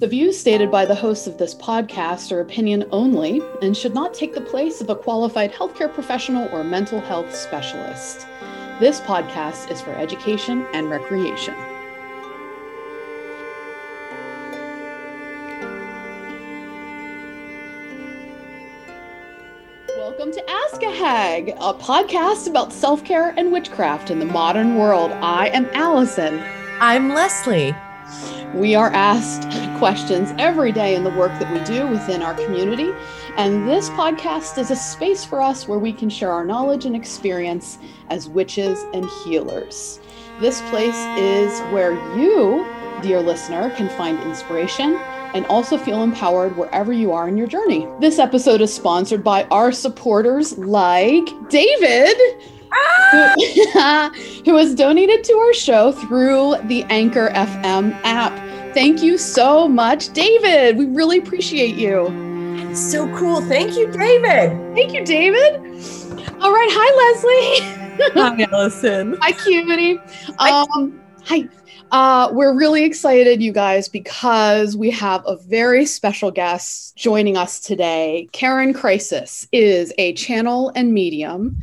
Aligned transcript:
The 0.00 0.06
views 0.06 0.38
stated 0.38 0.70
by 0.70 0.86
the 0.86 0.94
hosts 0.94 1.26
of 1.26 1.38
this 1.38 1.56
podcast 1.56 2.30
are 2.30 2.38
opinion 2.38 2.84
only 2.92 3.42
and 3.60 3.76
should 3.76 3.94
not 3.94 4.14
take 4.14 4.32
the 4.32 4.40
place 4.40 4.80
of 4.80 4.90
a 4.90 4.94
qualified 4.94 5.52
healthcare 5.52 5.92
professional 5.92 6.48
or 6.52 6.62
mental 6.62 7.00
health 7.00 7.34
specialist. 7.34 8.24
This 8.78 9.00
podcast 9.00 9.72
is 9.72 9.80
for 9.80 9.90
education 9.96 10.64
and 10.72 10.88
recreation. 10.88 11.56
Welcome 19.96 20.30
to 20.30 20.48
Ask 20.48 20.80
a 20.84 20.92
Hag, 20.92 21.48
a 21.48 21.74
podcast 21.74 22.48
about 22.48 22.72
self 22.72 23.04
care 23.04 23.30
and 23.36 23.50
witchcraft 23.50 24.12
in 24.12 24.20
the 24.20 24.26
modern 24.26 24.76
world. 24.76 25.10
I 25.10 25.48
am 25.48 25.66
Allison. 25.74 26.40
I'm 26.78 27.08
Leslie. 27.08 27.74
We 28.54 28.74
are 28.74 28.90
asked 28.92 29.42
questions 29.78 30.32
every 30.38 30.72
day 30.72 30.94
in 30.94 31.04
the 31.04 31.10
work 31.10 31.30
that 31.38 31.52
we 31.52 31.62
do 31.64 31.86
within 31.86 32.22
our 32.22 32.34
community. 32.34 32.92
And 33.36 33.68
this 33.68 33.90
podcast 33.90 34.58
is 34.58 34.70
a 34.70 34.76
space 34.76 35.24
for 35.24 35.40
us 35.40 35.68
where 35.68 35.78
we 35.78 35.92
can 35.92 36.08
share 36.08 36.32
our 36.32 36.44
knowledge 36.44 36.86
and 36.86 36.96
experience 36.96 37.78
as 38.08 38.28
witches 38.28 38.84
and 38.94 39.04
healers. 39.22 40.00
This 40.40 40.62
place 40.70 40.96
is 41.18 41.60
where 41.72 41.92
you, 42.18 42.66
dear 43.02 43.20
listener, 43.20 43.70
can 43.76 43.88
find 43.90 44.18
inspiration 44.22 44.96
and 45.34 45.44
also 45.46 45.76
feel 45.76 46.02
empowered 46.02 46.56
wherever 46.56 46.92
you 46.92 47.12
are 47.12 47.28
in 47.28 47.36
your 47.36 47.46
journey. 47.46 47.86
This 48.00 48.18
episode 48.18 48.62
is 48.62 48.72
sponsored 48.74 49.22
by 49.22 49.44
our 49.44 49.72
supporters 49.72 50.56
like 50.56 51.28
David. 51.50 52.16
Ah! 53.74 54.10
who 54.44 54.56
has 54.56 54.74
donated 54.74 55.24
to 55.24 55.32
our 55.34 55.54
show 55.54 55.92
through 55.92 56.56
the 56.64 56.84
Anchor 56.84 57.30
FM 57.30 57.98
app. 58.04 58.32
Thank 58.74 59.02
you 59.02 59.18
so 59.18 59.68
much, 59.68 60.12
David. 60.12 60.76
We 60.76 60.86
really 60.86 61.18
appreciate 61.18 61.76
you. 61.76 62.06
So 62.74 63.12
cool. 63.16 63.40
Thank 63.42 63.76
you, 63.76 63.90
David. 63.90 64.74
Thank 64.74 64.92
you, 64.92 65.04
David. 65.04 65.54
All 66.40 66.52
right. 66.52 66.68
Hi, 66.70 66.94
Leslie. 67.00 68.12
Hi, 68.14 68.46
Allison. 68.52 69.16
hi, 69.22 69.32
Cutie. 69.32 69.98
Um, 70.38 71.00
hi. 71.24 71.48
Uh, 71.90 72.28
we're 72.32 72.54
really 72.54 72.84
excited, 72.84 73.42
you 73.42 73.52
guys, 73.52 73.88
because 73.88 74.76
we 74.76 74.90
have 74.90 75.22
a 75.26 75.36
very 75.36 75.86
special 75.86 76.30
guest 76.30 76.94
joining 76.96 77.36
us 77.36 77.58
today. 77.60 78.28
Karyn 78.32 78.74
Crisis 78.74 79.48
is 79.52 79.92
a 79.96 80.12
channel 80.12 80.70
and 80.76 80.92
medium 80.92 81.56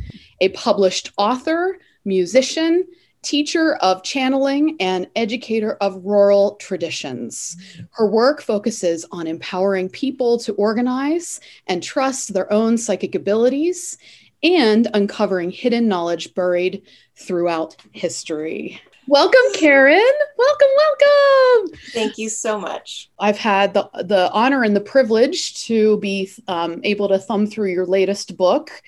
a 0.46 0.50
published 0.50 1.12
author, 1.18 1.80
musician, 2.06 2.86
teacher 3.24 3.76
of 3.78 4.04
channeling, 4.04 4.78
and 4.80 5.08
educator 5.16 5.74
of 5.82 6.06
rural 6.06 6.56
traditions. 6.58 7.58
Her 7.90 8.08
work 8.08 8.42
focuses 8.42 9.04
on 9.12 9.26
empowering 9.26 9.90
people 9.90 10.38
to 10.40 10.54
organize 10.54 11.40
and 11.66 11.82
trust 11.82 12.34
their 12.36 12.52
own 12.54 12.78
psychic 12.78 13.16
abilities 13.16 13.98
and 14.44 14.88
uncovering 14.94 15.50
hidden 15.50 15.88
knowledge 15.88 16.36
buried 16.36 16.84
throughout 17.16 17.76
history. 17.92 18.80
Welcome, 19.08 19.54
Karyn. 19.56 20.12
Welcome, 20.38 20.68
welcome. 20.78 21.78
Thank 21.92 22.18
you 22.18 22.28
so 22.30 22.60
much. 22.60 23.10
I've 23.20 23.38
had 23.38 23.74
the, 23.74 23.90
the 24.04 24.32
honor 24.32 24.64
and 24.64 24.76
the 24.76 24.82
privilege 24.82 25.64
to 25.66 25.98
be 26.00 26.32
um, 26.48 26.82
able 26.84 27.08
to 27.10 27.20
thumb 27.20 27.46
through 27.46 27.72
your 27.72 27.86
latest 27.86 28.36
book, 28.36 28.84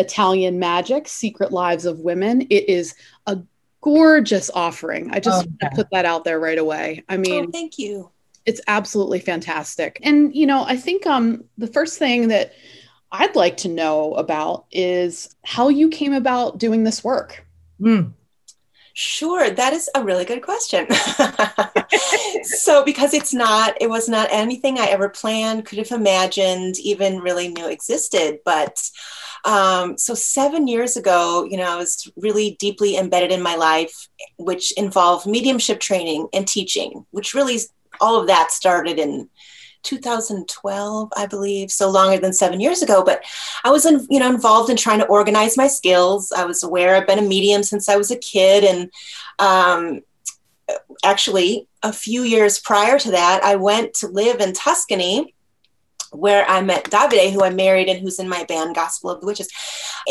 Italian 0.00 0.58
Magic 0.58 1.06
Secret 1.06 1.52
Lives 1.52 1.84
of 1.84 2.00
Women. 2.00 2.42
It 2.42 2.68
is 2.68 2.94
a 3.26 3.38
gorgeous 3.82 4.50
offering. 4.52 5.10
I 5.12 5.20
just 5.20 5.46
oh, 5.62 5.68
put 5.74 5.88
that 5.92 6.04
out 6.04 6.24
there 6.24 6.40
right 6.40 6.58
away. 6.58 7.04
I 7.08 7.16
mean, 7.16 7.46
oh, 7.46 7.50
thank 7.50 7.78
you. 7.78 8.10
It's 8.46 8.60
absolutely 8.66 9.20
fantastic. 9.20 10.00
And, 10.02 10.34
you 10.34 10.46
know, 10.46 10.64
I 10.64 10.76
think 10.76 11.06
um, 11.06 11.44
the 11.58 11.66
first 11.66 11.98
thing 11.98 12.28
that 12.28 12.52
I'd 13.12 13.36
like 13.36 13.58
to 13.58 13.68
know 13.68 14.14
about 14.14 14.66
is 14.72 15.34
how 15.44 15.68
you 15.68 15.88
came 15.88 16.12
about 16.12 16.58
doing 16.58 16.84
this 16.84 17.04
work. 17.04 17.44
Mm. 17.80 18.14
Sure, 18.92 19.50
that 19.50 19.72
is 19.72 19.88
a 19.94 20.02
really 20.02 20.24
good 20.24 20.42
question. 20.42 20.86
so, 22.42 22.84
because 22.84 23.14
it's 23.14 23.32
not, 23.32 23.74
it 23.80 23.88
was 23.88 24.08
not 24.08 24.28
anything 24.30 24.78
I 24.78 24.86
ever 24.86 25.08
planned, 25.08 25.64
could 25.64 25.78
have 25.78 25.92
imagined, 25.92 26.78
even 26.80 27.20
really 27.20 27.48
knew 27.48 27.68
existed. 27.68 28.40
But 28.44 28.90
um, 29.44 29.96
so 29.96 30.14
seven 30.14 30.66
years 30.68 30.96
ago, 30.96 31.46
you 31.50 31.56
know, 31.56 31.70
I 31.70 31.76
was 31.76 32.10
really 32.16 32.56
deeply 32.58 32.96
embedded 32.96 33.32
in 33.32 33.42
my 33.42 33.56
life, 33.56 34.08
which 34.38 34.72
involved 34.72 35.26
mediumship 35.26 35.80
training 35.80 36.28
and 36.32 36.46
teaching, 36.46 37.06
which 37.10 37.34
really 37.34 37.58
all 38.00 38.20
of 38.20 38.26
that 38.26 38.50
started 38.50 38.98
in 38.98 39.28
2012, 39.82 41.12
I 41.16 41.26
believe, 41.26 41.70
so 41.70 41.90
longer 41.90 42.18
than 42.18 42.32
seven 42.32 42.60
years 42.60 42.82
ago. 42.82 43.02
But 43.02 43.24
I 43.64 43.70
was, 43.70 43.86
in, 43.86 44.06
you 44.10 44.18
know, 44.18 44.28
involved 44.28 44.70
in 44.70 44.76
trying 44.76 44.98
to 44.98 45.06
organize 45.06 45.56
my 45.56 45.68
skills. 45.68 46.32
I 46.32 46.44
was 46.44 46.62
aware 46.62 46.94
I've 46.94 47.06
been 47.06 47.18
a 47.18 47.22
medium 47.22 47.62
since 47.62 47.88
I 47.88 47.96
was 47.96 48.10
a 48.10 48.18
kid, 48.18 48.64
and 48.64 48.90
um, 49.38 50.02
actually, 51.02 51.66
a 51.82 51.92
few 51.92 52.22
years 52.22 52.58
prior 52.58 52.98
to 52.98 53.10
that, 53.12 53.42
I 53.42 53.56
went 53.56 53.94
to 53.94 54.08
live 54.08 54.40
in 54.40 54.52
Tuscany 54.52 55.34
where 56.12 56.44
I 56.46 56.60
met 56.60 56.84
Davide, 56.84 57.32
who 57.32 57.44
I 57.44 57.50
married 57.50 57.88
and 57.88 58.00
who's 58.00 58.18
in 58.18 58.28
my 58.28 58.44
band 58.44 58.74
Gospel 58.74 59.10
of 59.10 59.20
the 59.20 59.26
Witches, 59.26 59.48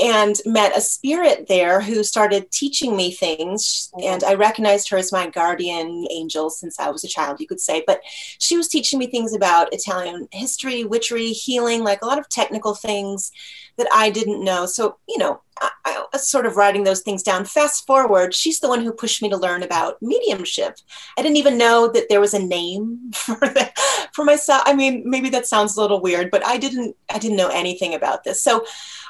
and 0.01 0.35
met 0.45 0.77
a 0.77 0.81
spirit 0.81 1.47
there 1.47 1.81
who 1.81 2.03
started 2.03 2.51
teaching 2.51 2.95
me 2.95 3.11
things. 3.11 3.91
And 4.01 4.23
I 4.23 4.35
recognized 4.35 4.89
her 4.89 4.97
as 4.97 5.11
my 5.11 5.29
guardian 5.29 6.07
angel 6.09 6.49
since 6.49 6.79
I 6.79 6.89
was 6.89 7.03
a 7.03 7.07
child, 7.07 7.39
you 7.39 7.47
could 7.47 7.59
say. 7.59 7.83
But 7.85 8.01
she 8.39 8.57
was 8.57 8.67
teaching 8.67 8.99
me 8.99 9.07
things 9.07 9.33
about 9.33 9.73
Italian 9.73 10.27
history, 10.31 10.83
witchery, 10.83 11.31
healing, 11.31 11.83
like 11.83 12.01
a 12.01 12.05
lot 12.05 12.19
of 12.19 12.29
technical 12.29 12.75
things 12.75 13.31
that 13.77 13.87
I 13.93 14.09
didn't 14.09 14.43
know. 14.43 14.65
So, 14.65 14.97
you 15.07 15.17
know, 15.17 15.41
I, 15.61 16.03
was 16.11 16.27
sort 16.27 16.45
of 16.45 16.55
writing 16.55 16.83
those 16.83 17.01
things 17.01 17.23
down. 17.23 17.45
Fast 17.45 17.85
forward, 17.85 18.33
she's 18.33 18.59
the 18.59 18.67
one 18.67 18.83
who 18.83 18.91
pushed 18.91 19.21
me 19.21 19.29
to 19.29 19.37
learn 19.37 19.63
about 19.63 20.01
mediumship. 20.01 20.77
I 21.17 21.21
didn't 21.21 21.37
even 21.37 21.57
know 21.57 21.87
that 21.93 22.09
there 22.09 22.19
was 22.19 22.33
a 22.33 22.39
name 22.39 23.11
for 23.13 23.35
the, 23.35 23.71
for 24.13 24.25
myself. 24.25 24.63
I 24.65 24.73
mean, 24.73 25.03
maybe 25.05 25.29
that 25.29 25.47
sounds 25.47 25.77
a 25.77 25.81
little 25.81 26.01
weird, 26.01 26.31
but 26.31 26.45
I 26.45 26.57
didn't 26.57 26.95
I 27.13 27.19
didn't 27.19 27.37
know 27.37 27.49
anything 27.49 27.93
about 27.93 28.23
this. 28.23 28.41
So, 28.41 28.65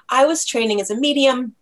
I 0.10 0.26
was 0.26 0.44
training 0.44 0.82
as 0.82 0.90
a 0.90 0.96
medium. 0.96 1.56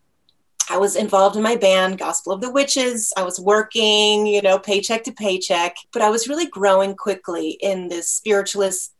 I 0.69 0.77
was 0.77 0.95
involved 0.95 1.35
in 1.37 1.43
my 1.43 1.55
band, 1.55 1.97
Gospel 1.97 2.33
of 2.33 2.41
the 2.41 2.51
Witches. 2.51 3.13
I 3.15 3.23
was 3.23 3.39
working, 3.39 4.27
you 4.27 4.41
know, 4.41 4.59
paycheck 4.59 5.03
to 5.05 5.13
paycheck, 5.13 5.75
but 5.93 6.01
I 6.01 6.09
was 6.09 6.27
really 6.27 6.47
growing 6.47 6.95
quickly 6.95 7.51
in 7.61 7.87
this 7.87 8.09
spiritualist 8.09 8.93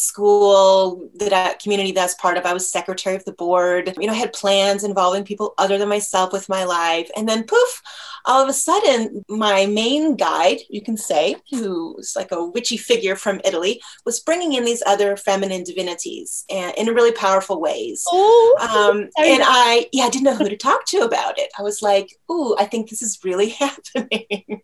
school 0.00 1.08
that 1.14 1.60
community 1.60 1.92
that's 1.92 2.14
part 2.14 2.36
of 2.36 2.46
i 2.46 2.52
was 2.52 2.70
secretary 2.70 3.16
of 3.16 3.24
the 3.24 3.32
board. 3.32 3.94
You 3.98 4.06
know 4.06 4.12
I 4.12 4.16
had 4.16 4.32
plans 4.32 4.84
involving 4.84 5.24
people 5.24 5.54
other 5.58 5.78
than 5.78 5.88
myself 5.88 6.32
with 6.32 6.48
my 6.48 6.64
life. 6.64 7.10
And 7.16 7.28
then 7.28 7.44
poof 7.44 7.82
all 8.26 8.42
of 8.42 8.48
a 8.48 8.52
sudden 8.52 9.24
my 9.28 9.66
main 9.66 10.16
guide 10.16 10.58
you 10.68 10.82
can 10.82 10.96
say 10.96 11.36
who's 11.50 12.12
like 12.14 12.32
a 12.32 12.44
witchy 12.44 12.76
figure 12.76 13.16
from 13.16 13.40
italy 13.46 13.80
was 14.04 14.20
bringing 14.20 14.52
in 14.52 14.64
these 14.64 14.82
other 14.86 15.16
feminine 15.16 15.64
divinities 15.64 16.44
and 16.50 16.74
in 16.76 16.86
really 16.88 17.12
powerful 17.12 17.60
ways. 17.60 18.04
Oh, 18.08 18.56
um, 18.60 18.98
and 19.24 19.42
i 19.44 19.86
yeah 19.92 20.04
i 20.04 20.10
didn't 20.10 20.24
know 20.24 20.34
who 20.34 20.48
to 20.48 20.56
talk 20.56 20.84
to 20.86 20.98
about 21.00 21.38
it. 21.38 21.50
I 21.58 21.62
was 21.62 21.82
like 21.82 22.08
ooh 22.30 22.54
i 22.58 22.64
think 22.64 22.88
this 22.88 23.02
is 23.02 23.18
really 23.24 23.48
happening 23.64 24.62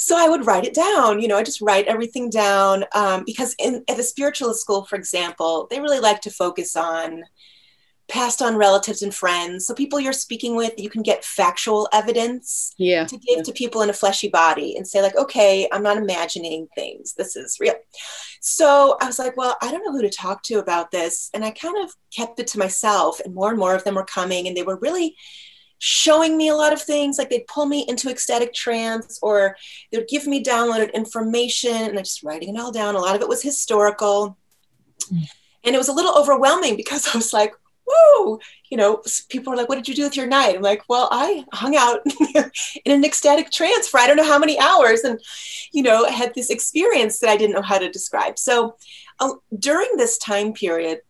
so 0.00 0.16
I 0.16 0.28
would 0.28 0.46
write 0.46 0.64
it 0.64 0.74
down. 0.74 1.18
You 1.18 1.26
know, 1.26 1.36
I 1.36 1.42
just 1.42 1.60
write 1.60 1.88
everything 1.88 2.30
down 2.30 2.84
um, 2.94 3.24
because 3.26 3.56
in 3.58 3.82
at 3.88 3.96
the 3.96 4.04
spiritualist 4.04 4.60
school, 4.60 4.84
for 4.84 4.94
example, 4.94 5.66
they 5.72 5.80
really 5.80 5.98
like 5.98 6.20
to 6.20 6.30
focus 6.30 6.76
on 6.76 7.24
passed 8.06 8.40
on 8.40 8.56
relatives 8.56 9.02
and 9.02 9.12
friends. 9.12 9.66
So 9.66 9.74
people 9.74 9.98
you're 9.98 10.12
speaking 10.12 10.54
with, 10.54 10.72
you 10.78 10.88
can 10.88 11.02
get 11.02 11.24
factual 11.24 11.88
evidence 11.92 12.72
yeah. 12.78 13.06
to 13.06 13.16
give 13.16 13.38
yeah. 13.38 13.42
to 13.42 13.52
people 13.52 13.82
in 13.82 13.90
a 13.90 13.92
fleshy 13.92 14.28
body 14.28 14.76
and 14.76 14.86
say 14.86 15.02
like, 15.02 15.16
okay, 15.16 15.68
I'm 15.72 15.82
not 15.82 15.96
imagining 15.96 16.68
things. 16.76 17.14
This 17.14 17.34
is 17.34 17.58
real. 17.58 17.74
So 18.40 18.96
I 19.02 19.06
was 19.06 19.18
like, 19.18 19.36
well, 19.36 19.56
I 19.60 19.72
don't 19.72 19.84
know 19.84 19.92
who 19.92 20.02
to 20.02 20.10
talk 20.10 20.44
to 20.44 20.60
about 20.60 20.92
this. 20.92 21.28
And 21.34 21.44
I 21.44 21.50
kind 21.50 21.84
of 21.84 21.90
kept 22.16 22.38
it 22.38 22.46
to 22.48 22.58
myself 22.58 23.18
and 23.18 23.34
more 23.34 23.50
and 23.50 23.58
more 23.58 23.74
of 23.74 23.82
them 23.82 23.96
were 23.96 24.04
coming 24.04 24.46
and 24.46 24.56
they 24.56 24.62
were 24.62 24.78
really 24.80 25.16
showing 25.78 26.36
me 26.36 26.48
a 26.48 26.54
lot 26.54 26.72
of 26.72 26.82
things 26.82 27.18
like 27.18 27.30
they'd 27.30 27.46
pull 27.46 27.66
me 27.66 27.84
into 27.88 28.10
ecstatic 28.10 28.52
trance 28.52 29.18
or 29.22 29.56
they'd 29.92 30.08
give 30.08 30.26
me 30.26 30.42
downloaded 30.42 30.92
information 30.92 31.72
and 31.72 31.98
i'm 31.98 32.04
just 32.04 32.22
writing 32.22 32.54
it 32.54 32.60
all 32.60 32.72
down. 32.72 32.94
A 32.94 32.98
lot 32.98 33.16
of 33.16 33.22
it 33.22 33.28
was 33.28 33.42
historical. 33.42 34.36
And 35.64 35.74
it 35.74 35.78
was 35.78 35.88
a 35.88 35.92
little 35.92 36.16
overwhelming 36.16 36.76
because 36.76 37.06
i 37.14 37.16
was 37.16 37.32
like 37.32 37.54
whoa 37.90 38.38
you 38.68 38.76
know 38.76 39.02
people 39.30 39.50
were 39.50 39.56
like 39.56 39.68
what 39.68 39.76
did 39.76 39.88
you 39.88 39.94
do 39.94 40.02
with 40.02 40.16
your 40.16 40.26
night? 40.26 40.56
I'm 40.56 40.62
like 40.62 40.82
well 40.88 41.08
i 41.10 41.44
hung 41.52 41.74
out 41.76 42.00
in 42.84 42.92
an 42.92 43.04
ecstatic 43.04 43.50
trance 43.50 43.88
for 43.88 43.98
i 43.98 44.06
don't 44.06 44.16
know 44.16 44.24
how 44.24 44.38
many 44.38 44.58
hours 44.58 45.00
and 45.04 45.18
you 45.72 45.82
know 45.82 46.04
had 46.04 46.34
this 46.34 46.50
experience 46.50 47.18
that 47.20 47.30
i 47.30 47.36
didn't 47.36 47.54
know 47.54 47.62
how 47.62 47.78
to 47.78 47.90
describe. 47.90 48.38
So 48.38 48.76
uh, 49.20 49.34
during 49.58 49.96
this 49.96 50.18
time 50.18 50.52
period 50.52 51.00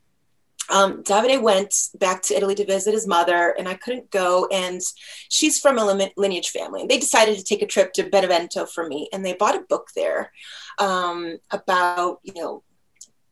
um, 0.71 1.03
Davide 1.03 1.41
went 1.41 1.75
back 1.99 2.23
to 2.23 2.37
Italy 2.37 2.55
to 2.57 2.65
visit 2.65 2.93
his 2.93 3.07
mother, 3.07 3.55
and 3.59 3.69
I 3.69 3.75
couldn't 3.75 4.11
go. 4.11 4.47
And 4.53 4.81
she's 5.29 5.59
from 5.59 5.79
a 5.79 6.11
lineage 6.17 6.51
family. 6.51 6.83
And 6.83 6.91
they 6.91 6.99
decided 6.99 7.39
to 7.39 7.45
take 7.45 7.63
a 7.63 7.67
trip 7.67 7.93
to 7.95 8.09
Benevento 8.09 8.67
for 8.67 8.87
me, 8.87 9.09
and 9.13 9.25
they 9.25 9.35
bought 9.35 9.57
a 9.57 9.67
book 9.69 9.89
there 9.95 10.33
um, 10.79 11.39
about, 11.51 12.21
you 12.23 12.35
know, 12.35 12.63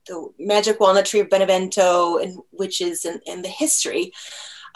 the 0.06 0.28
magic 0.38 0.78
walnut 0.78 1.06
tree 1.06 1.20
of 1.20 1.30
Benevento 1.30 2.18
and 2.18 2.38
witches 2.52 3.04
and, 3.04 3.20
and 3.26 3.44
the 3.44 3.48
history. 3.48 4.12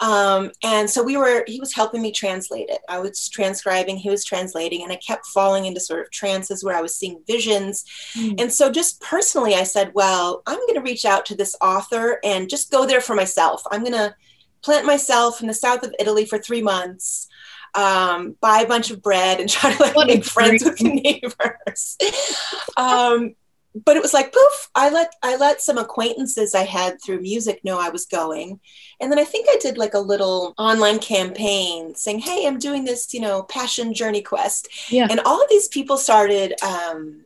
Um, 0.01 0.51
and 0.63 0.89
so 0.89 1.03
we 1.03 1.15
were, 1.15 1.43
he 1.47 1.59
was 1.59 1.73
helping 1.73 2.01
me 2.01 2.11
translate 2.11 2.69
it. 2.69 2.81
I 2.89 2.99
was 2.99 3.29
transcribing, 3.29 3.97
he 3.97 4.09
was 4.09 4.25
translating, 4.25 4.81
and 4.81 4.91
I 4.91 4.95
kept 4.95 5.27
falling 5.27 5.65
into 5.65 5.79
sort 5.79 6.01
of 6.01 6.11
trances 6.11 6.63
where 6.63 6.75
I 6.75 6.81
was 6.81 6.95
seeing 6.95 7.21
visions. 7.27 7.85
Mm. 8.17 8.41
And 8.41 8.51
so, 8.51 8.71
just 8.71 8.99
personally, 8.99 9.53
I 9.53 9.63
said, 9.63 9.91
Well, 9.93 10.41
I'm 10.47 10.59
going 10.59 10.73
to 10.73 10.81
reach 10.81 11.05
out 11.05 11.25
to 11.27 11.35
this 11.35 11.55
author 11.61 12.19
and 12.23 12.49
just 12.49 12.71
go 12.71 12.87
there 12.87 13.01
for 13.01 13.15
myself. 13.15 13.61
I'm 13.71 13.81
going 13.81 13.93
to 13.93 14.15
plant 14.63 14.85
myself 14.85 15.41
in 15.41 15.47
the 15.47 15.53
south 15.53 15.83
of 15.83 15.93
Italy 15.99 16.25
for 16.25 16.39
three 16.39 16.61
months. 16.61 17.27
Um, 17.73 18.35
buy 18.41 18.61
a 18.61 18.67
bunch 18.67 18.91
of 18.91 19.01
bread 19.01 19.39
and 19.39 19.49
try 19.49 19.73
to 19.73 19.81
like 19.81 19.95
what 19.95 20.07
make 20.07 20.25
friends 20.25 20.63
with 20.63 20.77
the 20.77 20.89
neighbors. 20.89 21.97
um, 22.77 23.35
but 23.73 23.95
it 23.95 24.01
was 24.01 24.13
like 24.13 24.33
poof 24.33 24.69
i 24.75 24.89
let 24.89 25.13
i 25.23 25.35
let 25.37 25.61
some 25.61 25.77
acquaintances 25.77 26.53
i 26.53 26.63
had 26.63 27.01
through 27.01 27.21
music 27.21 27.63
know 27.63 27.79
i 27.79 27.89
was 27.89 28.05
going 28.05 28.59
and 28.99 29.11
then 29.11 29.19
i 29.19 29.23
think 29.23 29.47
i 29.49 29.57
did 29.61 29.77
like 29.77 29.93
a 29.93 29.99
little 29.99 30.53
online 30.57 30.99
campaign 30.99 31.95
saying 31.95 32.19
hey 32.19 32.45
i'm 32.45 32.59
doing 32.59 32.83
this 32.83 33.13
you 33.13 33.21
know 33.21 33.43
passion 33.43 33.93
journey 33.93 34.21
quest 34.21 34.67
yeah. 34.89 35.07
and 35.09 35.19
all 35.21 35.41
of 35.41 35.49
these 35.49 35.67
people 35.67 35.97
started 35.97 36.53
um, 36.63 37.23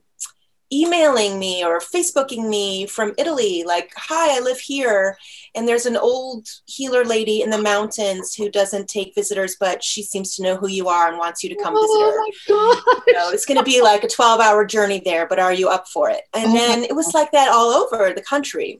emailing 0.73 1.37
me 1.37 1.63
or 1.63 1.79
facebooking 1.79 2.49
me 2.49 2.87
from 2.87 3.13
italy 3.17 3.63
like 3.65 3.93
hi 3.95 4.37
i 4.37 4.39
live 4.39 4.59
here 4.59 5.15
and 5.53 5.67
there's 5.67 5.85
an 5.85 5.95
old 5.95 6.47
healer 6.65 7.05
lady 7.05 7.41
in 7.41 7.51
the 7.51 7.61
mountains 7.61 8.33
who 8.33 8.49
doesn't 8.49 8.89
take 8.89 9.13
visitors 9.13 9.55
but 9.59 9.83
she 9.83 10.01
seems 10.01 10.35
to 10.35 10.41
know 10.41 10.55
who 10.55 10.67
you 10.67 10.87
are 10.87 11.07
and 11.07 11.19
wants 11.19 11.43
you 11.43 11.49
to 11.49 11.55
come 11.55 11.75
oh 11.77 11.81
visit 11.81 12.01
her. 12.01 12.17
my 12.17 13.01
you 13.07 13.13
know, 13.13 13.29
it's 13.29 13.45
going 13.45 13.57
to 13.57 13.63
be 13.63 13.81
like 13.81 14.03
a 14.03 14.07
12 14.07 14.39
hour 14.39 14.65
journey 14.65 15.01
there 15.05 15.27
but 15.27 15.39
are 15.39 15.53
you 15.53 15.69
up 15.69 15.87
for 15.87 16.09
it? 16.09 16.23
And 16.33 16.51
oh 16.51 16.53
then 16.53 16.83
it 16.83 16.95
was 16.95 17.13
like 17.13 17.31
that 17.31 17.49
all 17.49 17.71
over 17.71 18.13
the 18.13 18.21
country. 18.21 18.79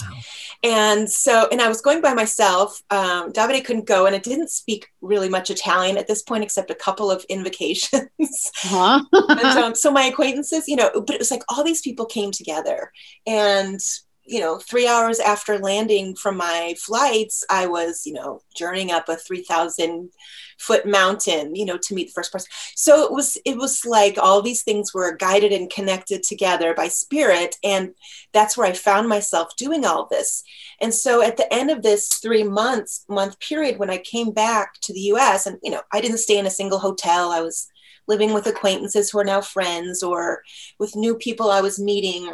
Wow. 0.00 0.18
And 0.64 1.10
so, 1.10 1.48
and 1.50 1.60
I 1.60 1.68
was 1.68 1.80
going 1.80 2.00
by 2.00 2.14
myself. 2.14 2.80
Um, 2.90 3.32
Davide 3.32 3.64
couldn't 3.64 3.86
go, 3.86 4.06
and 4.06 4.14
I 4.14 4.18
didn't 4.18 4.50
speak 4.50 4.88
really 5.00 5.28
much 5.28 5.50
Italian 5.50 5.98
at 5.98 6.06
this 6.06 6.22
point, 6.22 6.44
except 6.44 6.70
a 6.70 6.74
couple 6.74 7.10
of 7.10 7.24
invocations. 7.28 8.08
Uh-huh. 8.64 9.02
and 9.12 9.58
um, 9.58 9.74
so 9.74 9.90
my 9.90 10.04
acquaintances, 10.04 10.68
you 10.68 10.76
know, 10.76 10.90
but 10.94 11.14
it 11.14 11.18
was 11.18 11.30
like 11.30 11.42
all 11.48 11.64
these 11.64 11.82
people 11.82 12.06
came 12.06 12.30
together, 12.30 12.92
and 13.26 13.80
you 14.24 14.40
know, 14.40 14.58
three 14.58 14.86
hours 14.86 15.18
after 15.18 15.58
landing 15.58 16.14
from 16.14 16.36
my 16.36 16.74
flights, 16.78 17.44
I 17.50 17.66
was, 17.66 18.06
you 18.06 18.12
know, 18.12 18.40
journeying 18.54 18.92
up 18.92 19.08
a 19.08 19.16
3,000 19.16 20.10
foot 20.58 20.86
mountain, 20.86 21.56
you 21.56 21.64
know, 21.64 21.76
to 21.76 21.94
meet 21.94 22.08
the 22.08 22.12
first 22.12 22.32
person. 22.32 22.48
So 22.76 23.04
it 23.04 23.12
was, 23.12 23.36
it 23.44 23.56
was 23.56 23.84
like 23.84 24.18
all 24.18 24.40
these 24.40 24.62
things 24.62 24.94
were 24.94 25.16
guided 25.16 25.52
and 25.52 25.70
connected 25.70 26.22
together 26.22 26.72
by 26.72 26.86
spirit. 26.86 27.56
And 27.64 27.94
that's 28.32 28.56
where 28.56 28.66
I 28.66 28.72
found 28.72 29.08
myself 29.08 29.56
doing 29.56 29.84
all 29.84 30.06
this. 30.08 30.44
And 30.80 30.94
so 30.94 31.20
at 31.20 31.36
the 31.36 31.52
end 31.52 31.70
of 31.70 31.82
this 31.82 32.08
three 32.08 32.44
months, 32.44 33.04
month 33.08 33.40
period, 33.40 33.78
when 33.78 33.90
I 33.90 33.98
came 33.98 34.30
back 34.30 34.74
to 34.82 34.92
the 34.92 35.00
US, 35.00 35.46
and, 35.46 35.58
you 35.64 35.72
know, 35.72 35.82
I 35.92 36.00
didn't 36.00 36.18
stay 36.18 36.38
in 36.38 36.46
a 36.46 36.50
single 36.50 36.78
hotel, 36.78 37.32
I 37.32 37.40
was 37.40 37.66
living 38.06 38.32
with 38.32 38.46
acquaintances 38.46 39.10
who 39.10 39.18
are 39.18 39.24
now 39.24 39.40
friends 39.40 40.02
or 40.02 40.42
with 40.78 40.94
new 40.94 41.16
people 41.16 41.50
I 41.50 41.60
was 41.60 41.80
meeting 41.80 42.32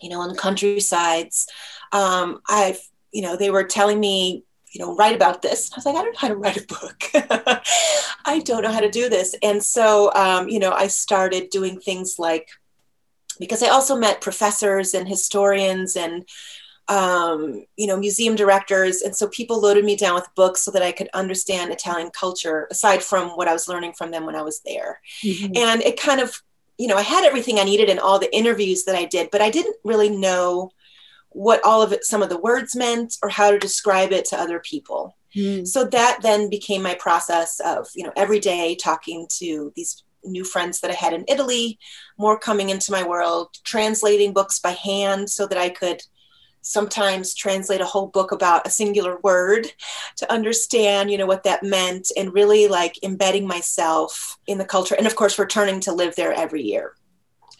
you 0.00 0.08
know, 0.08 0.20
on 0.20 0.28
the 0.28 0.38
countrysides. 0.38 1.46
Um, 1.92 2.40
I've, 2.48 2.80
you 3.12 3.22
know, 3.22 3.36
they 3.36 3.50
were 3.50 3.64
telling 3.64 4.00
me, 4.00 4.44
you 4.72 4.80
know, 4.80 4.94
write 4.94 5.16
about 5.16 5.42
this. 5.42 5.72
I 5.72 5.76
was 5.76 5.86
like, 5.86 5.96
I 5.96 6.02
don't 6.02 6.12
know 6.12 6.18
how 6.18 6.28
to 6.28 6.36
write 6.36 6.56
a 6.56 6.66
book. 6.66 7.02
I 8.24 8.40
don't 8.44 8.62
know 8.62 8.72
how 8.72 8.80
to 8.80 8.90
do 8.90 9.08
this. 9.08 9.34
And 9.42 9.62
so, 9.62 10.12
um, 10.14 10.48
you 10.48 10.60
know, 10.60 10.72
I 10.72 10.86
started 10.86 11.50
doing 11.50 11.80
things 11.80 12.16
like, 12.18 12.48
because 13.40 13.62
I 13.62 13.68
also 13.68 13.96
met 13.96 14.20
professors 14.20 14.94
and 14.94 15.08
historians 15.08 15.96
and, 15.96 16.28
um, 16.86 17.64
you 17.76 17.86
know, 17.86 17.96
museum 17.96 18.36
directors. 18.36 19.02
And 19.02 19.14
so 19.14 19.28
people 19.28 19.60
loaded 19.60 19.84
me 19.84 19.96
down 19.96 20.14
with 20.14 20.28
books 20.36 20.62
so 20.62 20.70
that 20.72 20.82
I 20.82 20.92
could 20.92 21.08
understand 21.14 21.72
Italian 21.72 22.10
culture 22.10 22.68
aside 22.70 23.02
from 23.02 23.30
what 23.30 23.48
I 23.48 23.52
was 23.52 23.68
learning 23.68 23.94
from 23.94 24.10
them 24.10 24.26
when 24.26 24.36
I 24.36 24.42
was 24.42 24.60
there. 24.64 25.00
Mm-hmm. 25.24 25.52
And 25.56 25.82
it 25.82 26.00
kind 26.00 26.20
of 26.20 26.40
you 26.80 26.86
know, 26.86 26.96
I 26.96 27.02
had 27.02 27.24
everything 27.24 27.58
I 27.58 27.64
needed 27.64 27.90
in 27.90 27.98
all 27.98 28.18
the 28.18 28.34
interviews 28.34 28.84
that 28.84 28.96
I 28.96 29.04
did, 29.04 29.30
but 29.30 29.42
I 29.42 29.50
didn't 29.50 29.76
really 29.84 30.08
know 30.08 30.70
what 31.28 31.62
all 31.62 31.82
of 31.82 31.92
it, 31.92 32.04
some 32.04 32.22
of 32.22 32.30
the 32.30 32.40
words 32.40 32.74
meant 32.74 33.18
or 33.22 33.28
how 33.28 33.50
to 33.50 33.58
describe 33.58 34.12
it 34.12 34.24
to 34.26 34.40
other 34.40 34.60
people. 34.60 35.14
Mm. 35.36 35.68
So 35.68 35.84
that 35.84 36.20
then 36.22 36.48
became 36.48 36.82
my 36.82 36.94
process 36.94 37.60
of, 37.60 37.86
you 37.94 38.02
know, 38.02 38.12
every 38.16 38.40
day 38.40 38.74
talking 38.74 39.26
to 39.38 39.70
these 39.76 40.02
new 40.24 40.42
friends 40.42 40.80
that 40.80 40.90
I 40.90 40.94
had 40.94 41.12
in 41.12 41.26
Italy, 41.28 41.78
more 42.18 42.38
coming 42.38 42.70
into 42.70 42.92
my 42.92 43.06
world, 43.06 43.50
translating 43.62 44.32
books 44.32 44.58
by 44.58 44.70
hand 44.70 45.28
so 45.28 45.46
that 45.48 45.58
I 45.58 45.68
could 45.68 46.02
sometimes 46.62 47.34
translate 47.34 47.80
a 47.80 47.86
whole 47.86 48.08
book 48.08 48.32
about 48.32 48.66
a 48.66 48.70
singular 48.70 49.18
word 49.22 49.66
to 50.16 50.32
understand 50.32 51.10
you 51.10 51.18
know 51.18 51.26
what 51.26 51.44
that 51.44 51.62
meant 51.62 52.10
and 52.16 52.34
really 52.34 52.68
like 52.68 53.02
embedding 53.02 53.46
myself 53.46 54.38
in 54.46 54.58
the 54.58 54.64
culture. 54.64 54.94
And 54.94 55.06
of 55.06 55.16
course 55.16 55.38
returning 55.38 55.80
to 55.80 55.92
live 55.92 56.16
there 56.16 56.32
every 56.32 56.62
year. 56.62 56.94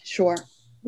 Sure. 0.03 0.37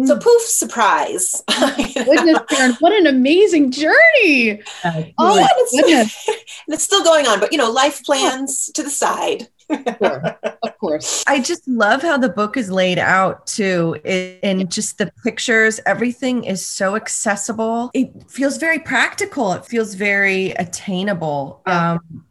So 0.05 0.17
poof 0.17 0.41
surprise. 0.41 1.43
Goodness 1.47 2.39
Karyn, 2.49 2.75
what 2.79 2.93
an 2.93 3.05
amazing 3.05 3.69
journey. 3.69 4.61
Uh, 4.83 5.03
oh 5.19 5.37
and 5.37 5.47
it's, 5.57 5.73
and 6.67 6.73
it's 6.73 6.83
still 6.83 7.03
going 7.03 7.27
on 7.27 7.39
but 7.39 7.51
you 7.51 7.57
know 7.57 7.71
life 7.71 8.03
plans 8.03 8.71
to 8.73 8.83
the 8.83 8.89
side 8.89 9.47
of 9.69 10.77
course. 10.79 11.23
I 11.27 11.39
just 11.39 11.67
love 11.67 12.01
how 12.01 12.17
the 12.17 12.29
book 12.29 12.57
is 12.57 12.69
laid 12.69 12.99
out 12.99 13.45
too. 13.47 13.95
And 14.05 14.71
just 14.71 14.97
the 14.97 15.11
pictures, 15.23 15.79
everything 15.85 16.43
is 16.43 16.65
so 16.65 16.95
accessible. 16.95 17.91
It 17.93 18.11
feels 18.29 18.57
very 18.57 18.79
practical. 18.79 19.53
It 19.53 19.65
feels 19.65 19.95
very 19.95 20.51
attainable. 20.51 21.61
Yeah. 21.67 21.93
Um, 21.93 22.25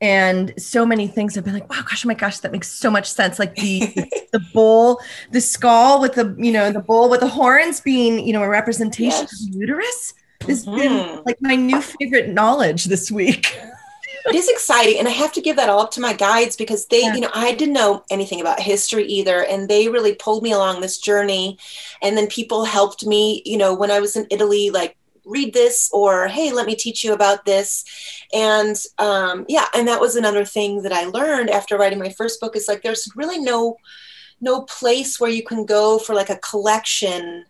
and 0.00 0.52
so 0.58 0.84
many 0.84 1.06
things 1.06 1.34
have 1.34 1.44
been 1.44 1.54
like, 1.54 1.70
wow, 1.70 1.80
gosh, 1.82 2.04
oh 2.04 2.08
my 2.08 2.14
gosh, 2.14 2.40
that 2.40 2.52
makes 2.52 2.70
so 2.70 2.90
much 2.90 3.10
sense. 3.10 3.38
Like 3.38 3.54
the 3.54 3.80
the 4.32 4.44
bull, 4.52 5.00
the 5.30 5.40
skull 5.40 6.00
with 6.00 6.14
the 6.14 6.34
you 6.38 6.52
know 6.52 6.70
the 6.70 6.80
bull 6.80 7.08
with 7.08 7.20
the 7.20 7.28
horns 7.28 7.80
being 7.80 8.26
you 8.26 8.32
know 8.32 8.42
a 8.42 8.48
representation 8.48 9.20
yes. 9.22 9.46
of 9.46 9.52
the 9.52 9.58
uterus. 9.58 10.14
This 10.46 10.66
mm-hmm. 10.66 10.76
been 10.76 11.22
like 11.24 11.38
my 11.40 11.56
new 11.56 11.80
favorite 11.80 12.28
knowledge 12.28 12.84
this 12.84 13.10
week. 13.10 13.58
it 14.26 14.34
is 14.34 14.48
exciting 14.48 14.98
and 14.98 15.08
i 15.08 15.10
have 15.10 15.32
to 15.32 15.40
give 15.40 15.56
that 15.56 15.68
all 15.68 15.80
up 15.80 15.90
to 15.90 16.00
my 16.00 16.12
guides 16.12 16.56
because 16.56 16.86
they 16.86 17.02
yeah. 17.02 17.14
you 17.14 17.20
know 17.20 17.30
i 17.34 17.54
didn't 17.54 17.74
know 17.74 18.04
anything 18.10 18.40
about 18.40 18.60
history 18.60 19.04
either 19.04 19.44
and 19.44 19.68
they 19.68 19.88
really 19.88 20.14
pulled 20.14 20.42
me 20.42 20.52
along 20.52 20.80
this 20.80 20.98
journey 20.98 21.58
and 22.02 22.16
then 22.16 22.26
people 22.28 22.64
helped 22.64 23.06
me 23.06 23.42
you 23.44 23.56
know 23.56 23.74
when 23.74 23.90
i 23.90 24.00
was 24.00 24.16
in 24.16 24.26
italy 24.30 24.70
like 24.70 24.96
read 25.24 25.54
this 25.54 25.90
or 25.92 26.28
hey 26.28 26.52
let 26.52 26.66
me 26.66 26.74
teach 26.74 27.02
you 27.02 27.12
about 27.12 27.44
this 27.44 27.84
and 28.32 28.76
um, 28.98 29.46
yeah 29.48 29.66
and 29.74 29.88
that 29.88 30.00
was 30.00 30.16
another 30.16 30.44
thing 30.44 30.82
that 30.82 30.92
i 30.92 31.04
learned 31.04 31.50
after 31.50 31.78
writing 31.78 31.98
my 31.98 32.10
first 32.10 32.40
book 32.40 32.54
is 32.56 32.68
like 32.68 32.82
there's 32.82 33.08
really 33.16 33.38
no 33.38 33.76
no 34.40 34.62
place 34.62 35.18
where 35.18 35.30
you 35.30 35.42
can 35.42 35.64
go 35.64 35.98
for 35.98 36.14
like 36.14 36.28
a 36.28 36.36
collection 36.38 37.44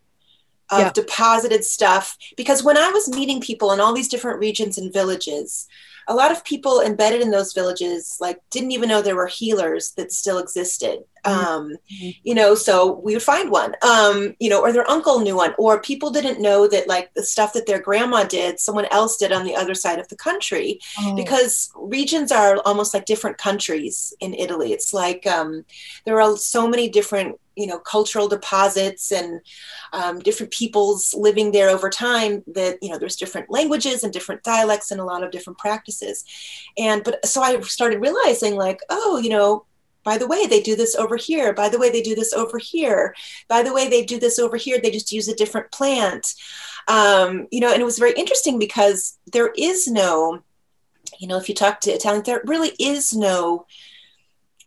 of 0.71 0.81
yeah. 0.81 0.93
deposited 0.93 1.64
stuff 1.64 2.16
because 2.37 2.62
when 2.62 2.78
i 2.78 2.90
was 2.90 3.09
meeting 3.09 3.40
people 3.40 3.73
in 3.73 3.81
all 3.81 3.93
these 3.93 4.09
different 4.09 4.38
regions 4.38 4.78
and 4.78 4.93
villages 4.93 5.66
a 6.08 6.14
lot 6.14 6.30
of 6.30 6.44
people 6.44 6.80
embedded 6.80 7.20
in 7.20 7.30
those 7.30 7.52
villages 7.52 8.16
like 8.20 8.38
didn't 8.50 8.73
even 8.73 8.88
know 8.88 9.02
there 9.02 9.16
were 9.16 9.26
healers 9.26 9.92
that 9.92 10.12
still 10.12 10.38
existed 10.38 11.00
mm-hmm. 11.25 11.38
um, 11.38 11.76
mm-hmm. 11.92 12.11
you 12.23 12.34
know 12.34 12.54
so 12.54 13.00
we 13.00 13.14
would 13.14 13.23
find 13.23 13.50
one 13.50 13.75
um, 13.82 14.34
you 14.40 14.49
know 14.49 14.61
or 14.61 14.73
their 14.73 14.88
uncle 14.90 15.20
knew 15.20 15.37
one 15.37 15.54
or 15.58 15.80
people 15.80 16.11
didn't 16.11 16.40
know 16.40 16.66
that 16.68 16.88
like 16.88 17.12
the 17.14 17.23
stuff 17.23 17.52
that 17.52 17.66
their 17.66 17.80
grandma 17.80 18.25
did 18.25 18.58
someone 18.58 18.87
else 18.90 19.16
did 19.16 19.32
on 19.32 19.44
the 19.44 19.56
other 19.56 19.75
side 19.75 19.99
of 19.99 20.08
the 20.08 20.16
country 20.16 20.78
oh. 21.00 21.14
because 21.14 21.70
regions 21.76 22.32
are 22.32 22.58
almost 22.64 22.94
like 22.94 23.04
different 23.04 23.38
countries 23.38 24.12
in 24.20 24.34
italy 24.34 24.73
it's 24.73 24.92
like 24.92 25.26
um, 25.26 25.64
there 26.04 26.20
are 26.20 26.37
so 26.37 26.68
many 26.68 26.88
different 26.88 27.38
you 27.56 27.66
know 27.66 27.78
cultural 27.78 28.28
deposits 28.28 29.12
and 29.12 29.40
um, 29.92 30.18
different 30.20 30.52
peoples 30.52 31.14
living 31.16 31.52
there 31.52 31.70
over 31.70 31.90
time 31.90 32.42
that 32.46 32.78
you 32.82 32.90
know 32.90 32.99
there's 32.99 33.16
different 33.16 33.50
languages 33.50 34.02
and 34.02 34.12
different 34.12 34.42
dialects 34.42 34.90
and 34.90 35.00
a 35.00 35.04
lot 35.04 35.23
of 35.23 35.30
different 35.30 35.58
practices. 35.58 36.25
And 36.78 37.04
but 37.04 37.25
so 37.26 37.42
i 37.42 37.58
started 37.61 38.00
realizing 38.00 38.56
like 38.56 38.80
oh 38.90 39.18
you 39.18 39.30
know 39.30 39.66
by 40.04 40.18
the 40.18 40.26
way 40.26 40.46
they 40.46 40.61
do 40.61 40.76
this 40.76 40.94
over 40.94 41.16
here. 41.16 41.54
By 41.54 41.70
the 41.70 41.78
way 41.78 41.90
they 41.90 42.02
do 42.02 42.14
this 42.14 42.34
over 42.34 42.58
here. 42.58 43.14
By 43.49 43.62
the 43.62 43.73
way 43.73 43.88
they 43.88 44.04
do 44.04 44.20
this 44.20 44.38
over 44.38 44.58
here. 44.58 44.78
They 44.78 44.90
just 44.90 45.12
use 45.12 45.28
a 45.28 45.34
different 45.34 45.73
plant. 45.73 46.34
Um, 46.88 47.49
you 47.50 47.61
know 47.61 47.73
and 47.73 47.80
it 47.80 47.87
was 47.87 47.99
very 47.99 48.12
interesting 48.12 48.58
because 48.58 49.18
there 49.32 49.52
is 49.56 49.88
no 49.88 50.42
you 51.18 51.28
know 51.28 51.38
if 51.38 51.49
you 51.49 51.54
talk 51.54 51.80
to 51.80 51.90
italian 51.90 52.23
there 52.25 52.42
really 52.44 52.73
is 52.78 53.14
no 53.14 53.66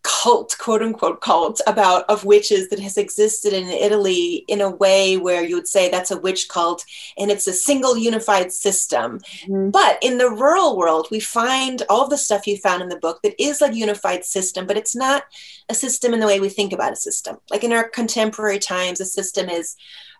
cult, 0.08 0.56
quote 0.58 0.82
unquote 0.82 1.20
cult, 1.20 1.60
about 1.68 2.06
of 2.10 2.24
witches 2.24 2.70
that 2.70 2.80
has 2.80 2.98
existed 2.98 3.52
in 3.52 3.68
Italy 3.68 4.46
in 4.48 4.62
a 4.62 4.70
way 4.70 5.18
where 5.18 5.44
you 5.44 5.56
would 5.56 5.68
say 5.68 5.90
that's 5.90 6.12
a 6.12 6.20
witch 6.20 6.48
cult 6.48 6.86
and 7.18 7.30
it's 7.30 7.46
a 7.46 7.54
single 7.54 7.98
unified 7.98 8.54
system. 8.54 9.20
Mm-hmm. 9.20 9.72
But 9.72 9.98
in 10.02 10.18
the 10.18 10.30
rural 10.30 10.78
world, 10.78 11.10
we 11.12 11.20
find 11.20 11.84
all 11.90 12.08
the 12.08 12.18
stuff 12.18 12.48
you 12.48 12.58
found 12.58 12.82
in 12.82 12.90
the 12.90 13.00
book 13.00 13.22
that 13.24 13.36
is 13.38 13.62
a 13.62 13.74
unified 13.74 14.24
system, 14.24 14.66
but 14.66 14.78
it's 14.78 14.96
not 14.96 15.24
a 15.68 15.74
system 15.74 16.14
in 16.14 16.22
the 16.22 16.28
way 16.28 16.40
we 16.40 16.50
think 16.50 16.72
about 16.72 16.94
a 16.94 16.96
system. 16.96 17.38
Like 17.50 17.66
in 17.66 17.74
our 17.74 17.90
contemporary 17.90 18.60
times, 18.60 19.02
a 19.02 19.06
system 19.06 19.50
is 19.50 19.76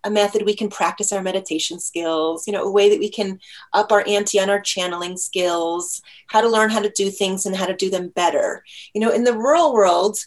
a 0.08 0.10
method 0.10 0.46
we 0.46 0.56
can 0.56 0.70
practice 0.70 1.12
our 1.12 1.22
meditation 1.22 1.80
skills, 1.80 2.48
you 2.48 2.54
know, 2.54 2.64
a 2.64 2.72
way 2.72 2.90
that 2.90 3.00
we 3.00 3.10
can 3.10 3.40
up 3.74 3.92
our 3.92 4.08
ante 4.08 4.40
on 4.40 4.50
our 4.50 4.62
channeling 4.62 5.18
skills, 5.18 6.02
how 6.28 6.40
to 6.40 6.48
learn 6.50 6.70
how 6.70 6.80
to 6.80 6.90
do 6.90 7.12
things 7.12 7.46
and 7.46 7.58
how 7.58 7.66
to 7.66 7.76
do 7.76 7.90
them 7.90 8.08
better. 8.08 8.64
You 8.94 9.02
know, 9.02 9.12
in 9.12 9.26
the 9.26 9.38
rural 9.38 9.74
world, 9.74 10.18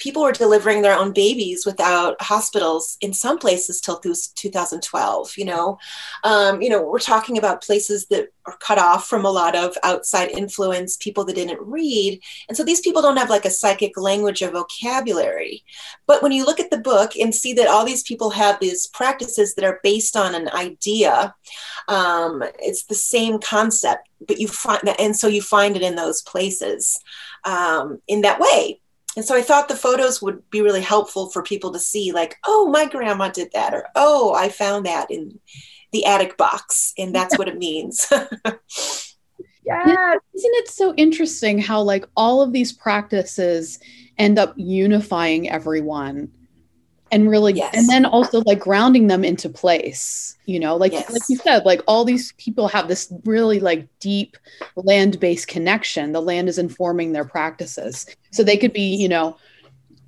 people 0.00 0.22
were 0.22 0.32
delivering 0.32 0.82
their 0.82 0.98
own 0.98 1.12
babies 1.12 1.64
without 1.64 2.20
hospitals 2.20 2.96
in 3.00 3.12
some 3.12 3.38
places 3.38 3.80
till 3.80 4.00
2012 4.00 5.32
you 5.36 5.44
know? 5.44 5.78
Um, 6.24 6.60
you 6.60 6.68
know 6.68 6.82
we're 6.82 6.98
talking 6.98 7.38
about 7.38 7.62
places 7.62 8.06
that 8.06 8.28
are 8.46 8.56
cut 8.56 8.78
off 8.78 9.06
from 9.06 9.24
a 9.24 9.30
lot 9.30 9.54
of 9.54 9.76
outside 9.84 10.30
influence 10.30 10.96
people 10.96 11.24
that 11.24 11.36
didn't 11.36 11.60
read. 11.60 12.20
And 12.48 12.56
so 12.56 12.64
these 12.64 12.80
people 12.80 13.02
don't 13.02 13.18
have 13.18 13.30
like 13.30 13.44
a 13.44 13.50
psychic 13.50 13.96
language 13.98 14.42
or 14.42 14.50
vocabulary. 14.50 15.62
But 16.06 16.22
when 16.22 16.32
you 16.32 16.44
look 16.46 16.58
at 16.58 16.70
the 16.70 16.78
book 16.78 17.14
and 17.16 17.34
see 17.34 17.52
that 17.52 17.68
all 17.68 17.84
these 17.84 18.02
people 18.02 18.30
have 18.30 18.58
these 18.58 18.86
practices 18.88 19.54
that 19.54 19.64
are 19.64 19.78
based 19.82 20.16
on 20.16 20.34
an 20.34 20.48
idea 20.48 21.34
um, 21.88 22.42
it's 22.58 22.84
the 22.84 22.94
same 22.94 23.38
concept 23.38 24.08
but 24.26 24.38
you 24.38 24.48
find 24.48 24.80
that 24.84 25.00
and 25.00 25.16
so 25.16 25.26
you 25.26 25.42
find 25.42 25.76
it 25.76 25.82
in 25.82 25.96
those 25.96 26.22
places 26.22 26.98
um, 27.44 28.00
in 28.06 28.22
that 28.22 28.40
way 28.40 28.80
and 29.20 29.26
so 29.26 29.36
I 29.36 29.42
thought 29.42 29.68
the 29.68 29.76
photos 29.76 30.22
would 30.22 30.48
be 30.48 30.62
really 30.62 30.80
helpful 30.80 31.28
for 31.28 31.42
people 31.42 31.70
to 31.72 31.78
see, 31.78 32.10
like, 32.10 32.38
oh, 32.46 32.70
my 32.70 32.86
grandma 32.86 33.28
did 33.28 33.52
that, 33.52 33.74
or 33.74 33.86
oh, 33.94 34.32
I 34.32 34.48
found 34.48 34.86
that 34.86 35.10
in 35.10 35.38
the 35.92 36.06
attic 36.06 36.38
box, 36.38 36.94
and 36.96 37.14
that's 37.14 37.36
what 37.36 37.46
it 37.46 37.58
means. 37.58 38.06
yeah. 39.66 39.84
Isn't 39.84 40.54
it 40.54 40.68
so 40.70 40.94
interesting 40.94 41.58
how, 41.58 41.82
like, 41.82 42.06
all 42.16 42.40
of 42.40 42.54
these 42.54 42.72
practices 42.72 43.78
end 44.16 44.38
up 44.38 44.54
unifying 44.56 45.50
everyone? 45.50 46.32
And 47.10 47.28
really 47.28 47.54
yes. 47.54 47.74
and 47.74 47.88
then 47.88 48.04
also 48.04 48.42
like 48.46 48.58
grounding 48.58 49.06
them 49.06 49.24
into 49.24 49.48
place 49.48 50.36
you 50.46 50.58
know 50.58 50.76
like 50.76 50.92
yes. 50.92 51.10
like 51.10 51.22
you 51.28 51.36
said 51.36 51.64
like 51.64 51.82
all 51.86 52.04
these 52.04 52.32
people 52.32 52.68
have 52.68 52.88
this 52.88 53.12
really 53.24 53.60
like 53.60 53.86
deep 53.98 54.36
land-based 54.76 55.48
connection 55.48 56.12
the 56.12 56.22
land 56.22 56.48
is 56.48 56.58
informing 56.58 57.12
their 57.12 57.24
practices 57.24 58.06
so 58.30 58.42
they 58.42 58.56
could 58.56 58.72
be 58.72 58.94
you 58.94 59.08
know 59.08 59.36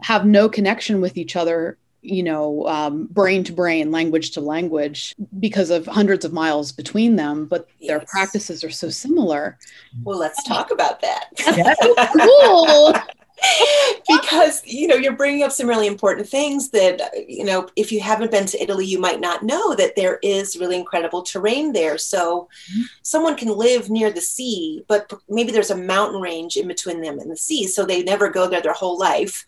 have 0.01 0.27
no 0.27 0.49
connection 0.49 1.01
with 1.01 1.17
each 1.17 1.37
other 1.37 1.79
you 2.03 2.23
know 2.23 2.67
um, 2.67 3.07
brain 3.07 3.45
to 3.45 3.53
brain 3.53 3.93
language 3.93 4.33
to 4.33 4.41
language 4.41 5.15
because 5.39 5.71
of 5.71 5.87
hundreds 5.87 6.25
of 6.25 6.33
miles 6.33 6.73
between 6.73 7.17
them 7.17 7.47
but 7.47 7.69
yes. 7.79 7.89
their 7.89 8.01
practices 8.09 8.65
are 8.65 8.71
so 8.71 8.91
similar 8.91 9.57
well 10.03 10.19
let's 10.19 10.43
talk 10.43 10.73
about 10.73 11.01
that 11.01 11.27
cool 12.19 12.95
because 14.09 14.63
you 14.65 14.87
know 14.87 14.95
you're 14.95 15.17
bringing 15.17 15.43
up 15.43 15.53
some 15.53 15.69
really 15.69 15.87
important 15.87 16.29
things 16.29 16.71
that 16.71 17.01
you 17.29 17.45
know 17.45 17.69
if 17.77 17.93
you 17.93 18.01
haven't 18.01 18.31
been 18.31 18.47
to 18.47 18.63
italy 18.63 18.85
you 18.85 18.99
might 18.99 19.21
not 19.21 19.43
know 19.43 19.75
that 19.75 19.97
there 19.97 20.19
is 20.23 20.59
really 20.59 20.77
incredible 20.77 21.23
terrain 21.23 21.73
there 21.73 21.99
so 21.99 22.49
mm-hmm. 22.71 22.83
someone 23.03 23.37
can 23.37 23.49
live 23.49 23.91
near 23.91 24.11
the 24.11 24.21
sea 24.21 24.85
but 24.89 25.13
maybe 25.29 25.53
there's 25.53 25.71
a 25.71 25.77
mountain 25.77 26.21
range 26.21 26.57
in 26.57 26.69
between 26.69 27.01
them 27.01 27.19
and 27.19 27.31
the 27.31 27.37
sea 27.37 27.67
so 27.67 27.85
they 27.85 28.03
never 28.03 28.29
go 28.29 28.49
there 28.49 28.63
their 28.63 28.73
whole 28.73 28.99
life 28.99 29.45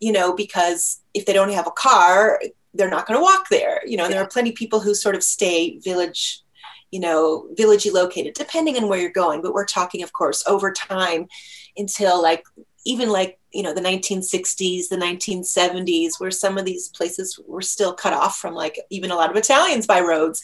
you 0.00 0.12
know 0.12 0.34
because 0.34 1.00
if 1.14 1.26
they 1.26 1.32
don't 1.32 1.52
have 1.52 1.66
a 1.66 1.72
car 1.72 2.40
they're 2.74 2.90
not 2.90 3.06
going 3.06 3.18
to 3.18 3.22
walk 3.22 3.48
there 3.50 3.80
you 3.86 3.96
know 3.96 4.04
yeah. 4.04 4.10
there 4.10 4.22
are 4.22 4.28
plenty 4.28 4.50
of 4.50 4.56
people 4.56 4.80
who 4.80 4.94
sort 4.94 5.14
of 5.14 5.22
stay 5.22 5.78
village 5.78 6.40
you 6.90 7.00
know 7.00 7.46
villagey 7.54 7.92
located 7.92 8.34
depending 8.34 8.76
on 8.76 8.88
where 8.88 9.00
you're 9.00 9.10
going 9.10 9.42
but 9.42 9.54
we're 9.54 9.66
talking 9.66 10.02
of 10.02 10.12
course 10.12 10.44
over 10.46 10.72
time 10.72 11.26
until 11.76 12.20
like 12.20 12.44
even 12.84 13.08
like 13.10 13.38
you 13.52 13.62
know 13.62 13.74
the 13.74 13.80
1960s 13.80 14.88
the 14.88 14.96
1970s 14.96 16.18
where 16.18 16.30
some 16.30 16.58
of 16.58 16.64
these 16.64 16.88
places 16.88 17.38
were 17.46 17.62
still 17.62 17.92
cut 17.92 18.12
off 18.12 18.38
from 18.38 18.54
like 18.54 18.78
even 18.90 19.10
a 19.10 19.16
lot 19.16 19.30
of 19.30 19.36
italians 19.36 19.86
by 19.86 20.00
roads. 20.00 20.42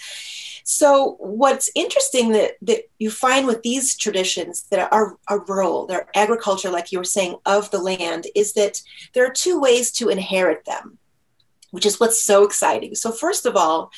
So 0.71 1.16
what's 1.18 1.71
interesting 1.75 2.33
that, 2.33 2.59
that 2.61 2.90
you 2.99 3.11
find 3.11 3.47
with 3.47 3.62
these 3.62 3.97
traditions 3.97 4.64
that 4.64 4.92
are, 4.92 5.16
are 5.26 5.45
rural 5.47 5.87
they're 5.87 6.09
agriculture 6.14 6.71
like 6.71 6.92
you 6.92 6.99
were 6.99 7.04
saying 7.04 7.37
of 7.47 7.71
the 7.71 7.78
land 7.78 8.26
is 8.35 8.52
that 8.52 8.83
there 9.14 9.25
are 9.26 9.33
two 9.33 9.59
ways 9.59 9.90
to 9.92 10.11
inherit 10.11 10.66
them 10.66 10.99
which 11.71 11.87
is 11.87 12.00
what's 12.00 12.23
so 12.23 12.45
exciting. 12.45 12.95
So 12.95 13.12
first 13.12 13.47
of 13.47 13.57
all 13.57 13.90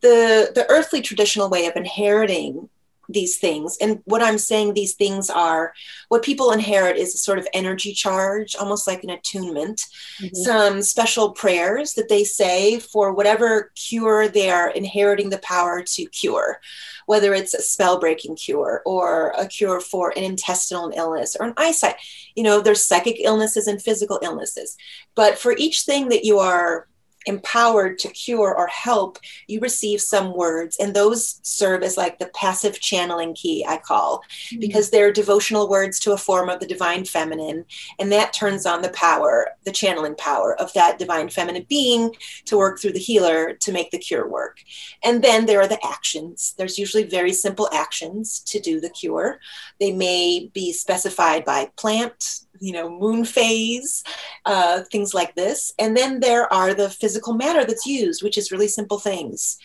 the 0.00 0.52
the 0.54 0.66
earthly 0.68 1.00
traditional 1.00 1.50
way 1.50 1.66
of 1.66 1.76
inheriting 1.76 2.68
these 3.08 3.38
things. 3.38 3.76
And 3.80 4.00
what 4.04 4.22
I'm 4.22 4.38
saying 4.38 4.74
these 4.74 4.94
things 4.94 5.30
are 5.30 5.72
what 6.08 6.22
people 6.22 6.52
inherit 6.52 6.96
is 6.96 7.14
a 7.14 7.18
sort 7.18 7.38
of 7.38 7.48
energy 7.52 7.92
charge, 7.92 8.54
almost 8.56 8.86
like 8.86 9.02
an 9.02 9.10
attunement, 9.10 9.82
mm-hmm. 10.20 10.34
some 10.34 10.82
special 10.82 11.32
prayers 11.32 11.94
that 11.94 12.08
they 12.08 12.24
say 12.24 12.78
for 12.78 13.12
whatever 13.12 13.72
cure 13.74 14.28
they 14.28 14.50
are 14.50 14.70
inheriting 14.70 15.30
the 15.30 15.38
power 15.38 15.82
to 15.82 16.04
cure, 16.06 16.60
whether 17.06 17.32
it's 17.32 17.54
a 17.54 17.62
spell 17.62 17.98
breaking 17.98 18.36
cure 18.36 18.82
or 18.84 19.30
a 19.38 19.46
cure 19.46 19.80
for 19.80 20.12
an 20.16 20.24
intestinal 20.24 20.92
illness 20.94 21.36
or 21.38 21.46
an 21.46 21.54
eyesight. 21.56 21.96
You 22.34 22.42
know, 22.42 22.60
there's 22.60 22.84
psychic 22.84 23.16
illnesses 23.20 23.66
and 23.66 23.80
physical 23.80 24.20
illnesses. 24.22 24.76
But 25.14 25.38
for 25.38 25.52
each 25.56 25.82
thing 25.82 26.10
that 26.10 26.24
you 26.24 26.38
are 26.38 26.86
empowered 27.28 27.98
to 28.00 28.08
cure 28.08 28.54
or 28.56 28.66
help, 28.66 29.18
you 29.46 29.60
receive 29.60 30.00
some 30.00 30.34
words. 30.34 30.76
And 30.78 30.94
those 30.94 31.38
serve 31.42 31.82
as 31.82 31.96
like 31.96 32.18
the 32.18 32.30
passive 32.34 32.80
channeling 32.80 33.34
key, 33.34 33.64
I 33.68 33.76
call, 33.76 34.18
mm-hmm. 34.18 34.60
because 34.60 34.90
they're 34.90 35.12
devotional 35.12 35.68
words 35.68 36.00
to 36.00 36.12
a 36.12 36.16
form 36.16 36.48
of 36.48 36.58
the 36.58 36.66
divine 36.66 37.04
feminine. 37.04 37.64
And 37.98 38.10
that 38.12 38.32
turns 38.32 38.66
on 38.66 38.82
the 38.82 38.90
power, 38.90 39.50
the 39.64 39.72
channeling 39.72 40.16
power 40.16 40.58
of 40.60 40.72
that 40.72 40.98
divine 40.98 41.28
feminine 41.28 41.66
being 41.68 42.14
to 42.46 42.56
work 42.56 42.80
through 42.80 42.92
the 42.92 42.98
healer 42.98 43.54
to 43.54 43.72
make 43.72 43.90
the 43.90 43.98
cure 43.98 44.28
work. 44.28 44.58
And 45.04 45.22
then 45.22 45.46
there 45.46 45.60
are 45.60 45.68
the 45.68 45.84
actions. 45.86 46.54
There's 46.56 46.78
usually 46.78 47.04
very 47.04 47.32
simple 47.32 47.68
actions 47.72 48.40
to 48.46 48.58
do 48.58 48.80
the 48.80 48.90
cure. 48.90 49.38
They 49.78 49.92
may 49.92 50.50
be 50.52 50.72
specified 50.72 51.44
by 51.44 51.70
plant, 51.76 52.40
you 52.60 52.72
know, 52.72 52.88
moon 52.88 53.24
phase, 53.24 54.04
uh, 54.44 54.82
things 54.90 55.14
like 55.14 55.34
this. 55.34 55.72
And 55.78 55.96
then 55.96 56.20
there 56.20 56.52
are 56.52 56.74
the 56.74 56.90
physical 56.90 57.34
matter 57.34 57.64
that's 57.64 57.86
used, 57.86 58.22
which 58.22 58.38
is 58.38 58.52
really 58.52 58.68
simple 58.68 58.98
things. 58.98 59.58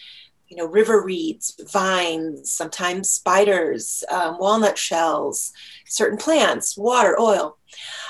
You 0.48 0.58
know, 0.58 0.66
river 0.68 1.04
reeds, 1.04 1.60
vines, 1.72 2.52
sometimes 2.52 3.10
spiders, 3.10 4.04
um, 4.12 4.38
walnut 4.40 4.78
shells, 4.78 5.52
certain 5.88 6.18
plants, 6.18 6.78
water, 6.78 7.20
oil. 7.20 7.58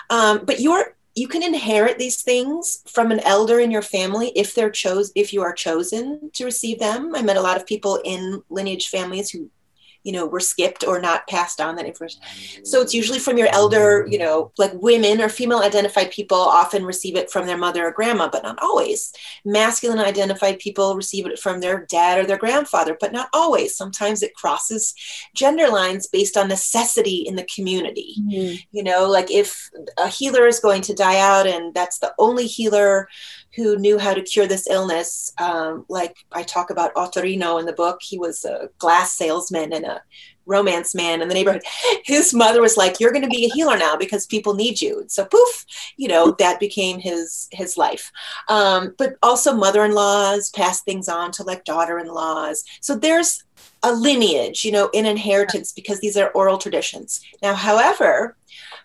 Um, 0.09 0.45
but 0.45 0.59
you're 0.59 0.95
you 1.15 1.27
can 1.27 1.43
inherit 1.43 1.99
these 1.99 2.23
things 2.23 2.81
from 2.87 3.11
an 3.11 3.19
elder 3.19 3.59
in 3.59 3.69
your 3.69 3.83
family 3.83 4.31
if 4.35 4.55
they're 4.55 4.71
chose 4.71 5.11
if 5.15 5.31
you 5.31 5.43
are 5.43 5.53
chosen 5.53 6.31
to 6.33 6.45
receive 6.45 6.79
them. 6.79 7.13
I 7.15 7.21
met 7.21 7.37
a 7.37 7.41
lot 7.41 7.57
of 7.57 7.67
people 7.67 8.01
in 8.03 8.41
lineage 8.49 8.89
families 8.89 9.29
who 9.29 9.49
you 10.03 10.11
know 10.11 10.25
were 10.25 10.39
skipped 10.39 10.85
or 10.85 10.99
not 10.99 11.27
passed 11.27 11.59
on 11.59 11.75
that 11.75 11.85
information. 11.85 12.21
So 12.63 12.81
it's 12.81 12.93
usually 12.93 13.19
from 13.19 13.37
your 13.37 13.47
elder 13.49 14.05
you 14.09 14.17
know 14.17 14.51
like 14.57 14.71
women 14.75 15.21
or 15.21 15.29
female 15.29 15.59
identified 15.59 16.11
people 16.11 16.37
often 16.37 16.85
receive 16.85 17.15
it 17.15 17.31
from 17.31 17.45
their 17.47 17.57
mother 17.57 17.87
or 17.87 17.91
grandma 17.91 18.29
but 18.29 18.43
not 18.43 18.59
always. 18.61 19.13
Masculine 19.45 19.99
identified 19.99 20.59
people 20.59 20.95
receive 20.95 21.25
it 21.25 21.39
from 21.39 21.59
their 21.59 21.85
dad 21.87 22.19
or 22.19 22.25
their 22.25 22.37
grandfather 22.37 22.97
but 22.99 23.11
not 23.11 23.29
always. 23.33 23.75
Sometimes 23.75 24.23
it 24.23 24.35
crosses 24.35 24.93
gender 25.35 25.69
lines 25.69 26.07
based 26.07 26.37
on 26.37 26.47
necessity 26.47 27.23
in 27.27 27.35
the 27.35 27.47
community. 27.53 28.15
Mm-hmm. 28.19 28.55
you 28.71 28.83
know 28.83 29.09
like 29.09 29.31
if 29.31 29.69
a 29.97 30.07
healer 30.07 30.47
is 30.47 30.59
going 30.59 30.81
to 30.83 30.93
die 30.93 31.19
out 31.19 31.47
and 31.47 31.73
that's 31.73 31.99
the 31.99 32.13
only 32.17 32.47
healer 32.47 33.07
who 33.55 33.77
knew 33.77 33.97
how 33.97 34.13
to 34.13 34.21
cure 34.21 34.47
this 34.47 34.67
illness. 34.69 35.31
Um, 35.37 35.85
like 35.89 36.17
I 36.31 36.43
talk 36.43 36.69
about 36.69 36.93
Ottorino 36.95 37.59
in 37.59 37.65
the 37.65 37.73
book, 37.73 37.99
he 38.01 38.17
was 38.17 38.45
a 38.45 38.69
glass 38.79 39.13
salesman 39.13 39.73
and 39.73 39.85
a 39.85 40.01
romance 40.45 40.93
man 40.93 41.21
in 41.21 41.27
the 41.27 41.33
neighborhood. 41.33 41.63
His 42.03 42.33
mother 42.33 42.61
was 42.61 42.77
like, 42.77 42.99
"You're 42.99 43.11
going 43.11 43.23
to 43.23 43.29
be 43.29 43.45
a 43.45 43.53
healer 43.53 43.77
now 43.77 43.95
because 43.95 44.25
people 44.25 44.53
need 44.53 44.81
you." 44.81 45.05
So 45.07 45.25
poof, 45.25 45.65
you 45.97 46.07
know 46.07 46.35
that 46.39 46.59
became 46.59 46.99
his 46.99 47.47
his 47.51 47.77
life. 47.77 48.11
Um, 48.49 48.95
but 48.97 49.15
also 49.23 49.53
mother-in-laws 49.53 50.49
pass 50.49 50.81
things 50.81 51.07
on 51.07 51.31
to 51.33 51.43
like 51.43 51.65
daughter-in-laws. 51.65 52.63
So 52.81 52.95
there's 52.95 53.43
a 53.83 53.93
lineage, 53.93 54.63
you 54.63 54.71
know, 54.71 54.89
in 54.93 55.05
inheritance 55.05 55.71
because 55.73 55.99
these 55.99 56.17
are 56.17 56.31
oral 56.31 56.57
traditions. 56.57 57.21
Now, 57.41 57.53
however, 57.53 58.35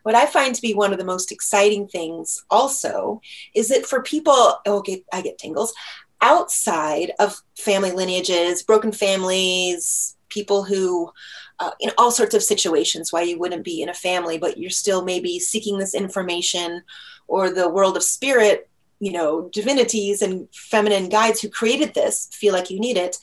what 0.03 0.15
I 0.15 0.27
find 0.27 0.55
to 0.55 0.63
be 0.63 0.75
one 0.75 0.93
of 0.93 0.99
the 0.99 1.05
most 1.05 1.33
exciting 1.33 1.87
things 1.89 2.45
also 2.51 3.21
is 3.55 3.69
that 3.69 3.87
for 3.87 4.03
people, 4.03 4.57
okay, 4.67 5.05
I 5.13 5.23
get 5.23 5.39
tingles, 5.39 5.73
outside 6.21 7.13
of 7.19 7.41
family 7.57 7.93
lineages, 7.93 8.63
broken 8.63 8.93
families, 8.93 10.17
people 10.29 10.65
who 10.65 11.13
uh, 11.61 11.71
in 11.81 11.91
all 11.99 12.11
sorts 12.11 12.35
of 12.35 12.43
situations 12.43 13.13
why 13.13 13.23
you 13.23 13.39
wouldn't 13.39 13.65
be 13.65 13.83
in 13.83 13.89
a 13.89 13.95
family, 13.95 14.39
but 14.39 14.59
you're 14.59 14.71
still 14.71 15.05
maybe 15.05 15.39
seeking 15.39 15.79
this 15.79 15.95
information 15.95 16.83
or 17.27 17.51
the 17.51 17.69
world 17.69 17.97
of 17.97 18.03
spirit, 18.03 18.69
you 19.01 19.13
know, 19.13 19.49
divinities 19.53 20.23
and 20.23 20.49
feminine 20.55 21.09
guides 21.09 21.41
who 21.41 21.49
created 21.49 21.95
this 21.95 22.29
feel 22.33 22.53
like 22.53 22.71
you 22.71 22.79
need 22.79 22.97
it. 22.97 23.19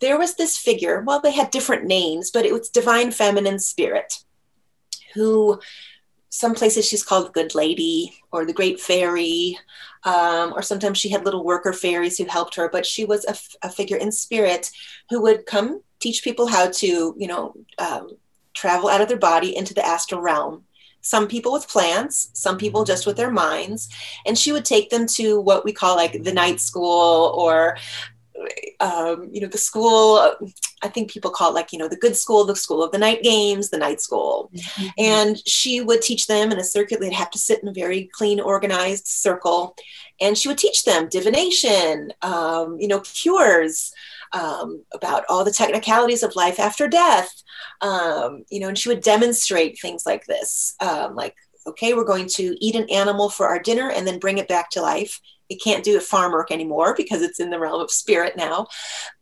There 0.00 0.18
was 0.18 0.34
this 0.34 0.56
figure, 0.56 1.02
well, 1.06 1.20
they 1.20 1.32
had 1.32 1.50
different 1.50 1.84
names, 1.84 2.30
but 2.30 2.44
it 2.44 2.52
was 2.52 2.68
divine 2.68 3.10
feminine 3.10 3.58
spirit 3.58 4.22
who 5.14 5.60
some 6.30 6.54
places 6.54 6.86
she's 6.86 7.04
called 7.04 7.34
good 7.34 7.54
lady 7.54 8.12
or 8.32 8.44
the 8.44 8.52
great 8.52 8.80
fairy 8.80 9.58
um, 10.04 10.52
or 10.54 10.62
sometimes 10.62 10.96
she 10.96 11.10
had 11.10 11.24
little 11.24 11.44
worker 11.44 11.72
fairies 11.72 12.16
who 12.16 12.24
helped 12.24 12.54
her 12.54 12.68
but 12.70 12.86
she 12.86 13.04
was 13.04 13.24
a, 13.26 13.66
a 13.66 13.70
figure 13.70 13.96
in 13.96 14.10
spirit 14.10 14.70
who 15.10 15.20
would 15.20 15.44
come 15.44 15.82
teach 15.98 16.24
people 16.24 16.46
how 16.46 16.70
to 16.70 17.14
you 17.18 17.26
know 17.26 17.54
um, 17.78 18.10
travel 18.54 18.88
out 18.88 19.00
of 19.00 19.08
their 19.08 19.18
body 19.18 19.56
into 19.56 19.74
the 19.74 19.84
astral 19.84 20.20
realm. 20.20 20.64
Some 21.02 21.28
people 21.28 21.52
with 21.52 21.68
plants, 21.68 22.30
some 22.34 22.58
people 22.58 22.84
just 22.84 23.06
with 23.06 23.16
their 23.16 23.30
minds 23.30 23.88
and 24.26 24.36
she 24.36 24.52
would 24.52 24.66
take 24.66 24.90
them 24.90 25.06
to 25.08 25.40
what 25.40 25.64
we 25.64 25.72
call 25.72 25.96
like 25.96 26.22
the 26.22 26.32
night 26.32 26.60
school 26.60 27.32
or 27.36 27.78
um, 28.80 29.28
you 29.32 29.40
know, 29.40 29.48
the 29.48 29.58
school, 29.58 30.34
I 30.82 30.88
think 30.88 31.10
people 31.10 31.30
call 31.30 31.50
it 31.50 31.54
like, 31.54 31.72
you 31.72 31.78
know, 31.78 31.88
the 31.88 31.96
good 31.96 32.16
school, 32.16 32.44
the 32.44 32.56
school 32.56 32.82
of 32.82 32.92
the 32.92 32.98
night 32.98 33.22
games, 33.22 33.70
the 33.70 33.78
night 33.78 34.00
school. 34.00 34.50
Mm-hmm. 34.54 34.86
And 34.98 35.48
she 35.48 35.80
would 35.80 36.02
teach 36.02 36.26
them 36.26 36.50
in 36.50 36.58
a 36.58 36.64
circuit. 36.64 37.00
They'd 37.00 37.12
have 37.12 37.30
to 37.30 37.38
sit 37.38 37.62
in 37.62 37.68
a 37.68 37.72
very 37.72 38.10
clean, 38.12 38.40
organized 38.40 39.06
circle. 39.06 39.76
And 40.20 40.36
she 40.36 40.48
would 40.48 40.58
teach 40.58 40.84
them 40.84 41.08
divination, 41.08 42.12
um, 42.22 42.78
you 42.78 42.88
know, 42.88 43.00
cures, 43.00 43.92
um, 44.32 44.84
about 44.92 45.24
all 45.28 45.44
the 45.44 45.52
technicalities 45.52 46.22
of 46.22 46.36
life 46.36 46.60
after 46.60 46.88
death. 46.88 47.42
Um, 47.80 48.44
you 48.50 48.60
know, 48.60 48.68
and 48.68 48.78
she 48.78 48.88
would 48.88 49.02
demonstrate 49.02 49.78
things 49.78 50.06
like 50.06 50.26
this, 50.26 50.76
um, 50.80 51.14
like, 51.14 51.36
okay, 51.66 51.94
we're 51.94 52.04
going 52.04 52.26
to 52.26 52.56
eat 52.64 52.74
an 52.74 52.88
animal 52.90 53.28
for 53.28 53.46
our 53.46 53.58
dinner 53.58 53.90
and 53.90 54.06
then 54.06 54.18
bring 54.18 54.38
it 54.38 54.48
back 54.48 54.70
to 54.70 54.82
life 54.82 55.20
it 55.50 55.60
can't 55.62 55.84
do 55.84 55.92
the 55.92 56.00
farm 56.00 56.32
work 56.32 56.50
anymore 56.50 56.94
because 56.96 57.20
it's 57.20 57.40
in 57.40 57.50
the 57.50 57.58
realm 57.58 57.80
of 57.80 57.90
spirit 57.90 58.36
now. 58.36 58.68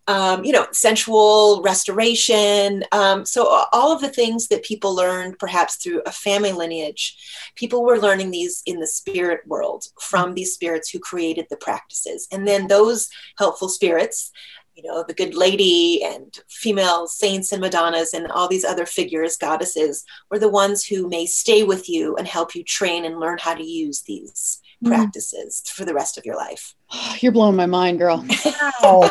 Um, 0.07 0.43
you 0.45 0.53
know, 0.53 0.67
sensual 0.73 1.61
restoration. 1.63 2.83
Um, 2.93 3.27
so 3.27 3.67
all 3.73 3.93
of 3.93 4.01
the 4.01 4.09
things 4.09 4.49
that 4.49 4.65
people 4.65 4.95
learned 4.95 5.39
perhaps 5.39 5.77
through 5.77 6.03
a 6.07 6.13
family 6.13 6.53
lineage, 6.53 7.17
people 7.57 7.85
were 7.85 7.99
learning 7.99 8.31
these 8.31 8.63
in 8.65 8.81
the 8.81 8.87
spirit 8.87 9.41
world 9.47 9.85
from 10.01 10.33
these 10.33 10.55
spirits 10.55 10.89
who 10.89 10.99
created 10.99 11.47
the 11.51 11.59
practices. 11.59 12.27
And 12.33 12.49
then 12.49 12.69
those 12.69 13.11
helpful 13.37 13.69
spirits 13.69 14.31
you 14.75 14.89
know, 14.89 15.03
the 15.03 15.13
good 15.13 15.35
lady 15.35 16.05
and 16.05 16.39
female 16.49 17.09
saints 17.09 17.51
and 17.51 17.61
Madonnas 17.61 18.15
and 18.15 18.31
all 18.31 18.47
these 18.47 18.65
other 18.65 18.87
figures, 18.87 19.37
goddesses, 19.37 20.05
were 20.31 20.39
the 20.39 20.49
ones 20.49 20.85
who 20.85 21.09
may 21.09 21.27
stay 21.27 21.65
with 21.65 21.89
you 21.89 22.15
and 22.15 22.29
help 22.29 22.55
you 22.55 22.63
train 22.63 23.05
and 23.05 23.19
learn 23.19 23.39
how 23.39 23.55
to 23.55 23.65
use 23.65 24.03
these 24.03 24.61
mm. 24.85 24.89
practices 24.89 25.63
for 25.67 25.85
the 25.85 25.95
rest 25.95 26.19
of 26.19 26.25
your 26.25 26.37
life. 26.37 26.75
You're 27.21 27.33
blowing 27.33 27.57
my 27.57 27.67
mind, 27.67 27.99
girl. 27.99 28.25
Wow. 28.81 29.09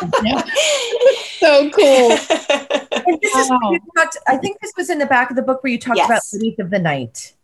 so 1.38 1.70
cool. 1.70 2.08
Wow. 2.08 3.78
Talked, 3.96 4.16
I 4.26 4.38
think 4.38 4.60
this 4.60 4.72
was 4.76 4.88
in 4.88 4.98
the 4.98 5.06
back 5.06 5.30
of 5.30 5.36
the 5.36 5.42
book 5.42 5.62
where 5.62 5.70
you 5.70 5.78
talked 5.78 5.98
yes. 5.98 6.08
about 6.08 6.22
Ladies 6.32 6.58
of 6.58 6.70
the 6.70 6.78
Night. 6.78 7.34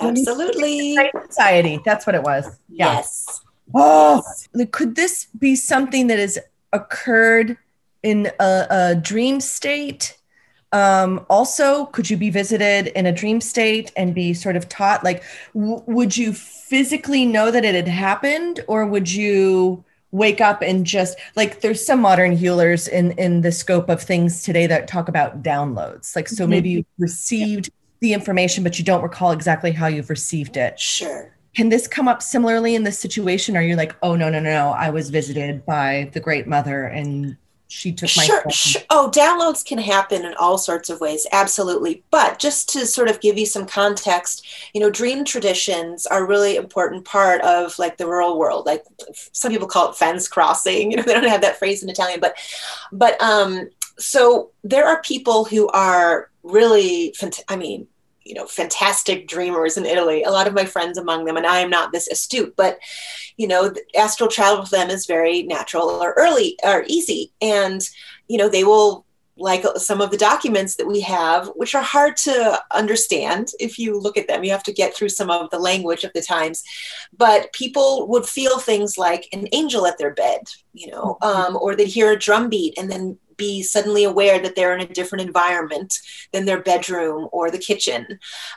Absolutely. 0.00 0.96
Society. 1.26 1.80
That's 1.84 2.06
what 2.06 2.14
it 2.14 2.22
was. 2.22 2.58
Yeah. 2.68 2.94
Yes. 2.94 3.40
Oh, 3.74 4.22
could 4.72 4.94
this 4.94 5.26
be 5.38 5.56
something 5.56 6.08
that 6.08 6.18
has 6.18 6.38
occurred 6.74 7.56
in 8.02 8.30
a, 8.38 8.66
a 8.68 8.94
dream 8.94 9.40
state 9.40 10.18
um, 10.74 11.24
also 11.30 11.86
could 11.86 12.10
you 12.10 12.16
be 12.16 12.30
visited 12.30 12.88
in 12.88 13.06
a 13.06 13.12
dream 13.12 13.40
state 13.40 13.92
and 13.96 14.12
be 14.12 14.34
sort 14.34 14.56
of 14.56 14.68
taught 14.68 15.04
like 15.04 15.22
w- 15.54 15.82
would 15.86 16.16
you 16.16 16.32
physically 16.32 17.24
know 17.24 17.52
that 17.52 17.64
it 17.64 17.76
had 17.76 17.86
happened 17.86 18.58
or 18.66 18.84
would 18.84 19.10
you 19.10 19.84
wake 20.10 20.40
up 20.40 20.62
and 20.62 20.84
just 20.84 21.16
like 21.36 21.60
there's 21.60 21.84
some 21.84 22.00
modern 22.00 22.32
healers 22.32 22.88
in 22.88 23.12
in 23.12 23.42
the 23.42 23.52
scope 23.52 23.88
of 23.88 24.02
things 24.02 24.42
today 24.42 24.66
that 24.66 24.88
talk 24.88 25.08
about 25.08 25.44
downloads 25.44 26.16
like 26.16 26.28
so 26.28 26.44
maybe 26.46 26.70
you 26.70 26.80
mm-hmm. 26.80 27.02
received 27.02 27.70
the 28.00 28.12
information 28.12 28.64
but 28.64 28.76
you 28.76 28.84
don't 28.84 29.02
recall 29.02 29.30
exactly 29.30 29.70
how 29.70 29.86
you've 29.86 30.10
received 30.10 30.56
it 30.56 30.78
sure 30.78 31.30
can 31.54 31.68
this 31.68 31.86
come 31.86 32.08
up 32.08 32.20
similarly 32.20 32.74
in 32.74 32.82
this 32.82 32.98
situation? 32.98 33.56
Are 33.56 33.62
you 33.62 33.76
like, 33.76 33.94
oh 34.02 34.16
no, 34.16 34.28
no, 34.28 34.40
no, 34.40 34.50
no, 34.50 34.70
I 34.70 34.90
was 34.90 35.10
visited 35.10 35.64
by 35.64 36.10
the 36.12 36.18
great 36.18 36.48
mother 36.48 36.82
and 36.82 37.36
she 37.68 37.92
took 37.92 38.10
my 38.16 38.24
sure, 38.24 38.44
sure, 38.50 38.82
oh 38.90 39.10
downloads 39.12 39.64
can 39.64 39.78
happen 39.78 40.24
in 40.24 40.34
all 40.34 40.58
sorts 40.58 40.90
of 40.90 41.00
ways 41.00 41.26
absolutely. 41.32 42.04
But 42.10 42.38
just 42.38 42.68
to 42.70 42.86
sort 42.86 43.08
of 43.08 43.20
give 43.20 43.38
you 43.38 43.46
some 43.46 43.66
context 43.66 44.46
you 44.74 44.80
know 44.80 44.90
dream 44.90 45.24
traditions 45.24 46.06
are 46.06 46.26
really 46.26 46.56
important 46.56 47.04
part 47.04 47.40
of 47.40 47.78
like 47.78 47.96
the 47.96 48.06
rural 48.06 48.38
world. 48.38 48.66
Like 48.66 48.84
some 49.32 49.50
people 49.50 49.68
call 49.68 49.90
it 49.90 49.96
fence 49.96 50.28
crossing 50.28 50.90
you 50.90 50.96
know 50.96 51.02
they 51.02 51.14
don't 51.14 51.24
have 51.24 51.40
that 51.42 51.58
phrase 51.58 51.82
in 51.82 51.88
italian 51.88 52.20
but 52.20 52.36
but 52.92 53.20
um 53.20 53.68
so 53.98 54.50
there 54.62 54.86
are 54.86 55.00
people 55.02 55.44
who 55.44 55.68
are 55.68 56.30
really 56.42 57.14
i 57.48 57.56
mean 57.56 57.86
you 58.24 58.34
know 58.34 58.46
fantastic 58.46 59.28
dreamers 59.28 59.76
in 59.76 59.86
Italy. 59.86 60.22
A 60.22 60.30
lot 60.30 60.46
of 60.46 60.54
my 60.54 60.64
friends 60.64 60.98
among 60.98 61.24
them, 61.24 61.36
and 61.36 61.46
I 61.46 61.60
am 61.60 61.70
not 61.70 61.92
this 61.92 62.08
astute, 62.08 62.54
but 62.56 62.78
you 63.36 63.48
know, 63.48 63.72
astral 63.96 64.28
travel 64.28 64.64
for 64.64 64.76
them 64.76 64.90
is 64.90 65.06
very 65.06 65.42
natural 65.42 65.88
or 65.88 66.14
early 66.16 66.56
or 66.62 66.84
easy, 66.86 67.32
and 67.40 67.82
you 68.28 68.38
know 68.38 68.48
they 68.48 68.64
will 68.64 69.03
like 69.36 69.64
some 69.76 70.00
of 70.00 70.10
the 70.10 70.16
documents 70.16 70.76
that 70.76 70.86
we 70.86 71.00
have, 71.00 71.48
which 71.56 71.74
are 71.74 71.82
hard 71.82 72.16
to 72.16 72.60
understand 72.72 73.50
if 73.58 73.78
you 73.78 73.98
look 73.98 74.16
at 74.16 74.28
them. 74.28 74.44
You 74.44 74.52
have 74.52 74.62
to 74.64 74.72
get 74.72 74.94
through 74.94 75.08
some 75.08 75.30
of 75.30 75.50
the 75.50 75.58
language 75.58 76.04
of 76.04 76.12
the 76.14 76.22
times. 76.22 76.62
But 77.16 77.52
people 77.52 78.06
would 78.08 78.26
feel 78.26 78.58
things 78.58 78.96
like 78.96 79.28
an 79.32 79.48
angel 79.52 79.86
at 79.86 79.98
their 79.98 80.14
bed, 80.14 80.42
you 80.72 80.90
know, 80.90 81.18
mm-hmm. 81.20 81.54
um, 81.54 81.58
or 81.60 81.74
they'd 81.74 81.86
hear 81.86 82.12
a 82.12 82.18
drum 82.18 82.48
beat 82.48 82.78
and 82.78 82.90
then 82.90 83.18
be 83.36 83.62
suddenly 83.62 84.04
aware 84.04 84.38
that 84.38 84.54
they're 84.54 84.74
in 84.74 84.80
a 84.80 84.92
different 84.92 85.26
environment 85.26 85.98
than 86.32 86.44
their 86.44 86.62
bedroom 86.62 87.28
or 87.32 87.50
the 87.50 87.58
kitchen 87.58 88.06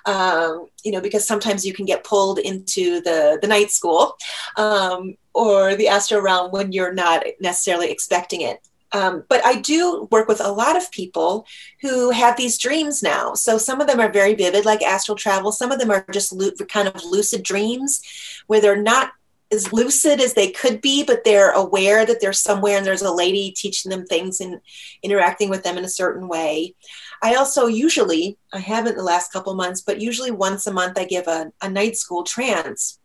um, 0.06 0.68
you 0.84 0.92
know 0.92 1.02
because 1.02 1.26
sometimes 1.26 1.66
you 1.66 1.74
can 1.74 1.86
get 1.86 2.04
pulled 2.04 2.38
into 2.38 3.02
the 3.02 3.40
the 3.42 3.48
night 3.48 3.72
school 3.72 4.16
um, 4.58 5.16
or 5.34 5.76
the 5.76 5.88
astral 5.88 6.22
realm 6.22 6.52
when 6.52 6.72
you're 6.72 6.94
not 6.94 7.24
necessarily 7.40 7.90
expecting 7.90 8.42
it 8.42 8.60
um, 8.94 9.24
but 9.28 9.46
I 9.46 9.56
do 9.56 10.08
work 10.12 10.28
with 10.28 10.40
a 10.40 10.52
lot 10.52 10.78
of 10.78 10.92
people 10.92 11.46
who 11.82 12.12
have 12.12 12.38
these 12.38 12.58
dreams 12.58 13.04
now. 13.04 13.34
So 13.34 13.58
some 13.58 13.82
of 13.82 13.88
them 13.88 14.00
are 14.00 14.12
very 14.12 14.34
vivid, 14.34 14.66
like 14.66 14.82
astral 14.82 15.18
travel. 15.18 15.52
Some 15.52 15.72
of 15.72 15.80
them 15.80 15.92
are 15.92 16.06
just 16.12 16.32
lo- 16.32 16.52
kind 16.70 16.88
of 16.88 17.04
lucid 17.04 17.44
dreams 17.44 18.02
where 18.48 18.62
they're 18.62 18.82
not 18.82 19.12
as 19.52 19.72
lucid 19.72 20.20
as 20.20 20.34
they 20.34 20.52
could 20.52 20.82
be, 20.82 21.04
but 21.04 21.24
they're 21.24 21.52
aware 21.52 22.06
that 22.06 22.20
they're 22.20 22.34
somewhere 22.34 22.78
and 22.78 22.86
there's 22.86 23.02
a 23.02 23.12
lady 23.12 23.52
teaching 23.52 23.90
them 23.90 24.06
things 24.06 24.42
and 24.42 24.60
interacting 25.04 25.50
with 25.50 25.64
them 25.64 25.78
in 25.78 25.86
a 25.86 25.90
certain 25.90 26.28
way. 26.28 26.76
I 27.22 27.36
also 27.36 27.68
usually, 27.68 28.38
I 28.54 28.60
haven't 28.60 28.98
the 28.98 29.04
last 29.04 29.32
couple 29.32 29.54
months, 29.56 29.82
but 29.82 30.02
usually 30.02 30.32
once 30.32 30.68
a 30.68 30.74
month 30.74 30.98
I 30.98 31.06
give 31.06 31.28
a, 31.28 31.52
a 31.62 31.70
night 31.70 31.98
school 31.98 32.24
trance 32.24 33.00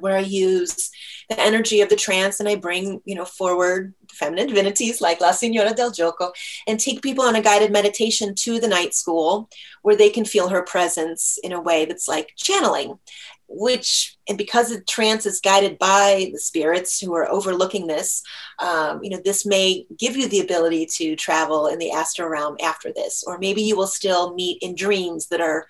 where 0.00 0.16
I 0.16 0.20
use 0.20 0.90
the 1.28 1.40
energy 1.40 1.80
of 1.80 1.88
the 1.88 1.96
trance 1.96 2.40
and 2.40 2.48
I 2.48 2.56
bring, 2.56 3.00
you 3.04 3.14
know, 3.14 3.24
forward 3.24 3.94
feminine 4.10 4.46
divinities 4.46 5.00
like 5.00 5.20
La 5.20 5.32
Signora 5.32 5.74
del 5.74 5.90
Gioco 5.90 6.32
and 6.66 6.78
take 6.78 7.02
people 7.02 7.24
on 7.24 7.36
a 7.36 7.42
guided 7.42 7.72
meditation 7.72 8.34
to 8.36 8.60
the 8.60 8.68
night 8.68 8.94
school 8.94 9.48
where 9.82 9.96
they 9.96 10.10
can 10.10 10.24
feel 10.24 10.48
her 10.48 10.62
presence 10.62 11.38
in 11.42 11.52
a 11.52 11.60
way 11.60 11.84
that's 11.84 12.08
like 12.08 12.32
channeling 12.36 12.98
which 13.46 14.16
and 14.28 14.38
because 14.38 14.70
the 14.70 14.80
trance 14.82 15.26
is 15.26 15.40
guided 15.40 15.78
by 15.78 16.30
the 16.32 16.38
spirits 16.38 16.98
who 16.98 17.14
are 17.14 17.30
overlooking 17.30 17.86
this 17.86 18.22
um, 18.58 19.02
you 19.02 19.10
know 19.10 19.20
this 19.24 19.44
may 19.44 19.86
give 19.98 20.16
you 20.16 20.28
the 20.28 20.40
ability 20.40 20.86
to 20.86 21.14
travel 21.16 21.66
in 21.66 21.78
the 21.78 21.90
astral 21.90 22.28
realm 22.28 22.56
after 22.62 22.92
this 22.92 23.22
or 23.26 23.38
maybe 23.38 23.62
you 23.62 23.76
will 23.76 23.86
still 23.86 24.34
meet 24.34 24.58
in 24.62 24.74
dreams 24.74 25.28
that 25.28 25.40
are 25.40 25.66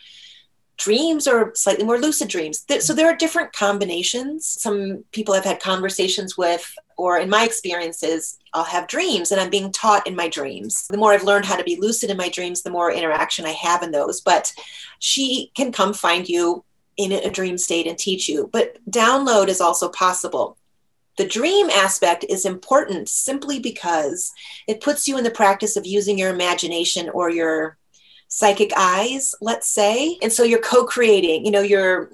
dreams 0.77 1.29
or 1.29 1.53
slightly 1.55 1.85
more 1.85 1.99
lucid 1.99 2.29
dreams 2.29 2.65
so 2.81 2.93
there 2.93 3.09
are 3.09 3.17
different 3.17 3.53
combinations 3.53 4.47
some 4.47 5.05
people 5.13 5.35
i've 5.35 5.45
had 5.45 5.61
conversations 5.61 6.37
with 6.37 6.75
or 6.97 7.19
in 7.19 7.31
my 7.31 7.45
experiences 7.45 8.39
i'll 8.55 8.65
have 8.65 8.89
dreams 8.89 9.31
and 9.31 9.41
i'm 9.41 9.51
being 9.51 9.71
taught 9.71 10.07
in 10.07 10.17
my 10.17 10.29
dreams 10.29 10.87
the 10.89 10.97
more 10.97 11.13
i've 11.13 11.23
learned 11.23 11.45
how 11.45 11.57
to 11.57 11.63
be 11.65 11.79
lucid 11.81 12.11
in 12.11 12.17
my 12.17 12.29
dreams 12.29 12.63
the 12.63 12.71
more 12.71 12.91
interaction 12.91 13.47
i 13.47 13.53
have 13.53 13.83
in 13.83 13.93
those 13.93 14.21
but 14.21 14.53
she 14.99 15.53
can 15.55 15.71
come 15.71 15.95
find 15.95 16.29
you 16.29 16.65
in 16.97 17.13
a 17.13 17.31
dream 17.31 17.59
state 17.59 17.87
and 17.87 17.99
teach 17.99 18.29
you. 18.29 18.49
But 18.53 18.79
download 18.91 19.49
is 19.49 19.61
also 19.61 19.89
possible. 19.89 20.57
The 21.17 21.27
dream 21.27 21.71
aspect 21.71 22.25
is 22.29 22.45
important 22.45 23.09
simply 23.09 23.61
because 23.61 24.33
it 24.67 24.81
puts 24.81 25.07
you 25.07 25.17
in 25.17 25.25
the 25.25 25.31
practice 25.31 25.77
of 25.77 25.87
using 25.87 26.19
your 26.19 26.31
imagination 26.31 27.09
or 27.11 27.31
your 27.31 27.77
psychic 28.35 28.73
eyes, 28.77 29.33
let's 29.41 29.69
say. 29.69 30.19
And 30.21 30.33
so 30.33 30.43
you're 30.43 30.59
co 30.61 30.85
creating, 30.85 31.45
you 31.47 31.53
know, 31.53 31.61
you're 31.61 32.11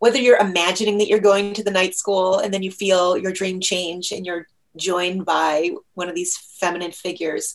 whether 0.00 0.18
you're 0.18 0.38
imagining 0.38 0.98
that 0.98 1.06
you're 1.06 1.20
going 1.20 1.54
to 1.54 1.62
the 1.62 1.70
night 1.70 1.94
school 1.94 2.40
and 2.40 2.52
then 2.52 2.64
you 2.64 2.72
feel 2.72 3.16
your 3.16 3.30
dream 3.30 3.60
change 3.60 4.10
and 4.10 4.26
you're 4.26 4.48
joined 4.76 5.24
by 5.24 5.70
one 5.94 6.08
of 6.08 6.16
these 6.16 6.36
feminine 6.58 6.90
figures, 6.90 7.54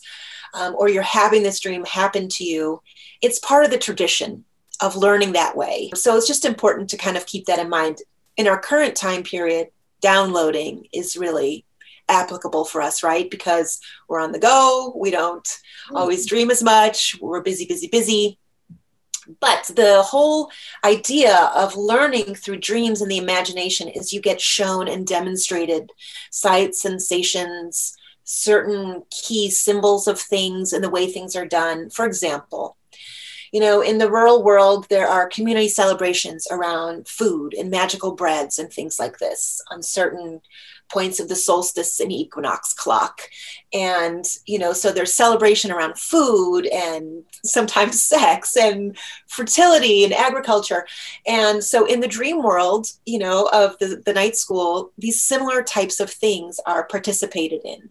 um, 0.54 0.74
or 0.78 0.88
you're 0.88 1.02
having 1.02 1.42
this 1.42 1.60
dream 1.60 1.84
happen 1.84 2.26
to 2.30 2.44
you, 2.44 2.80
it's 3.20 3.38
part 3.40 3.66
of 3.66 3.70
the 3.70 3.76
tradition 3.76 4.44
of 4.80 4.96
learning 4.96 5.32
that 5.32 5.54
way. 5.54 5.90
So 5.94 6.16
it's 6.16 6.26
just 6.26 6.46
important 6.46 6.88
to 6.90 6.96
kind 6.96 7.18
of 7.18 7.26
keep 7.26 7.44
that 7.44 7.58
in 7.58 7.68
mind. 7.68 7.98
in 8.38 8.46
our 8.46 8.58
current 8.58 8.94
time 8.96 9.22
period, 9.24 9.68
downloading 10.00 10.86
is 10.94 11.16
really 11.16 11.66
applicable 12.08 12.64
for 12.64 12.82
us, 12.82 13.02
right? 13.02 13.30
Because 13.30 13.80
we're 14.08 14.20
on 14.20 14.32
the 14.32 14.38
go, 14.38 14.94
we 14.96 15.10
don't 15.10 15.48
always 15.94 16.26
mm-hmm. 16.26 16.34
dream 16.34 16.50
as 16.50 16.62
much, 16.62 17.16
we're 17.20 17.42
busy, 17.42 17.66
busy, 17.66 17.88
busy. 17.88 18.38
But 19.40 19.70
the 19.76 20.02
whole 20.02 20.50
idea 20.84 21.50
of 21.54 21.76
learning 21.76 22.34
through 22.34 22.60
dreams 22.60 23.02
and 23.02 23.10
the 23.10 23.18
imagination 23.18 23.88
is 23.88 24.12
you 24.12 24.22
get 24.22 24.40
shown 24.40 24.88
and 24.88 25.06
demonstrated 25.06 25.90
sights, 26.30 26.80
sensations, 26.80 27.94
certain 28.24 29.02
key 29.10 29.50
symbols 29.50 30.06
of 30.06 30.18
things 30.18 30.72
and 30.72 30.82
the 30.82 30.90
way 30.90 31.10
things 31.10 31.36
are 31.36 31.46
done. 31.46 31.90
For 31.90 32.06
example, 32.06 32.76
you 33.52 33.60
know, 33.60 33.80
in 33.80 33.98
the 33.98 34.10
rural 34.10 34.42
world, 34.42 34.86
there 34.88 35.08
are 35.08 35.28
community 35.28 35.68
celebrations 35.68 36.46
around 36.50 37.08
food 37.08 37.54
and 37.54 37.70
magical 37.70 38.14
breads 38.14 38.58
and 38.58 38.70
things 38.70 38.98
like 38.98 39.18
this 39.18 39.62
on 39.70 39.82
certain 39.82 40.40
points 40.90 41.20
of 41.20 41.28
the 41.28 41.36
solstice 41.36 42.00
and 42.00 42.12
equinox 42.12 42.72
clock. 42.72 43.22
And, 43.72 44.24
you 44.46 44.58
know, 44.58 44.72
so 44.72 44.92
there's 44.92 45.14
celebration 45.14 45.70
around 45.70 45.98
food 45.98 46.66
and 46.66 47.24
sometimes 47.44 48.02
sex 48.08 48.56
and 48.56 48.96
fertility 49.26 50.04
and 50.04 50.12
agriculture. 50.12 50.86
And 51.26 51.62
so 51.62 51.86
in 51.86 52.00
the 52.00 52.08
dream 52.08 52.42
world, 52.42 52.88
you 53.06 53.18
know, 53.18 53.48
of 53.52 53.78
the, 53.78 54.02
the 54.04 54.12
night 54.12 54.36
school, 54.36 54.92
these 54.98 55.22
similar 55.22 55.62
types 55.62 56.00
of 56.00 56.10
things 56.10 56.60
are 56.66 56.84
participated 56.84 57.60
in. 57.64 57.90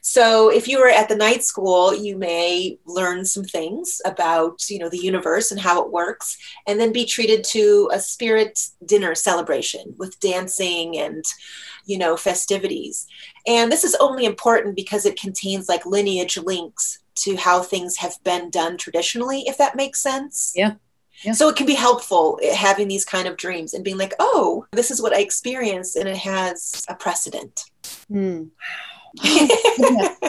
So 0.00 0.50
if 0.50 0.68
you 0.68 0.78
were 0.78 0.88
at 0.88 1.08
the 1.08 1.16
night 1.16 1.42
school, 1.42 1.94
you 1.94 2.16
may 2.16 2.78
learn 2.86 3.24
some 3.24 3.44
things 3.44 4.00
about, 4.04 4.68
you 4.70 4.78
know, 4.78 4.88
the 4.88 4.98
universe 4.98 5.50
and 5.50 5.60
how 5.60 5.82
it 5.82 5.90
works, 5.90 6.36
and 6.66 6.78
then 6.78 6.92
be 6.92 7.04
treated 7.04 7.44
to 7.44 7.90
a 7.92 8.00
spirit 8.00 8.60
dinner 8.84 9.14
celebration 9.14 9.94
with 9.98 10.20
dancing 10.20 10.98
and, 10.98 11.24
you 11.88 11.98
know, 11.98 12.16
festivities. 12.16 13.08
And 13.46 13.72
this 13.72 13.82
is 13.82 13.96
only 13.98 14.26
important 14.26 14.76
because 14.76 15.06
it 15.06 15.18
contains 15.18 15.68
like 15.68 15.86
lineage 15.86 16.36
links 16.36 16.98
to 17.16 17.34
how 17.36 17.62
things 17.62 17.96
have 17.96 18.22
been 18.22 18.50
done 18.50 18.76
traditionally, 18.76 19.42
if 19.46 19.56
that 19.58 19.74
makes 19.74 20.00
sense. 20.00 20.52
Yeah. 20.54 20.74
Yeah. 21.22 21.32
So 21.32 21.48
it 21.48 21.56
can 21.56 21.66
be 21.66 21.74
helpful 21.74 22.38
eh, 22.42 22.54
having 22.54 22.86
these 22.86 23.04
kind 23.04 23.26
of 23.26 23.36
dreams 23.36 23.74
and 23.74 23.82
being 23.82 23.98
like, 23.98 24.14
oh, 24.20 24.66
this 24.70 24.92
is 24.92 25.02
what 25.02 25.12
I 25.12 25.18
experienced 25.18 25.96
and 25.96 26.08
it 26.08 26.18
has 26.18 26.84
a 26.88 26.94
precedent. 26.94 27.64
Mm. 28.08 28.50
Oh, 29.24 30.24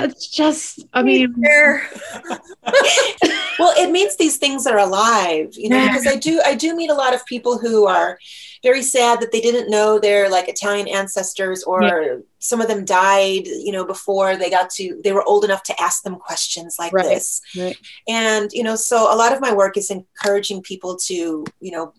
it's 0.04 0.28
just, 0.28 0.84
I 0.92 1.02
mean, 1.02 1.34
well, 3.58 3.74
it 3.76 3.90
means 3.90 4.16
these 4.16 4.36
things 4.36 4.66
are 4.66 4.78
alive, 4.78 5.50
you 5.54 5.68
know, 5.68 5.86
because 5.86 6.06
I 6.06 6.16
do, 6.16 6.40
I 6.44 6.54
do 6.54 6.74
meet 6.76 6.90
a 6.90 6.94
lot 6.94 7.14
of 7.14 7.24
people 7.26 7.58
who 7.58 7.86
are 7.86 8.18
very 8.62 8.82
sad 8.82 9.20
that 9.20 9.32
they 9.32 9.40
didn't 9.40 9.70
know 9.70 9.98
their 9.98 10.28
like 10.28 10.48
Italian 10.48 10.88
ancestors, 10.88 11.62
or 11.62 11.82
yeah. 11.82 12.16
some 12.38 12.60
of 12.60 12.68
them 12.68 12.84
died, 12.84 13.46
you 13.46 13.72
know, 13.72 13.84
before 13.84 14.36
they 14.36 14.50
got 14.50 14.70
to, 14.70 15.00
they 15.04 15.12
were 15.12 15.24
old 15.24 15.44
enough 15.44 15.62
to 15.64 15.80
ask 15.80 16.02
them 16.02 16.16
questions 16.16 16.76
like 16.78 16.92
right. 16.92 17.04
this. 17.04 17.40
Right. 17.56 17.76
And, 18.08 18.50
you 18.52 18.62
know, 18.62 18.76
so 18.76 19.12
a 19.12 19.16
lot 19.16 19.32
of 19.32 19.40
my 19.40 19.52
work 19.52 19.76
is 19.76 19.90
encouraging 19.90 20.62
people 20.62 20.96
to, 21.06 21.44
you 21.60 21.70
know, 21.70 21.92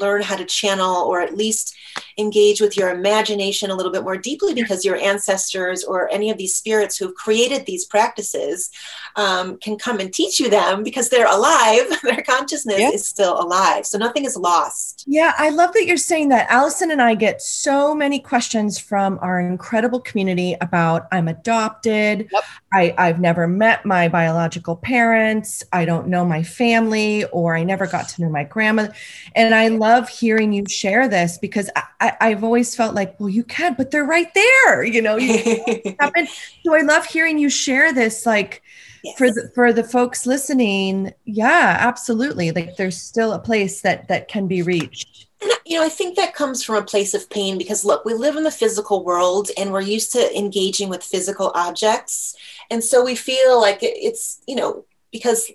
learn 0.00 0.22
how 0.22 0.36
to 0.36 0.44
channel 0.44 1.04
or 1.04 1.20
at 1.20 1.36
least 1.36 1.74
engage 2.16 2.60
with 2.60 2.76
your 2.76 2.90
imagination 2.90 3.70
a 3.70 3.74
little 3.74 3.92
bit 3.92 4.02
more 4.02 4.16
deeply 4.16 4.54
because 4.54 4.84
your 4.84 4.96
ancestors 4.96 5.84
or 5.84 6.10
any 6.10 6.30
of 6.30 6.38
these 6.38 6.54
spirits 6.54 6.96
who've 6.96 7.14
created 7.14 7.66
these 7.66 7.84
practices 7.84 8.70
um, 9.16 9.56
can 9.58 9.76
come 9.76 10.00
and 10.00 10.12
teach 10.12 10.38
you 10.38 10.50
them 10.50 10.82
because 10.82 11.08
they're 11.08 11.32
alive. 11.32 11.86
Their 12.02 12.22
consciousness 12.22 12.94
is 12.94 13.06
still 13.06 13.40
alive. 13.40 13.86
So 13.86 13.98
nothing 13.98 14.24
is 14.24 14.36
lost. 14.36 15.04
Yeah 15.06 15.32
i 15.38 15.50
love 15.50 15.72
that 15.74 15.86
you're 15.86 15.96
saying 15.96 16.28
that. 16.30 16.50
Allison 16.50 16.90
and 16.90 17.02
i 17.02 17.14
get 17.14 17.40
so 17.42 17.94
many 17.94 18.18
questions 18.18 18.78
from 18.78 19.18
our 19.22 19.40
incredible 19.40 20.00
community 20.00 20.56
about 20.60 21.06
i'm 21.12 21.28
adopted 21.28 22.28
yep. 22.32 22.44
I, 22.72 22.94
i've 22.98 23.18
never 23.18 23.48
met 23.48 23.86
my 23.86 24.08
biological 24.08 24.76
parents 24.76 25.62
i 25.72 25.84
don't 25.84 26.08
know 26.08 26.24
my 26.24 26.42
family 26.42 27.24
or 27.26 27.56
i 27.56 27.64
never 27.64 27.86
got 27.86 28.08
to 28.10 28.22
know 28.22 28.28
my 28.28 28.44
grandma 28.44 28.88
and 29.34 29.54
i 29.54 29.68
love 29.68 30.08
hearing 30.08 30.52
you 30.52 30.64
share 30.68 31.08
this 31.08 31.38
because 31.38 31.70
I, 32.00 32.28
have 32.28 32.44
always 32.44 32.74
felt 32.74 32.94
like, 32.94 33.18
well, 33.18 33.28
you 33.28 33.42
can, 33.42 33.74
but 33.74 33.90
they're 33.90 34.04
right 34.04 34.32
there. 34.34 34.84
You 34.84 35.02
know, 35.02 35.16
you 35.16 35.38
so 36.64 36.74
I 36.74 36.82
love 36.82 37.06
hearing 37.06 37.38
you 37.38 37.48
share 37.48 37.92
this. 37.92 38.24
Like 38.24 38.62
yes. 39.02 39.18
for 39.18 39.30
the 39.30 39.50
for 39.54 39.72
the 39.72 39.84
folks 39.84 40.26
listening, 40.26 41.12
yeah, 41.24 41.76
absolutely. 41.80 42.52
Like 42.52 42.76
there's 42.76 43.00
still 43.00 43.32
a 43.32 43.38
place 43.38 43.80
that 43.82 44.08
that 44.08 44.28
can 44.28 44.46
be 44.46 44.62
reached. 44.62 45.26
And, 45.40 45.52
you 45.66 45.78
know, 45.78 45.84
I 45.84 45.88
think 45.88 46.16
that 46.16 46.34
comes 46.34 46.64
from 46.64 46.76
a 46.76 46.82
place 46.82 47.14
of 47.14 47.30
pain 47.30 47.58
because 47.58 47.84
look, 47.84 48.04
we 48.04 48.14
live 48.14 48.36
in 48.36 48.44
the 48.44 48.50
physical 48.50 49.04
world 49.04 49.50
and 49.56 49.72
we're 49.72 49.80
used 49.80 50.12
to 50.12 50.38
engaging 50.38 50.88
with 50.88 51.02
physical 51.02 51.52
objects. 51.54 52.36
And 52.70 52.84
so 52.84 53.04
we 53.04 53.14
feel 53.14 53.60
like 53.60 53.78
it's, 53.82 54.40
you 54.46 54.56
know, 54.56 54.84
because 55.10 55.50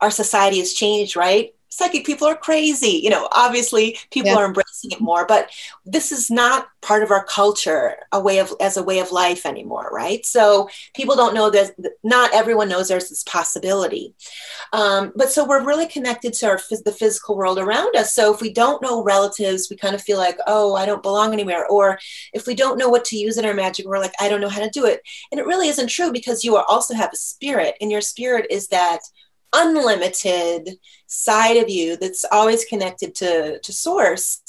our 0.00 0.10
society 0.10 0.58
has 0.58 0.72
changed, 0.72 1.16
right? 1.16 1.54
Psychic 1.72 2.04
people 2.04 2.28
are 2.28 2.36
crazy. 2.36 3.00
You 3.02 3.10
know, 3.10 3.28
obviously 3.32 3.98
people 4.10 4.32
yeah. 4.32 4.36
are 4.36 4.46
embracing 4.46 4.90
it 4.90 5.00
more, 5.00 5.26
but 5.26 5.50
this 5.86 6.12
is 6.12 6.30
not 6.30 6.68
part 6.82 7.02
of 7.02 7.10
our 7.10 7.24
culture, 7.24 7.96
a 8.12 8.20
way 8.20 8.38
of 8.38 8.52
as 8.60 8.76
a 8.76 8.82
way 8.82 8.98
of 8.98 9.12
life 9.12 9.46
anymore, 9.46 9.88
right? 9.92 10.24
So 10.26 10.68
people 10.94 11.16
don't 11.16 11.34
know 11.34 11.48
that 11.50 11.74
not 12.02 12.34
everyone 12.34 12.68
knows 12.68 12.88
there's 12.88 13.08
this 13.08 13.22
possibility. 13.22 14.14
Um, 14.72 15.12
but 15.16 15.30
so 15.30 15.46
we're 15.46 15.64
really 15.64 15.86
connected 15.86 16.34
to 16.34 16.46
our 16.46 16.60
the 16.84 16.92
physical 16.92 17.36
world 17.36 17.58
around 17.58 17.96
us. 17.96 18.12
So 18.12 18.34
if 18.34 18.40
we 18.40 18.52
don't 18.52 18.82
know 18.82 19.02
relatives, 19.02 19.68
we 19.70 19.76
kind 19.76 19.94
of 19.94 20.02
feel 20.02 20.18
like, 20.18 20.38
oh, 20.46 20.74
I 20.74 20.84
don't 20.84 21.02
belong 21.02 21.32
anywhere. 21.32 21.66
Or 21.68 21.98
if 22.32 22.46
we 22.46 22.54
don't 22.54 22.78
know 22.78 22.88
what 22.88 23.04
to 23.06 23.16
use 23.16 23.38
in 23.38 23.44
our 23.44 23.54
magic, 23.54 23.86
we're 23.86 23.98
like, 23.98 24.14
I 24.20 24.28
don't 24.28 24.40
know 24.40 24.48
how 24.48 24.60
to 24.60 24.70
do 24.70 24.84
it. 24.86 25.00
And 25.30 25.40
it 25.40 25.46
really 25.46 25.68
isn't 25.68 25.88
true 25.88 26.12
because 26.12 26.44
you 26.44 26.56
also 26.56 26.94
have 26.94 27.10
a 27.12 27.16
spirit, 27.16 27.76
and 27.80 27.90
your 27.90 28.00
spirit 28.00 28.46
is 28.50 28.68
that 28.68 29.00
unlimited 29.52 30.78
side 31.06 31.56
of 31.56 31.68
you 31.68 31.96
that's 31.96 32.24
always 32.32 32.64
connected 32.64 33.14
to, 33.16 33.58
to 33.60 33.72
source. 33.72 34.40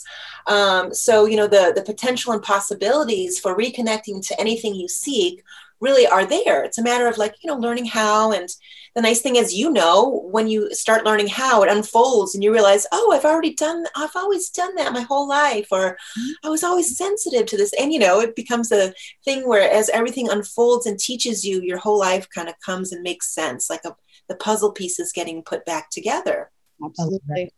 Um, 0.47 0.93
so, 0.93 1.25
you 1.25 1.37
know, 1.37 1.47
the, 1.47 1.73
the 1.75 1.83
potential 1.83 2.33
and 2.33 2.41
possibilities 2.41 3.39
for 3.39 3.57
reconnecting 3.57 4.25
to 4.27 4.39
anything 4.39 4.75
you 4.75 4.87
seek 4.87 5.43
really 5.79 6.07
are 6.07 6.25
there. 6.25 6.63
It's 6.63 6.77
a 6.77 6.83
matter 6.83 7.07
of 7.07 7.17
like, 7.17 7.35
you 7.43 7.49
know, 7.49 7.57
learning 7.57 7.85
how. 7.85 8.31
And 8.31 8.47
the 8.95 9.01
nice 9.01 9.21
thing 9.21 9.35
is, 9.35 9.53
you 9.53 9.69
know, 9.69 10.21
when 10.31 10.47
you 10.47 10.73
start 10.73 11.03
learning 11.03 11.27
how, 11.27 11.63
it 11.63 11.69
unfolds 11.69 12.35
and 12.35 12.43
you 12.43 12.53
realize, 12.53 12.87
oh, 12.93 13.11
I've 13.11 13.25
already 13.25 13.53
done, 13.53 13.85
I've 13.95 14.15
always 14.15 14.49
done 14.49 14.75
that 14.75 14.93
my 14.93 15.01
whole 15.01 15.27
life, 15.27 15.67
or 15.71 15.97
I 16.45 16.49
was 16.49 16.63
always 16.63 16.95
sensitive 16.95 17.47
to 17.47 17.57
this. 17.57 17.73
And, 17.77 17.91
you 17.91 17.99
know, 17.99 18.21
it 18.21 18.35
becomes 18.35 18.71
a 18.71 18.93
thing 19.25 19.47
where 19.47 19.69
as 19.69 19.89
everything 19.89 20.29
unfolds 20.29 20.85
and 20.85 20.97
teaches 20.97 21.43
you, 21.43 21.61
your 21.61 21.79
whole 21.79 21.99
life 21.99 22.29
kind 22.29 22.47
of 22.47 22.55
comes 22.65 22.93
and 22.93 23.01
makes 23.01 23.33
sense, 23.33 23.69
like 23.69 23.83
a, 23.83 23.95
the 24.27 24.35
puzzle 24.35 24.71
pieces 24.71 25.11
getting 25.11 25.43
put 25.43 25.65
back 25.65 25.89
together. 25.89 26.51
Absolutely. 26.83 27.51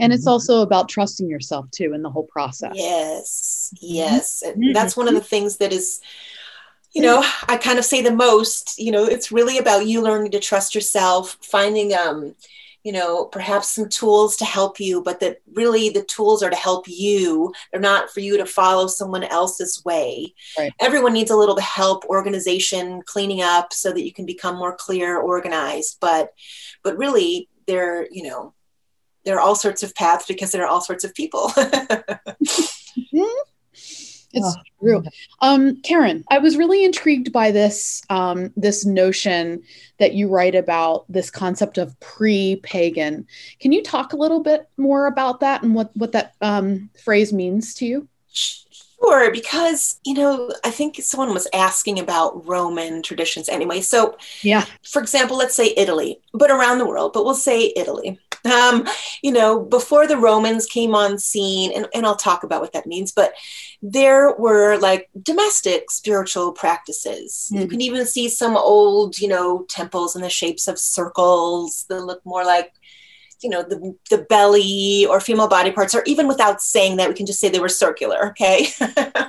And 0.00 0.12
it's 0.12 0.22
mm-hmm. 0.22 0.30
also 0.30 0.62
about 0.62 0.88
trusting 0.88 1.28
yourself 1.28 1.70
too 1.70 1.92
in 1.92 2.02
the 2.02 2.10
whole 2.10 2.28
process. 2.30 2.72
Yes, 2.74 3.74
yes. 3.80 4.42
Mm-hmm. 4.46 4.72
That's 4.72 4.96
one 4.96 5.08
of 5.08 5.14
the 5.14 5.20
things 5.20 5.56
that 5.56 5.72
is, 5.72 6.00
you 6.92 7.02
know, 7.02 7.24
I 7.48 7.56
kind 7.56 7.78
of 7.78 7.84
say 7.84 8.02
the 8.02 8.14
most, 8.14 8.78
you 8.78 8.92
know, 8.92 9.04
it's 9.04 9.32
really 9.32 9.58
about 9.58 9.86
you 9.86 10.00
learning 10.00 10.30
to 10.32 10.40
trust 10.40 10.74
yourself, 10.74 11.36
finding, 11.42 11.94
um, 11.94 12.34
you 12.88 12.94
know, 12.94 13.26
perhaps 13.26 13.68
some 13.68 13.86
tools 13.86 14.34
to 14.34 14.46
help 14.46 14.80
you, 14.80 15.02
but 15.02 15.20
that 15.20 15.42
really 15.52 15.90
the 15.90 16.04
tools 16.04 16.42
are 16.42 16.48
to 16.48 16.56
help 16.56 16.86
you. 16.88 17.52
They're 17.70 17.82
not 17.82 18.08
for 18.08 18.20
you 18.20 18.38
to 18.38 18.46
follow 18.46 18.86
someone 18.86 19.24
else's 19.24 19.84
way. 19.84 20.32
Right. 20.58 20.72
Everyone 20.80 21.12
needs 21.12 21.30
a 21.30 21.36
little 21.36 21.54
bit 21.54 21.64
of 21.64 21.68
help, 21.68 22.06
organization, 22.06 23.02
cleaning 23.04 23.42
up 23.42 23.74
so 23.74 23.92
that 23.92 24.06
you 24.06 24.12
can 24.14 24.24
become 24.24 24.56
more 24.56 24.74
clear, 24.74 25.18
organized. 25.18 25.98
But 26.00 26.32
but 26.82 26.96
really 26.96 27.50
they're, 27.66 28.08
you 28.10 28.22
know, 28.22 28.54
there 29.26 29.36
are 29.36 29.40
all 29.40 29.54
sorts 29.54 29.82
of 29.82 29.94
paths 29.94 30.24
because 30.26 30.50
there 30.50 30.64
are 30.64 30.68
all 30.68 30.80
sorts 30.80 31.04
of 31.04 31.12
people. 31.12 31.52
Mm-hmm. 32.98 33.47
It's 34.32 34.46
oh. 34.46 34.62
true. 34.80 35.02
Um, 35.40 35.76
Karyn, 35.82 36.24
I 36.30 36.38
was 36.38 36.56
really 36.56 36.84
intrigued 36.84 37.32
by 37.32 37.50
this 37.50 38.02
um, 38.10 38.52
this 38.56 38.84
notion 38.84 39.62
that 39.98 40.14
you 40.14 40.28
write 40.28 40.54
about 40.54 41.06
this 41.08 41.30
concept 41.30 41.78
of 41.78 41.98
pre-pagan. 42.00 43.26
Can 43.60 43.72
you 43.72 43.82
talk 43.82 44.12
a 44.12 44.16
little 44.16 44.42
bit 44.42 44.68
more 44.76 45.06
about 45.06 45.40
that 45.40 45.62
and 45.62 45.74
what 45.74 45.90
what 45.96 46.12
that 46.12 46.34
um, 46.40 46.90
phrase 47.02 47.32
means 47.32 47.74
to 47.74 47.86
you? 47.86 48.08
Sure, 48.30 49.30
because 49.30 49.98
you 50.04 50.14
know, 50.14 50.50
I 50.64 50.70
think 50.70 50.96
someone 50.96 51.32
was 51.32 51.48
asking 51.54 51.98
about 51.98 52.46
Roman 52.46 53.02
traditions 53.02 53.48
anyway. 53.48 53.80
So, 53.80 54.16
yeah, 54.42 54.66
for 54.82 55.00
example, 55.00 55.38
let's 55.38 55.54
say 55.54 55.72
Italy, 55.76 56.20
but 56.34 56.50
around 56.50 56.78
the 56.78 56.86
world, 56.86 57.12
but 57.12 57.24
we'll 57.24 57.34
say 57.34 57.72
Italy. 57.76 58.18
Um, 58.48 58.86
you 59.22 59.32
know, 59.32 59.60
before 59.60 60.06
the 60.06 60.16
Romans 60.16 60.66
came 60.66 60.94
on 60.94 61.18
scene, 61.18 61.72
and, 61.74 61.86
and 61.94 62.06
I'll 62.06 62.16
talk 62.16 62.44
about 62.44 62.60
what 62.60 62.72
that 62.72 62.86
means, 62.86 63.12
but 63.12 63.32
there 63.82 64.34
were 64.36 64.76
like 64.78 65.08
domestic 65.22 65.90
spiritual 65.90 66.52
practices. 66.52 67.50
Mm. 67.52 67.60
You 67.60 67.68
can 67.68 67.80
even 67.80 68.06
see 68.06 68.28
some 68.28 68.56
old, 68.56 69.18
you 69.18 69.28
know, 69.28 69.64
temples 69.68 70.16
in 70.16 70.22
the 70.22 70.30
shapes 70.30 70.68
of 70.68 70.78
circles 70.78 71.84
that 71.88 72.00
look 72.00 72.24
more 72.24 72.44
like 72.44 72.72
you 73.42 73.50
know 73.50 73.62
the, 73.62 73.94
the 74.10 74.18
belly 74.18 75.06
or 75.06 75.20
female 75.20 75.48
body 75.48 75.70
parts 75.70 75.94
or 75.94 76.02
even 76.06 76.26
without 76.26 76.60
saying 76.60 76.96
that 76.96 77.08
we 77.08 77.14
can 77.14 77.26
just 77.26 77.40
say 77.40 77.48
they 77.48 77.60
were 77.60 77.68
circular 77.68 78.28
okay? 78.28 78.68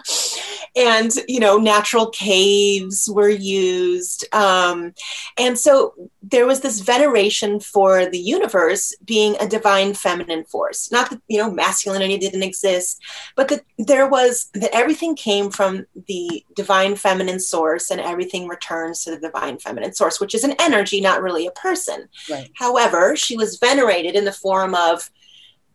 And 0.75 1.11
you 1.27 1.39
know 1.39 1.57
natural 1.57 2.09
caves 2.09 3.09
were 3.11 3.29
used 3.29 4.31
um, 4.33 4.93
and 5.37 5.57
so 5.57 5.93
there 6.21 6.45
was 6.45 6.61
this 6.61 6.81
veneration 6.81 7.59
for 7.59 8.05
the 8.05 8.19
universe 8.19 8.93
being 9.03 9.35
a 9.39 9.47
divine 9.47 9.93
feminine 9.93 10.43
force. 10.43 10.91
Not 10.91 11.09
that 11.09 11.21
you 11.27 11.37
know 11.37 11.49
masculinity 11.49 12.17
didn't 12.17 12.43
exist 12.43 13.01
but 13.35 13.47
that 13.49 13.63
there 13.77 14.07
was 14.07 14.49
that 14.53 14.73
everything 14.73 15.15
came 15.15 15.49
from 15.49 15.85
the 16.07 16.43
divine 16.55 16.95
feminine 16.95 17.39
source 17.39 17.89
and 17.89 17.99
everything 17.99 18.47
returns 18.47 19.03
to 19.03 19.11
the 19.11 19.19
divine 19.19 19.57
feminine 19.57 19.93
source 19.93 20.19
which 20.19 20.35
is 20.35 20.43
an 20.43 20.55
energy 20.59 21.01
not 21.01 21.21
really 21.21 21.47
a 21.47 21.51
person. 21.51 22.07
Right. 22.29 22.49
however 22.55 23.15
she 23.15 23.35
was 23.35 23.57
venerated 23.57 23.98
in 24.05 24.25
the 24.25 24.31
form 24.31 24.75
of 24.75 25.09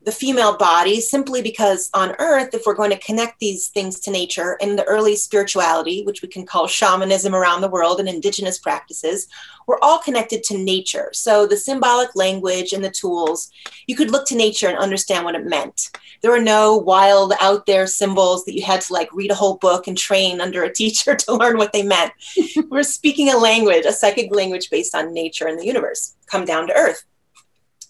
the 0.05 0.13
female 0.13 0.57
body 0.59 1.01
simply 1.01 1.41
because 1.41 1.89
on 1.95 2.15
earth 2.19 2.53
if 2.53 2.65
we're 2.67 2.75
going 2.75 2.91
to 2.91 2.99
connect 2.99 3.41
these 3.41 3.69
things 3.69 3.99
to 4.01 4.11
nature 4.11 4.59
in 4.61 4.77
the 4.77 4.85
early 4.85 5.17
spirituality 5.17 6.03
which 6.05 6.21
we 6.21 6.29
can 6.29 6.45
call 6.45 6.67
shamanism 6.67 7.35
around 7.35 7.63
the 7.63 7.69
world 7.69 8.01
and 8.01 8.09
indigenous 8.09 8.59
practices 8.59 9.29
we're 9.67 9.79
all 9.81 9.99
connected 9.99 10.43
to 10.45 10.59
nature. 10.59 11.11
So 11.13 11.47
the 11.47 11.57
symbolic 11.57 12.15
language 12.15 12.73
and 12.73 12.85
the 12.85 12.91
tools 12.91 13.51
you 13.87 13.97
could 13.97 14.11
look 14.11 14.27
to 14.29 14.37
nature 14.37 14.69
and 14.69 14.79
understand 14.79 15.25
what 15.25 15.35
it 15.35 15.47
meant. 15.47 15.91
There 16.23 16.31
were 16.31 16.41
no 16.41 16.77
wild 16.77 17.33
out 17.41 17.67
there 17.67 17.87
symbols 17.87 18.45
that 18.45 18.55
you 18.55 18.63
had 18.63 18.81
to 18.83 18.93
like 18.93 19.13
read 19.13 19.31
a 19.31 19.35
whole 19.35 19.57
book 19.57 19.87
and 19.87 19.97
train 19.97 20.41
under 20.41 20.65
a 20.65 20.73
teacher 20.75 21.15
to 21.15 21.35
learn 21.35 21.57
what 21.57 21.73
they 21.73 21.83
meant. 21.83 22.13
We're 22.69 22.83
speaking 22.83 23.31
a 23.31 23.39
language 23.39 23.85
a 23.87 23.93
psychic 23.93 24.35
language 24.35 24.71
based 24.71 24.95
on 24.95 25.13
nature 25.13 25.47
and 25.47 25.59
the 25.59 25.67
universe 25.67 26.15
come 26.27 26.45
down 26.45 26.67
to 26.67 26.75
earth 26.75 27.05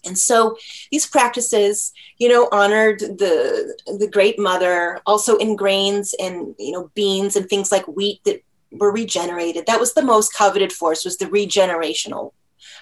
and 0.05 0.17
so 0.17 0.57
these 0.91 1.05
practices, 1.05 1.91
you 2.17 2.29
know, 2.29 2.47
honored 2.51 2.99
the 2.99 3.77
the 3.85 4.07
great 4.07 4.39
mother, 4.39 5.01
also 5.05 5.37
in 5.37 5.55
grains 5.55 6.13
and 6.19 6.55
you 6.57 6.71
know 6.71 6.91
beans 6.95 7.35
and 7.35 7.49
things 7.49 7.71
like 7.71 7.87
wheat 7.87 8.23
that 8.25 8.41
were 8.71 8.91
regenerated. 8.91 9.65
That 9.65 9.79
was 9.79 9.93
the 9.93 10.03
most 10.03 10.33
coveted 10.33 10.71
force 10.71 11.05
was 11.05 11.17
the 11.17 11.25
regenerational 11.25 12.33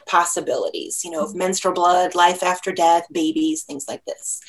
possibilities, 0.05 1.03
you 1.03 1.11
know, 1.11 1.23
of 1.23 1.35
menstrual 1.35 1.73
blood, 1.73 2.15
life 2.15 2.43
after 2.43 2.71
death, 2.71 3.05
babies, 3.11 3.63
things 3.63 3.85
like 3.87 4.03
this. 4.05 4.41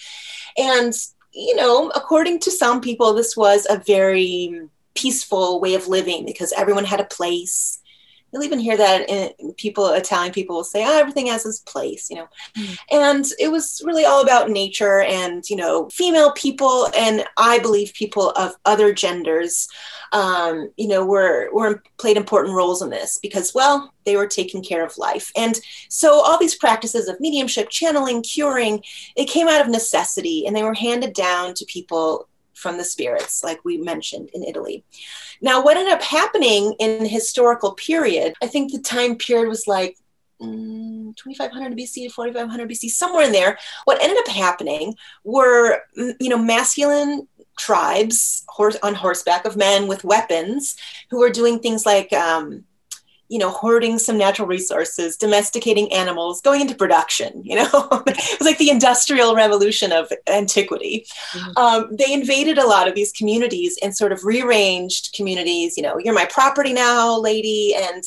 And 0.57 0.93
you 1.33 1.57
know, 1.57 1.91
according 1.95 2.39
to 2.41 2.51
some 2.51 2.81
people, 2.81 3.13
this 3.13 3.37
was 3.37 3.67
a 3.69 3.79
very 3.79 4.69
peaceful 4.95 5.61
way 5.61 5.75
of 5.75 5.89
living 5.89 6.25
because 6.25 6.53
everyone 6.53 6.85
had 6.85 7.01
a 7.01 7.05
place 7.05 7.81
you'll 8.35 8.45
even 8.45 8.59
hear 8.59 8.77
that 8.77 9.09
in 9.09 9.53
people 9.55 9.89
italian 9.91 10.33
people 10.33 10.57
will 10.57 10.65
say 10.65 10.85
oh 10.85 10.99
everything 10.99 11.29
has 11.29 11.47
its 11.47 11.61
place 11.61 12.11
you 12.11 12.17
know 12.17 12.27
mm. 12.59 12.79
and 12.91 13.27
it 13.39 13.49
was 13.51 13.81
really 13.85 14.05
all 14.05 14.21
about 14.21 14.51
nature 14.51 15.01
and 15.03 15.49
you 15.49 15.57
know 15.57 15.89
female 15.91 16.33
people 16.33 16.89
and 16.97 17.25
i 17.39 17.59
believe 17.61 17.93
people 17.95 18.31
of 18.31 18.55
other 18.65 18.93
genders 18.93 19.69
um, 20.13 20.71
you 20.77 20.87
know 20.89 21.05
were 21.05 21.49
were 21.53 21.83
played 21.99 22.17
important 22.17 22.55
roles 22.55 22.83
in 22.83 22.91
this 22.91 23.19
because 23.23 23.55
well 23.55 23.93
they 24.05 24.17
were 24.17 24.27
taking 24.27 24.63
care 24.63 24.85
of 24.85 24.99
life 24.99 25.31
and 25.37 25.61
so 25.89 26.21
all 26.21 26.39
these 26.39 26.55
practices 26.57 27.09
of 27.09 27.21
mediumship 27.21 27.69
channeling 27.69 28.23
curing 28.23 28.83
it 29.17 29.27
came 29.27 29.49
out 29.49 29.61
of 29.61 29.69
necessity 29.69 30.47
and 30.47 30.55
they 30.55 30.63
were 30.63 30.75
handed 30.75 31.15
down 31.15 31.55
to 31.55 31.65
people 31.67 32.29
from 32.55 32.79
the 32.79 32.85
spirits 32.85 33.43
like 33.43 33.65
we 33.65 33.77
mentioned 33.77 34.31
in 34.35 34.45
italy 34.45 34.85
now, 35.45 35.63
what 35.63 35.77
ended 35.77 35.93
up 35.93 36.01
happening 36.01 36.75
in 36.79 37.03
the 37.03 37.09
historical 37.09 37.73
period, 37.73 38.33
I 38.43 38.47
think 38.47 38.73
the 38.73 38.79
time 38.79 39.17
period 39.17 39.47
was 39.47 39.67
like 39.67 39.99
mm, 40.41 41.15
2500 41.17 41.77
BC 41.77 42.07
to 42.07 42.09
4500 42.09 42.67
BC, 42.67 42.89
somewhere 42.89 43.27
in 43.27 43.33
there. 43.33 43.59
What 43.85 44.03
ended 44.03 44.17
up 44.17 44.29
happening 44.29 44.95
were, 45.23 45.83
mm, 45.99 46.15
you 46.19 46.31
know, 46.31 46.39
masculine 46.39 47.29
tribes 47.59 48.43
horse, 48.49 48.79
on 48.83 48.95
horseback 48.95 49.45
of 49.45 49.55
men 49.55 49.87
with 49.87 50.03
weapons 50.03 50.77
who 51.11 51.19
were 51.19 51.29
doing 51.29 51.59
things 51.59 51.85
like 51.85 52.11
um, 52.15 52.65
you 53.29 53.39
know, 53.39 53.51
hoarding 53.51 53.99
some 53.99 54.19
natural 54.19 54.47
resources, 54.47 55.17
domesticating 55.17 55.93
animals, 55.93 56.41
going 56.41 56.61
into 56.61 56.75
production. 56.75 57.43
You 57.55 57.57
know, 57.57 58.03
it 58.07 58.39
was 58.41 58.47
like 58.47 58.59
the 58.59 58.71
industrial 58.71 59.37
revolution 59.37 59.93
of 59.93 60.13
antiquity. 60.27 61.07
Mm-hmm. 61.31 61.57
Um, 61.57 61.97
they 61.97 62.13
invaded 62.13 62.59
a 62.59 62.67
lot 62.67 62.89
of 62.89 62.97
these 62.97 63.13
communities 63.13 63.79
and 63.81 63.97
sort 63.97 64.11
of 64.11 64.25
rearranged 64.25 65.13
communities. 65.15 65.77
You 65.77 65.85
know, 65.85 65.99
you're 65.99 66.15
my 66.15 66.25
property 66.25 66.73
now, 66.73 67.17
lady, 67.17 67.77
and 67.77 68.03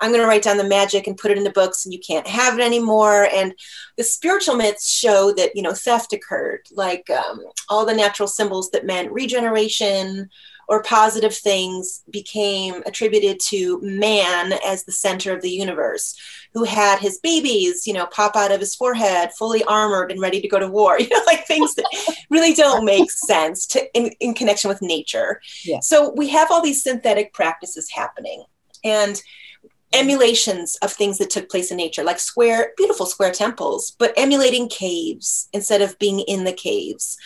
I'm 0.00 0.10
going 0.10 0.20
to 0.20 0.26
write 0.26 0.42
down 0.42 0.56
the 0.56 0.64
magic 0.64 1.06
and 1.06 1.16
put 1.16 1.30
it 1.30 1.38
in 1.38 1.44
the 1.44 1.50
books, 1.50 1.84
and 1.84 1.94
you 1.94 2.00
can't 2.00 2.26
have 2.26 2.58
it 2.58 2.62
anymore. 2.62 3.28
And 3.32 3.54
the 3.96 4.04
spiritual 4.04 4.56
myths 4.56 4.90
show 4.90 5.32
that 5.32 5.54
you 5.54 5.62
know 5.62 5.72
theft 5.72 6.12
occurred, 6.12 6.66
like 6.72 7.08
um, 7.10 7.40
all 7.68 7.86
the 7.86 7.94
natural 7.94 8.28
symbols 8.28 8.70
that 8.70 8.86
meant 8.86 9.12
regeneration 9.12 10.30
or 10.70 10.84
positive 10.84 11.34
things 11.34 12.04
became 12.10 12.80
attributed 12.86 13.40
to 13.40 13.80
man 13.82 14.52
as 14.64 14.84
the 14.84 14.92
center 14.92 15.34
of 15.34 15.42
the 15.42 15.50
universe, 15.50 16.16
who 16.54 16.62
had 16.62 17.00
his 17.00 17.18
babies, 17.18 17.88
you 17.88 17.92
know, 17.92 18.06
pop 18.06 18.36
out 18.36 18.52
of 18.52 18.60
his 18.60 18.76
forehead, 18.76 19.32
fully 19.36 19.64
armored 19.64 20.12
and 20.12 20.20
ready 20.20 20.40
to 20.40 20.46
go 20.48 20.60
to 20.60 20.68
war. 20.68 20.98
You 21.00 21.08
know, 21.08 21.22
like 21.26 21.44
things 21.46 21.74
that 21.74 21.86
really 22.28 22.52
don't 22.52 22.84
make 22.84 23.10
sense 23.10 23.66
to 23.68 23.92
in, 23.94 24.12
in 24.20 24.32
connection 24.32 24.68
with 24.68 24.80
nature. 24.80 25.40
Yeah. 25.64 25.80
So 25.80 26.12
we 26.14 26.28
have 26.28 26.52
all 26.52 26.62
these 26.62 26.84
synthetic 26.84 27.32
practices 27.32 27.90
happening. 27.90 28.44
And 28.84 29.20
emulations 29.92 30.76
of 30.82 30.92
things 30.92 31.18
that 31.18 31.30
took 31.30 31.48
place 31.48 31.72
in 31.72 31.78
nature, 31.78 32.04
like 32.04 32.20
square, 32.20 32.74
beautiful 32.76 33.06
square 33.06 33.32
temples, 33.32 33.96
but 33.98 34.12
emulating 34.16 34.68
caves 34.68 35.48
instead 35.52 35.82
of 35.82 35.98
being 35.98 36.20
in 36.20 36.44
the 36.44 36.52
caves 36.52 37.16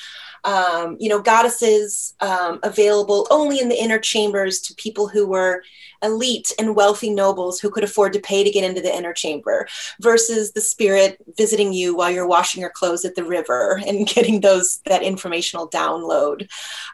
um, 0.44 0.96
you 1.00 1.08
know, 1.08 1.20
goddesses 1.20 2.14
um, 2.20 2.60
available 2.62 3.26
only 3.30 3.60
in 3.60 3.68
the 3.68 3.82
inner 3.82 3.98
chambers 3.98 4.60
to 4.62 4.74
people 4.74 5.08
who 5.08 5.26
were 5.26 5.62
elite 6.02 6.52
and 6.58 6.76
wealthy 6.76 7.10
nobles 7.10 7.58
who 7.58 7.70
could 7.70 7.84
afford 7.84 8.12
to 8.12 8.20
pay 8.20 8.44
to 8.44 8.50
get 8.50 8.64
into 8.64 8.82
the 8.82 8.94
inner 8.94 9.12
chamber 9.12 9.66
versus 10.00 10.52
the 10.52 10.60
spirit 10.60 11.18
visiting 11.36 11.72
you 11.72 11.96
while 11.96 12.10
you're 12.10 12.26
washing 12.26 12.60
your 12.60 12.70
clothes 12.70 13.04
at 13.04 13.14
the 13.14 13.24
river 13.24 13.80
and 13.86 14.06
getting 14.14 14.40
those 14.40 14.80
that 14.84 15.02
informational 15.02 15.68
download. 15.70 16.48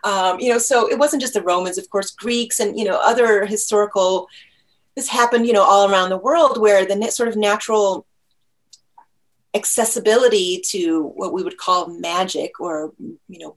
Um, 0.04 0.38
you 0.38 0.50
know 0.50 0.58
so 0.58 0.88
it 0.88 0.98
wasn't 0.98 1.22
just 1.22 1.34
the 1.34 1.42
romans 1.42 1.78
of 1.78 1.90
course 1.90 2.10
greeks 2.12 2.60
and 2.60 2.78
you 2.78 2.84
know 2.84 3.00
other 3.02 3.44
historical 3.44 4.28
this 4.94 5.08
happened 5.08 5.46
you 5.46 5.52
know 5.52 5.62
all 5.62 5.90
around 5.90 6.10
the 6.10 6.16
world 6.16 6.60
where 6.60 6.86
the 6.86 7.10
sort 7.10 7.28
of 7.28 7.36
natural 7.36 8.06
accessibility 9.54 10.62
to 10.64 11.02
what 11.02 11.32
we 11.32 11.42
would 11.42 11.56
call 11.56 11.88
magic 11.88 12.60
or 12.60 12.92
you 12.98 13.38
know 13.38 13.56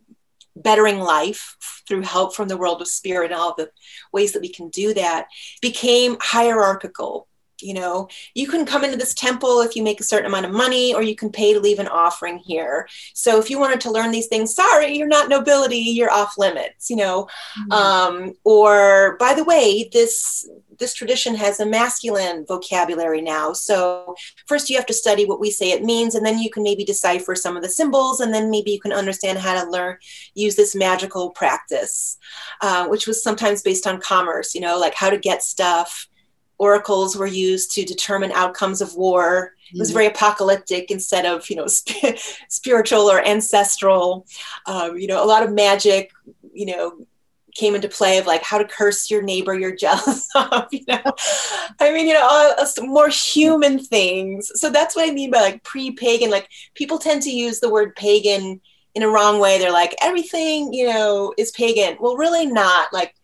bettering 0.55 0.99
life 0.99 1.55
through 1.87 2.01
help 2.01 2.35
from 2.35 2.47
the 2.47 2.57
world 2.57 2.81
of 2.81 2.87
spirit 2.87 3.31
and 3.31 3.39
all 3.39 3.55
the 3.55 3.69
ways 4.11 4.33
that 4.33 4.41
we 4.41 4.49
can 4.49 4.69
do 4.69 4.93
that 4.93 5.27
became 5.61 6.17
hierarchical 6.19 7.27
you 7.63 7.73
know. 7.73 8.07
You 8.35 8.47
can 8.47 8.65
come 8.65 8.83
into 8.83 8.97
this 8.97 9.13
temple 9.13 9.61
if 9.61 9.75
you 9.75 9.83
make 9.83 9.99
a 9.99 10.03
certain 10.03 10.25
amount 10.25 10.45
of 10.45 10.51
money 10.51 10.93
or 10.93 11.01
you 11.01 11.15
can 11.15 11.31
pay 11.31 11.53
to 11.53 11.59
leave 11.59 11.79
an 11.79 11.87
offering 11.87 12.37
here. 12.37 12.87
So 13.13 13.39
if 13.39 13.49
you 13.49 13.57
wanted 13.57 13.81
to 13.81 13.91
learn 13.91 14.11
these 14.11 14.27
things 14.27 14.53
sorry 14.53 14.97
you're 14.97 15.07
not 15.07 15.29
nobility 15.29 15.77
you're 15.77 16.11
off 16.11 16.37
limits 16.37 16.89
you 16.89 16.97
know. 16.97 17.27
Mm-hmm. 17.57 17.71
um, 17.71 18.33
or 18.43 19.17
by 19.19 19.33
the 19.33 19.43
way 19.43 19.89
this 19.91 20.47
this 20.79 20.93
tradition 20.93 21.35
has 21.35 21.59
a 21.59 21.65
masculine 21.65 22.45
vocabulary 22.45 23.21
now 23.21 23.53
so 23.53 24.15
first 24.47 24.69
you 24.69 24.75
have 24.75 24.85
to 24.85 24.93
study 24.93 25.25
what 25.25 25.39
we 25.39 25.49
say 25.51 25.71
it 25.71 25.83
means 25.83 26.15
and 26.15 26.25
then 26.25 26.39
you 26.39 26.49
can 26.49 26.63
maybe 26.63 26.83
decipher 26.83 27.35
some 27.35 27.55
of 27.55 27.63
the 27.63 27.69
symbols 27.69 28.19
and 28.19 28.33
then 28.33 28.49
maybe 28.49 28.71
you 28.71 28.79
can 28.79 28.93
understand 28.93 29.37
how 29.37 29.61
to 29.61 29.69
learn 29.69 29.97
use 30.33 30.55
this 30.55 30.75
magical 30.75 31.29
practice 31.31 32.17
uh, 32.61 32.87
which 32.87 33.07
was 33.07 33.23
sometimes 33.23 33.61
based 33.61 33.87
on 33.87 33.99
commerce 33.99 34.55
you 34.55 34.61
know 34.61 34.79
like 34.79 34.95
how 34.95 35.09
to 35.09 35.17
get 35.17 35.43
stuff 35.43 36.07
oracles 36.63 37.17
were 37.17 37.27
used 37.27 37.71
to 37.73 37.83
determine 37.83 38.31
outcomes 38.31 38.81
of 38.81 38.95
war. 38.95 39.53
It 39.73 39.79
was 39.79 39.89
mm-hmm. 39.89 39.95
very 39.95 40.05
apocalyptic 40.07 40.91
instead 40.91 41.25
of 41.25 41.49
you 41.49 41.55
know 41.55 41.67
sp- 41.79 42.17
spiritual 42.49 43.11
or 43.11 43.25
ancestral. 43.25 44.25
Um, 44.65 44.97
you 44.97 45.07
know, 45.07 45.23
a 45.23 45.27
lot 45.27 45.43
of 45.43 45.51
magic. 45.51 46.11
You 46.53 46.67
know, 46.67 47.05
came 47.55 47.75
into 47.75 47.87
play 47.87 48.17
of 48.17 48.25
like 48.25 48.43
how 48.43 48.57
to 48.57 48.65
curse 48.65 49.09
your 49.09 49.21
neighbor 49.21 49.53
you're 49.53 49.75
jealous 49.75 50.27
of. 50.35 50.67
You 50.71 50.83
know, 50.87 51.13
I 51.79 51.93
mean, 51.93 52.07
you 52.07 52.13
know, 52.13 52.27
all, 52.27 52.53
uh, 52.57 52.65
more 52.81 53.09
human 53.09 53.79
things. 53.79 54.51
So 54.55 54.69
that's 54.69 54.95
what 54.95 55.09
I 55.09 55.13
mean 55.13 55.31
by 55.31 55.41
like 55.41 55.63
pre-pagan. 55.63 56.29
Like 56.29 56.49
people 56.73 56.97
tend 56.97 57.21
to 57.23 57.31
use 57.31 57.59
the 57.59 57.69
word 57.69 57.95
pagan 57.95 58.61
in 58.95 59.03
a 59.03 59.09
wrong 59.09 59.39
way. 59.39 59.57
They're 59.57 59.71
like 59.71 59.95
everything 60.01 60.73
you 60.73 60.87
know 60.87 61.33
is 61.37 61.51
pagan. 61.51 61.97
Well, 61.99 62.17
really 62.17 62.45
not. 62.45 62.91
Like 62.93 63.15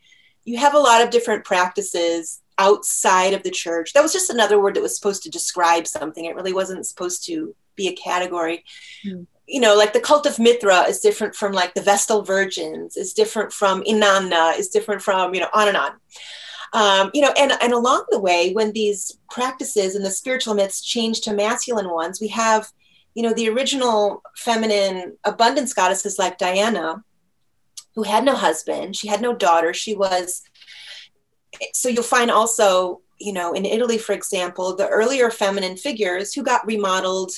you 0.44 0.58
have 0.58 0.74
a 0.74 0.80
lot 0.80 1.02
of 1.02 1.10
different 1.10 1.46
practices 1.46 2.42
outside 2.58 3.34
of 3.34 3.44
the 3.44 3.52
church. 3.52 3.94
That 3.94 4.04
was 4.04 4.14
just 4.14 4.30
another 4.30 4.60
word 4.60 4.76
that 4.76 4.84
was 4.84 4.96
supposed 4.96 5.24
to 5.24 5.30
describe 5.30 5.88
something. 5.88 6.26
It 6.26 6.36
really 6.36 6.54
wasn't 6.54 6.86
supposed 6.86 7.26
to 7.28 7.56
be 7.76 7.88
a 7.88 7.96
category. 7.96 8.64
Mm. 9.06 9.26
You 9.50 9.62
know, 9.62 9.76
like 9.76 9.94
the 9.94 10.00
cult 10.00 10.26
of 10.26 10.38
Mithra 10.38 10.82
is 10.84 11.00
different 11.00 11.36
from 11.36 11.54
like 11.54 11.74
the 11.74 11.82
Vestal 11.82 12.22
Virgins, 12.22 12.96
is 12.96 13.14
different 13.14 13.52
from 13.52 13.84
Inanna, 13.84 14.58
is 14.58 14.70
different 14.70 15.02
from, 15.02 15.34
you 15.34 15.42
know, 15.42 15.50
on 15.54 15.68
and 15.68 15.78
on. 15.78 15.92
Um, 16.72 17.12
you 17.16 17.22
know, 17.22 17.34
and, 17.36 17.54
and 17.60 17.74
along 17.74 18.06
the 18.12 18.20
way, 18.20 18.54
when 18.54 18.74
these 18.74 19.18
practices 19.32 19.96
and 19.96 20.06
the 20.06 20.12
spiritual 20.12 20.54
myths 20.54 20.82
change 20.82 21.22
to 21.22 21.34
masculine 21.34 21.90
ones, 21.90 22.22
we 22.22 22.28
have 22.28 22.72
you 23.20 23.24
know, 23.24 23.34
the 23.34 23.50
original 23.50 24.22
feminine 24.38 25.18
abundance 25.26 25.74
goddesses 25.74 26.20
like 26.20 26.38
Diana, 26.38 27.04
who 27.96 28.04
had 28.04 28.24
no 28.24 28.36
husband, 28.36 28.96
she 28.96 29.08
had 29.08 29.22
no 29.22 29.36
daughter, 29.36 29.74
she 29.74 29.96
was. 29.96 30.42
So 31.74 31.90
you'll 31.90 32.04
find 32.04 32.32
also, 32.32 33.02
you 33.20 33.34
know, 33.34 33.52
in 33.54 33.66
Italy, 33.66 33.98
for 33.98 34.14
example, 34.14 34.76
the 34.76 34.88
earlier 34.88 35.30
feminine 35.32 35.76
figures 35.76 36.34
who 36.34 36.44
got 36.44 36.66
remodeled, 36.66 37.32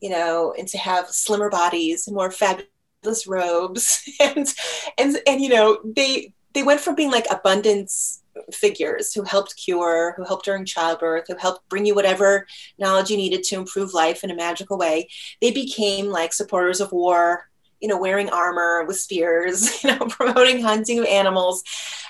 you 0.00 0.10
know, 0.10 0.54
and 0.58 0.68
to 0.68 0.78
have 0.78 1.08
slimmer 1.08 1.50
bodies, 1.50 2.08
more 2.10 2.30
fabulous 2.30 3.26
robes, 3.26 4.08
and 4.20 4.52
and 4.98 5.18
and 5.26 5.40
you 5.40 5.48
know, 5.48 5.78
they 5.84 6.32
they 6.54 6.62
went 6.62 6.80
from 6.80 6.94
being 6.94 7.10
like 7.10 7.26
abundance 7.30 8.22
figures 8.52 9.12
who 9.12 9.22
helped 9.22 9.56
cure, 9.56 10.14
who 10.16 10.24
helped 10.24 10.44
during 10.44 10.64
childbirth, 10.64 11.24
who 11.28 11.36
helped 11.36 11.68
bring 11.68 11.86
you 11.86 11.94
whatever 11.94 12.46
knowledge 12.78 13.10
you 13.10 13.16
needed 13.16 13.42
to 13.42 13.56
improve 13.56 13.94
life 13.94 14.22
in 14.24 14.30
a 14.30 14.34
magical 14.34 14.78
way. 14.78 15.08
They 15.40 15.50
became 15.50 16.06
like 16.06 16.32
supporters 16.32 16.80
of 16.80 16.92
war, 16.92 17.48
you 17.80 17.88
know, 17.88 17.98
wearing 17.98 18.30
armor 18.30 18.84
with 18.86 18.98
spears, 18.98 19.82
you 19.84 19.90
know, 19.90 20.06
promoting 20.06 20.60
hunting 20.60 20.98
of 20.98 21.06
animals. 21.06 21.62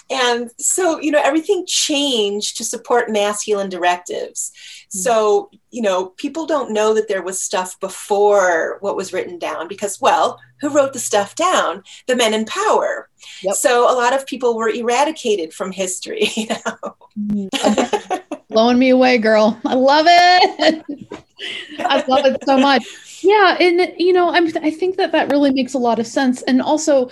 And 0.09 0.53
so, 0.59 1.01
you 1.01 1.11
know, 1.11 1.21
everything 1.23 1.65
changed 1.67 2.57
to 2.59 2.65
support 2.65 3.11
masculine 3.11 3.69
directives. 3.69 4.53
Mm-hmm. 4.53 4.99
So, 4.99 5.51
you 5.71 5.83
know, 5.83 6.07
people 6.07 6.47
don't 6.47 6.73
know 6.73 6.95
that 6.95 7.09
there 7.09 7.23
was 7.23 7.43
stuff 7.43 7.79
before 7.81 8.79
what 8.81 8.97
was 8.97 9.13
written 9.13 9.39
down 9.39 9.67
because, 9.67 10.01
well, 10.01 10.39
who 10.61 10.69
wrote 10.69 10.93
the 10.93 11.01
stuff 11.01 11.35
down? 11.35 11.83
The 12.07 12.15
men 12.15 12.35
in 12.35 12.45
power. 12.45 13.09
Yep. 13.43 13.57
So 13.57 13.93
a 13.93 13.97
lot 13.97 14.15
of 14.15 14.27
people 14.27 14.57
were 14.57 14.69
eradicated 14.69 15.53
from 15.53 15.73
history, 15.73 16.29
you 16.37 16.49
know. 16.49 16.97
Mm-hmm. 17.19 18.17
Blowing 18.57 18.79
me 18.79 18.89
away, 18.89 19.19
girl. 19.19 19.61
I 19.67 19.75
love 19.75 20.07
it. 20.09 20.83
I 21.79 22.03
love 22.09 22.25
it 22.25 22.43
so 22.47 22.57
much. 22.57 22.87
Yeah, 23.23 23.55
and 23.61 23.93
you 23.99 24.15
know, 24.15 24.31
I'm 24.31 24.47
I 24.63 24.71
think 24.71 24.97
that 24.97 25.13
that 25.13 25.31
really 25.31 25.51
makes 25.51 25.75
a 25.75 25.79
lot 25.79 25.99
of 25.99 26.07
sense. 26.07 26.41
And 26.41 26.63
also 26.63 27.11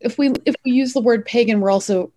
if 0.00 0.18
we 0.18 0.32
if 0.46 0.56
we 0.64 0.72
use 0.72 0.92
the 0.92 1.00
word 1.00 1.24
pagan, 1.24 1.60
we're 1.60 1.70
also 1.70 2.10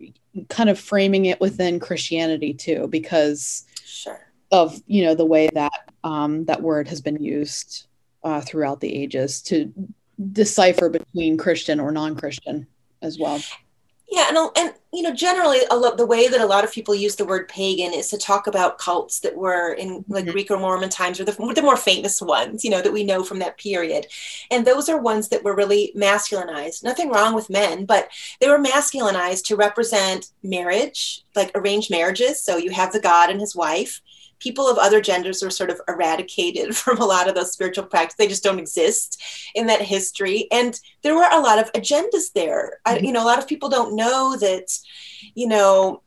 kind 0.50 0.72
of 0.72 0.80
framing 0.80 1.26
it 1.26 1.40
within 1.40 1.80
Christianity 1.80 2.52
too 2.52 2.88
because 2.88 3.64
sure. 3.86 4.20
of, 4.52 4.82
you 4.88 5.04
know, 5.04 5.14
the 5.14 5.24
way 5.24 5.52
that 5.54 5.92
um, 6.04 6.46
that 6.46 6.64
word 6.64 6.88
has 6.88 7.00
been 7.00 7.24
used 7.24 7.86
uh, 8.24 8.42
throughout 8.42 8.80
the 8.80 8.92
ages 8.92 9.44
to 9.44 9.72
decipher 10.32 10.90
between 10.90 11.38
Christian 11.38 11.80
or 11.80 11.92
non-Christian 11.92 12.66
as 13.04 13.20
well. 13.20 13.40
Yeah, 14.10 14.28
and 14.30 14.38
and 14.56 14.74
you 14.94 15.02
know, 15.02 15.13
generally, 15.13 15.62
a 15.72 15.76
lot, 15.76 15.98
the 15.98 16.06
way 16.06 16.28
that 16.28 16.39
a 16.39 16.46
lot 16.46 16.63
of 16.63 16.72
people 16.72 16.94
use 16.94 17.16
the 17.16 17.26
word 17.26 17.48
pagan 17.48 17.94
is 17.94 18.10
to 18.10 18.18
talk 18.18 18.46
about 18.46 18.78
cults 18.78 19.22
that 19.22 19.36
were 19.36 19.74
in 19.74 20.06
like 20.08 20.26
mm-hmm. 20.26 20.34
Greek 20.34 20.52
or 20.52 20.58
Roman 20.58 20.89
times, 20.89 21.20
or 21.20 21.24
the, 21.24 21.32
the 21.32 21.62
more 21.63 21.78
famous 21.78 22.22
ones, 22.22 22.63
you 22.63 22.70
know, 22.70 22.82
that 22.82 22.94
we 22.94 23.04
know 23.04 23.24
from 23.24 23.39
that 23.39 23.58
period. 23.58 24.06
And 24.52 24.68
those 24.68 24.89
are 24.89 25.00
ones 25.00 25.30
that 25.30 25.44
were 25.44 25.56
really 25.56 25.94
masculinized. 25.96 26.84
Nothing 26.84 27.10
wrong 27.10 27.34
with 27.34 27.50
men, 27.50 27.86
but 27.86 28.10
they 28.39 28.50
were 28.50 28.60
masculinized 28.60 29.46
to 29.46 29.56
represent 29.56 30.28
marriage, 30.44 31.24
like 31.36 31.50
arranged 31.56 31.89
marriages. 31.89 32.39
So 32.39 32.58
you 32.58 32.70
have 32.72 32.94
the 32.94 33.00
god 33.00 33.32
and 33.32 33.39
his 33.39 33.56
wife, 33.56 34.00
people 34.43 34.67
of 34.67 34.77
other 34.77 34.99
genders 34.99 35.41
are 35.41 35.49
sort 35.49 35.69
of 35.69 35.79
eradicated 35.88 36.75
from 36.82 36.97
a 36.97 37.06
lot 37.06 37.29
of 37.29 37.36
those 37.36 37.53
spiritual 37.53 37.86
practices. 37.86 38.17
They 38.17 38.27
just 38.27 38.43
don't 38.43 38.60
exist 38.60 39.21
in 39.56 39.67
that 39.67 39.82
history. 39.82 40.47
And 40.51 40.79
there 41.01 41.15
were 41.15 41.29
a 41.32 41.39
lot 41.39 41.60
of 41.60 41.71
agendas 41.71 42.34
there. 42.36 42.79
I, 42.86 42.95
mm-hmm. 42.95 43.06
you 43.06 43.12
know, 43.13 43.23
a 43.23 43.32
lot 43.32 43.39
of 43.39 43.47
people 43.47 43.69
don't 43.69 43.95
know 43.95 44.36
that, 44.38 44.77
you 45.34 45.47
know, 45.47 46.01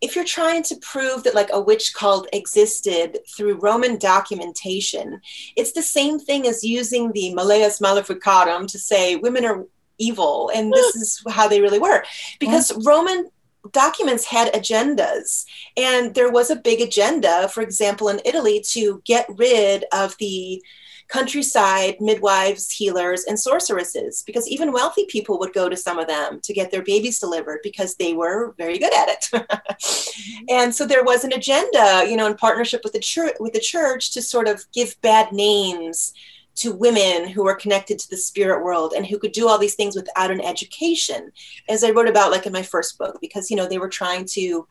if 0.00 0.16
you're 0.16 0.24
trying 0.24 0.62
to 0.62 0.76
prove 0.76 1.24
that 1.24 1.34
like 1.34 1.50
a 1.52 1.60
witch 1.60 1.92
cult 1.92 2.26
existed 2.32 3.18
through 3.36 3.60
Roman 3.60 3.98
documentation, 3.98 5.20
it's 5.56 5.72
the 5.72 5.82
same 5.82 6.18
thing 6.18 6.46
as 6.46 6.64
using 6.64 7.12
the 7.12 7.34
Malleus 7.34 7.80
Maleficarum 7.80 8.66
to 8.68 8.78
say 8.78 9.16
women 9.16 9.44
are 9.44 9.66
evil 9.98 10.50
and 10.54 10.72
this 10.72 10.96
is 11.02 11.22
how 11.28 11.48
they 11.48 11.60
really 11.60 11.78
were. 11.78 12.02
Because 12.38 12.72
Roman 12.86 13.30
documents 13.72 14.24
had 14.24 14.52
agendas 14.54 15.44
and 15.76 16.14
there 16.14 16.30
was 16.30 16.50
a 16.50 16.56
big 16.56 16.80
agenda 16.80 17.48
for 17.48 17.62
example 17.62 18.08
in 18.08 18.20
italy 18.24 18.62
to 18.66 19.02
get 19.04 19.26
rid 19.36 19.84
of 19.92 20.16
the 20.18 20.62
countryside 21.08 21.96
midwives 22.00 22.70
healers 22.70 23.24
and 23.24 23.38
sorceresses 23.38 24.22
because 24.24 24.48
even 24.48 24.72
wealthy 24.72 25.04
people 25.06 25.38
would 25.38 25.52
go 25.52 25.68
to 25.68 25.76
some 25.76 25.98
of 25.98 26.06
them 26.06 26.40
to 26.40 26.54
get 26.54 26.70
their 26.70 26.84
babies 26.84 27.18
delivered 27.18 27.58
because 27.62 27.96
they 27.96 28.12
were 28.12 28.54
very 28.56 28.78
good 28.78 28.94
at 28.94 29.08
it 29.08 29.28
mm-hmm. 29.32 30.44
and 30.48 30.74
so 30.74 30.86
there 30.86 31.04
was 31.04 31.24
an 31.24 31.32
agenda 31.32 32.06
you 32.08 32.16
know 32.16 32.26
in 32.26 32.36
partnership 32.36 32.80
with 32.84 32.92
the 32.92 33.00
church 33.00 33.34
with 33.40 33.52
the 33.52 33.60
church 33.60 34.12
to 34.12 34.22
sort 34.22 34.48
of 34.48 34.64
give 34.72 35.00
bad 35.02 35.32
names 35.32 36.12
to 36.60 36.72
women 36.72 37.28
who 37.28 37.44
were 37.44 37.54
connected 37.54 37.98
to 37.98 38.08
the 38.10 38.16
spirit 38.16 38.62
world 38.64 38.92
and 38.92 39.06
who 39.06 39.18
could 39.18 39.32
do 39.32 39.48
all 39.48 39.58
these 39.58 39.74
things 39.74 39.96
without 39.96 40.30
an 40.30 40.40
education 40.40 41.30
as 41.68 41.84
i 41.84 41.90
wrote 41.90 42.08
about 42.08 42.30
like 42.30 42.46
in 42.46 42.52
my 42.52 42.62
first 42.62 42.98
book 42.98 43.18
because 43.20 43.50
you 43.50 43.56
know 43.56 43.68
they 43.68 43.78
were 43.78 43.88
trying 43.88 44.24
to 44.24 44.66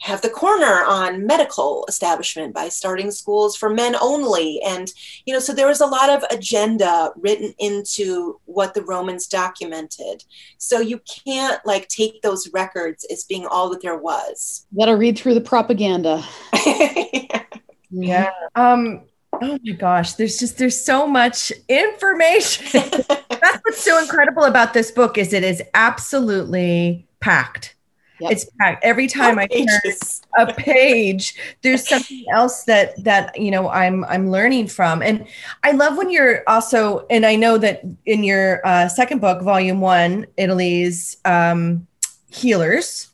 have 0.00 0.22
the 0.22 0.30
corner 0.30 0.84
on 0.84 1.26
medical 1.26 1.84
establishment 1.88 2.54
by 2.54 2.68
starting 2.68 3.10
schools 3.10 3.56
for 3.56 3.68
men 3.68 3.96
only. 4.00 4.60
And 4.62 4.92
you 5.26 5.34
know 5.34 5.40
so 5.40 5.52
there 5.52 5.66
was 5.66 5.80
a 5.80 5.86
lot 5.86 6.10
of 6.10 6.24
agenda 6.30 7.10
written 7.16 7.52
into 7.58 8.40
what 8.44 8.74
the 8.74 8.82
romans 8.82 9.26
documented. 9.26 10.24
So 10.58 10.80
you 10.80 11.00
can't 11.24 11.64
like 11.66 11.88
take 11.88 12.22
those 12.22 12.48
records 12.52 13.04
as 13.10 13.24
being 13.24 13.46
all 13.46 13.68
that 13.70 13.82
there 13.82 13.98
was. 13.98 14.66
You 14.72 14.78
gotta 14.84 14.96
read 14.96 15.18
through 15.18 15.34
the 15.34 15.40
propaganda. 15.40 16.24
Yeah. 17.90 18.30
yeah. 18.30 18.48
Um 18.54 19.04
Oh 19.40 19.58
my 19.64 19.72
gosh, 19.72 20.14
there's 20.14 20.38
just 20.38 20.58
there's 20.58 20.80
so 20.80 21.06
much 21.06 21.52
information. 21.68 22.82
That's 23.30 23.58
what's 23.62 23.82
so 23.82 24.00
incredible 24.00 24.44
about 24.44 24.74
this 24.74 24.90
book 24.90 25.18
is 25.18 25.32
it 25.32 25.44
is 25.44 25.62
absolutely 25.74 27.06
packed. 27.20 27.76
Yep. 28.20 28.32
It's 28.32 28.46
packed. 28.60 28.84
Every 28.84 29.06
time 29.06 29.38
I 29.38 29.46
turn 29.46 29.68
a 30.38 30.52
page, 30.52 31.36
there's 31.62 31.88
something 31.88 32.24
else 32.32 32.64
that 32.64 33.02
that 33.04 33.40
you 33.40 33.50
know 33.50 33.68
I'm 33.68 34.04
I'm 34.06 34.30
learning 34.30 34.68
from. 34.68 35.02
And 35.02 35.26
I 35.62 35.72
love 35.72 35.96
when 35.96 36.10
you're 36.10 36.42
also, 36.48 37.06
and 37.10 37.24
I 37.24 37.36
know 37.36 37.58
that 37.58 37.82
in 38.06 38.24
your 38.24 38.66
uh, 38.66 38.88
second 38.88 39.20
book, 39.20 39.42
volume 39.42 39.80
one, 39.80 40.26
Italy's 40.36 41.16
um, 41.24 41.86
healers, 42.30 43.08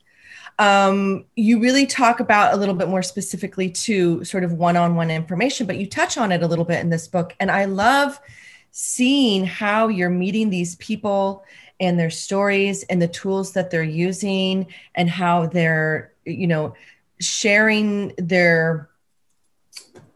um, 0.58 1.24
you 1.34 1.60
really 1.60 1.86
talk 1.86 2.20
about 2.20 2.54
a 2.54 2.56
little 2.56 2.74
bit 2.74 2.88
more 2.88 3.02
specifically 3.02 3.70
to 3.70 4.24
sort 4.24 4.44
of 4.44 4.52
one-on-one 4.52 5.10
information, 5.10 5.66
but 5.66 5.78
you 5.78 5.86
touch 5.86 6.16
on 6.16 6.32
it 6.32 6.42
a 6.42 6.46
little 6.46 6.64
bit 6.64 6.80
in 6.80 6.90
this 6.90 7.08
book. 7.08 7.34
And 7.40 7.50
I 7.50 7.64
love 7.64 8.20
seeing 8.70 9.44
how 9.44 9.88
you're 9.88 10.10
meeting 10.10 10.50
these 10.50 10.76
people 10.76 11.44
and 11.80 11.98
their 11.98 12.10
stories 12.10 12.84
and 12.84 13.02
the 13.02 13.08
tools 13.08 13.52
that 13.52 13.70
they're 13.70 13.82
using 13.82 14.66
and 14.94 15.10
how 15.10 15.46
they're, 15.46 16.12
you 16.24 16.46
know, 16.46 16.74
sharing 17.20 18.12
their 18.18 18.88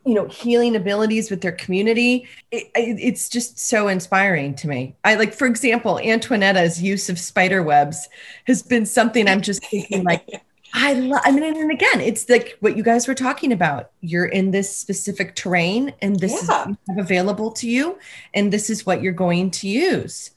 you 0.09 0.15
know 0.15 0.27
healing 0.27 0.75
abilities 0.75 1.31
with 1.31 1.43
their 1.43 1.53
community 1.53 2.27
it, 2.51 2.71
it's 2.75 3.29
just 3.29 3.59
so 3.59 3.89
inspiring 3.89 4.55
to 4.55 4.67
me. 4.67 4.97
I 5.05 5.17
like 5.17 5.35
for 5.35 5.47
example 5.47 6.01
antoinetta's 6.03 6.83
use 6.83 7.11
of 7.11 7.19
spider 7.19 7.63
webs 7.63 8.09
has 8.47 8.63
been 8.63 8.87
something 8.87 9.29
i'm 9.29 9.43
just 9.43 9.63
thinking 9.67 10.05
like 10.05 10.27
i 10.75 10.95
love 10.95 11.21
i 11.25 11.31
mean 11.31 11.43
and 11.43 11.71
again 11.71 12.01
it's 12.01 12.27
like 12.31 12.57
what 12.61 12.75
you 12.75 12.83
guys 12.83 13.07
were 13.07 13.15
talking 13.15 13.53
about. 13.53 13.91
You're 14.01 14.27
in 14.27 14.51
this 14.51 14.75
specific 14.75 15.35
terrain 15.37 15.93
and 16.01 16.19
this 16.19 16.49
yeah. 16.49 16.69
is 16.71 16.77
available 16.99 17.51
to 17.53 17.69
you 17.69 17.99
and 18.33 18.51
this 18.51 18.71
is 18.71 18.87
what 18.87 19.03
you're 19.03 19.13
going 19.13 19.51
to 19.53 19.69
use. 19.69 20.31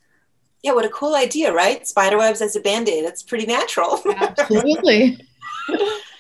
Yeah 0.64 0.74
what 0.74 0.86
a 0.86 0.90
cool 0.90 1.16
idea 1.16 1.54
right? 1.54 1.88
Spider 1.88 2.18
webs 2.18 2.42
as 2.42 2.58
a 2.58 2.60
band-aid 2.60 3.06
that's 3.06 3.24
pretty 3.24 3.46
natural. 3.46 4.02
Absolutely 4.18 5.18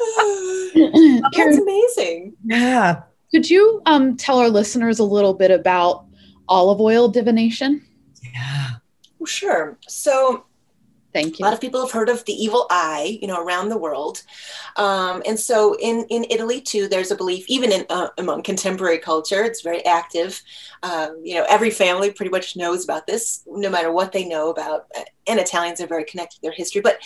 oh, 0.00 1.20
that's 1.36 1.58
amazing. 1.58 2.34
Yeah. 2.44 3.02
Could 3.30 3.50
you 3.50 3.82
um, 3.86 4.16
tell 4.16 4.38
our 4.38 4.48
listeners 4.48 4.98
a 4.98 5.04
little 5.04 5.34
bit 5.34 5.50
about 5.50 6.06
olive 6.48 6.80
oil 6.80 7.08
divination? 7.08 7.84
Yeah. 8.22 8.70
Well, 9.18 9.26
sure. 9.26 9.78
So, 9.88 10.44
Thank 11.14 11.38
you. 11.38 11.44
A 11.44 11.46
lot 11.46 11.54
of 11.54 11.60
people 11.60 11.80
have 11.80 11.92
heard 11.92 12.08
of 12.08 12.24
the 12.24 12.32
evil 12.32 12.66
eye, 12.70 13.20
you 13.22 13.28
know, 13.28 13.40
around 13.40 13.68
the 13.68 13.78
world, 13.78 14.24
um, 14.74 15.22
and 15.24 15.38
so 15.38 15.76
in 15.78 16.04
in 16.10 16.26
Italy 16.28 16.60
too, 16.60 16.88
there's 16.88 17.12
a 17.12 17.16
belief, 17.16 17.44
even 17.46 17.70
in 17.70 17.86
uh, 17.88 18.08
among 18.18 18.42
contemporary 18.42 18.98
culture, 18.98 19.44
it's 19.44 19.60
very 19.62 19.84
active. 19.86 20.42
Um, 20.82 21.20
you 21.22 21.36
know, 21.36 21.46
every 21.48 21.70
family 21.70 22.10
pretty 22.10 22.30
much 22.30 22.56
knows 22.56 22.82
about 22.82 23.06
this, 23.06 23.44
no 23.46 23.70
matter 23.70 23.92
what 23.92 24.10
they 24.10 24.24
know 24.24 24.50
about. 24.50 24.88
And 25.28 25.38
Italians 25.38 25.80
are 25.80 25.86
very 25.86 26.04
connected 26.04 26.36
to 26.36 26.42
their 26.42 26.52
history, 26.52 26.80
but 26.80 26.98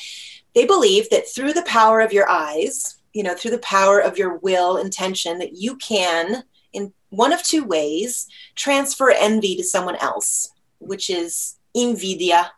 they 0.58 0.64
believe 0.64 1.08
that 1.10 1.28
through 1.32 1.52
the 1.52 1.62
power 1.62 2.00
of 2.00 2.12
your 2.12 2.28
eyes, 2.28 2.96
you 3.12 3.22
know, 3.22 3.32
through 3.32 3.52
the 3.52 3.58
power 3.58 4.00
of 4.00 4.18
your 4.18 4.38
will 4.38 4.78
intention, 4.78 5.38
that 5.38 5.52
you 5.52 5.76
can, 5.76 6.42
in 6.72 6.92
one 7.10 7.32
of 7.32 7.40
two 7.44 7.62
ways, 7.62 8.26
transfer 8.56 9.08
envy 9.12 9.54
to 9.54 9.62
someone 9.62 9.94
else, 10.00 10.50
which 10.80 11.10
is 11.10 11.54
invidia, 11.74 12.50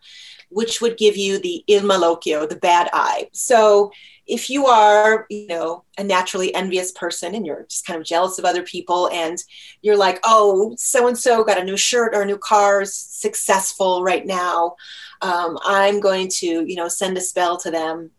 which 0.49 0.81
would 0.81 0.97
give 0.97 1.19
you 1.19 1.39
the 1.39 1.63
il 1.67 1.83
malocchio, 1.83 2.49
the 2.49 2.57
bad 2.57 2.89
eye. 2.95 3.29
So 3.35 3.93
if 4.31 4.49
you 4.49 4.67
are, 4.67 5.27
you 5.29 5.47
know, 5.49 5.85
a 5.99 6.05
naturally 6.05 6.55
envious 6.55 6.93
person 6.93 7.35
and 7.35 7.45
you're 7.45 7.67
just 7.69 7.87
kind 7.87 7.99
of 7.99 8.07
jealous 8.07 8.39
of 8.39 8.45
other 8.45 8.63
people 8.63 9.09
and 9.11 9.39
you're 9.83 9.97
like, 9.97 10.21
oh, 10.25 10.75
so 10.79 11.09
and 11.09 11.19
so 11.19 11.43
got 11.45 11.59
a 11.59 11.65
new 11.65 11.77
shirt 11.77 12.15
or 12.15 12.23
a 12.23 12.27
new 12.27 12.39
car, 12.39 12.83
is 12.83 12.95
successful 12.95 14.03
right 14.03 14.25
now. 14.25 14.77
Um, 15.21 15.59
I'm 15.65 16.01
going 16.01 16.29
to, 16.39 16.47
you 16.47 16.77
know, 16.77 16.89
send 16.89 17.19
a 17.19 17.21
spell 17.21 17.59
to 17.59 17.71
them 17.71 18.11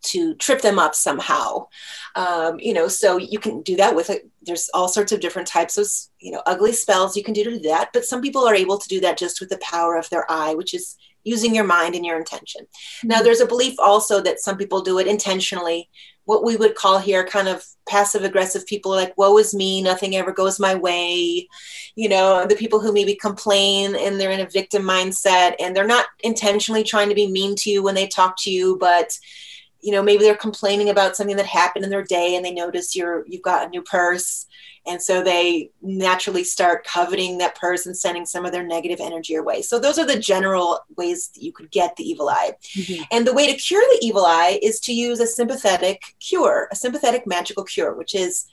to 0.00 0.34
trip 0.36 0.62
them 0.62 0.78
up 0.78 0.94
somehow. 0.94 1.66
Um, 2.14 2.58
you 2.60 2.72
know, 2.72 2.88
so 2.88 3.16
you 3.18 3.38
can 3.38 3.62
do 3.62 3.76
that 3.76 3.94
with 3.94 4.10
it. 4.10 4.28
There's 4.42 4.70
all 4.72 4.88
sorts 4.88 5.12
of 5.12 5.20
different 5.20 5.48
types 5.48 5.76
of, 5.76 5.88
you 6.20 6.32
know, 6.32 6.42
ugly 6.46 6.72
spells 6.72 7.16
you 7.16 7.24
can 7.24 7.34
do 7.34 7.44
to 7.44 7.50
do 7.50 7.68
that. 7.68 7.90
But 7.92 8.04
some 8.04 8.22
people 8.22 8.46
are 8.46 8.54
able 8.54 8.78
to 8.78 8.88
do 8.88 9.00
that 9.00 9.18
just 9.18 9.40
with 9.40 9.50
the 9.50 9.58
power 9.58 9.96
of 9.96 10.08
their 10.10 10.30
eye, 10.30 10.54
which 10.54 10.72
is 10.74 10.96
using 11.28 11.54
your 11.54 11.64
mind 11.64 11.94
and 11.94 12.04
your 12.04 12.16
intention. 12.16 12.62
Mm-hmm. 12.62 13.08
Now, 13.08 13.22
there's 13.22 13.40
a 13.40 13.46
belief 13.46 13.74
also 13.78 14.20
that 14.22 14.40
some 14.40 14.56
people 14.56 14.80
do 14.80 14.98
it 14.98 15.06
intentionally. 15.06 15.88
What 16.24 16.44
we 16.44 16.56
would 16.56 16.74
call 16.74 16.98
here 16.98 17.24
kind 17.24 17.48
of 17.48 17.64
passive 17.88 18.22
aggressive 18.22 18.66
people 18.66 18.90
like, 18.92 19.16
woe 19.16 19.38
is 19.38 19.54
me, 19.54 19.82
nothing 19.82 20.16
ever 20.16 20.32
goes 20.32 20.60
my 20.60 20.74
way. 20.74 21.48
You 21.94 22.08
know, 22.08 22.46
the 22.46 22.56
people 22.56 22.80
who 22.80 22.92
maybe 22.92 23.14
complain 23.14 23.96
and 23.96 24.20
they're 24.20 24.30
in 24.30 24.40
a 24.40 24.50
victim 24.50 24.82
mindset 24.82 25.54
and 25.58 25.74
they're 25.74 25.86
not 25.86 26.06
intentionally 26.20 26.84
trying 26.84 27.08
to 27.08 27.14
be 27.14 27.30
mean 27.30 27.54
to 27.56 27.70
you 27.70 27.82
when 27.82 27.94
they 27.94 28.06
talk 28.06 28.36
to 28.40 28.50
you, 28.50 28.76
but 28.78 29.18
you 29.80 29.92
know 29.92 30.02
maybe 30.02 30.24
they're 30.24 30.34
complaining 30.34 30.90
about 30.90 31.16
something 31.16 31.36
that 31.36 31.46
happened 31.46 31.84
in 31.84 31.90
their 31.90 32.02
day 32.02 32.34
and 32.34 32.44
they 32.44 32.52
notice 32.52 32.96
you're 32.96 33.24
you've 33.28 33.42
got 33.42 33.66
a 33.66 33.70
new 33.70 33.80
purse 33.80 34.46
and 34.88 35.02
so 35.02 35.22
they 35.22 35.70
naturally 35.82 36.44
start 36.44 36.84
coveting 36.84 37.38
that 37.38 37.54
person, 37.54 37.94
sending 37.94 38.26
some 38.26 38.44
of 38.44 38.52
their 38.52 38.66
negative 38.66 39.00
energy 39.00 39.34
away. 39.34 39.62
so 39.62 39.78
those 39.78 39.98
are 39.98 40.06
the 40.06 40.18
general 40.18 40.80
ways 40.96 41.28
that 41.34 41.42
you 41.42 41.52
could 41.52 41.70
get 41.70 41.94
the 41.96 42.08
evil 42.08 42.28
eye 42.28 42.52
mm-hmm. 42.74 43.02
and 43.10 43.26
the 43.26 43.34
way 43.34 43.46
to 43.50 43.58
cure 43.58 43.82
the 43.92 44.06
evil 44.06 44.24
eye 44.24 44.58
is 44.62 44.80
to 44.80 44.92
use 44.92 45.20
a 45.20 45.26
sympathetic 45.26 46.02
cure 46.20 46.68
a 46.72 46.76
sympathetic 46.76 47.26
magical 47.26 47.64
cure 47.64 47.94
which 47.94 48.14
is 48.14 48.46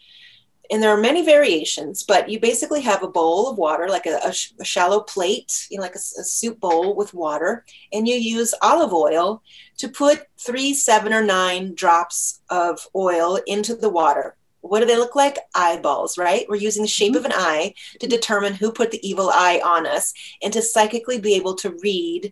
and 0.71 0.81
there 0.81 0.91
are 0.91 0.97
many 0.97 1.23
variations, 1.23 2.03
but 2.03 2.29
you 2.29 2.39
basically 2.39 2.81
have 2.81 3.03
a 3.03 3.07
bowl 3.07 3.49
of 3.49 3.57
water, 3.57 3.87
like 3.87 4.05
a, 4.05 4.19
a, 4.23 4.33
a 4.59 4.65
shallow 4.65 5.01
plate, 5.01 5.67
you 5.69 5.77
know, 5.77 5.83
like 5.83 5.95
a, 5.95 5.99
a, 6.19 6.23
soup 6.23 6.59
bowl 6.59 6.95
with 6.95 7.13
water, 7.13 7.65
and 7.93 8.07
you 8.07 8.15
use 8.15 8.53
olive 8.61 8.93
oil 8.93 9.41
to 9.77 9.89
put 9.89 10.27
three, 10.37 10.73
seven, 10.73 11.13
or 11.13 11.23
nine 11.23 11.73
drops 11.75 12.41
of 12.49 12.87
oil 12.95 13.39
into 13.45 13.75
the 13.75 13.89
water. 13.89 14.35
What 14.67 14.79
do 14.79 14.85
they 14.85 14.97
look 14.97 15.15
like? 15.15 15.37
Eyeballs, 15.53 16.17
right? 16.17 16.45
We're 16.49 16.55
using 16.55 16.83
the 16.83 16.87
shape 16.87 17.13
mm-hmm. 17.13 17.19
of 17.19 17.25
an 17.25 17.33
eye 17.35 17.73
to 17.99 18.07
determine 18.07 18.53
who 18.53 18.71
put 18.71 18.91
the 18.91 19.07
evil 19.07 19.29
eye 19.29 19.61
on 19.63 19.85
us 19.85 20.13
and 20.41 20.51
to 20.53 20.61
psychically 20.61 21.19
be 21.19 21.35
able 21.35 21.55
to 21.55 21.77
read 21.83 22.31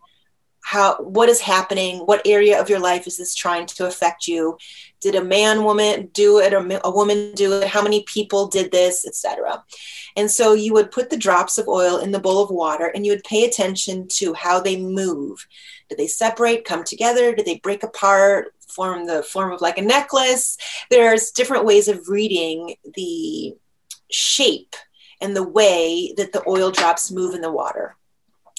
how 0.63 0.95
what 0.95 1.27
is 1.27 1.41
happening 1.41 1.99
what 1.99 2.25
area 2.25 2.59
of 2.59 2.69
your 2.69 2.79
life 2.79 3.05
is 3.05 3.17
this 3.17 3.35
trying 3.35 3.65
to 3.65 3.85
affect 3.85 4.27
you 4.27 4.57
did 5.01 5.13
a 5.13 5.23
man 5.23 5.65
woman 5.65 6.09
do 6.13 6.39
it 6.39 6.53
or 6.53 6.65
a 6.85 6.89
woman 6.89 7.33
do 7.35 7.51
it 7.53 7.67
how 7.67 7.83
many 7.83 8.03
people 8.03 8.47
did 8.47 8.71
this 8.71 9.05
etc 9.05 9.61
and 10.15 10.31
so 10.31 10.53
you 10.53 10.71
would 10.73 10.89
put 10.89 11.09
the 11.09 11.17
drops 11.17 11.57
of 11.57 11.67
oil 11.67 11.97
in 11.97 12.11
the 12.11 12.19
bowl 12.19 12.41
of 12.41 12.49
water 12.49 12.87
and 12.95 13.05
you 13.05 13.11
would 13.11 13.23
pay 13.25 13.43
attention 13.43 14.07
to 14.07 14.33
how 14.33 14.59
they 14.59 14.77
move 14.77 15.45
do 15.89 15.97
they 15.97 16.07
separate 16.07 16.63
come 16.63 16.83
together 16.83 17.35
do 17.35 17.43
they 17.43 17.59
break 17.59 17.83
apart 17.83 18.53
form 18.75 19.05
the 19.05 19.23
form 19.23 19.51
of 19.51 19.61
like 19.61 19.77
a 19.77 19.81
necklace 19.81 20.57
there's 20.89 21.31
different 21.31 21.65
ways 21.65 21.87
of 21.87 22.09
reading 22.09 22.75
the 22.95 23.55
shape 24.11 24.75
and 25.21 25.35
the 25.35 25.47
way 25.47 26.13
that 26.17 26.33
the 26.33 26.43
oil 26.47 26.71
drops 26.71 27.11
move 27.11 27.33
in 27.33 27.41
the 27.41 27.51
water 27.51 27.95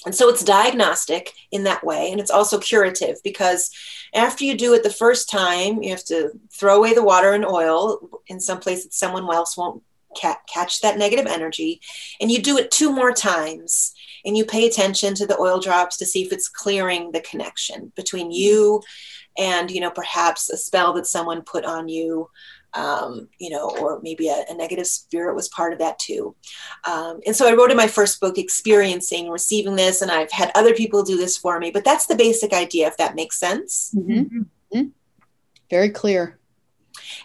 and 0.05 0.13
so 0.13 0.29
it's 0.29 0.43
diagnostic 0.43 1.33
in 1.51 1.63
that 1.63 1.83
way. 1.83 2.11
And 2.11 2.21
it's 2.21 2.31
also 2.31 2.59
curative 2.59 3.17
because 3.23 3.71
after 4.13 4.45
you 4.45 4.55
do 4.55 4.73
it 4.73 4.83
the 4.83 4.89
first 4.89 5.29
time, 5.29 5.81
you 5.81 5.89
have 5.89 6.05
to 6.05 6.31
throw 6.51 6.77
away 6.77 6.93
the 6.93 7.03
water 7.03 7.33
and 7.33 7.45
oil 7.45 8.21
in 8.27 8.39
some 8.39 8.59
place 8.59 8.83
that 8.83 8.93
someone 8.93 9.23
else 9.33 9.57
won't 9.57 9.81
ca- 10.19 10.39
catch 10.47 10.81
that 10.81 10.97
negative 10.97 11.25
energy. 11.25 11.81
And 12.21 12.31
you 12.31 12.41
do 12.41 12.57
it 12.57 12.71
two 12.71 12.91
more 12.91 13.11
times 13.13 13.93
and 14.23 14.37
you 14.37 14.45
pay 14.45 14.67
attention 14.67 15.15
to 15.15 15.25
the 15.25 15.39
oil 15.39 15.59
drops 15.59 15.97
to 15.97 16.05
see 16.05 16.23
if 16.23 16.31
it's 16.31 16.49
clearing 16.49 17.11
the 17.11 17.21
connection 17.21 17.91
between 17.95 18.31
you 18.31 18.81
and, 19.37 19.69
you 19.71 19.79
know, 19.79 19.91
perhaps 19.91 20.49
a 20.49 20.57
spell 20.57 20.93
that 20.93 21.07
someone 21.07 21.41
put 21.41 21.65
on 21.65 21.89
you 21.89 22.29
um, 22.75 23.29
you 23.39 23.49
know, 23.49 23.69
or 23.79 24.01
maybe 24.03 24.27
a, 24.27 24.43
a, 24.49 24.53
negative 24.53 24.85
spirit 24.85 25.33
was 25.33 25.47
part 25.47 25.71
of 25.71 25.79
that 25.79 25.97
too. 25.97 26.35
Um, 26.85 27.21
and 27.25 27.35
so 27.35 27.47
I 27.47 27.55
wrote 27.55 27.71
in 27.71 27.77
my 27.77 27.87
first 27.87 28.19
book, 28.19 28.37
experiencing 28.37 29.29
receiving 29.29 29.77
this, 29.77 30.01
and 30.01 30.11
I've 30.11 30.31
had 30.31 30.51
other 30.55 30.73
people 30.73 31.01
do 31.01 31.15
this 31.15 31.37
for 31.37 31.57
me. 31.59 31.71
But 31.71 31.85
that's 31.85 32.05
the 32.05 32.15
basic 32.15 32.53
idea, 32.53 32.87
if 32.87 32.97
that 32.97 33.15
makes 33.15 33.37
sense. 33.37 33.93
Mm-hmm. 33.95 34.39
Mm-hmm. 34.77 34.87
Very 35.69 35.89
clear. 35.89 36.37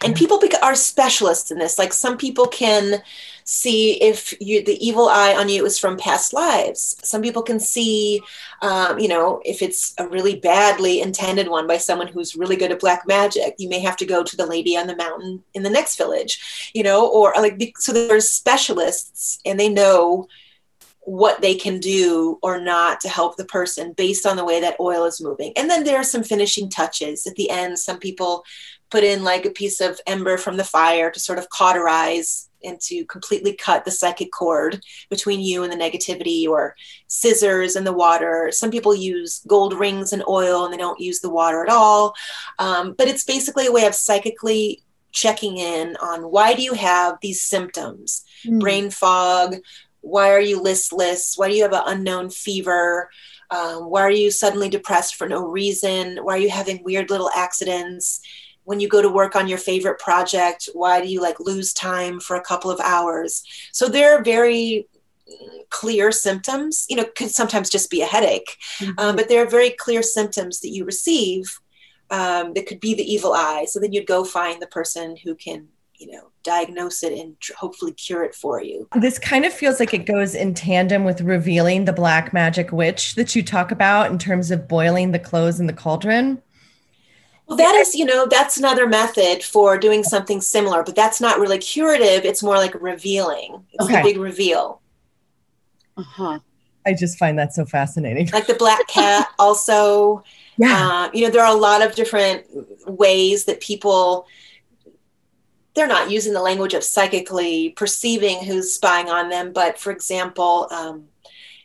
And 0.03 0.15
people 0.15 0.41
are 0.61 0.75
specialists 0.75 1.51
in 1.51 1.59
this. 1.59 1.77
Like 1.77 1.93
some 1.93 2.17
people 2.17 2.47
can 2.47 3.03
see 3.43 4.01
if 4.01 4.33
you, 4.39 4.63
the 4.63 4.85
evil 4.85 5.07
eye 5.09 5.35
on 5.35 5.49
you 5.49 5.65
is 5.65 5.79
from 5.79 5.97
past 5.97 6.33
lives. 6.33 6.95
Some 7.03 7.21
people 7.21 7.41
can 7.41 7.59
see, 7.59 8.21
um, 8.61 8.99
you 8.99 9.07
know, 9.07 9.41
if 9.45 9.61
it's 9.61 9.93
a 9.97 10.07
really 10.07 10.35
badly 10.35 11.01
intended 11.01 11.47
one 11.47 11.67
by 11.67 11.77
someone 11.77 12.07
who's 12.07 12.35
really 12.35 12.55
good 12.55 12.71
at 12.71 12.79
black 12.79 13.07
magic. 13.07 13.55
You 13.57 13.69
may 13.69 13.79
have 13.79 13.97
to 13.97 14.05
go 14.05 14.23
to 14.23 14.35
the 14.35 14.45
lady 14.45 14.77
on 14.77 14.87
the 14.87 14.95
mountain 14.95 15.43
in 15.53 15.63
the 15.63 15.69
next 15.69 15.97
village, 15.97 16.71
you 16.73 16.83
know, 16.83 17.07
or 17.07 17.33
like 17.37 17.61
so. 17.77 17.91
There's 17.91 18.29
specialists, 18.29 19.39
and 19.45 19.59
they 19.59 19.69
know 19.69 20.27
what 21.01 21.41
they 21.41 21.55
can 21.55 21.79
do 21.79 22.37
or 22.43 22.61
not 22.61 23.01
to 23.01 23.09
help 23.09 23.35
the 23.35 23.45
person 23.45 23.93
based 23.93 24.25
on 24.25 24.37
the 24.37 24.45
way 24.45 24.61
that 24.61 24.79
oil 24.79 25.05
is 25.05 25.19
moving. 25.19 25.51
And 25.55 25.69
then 25.69 25.83
there 25.83 25.97
are 25.97 26.03
some 26.03 26.23
finishing 26.23 26.69
touches 26.69 27.25
at 27.25 27.35
the 27.35 27.49
end. 27.49 27.79
Some 27.79 27.97
people 27.97 28.43
put 28.91 29.03
in 29.03 29.23
like 29.23 29.45
a 29.45 29.49
piece 29.49 29.81
of 29.81 29.99
ember 30.05 30.37
from 30.37 30.57
the 30.57 30.63
fire 30.63 31.09
to 31.09 31.19
sort 31.19 31.39
of 31.39 31.49
cauterize 31.49 32.49
and 32.63 32.79
to 32.81 33.05
completely 33.05 33.53
cut 33.53 33.85
the 33.85 33.91
psychic 33.91 34.31
cord 34.31 34.83
between 35.09 35.39
you 35.39 35.63
and 35.63 35.71
the 35.71 35.77
negativity 35.77 36.47
or 36.47 36.75
scissors 37.07 37.75
and 37.75 37.85
the 37.85 37.93
water. 37.93 38.49
Some 38.51 38.71
people 38.71 38.95
use 38.95 39.41
gold 39.47 39.73
rings 39.73 40.13
and 40.13 40.23
oil 40.27 40.65
and 40.65 40.73
they 40.73 40.77
don't 40.77 40.99
use 40.99 41.19
the 41.19 41.29
water 41.29 41.63
at 41.63 41.71
all. 41.71 42.13
Um, 42.59 42.93
but 42.97 43.07
it's 43.07 43.23
basically 43.23 43.67
a 43.67 43.71
way 43.71 43.85
of 43.85 43.95
psychically 43.95 44.83
checking 45.11 45.57
in 45.57 45.97
on 45.97 46.21
why 46.23 46.53
do 46.53 46.61
you 46.61 46.73
have 46.73 47.17
these 47.21 47.41
symptoms? 47.41 48.23
Mm. 48.45 48.59
brain 48.59 48.89
fog 48.89 49.57
why 50.01 50.31
are 50.31 50.41
you 50.41 50.61
listless? 50.61 51.35
Why 51.37 51.47
do 51.47 51.55
you 51.55 51.63
have 51.63 51.73
an 51.73 51.83
unknown 51.85 52.29
fever? 52.29 53.09
Um, 53.49 53.89
why 53.89 54.01
are 54.01 54.11
you 54.11 54.31
suddenly 54.31 54.69
depressed 54.69 55.15
for 55.15 55.27
no 55.27 55.45
reason? 55.45 56.17
Why 56.17 56.35
are 56.35 56.39
you 56.39 56.49
having 56.49 56.83
weird 56.83 57.09
little 57.09 57.29
accidents 57.35 58.21
when 58.71 58.79
you 58.79 58.87
go 58.87 59.01
to 59.01 59.09
work 59.09 59.35
on 59.35 59.49
your 59.49 59.57
favorite 59.57 59.99
project 59.99 60.69
why 60.73 61.01
do 61.01 61.07
you 61.09 61.21
like 61.21 61.37
lose 61.41 61.73
time 61.73 62.21
for 62.21 62.37
a 62.37 62.41
couple 62.41 62.71
of 62.71 62.79
hours? 62.79 63.43
So 63.73 63.89
there 63.89 64.17
are 64.17 64.23
very 64.23 64.87
clear 65.69 66.09
symptoms. 66.13 66.85
You 66.89 66.95
know 66.95 67.05
could 67.17 67.31
sometimes 67.31 67.69
just 67.69 67.91
be 67.91 68.01
a 68.01 68.05
headache 68.05 68.57
mm-hmm. 68.79 68.97
um, 68.97 69.17
but 69.17 69.27
there 69.27 69.43
are 69.43 69.49
very 69.49 69.71
clear 69.71 70.01
symptoms 70.01 70.61
that 70.61 70.69
you 70.69 70.85
receive 70.85 71.59
um, 72.11 72.53
that 72.53 72.65
could 72.65 72.79
be 72.79 72.93
the 72.93 73.03
evil 73.03 73.33
eye. 73.33 73.65
So 73.67 73.81
then 73.81 73.91
you'd 73.91 74.07
go 74.07 74.23
find 74.23 74.61
the 74.61 74.67
person 74.67 75.17
who 75.21 75.35
can 75.35 75.67
you 75.97 76.09
know 76.13 76.31
diagnose 76.43 77.03
it 77.03 77.11
and 77.19 77.37
tr- 77.41 77.57
hopefully 77.57 77.91
cure 77.91 78.23
it 78.23 78.35
for 78.35 78.63
you. 78.63 78.87
This 78.95 79.19
kind 79.19 79.43
of 79.43 79.51
feels 79.51 79.81
like 79.81 79.93
it 79.93 80.05
goes 80.05 80.33
in 80.33 80.53
tandem 80.53 81.03
with 81.03 81.19
revealing 81.19 81.83
the 81.83 81.93
black 81.93 82.31
magic 82.31 82.71
witch 82.71 83.15
that 83.15 83.35
you 83.35 83.43
talk 83.43 83.69
about 83.69 84.09
in 84.11 84.17
terms 84.17 84.49
of 84.49 84.69
boiling 84.69 85.11
the 85.11 85.19
clothes 85.19 85.59
in 85.59 85.67
the 85.67 85.73
cauldron 85.73 86.41
well, 87.47 87.57
that 87.57 87.75
is, 87.75 87.95
you 87.95 88.05
know, 88.05 88.25
that's 88.25 88.57
another 88.57 88.87
method 88.87 89.43
for 89.43 89.77
doing 89.77 90.03
something 90.03 90.41
similar, 90.41 90.83
but 90.83 90.95
that's 90.95 91.19
not 91.19 91.39
really 91.39 91.57
curative. 91.57 92.23
It's 92.23 92.41
more 92.41 92.55
like 92.55 92.81
revealing. 92.81 93.65
It's 93.73 93.85
okay. 93.85 93.97
the 93.97 94.03
big 94.03 94.17
reveal. 94.17 94.81
Uh 95.97 96.03
huh. 96.03 96.39
I 96.85 96.93
just 96.93 97.17
find 97.17 97.37
that 97.37 97.53
so 97.53 97.65
fascinating. 97.65 98.29
Like 98.31 98.47
the 98.47 98.55
black 98.55 98.87
cat, 98.87 99.27
also. 99.39 100.23
Yeah. 100.57 100.89
Uh, 100.89 101.09
you 101.13 101.25
know, 101.25 101.31
there 101.31 101.43
are 101.43 101.55
a 101.55 101.59
lot 101.59 101.81
of 101.81 101.95
different 101.95 102.45
ways 102.87 103.45
that 103.45 103.61
people 103.61 104.27
they're 105.73 105.87
not 105.87 106.11
using 106.11 106.33
the 106.33 106.41
language 106.41 106.73
of 106.73 106.83
psychically 106.83 107.69
perceiving 107.71 108.43
who's 108.43 108.73
spying 108.73 109.09
on 109.09 109.29
them, 109.29 109.53
but 109.53 109.79
for 109.79 109.91
example, 109.91 110.67
um, 110.69 111.07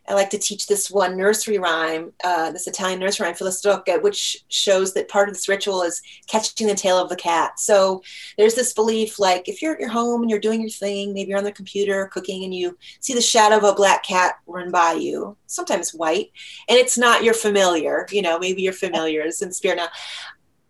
I 0.08 0.14
like 0.14 0.30
to 0.30 0.38
teach 0.38 0.66
this 0.66 0.90
one 0.90 1.16
nursery 1.16 1.58
rhyme, 1.58 2.12
uh, 2.22 2.52
this 2.52 2.66
Italian 2.66 3.00
nursery 3.00 3.26
rhyme, 3.26 3.34
Filastrocca, 3.34 4.02
which 4.02 4.44
shows 4.48 4.94
that 4.94 5.08
part 5.08 5.28
of 5.28 5.34
this 5.34 5.48
ritual 5.48 5.82
is 5.82 6.00
catching 6.28 6.66
the 6.66 6.74
tail 6.74 6.96
of 6.96 7.08
the 7.08 7.16
cat. 7.16 7.58
So 7.58 8.02
there's 8.38 8.54
this 8.54 8.72
belief 8.72 9.18
like 9.18 9.48
if 9.48 9.60
you're 9.60 9.74
at 9.74 9.80
your 9.80 9.90
home 9.90 10.22
and 10.22 10.30
you're 10.30 10.38
doing 10.38 10.60
your 10.60 10.70
thing, 10.70 11.12
maybe 11.12 11.30
you're 11.30 11.38
on 11.38 11.44
the 11.44 11.52
computer 11.52 12.06
cooking 12.06 12.44
and 12.44 12.54
you 12.54 12.78
see 13.00 13.14
the 13.14 13.20
shadow 13.20 13.56
of 13.56 13.64
a 13.64 13.74
black 13.74 14.04
cat 14.04 14.36
run 14.46 14.70
by 14.70 14.92
you, 14.92 15.36
sometimes 15.46 15.94
white, 15.94 16.30
and 16.68 16.78
it's 16.78 16.96
not 16.96 17.24
your 17.24 17.34
familiar, 17.34 18.06
you 18.10 18.22
know, 18.22 18.38
maybe 18.38 18.62
your 18.62 18.72
familiar 18.72 19.22
is 19.22 19.42
in 19.42 19.52
spirit 19.52 19.76
now. 19.76 19.88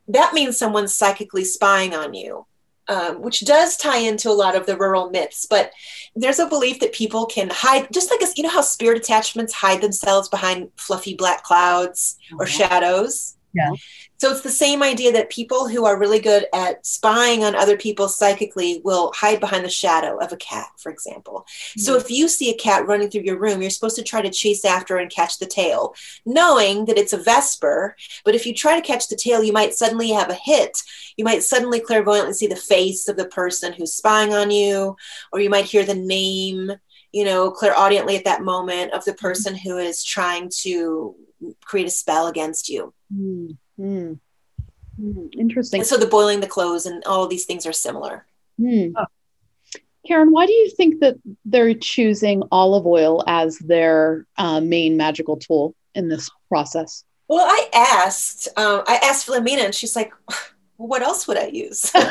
That 0.09 0.35
means 0.35 0.57
someone's 0.57 0.95
psychically 0.95 1.45
spying 1.45 1.95
on 1.95 2.15
you 2.15 2.47
um, 2.89 3.21
which 3.21 3.41
does 3.41 3.77
tie 3.77 3.99
into 3.99 4.31
a 4.31 4.33
lot 4.33 4.55
of 4.55 4.67
the 4.67 4.77
rural 4.77 5.11
myths. 5.11 5.47
But 5.49 5.73
there's 6.15 6.39
a 6.39 6.47
belief 6.47 6.81
that 6.81 6.93
people 6.93 7.27
can 7.27 7.51
hide, 7.51 7.89
just 7.93 8.11
like 8.11 8.21
you 8.37 8.43
know 8.43 8.51
how 8.51 8.63
spirit 8.63 8.99
attachments 8.99 9.53
hide 9.53 9.81
themselves 9.81 10.29
behind 10.29 10.71
fluffy 10.77 11.15
black 11.15 11.43
clouds 11.43 12.19
or 12.39 12.47
shadows. 12.47 13.37
Yeah. 13.53 13.71
So 14.19 14.31
it's 14.31 14.43
the 14.43 14.51
same 14.51 14.83
idea 14.83 15.13
that 15.13 15.31
people 15.31 15.69
who 15.69 15.87
are 15.87 15.99
really 15.99 16.21
good 16.21 16.47
at 16.53 16.85
spying 16.85 17.43
on 17.43 17.55
other 17.55 17.77
people 17.77 18.09
psychically 18.09 18.81
will 18.85 19.13
hide 19.15 19.41
behind 19.41 19.65
the 19.65 19.71
shadow 19.71 20.19
of 20.19 20.33
a 20.33 20.37
cat, 20.37 20.69
for 20.79 20.91
example. 20.91 21.47
Mm-hmm. 21.47 21.81
So 21.81 21.97
if 21.97 22.11
you 22.11 22.29
see 22.29 22.51
a 22.51 22.57
cat 22.57 22.87
running 22.87 23.11
through 23.11 23.23
your 23.23 23.39
room, 23.39 23.61
you're 23.61 23.71
supposed 23.71 23.97
to 23.97 24.03
try 24.03 24.21
to 24.21 24.31
chase 24.31 24.65
after 24.65 24.99
and 24.99 25.11
catch 25.11 25.39
the 25.39 25.47
tail, 25.47 25.95
knowing 26.25 26.85
that 26.87 26.99
it's 26.99 27.13
a 27.13 27.19
Vesper. 27.19 27.97
But 28.25 28.35
if 28.35 28.47
you 28.47 28.55
try 28.55 28.79
to 28.79 28.87
catch 28.87 29.09
the 29.09 29.17
tail, 29.17 29.43
you 29.43 29.53
might 29.53 29.75
suddenly 29.75 30.11
have 30.11 30.31
a 30.31 30.35
hit. 30.35 30.79
You 31.17 31.25
might 31.25 31.43
suddenly 31.43 31.81
clairvoyantly 31.81 32.35
see 32.35 32.47
the 32.47 32.57
face 32.57 33.09
of 33.09 33.17
the 33.17 33.29
person 33.29 33.73
who's 33.73 33.95
spying 33.95 34.35
on 34.35 34.51
you, 34.51 34.97
or 35.33 35.41
you 35.41 35.51
might 35.51 35.65
hear 35.65 35.85
the 35.85 35.95
name 35.95 36.73
you 37.13 37.25
know, 37.25 37.51
clairaudiently 37.51 38.15
at 38.15 38.25
that 38.25 38.43
moment 38.43 38.93
of 38.93 39.03
the 39.07 39.13
mm-hmm. 39.13 39.27
person 39.27 39.55
who 39.55 39.79
is 39.79 40.05
trying 40.05 40.51
to 40.51 41.15
create 41.65 41.87
a 41.87 41.91
spell 41.91 42.27
against 42.27 42.69
you. 42.69 42.93
Mm-hmm. 43.15 44.15
Mm-hmm. 45.01 45.27
Interesting. 45.39 45.81
And 45.81 45.87
so 45.87 45.97
the 45.97 46.07
boiling 46.07 46.41
the 46.41 46.47
clothes 46.47 46.87
and 46.87 47.05
all 47.05 47.27
these 47.27 47.45
things 47.45 47.67
are 47.67 47.73
similar. 47.73 48.27
Mm. 48.61 48.95
Karyn, 50.09 50.31
why 50.31 50.47
do 50.47 50.53
you 50.53 50.71
think 50.71 51.01
that 51.01 51.17
they're 51.45 51.75
choosing 51.75 52.43
olive 52.51 52.87
oil 52.87 53.25
as 53.27 53.59
their 53.59 54.27
uh, 54.39 54.61
main 54.61 54.97
magical 54.97 55.37
tool 55.37 55.75
in 55.95 56.09
this 56.09 56.31
process? 56.49 57.05
Well, 57.29 57.45
I 57.45 57.69
asked, 57.75 58.49
um, 58.57 58.85
I 58.87 59.01
asked 59.03 59.27
Philomena, 59.27 59.65
and 59.65 59.75
she's 59.75 59.97
like, 59.97 60.13
what 60.79 61.03
else 61.03 61.27
would 61.27 61.39
I 61.39 61.47
use? 61.47 61.91
yeah. 61.95 62.05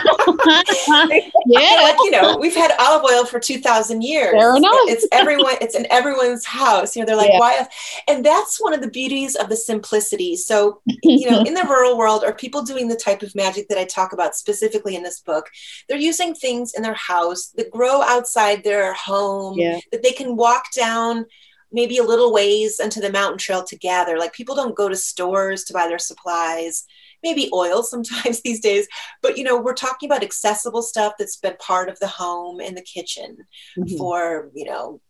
like, 1.81 1.97
you 1.99 2.11
know, 2.11 2.37
we've 2.37 2.55
had 2.55 2.73
olive 2.79 3.03
oil 3.03 3.25
for 3.25 3.39
2000 3.39 4.01
years. 4.01 4.31
Fair 4.31 4.55
enough. 4.55 4.73
It's 4.87 5.07
everyone, 5.11 5.55
it's 5.61 5.75
in 5.75 5.85
everyone's 5.91 6.45
house. 6.45 6.95
You 6.95 7.01
know, 7.01 7.05
they're 7.05 7.15
like, 7.15 7.31
yeah. 7.31 7.39
why? 7.39 7.67
And 8.07 8.25
that's 8.25 8.59
one 8.59 8.73
of 8.73 8.81
the 8.81 8.89
beauties 8.89 9.35
of 9.35 9.49
the 9.49 9.55
simplicity. 9.55 10.35
So, 10.35 10.81
you 11.03 11.29
know, 11.29 11.43
in 11.43 11.53
the 11.53 11.63
rural 11.63 11.97
world, 11.97 12.23
are 12.23 12.33
people 12.33 12.63
doing 12.63 12.87
the 12.87 12.95
type 12.95 13.21
of 13.21 13.35
magic 13.35 13.67
that 13.69 13.77
I 13.77 13.85
talk 13.85 14.13
about 14.13 14.35
specifically 14.35 14.95
in 14.95 15.03
this 15.03 15.19
book? 15.19 15.49
They're 15.87 15.97
using 15.97 16.33
things 16.33 16.73
in 16.73 16.81
their 16.81 16.95
house 16.95 17.47
that 17.57 17.71
grow 17.71 18.01
outside 18.01 18.63
their 18.63 18.93
home, 18.93 19.59
yeah. 19.59 19.79
that 19.91 20.01
they 20.01 20.11
can 20.11 20.35
walk 20.35 20.71
down 20.75 21.25
maybe 21.71 21.97
a 21.97 22.03
little 22.03 22.31
ways 22.31 22.79
into 22.79 23.01
the 23.01 23.11
mountain 23.11 23.37
trail 23.37 23.63
to 23.65 23.77
gather. 23.77 24.17
Like 24.17 24.33
people 24.33 24.55
don't 24.55 24.75
go 24.75 24.89
to 24.89 24.95
stores 24.95 25.65
to 25.65 25.73
buy 25.73 25.87
their 25.87 25.99
supplies 25.99 26.85
maybe 27.25 27.49
oil 27.53 27.83
sometimes 27.83 28.41
these 28.45 28.61
days 28.61 28.87
but 29.21 29.37
you 29.37 29.43
know 29.43 29.59
we're 29.59 29.73
talking 29.73 30.07
about 30.07 30.23
accessible 30.23 30.81
stuff 30.81 31.13
that's 31.19 31.37
been 31.37 31.57
part 31.57 31.89
of 31.89 31.99
the 31.99 32.07
home 32.07 32.61
and 32.61 32.77
the 32.77 32.81
kitchen 32.81 33.35
mm-hmm. 33.77 33.97
for 33.97 34.49
you 34.53 34.65
know 34.65 35.01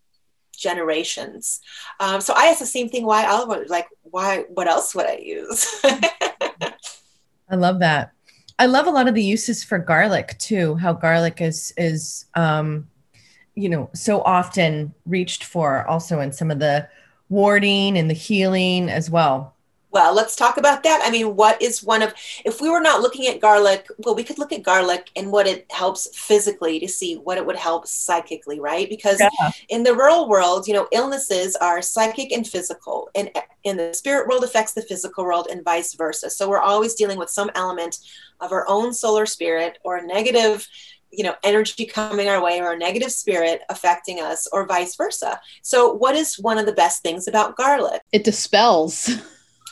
generations. 0.58 1.60
Um, 2.00 2.22
so 2.22 2.34
i 2.36 2.46
asked 2.48 2.60
the 2.60 2.66
same 2.66 2.90
thing 2.90 3.06
why 3.06 3.26
olive 3.26 3.50
oil 3.50 3.66
like 3.68 3.88
why 4.04 4.46
what 4.50 4.68
else 4.68 4.96
would 4.96 5.06
i 5.06 5.18
use? 5.18 5.68
I 5.84 7.56
love 7.56 7.80
that. 7.80 8.12
I 8.58 8.66
love 8.66 8.88
a 8.88 8.92
lot 8.92 9.08
of 9.08 9.14
the 9.14 9.24
uses 9.24 9.64
for 9.64 9.78
garlic 9.78 10.38
too 10.40 10.76
how 10.76 10.94
garlic 10.94 11.42
is 11.42 11.74
is 11.78 12.26
um 12.36 12.88
you 13.56 13.70
know 13.70 13.90
so 13.94 14.22
often 14.22 14.94
reached 15.06 15.44
for 15.44 15.86
also 15.88 16.22
in 16.22 16.32
some 16.32 16.52
of 16.52 16.60
the 16.60 16.88
warding 17.30 17.98
and 17.98 18.10
the 18.10 18.14
healing 18.14 18.90
as 18.90 19.10
well 19.10 19.55
well, 19.96 20.14
let's 20.14 20.36
talk 20.36 20.58
about 20.58 20.84
that. 20.84 21.00
I 21.06 21.10
mean, 21.10 21.38
what 21.38 21.62
is 21.62 21.82
one 21.82 22.02
of, 22.02 22.14
if 22.44 22.60
we 22.60 22.70
were 22.70 22.82
not 22.82 23.00
looking 23.00 23.28
at 23.28 23.40
garlic, 23.40 23.88
well, 24.00 24.14
we 24.14 24.26
could 24.26 24.38
look 24.38 24.52
at 24.52 24.62
garlic 24.62 25.10
and 25.16 25.32
what 25.32 25.48
it 25.48 25.66
helps 25.72 26.10
physically 26.14 26.82
to 26.82 26.88
see 26.90 27.16
what 27.16 27.38
it 27.38 27.46
would 27.46 27.56
help 27.56 27.88
psychically, 27.88 28.60
right? 28.60 28.90
Because 28.90 29.22
yeah. 29.22 29.52
in 29.70 29.84
the 29.84 29.96
rural 29.96 30.28
world, 30.28 30.68
you 30.68 30.74
know, 30.74 30.90
illnesses 30.92 31.56
are 31.56 31.82
psychic 31.82 32.34
and 32.34 32.46
physical, 32.46 33.10
and 33.16 33.32
in 33.64 33.78
the 33.78 33.94
spirit 33.94 34.28
world 34.28 34.44
affects 34.44 34.74
the 34.74 34.82
physical 34.82 35.24
world 35.24 35.48
and 35.50 35.64
vice 35.64 35.94
versa. 35.94 36.30
So 36.30 36.50
we're 36.50 36.60
always 36.60 36.96
dealing 36.96 37.18
with 37.18 37.30
some 37.30 37.50
element 37.56 38.00
of 38.42 38.52
our 38.52 38.66
own 38.68 38.94
solar 38.94 39.26
spirit 39.26 39.78
or 39.86 39.96
a 39.96 40.06
negative 40.06 40.68
you 41.10 41.24
know 41.24 41.36
energy 41.44 41.86
coming 41.86 42.28
our 42.28 42.44
way 42.44 42.60
or 42.60 42.74
a 42.74 42.78
negative 42.78 43.12
spirit 43.12 43.62
affecting 43.70 44.20
us 44.20 44.50
or 44.52 44.66
vice 44.66 44.98
versa 44.98 45.40
so 45.62 45.94
what 45.94 46.14
is 46.14 46.38
one 46.38 46.58
of 46.58 46.66
the 46.66 46.74
best 46.74 47.02
things 47.02 47.30
about 47.30 47.56
garlic 47.56 48.02
it 48.12 48.26
dispels 48.26 49.10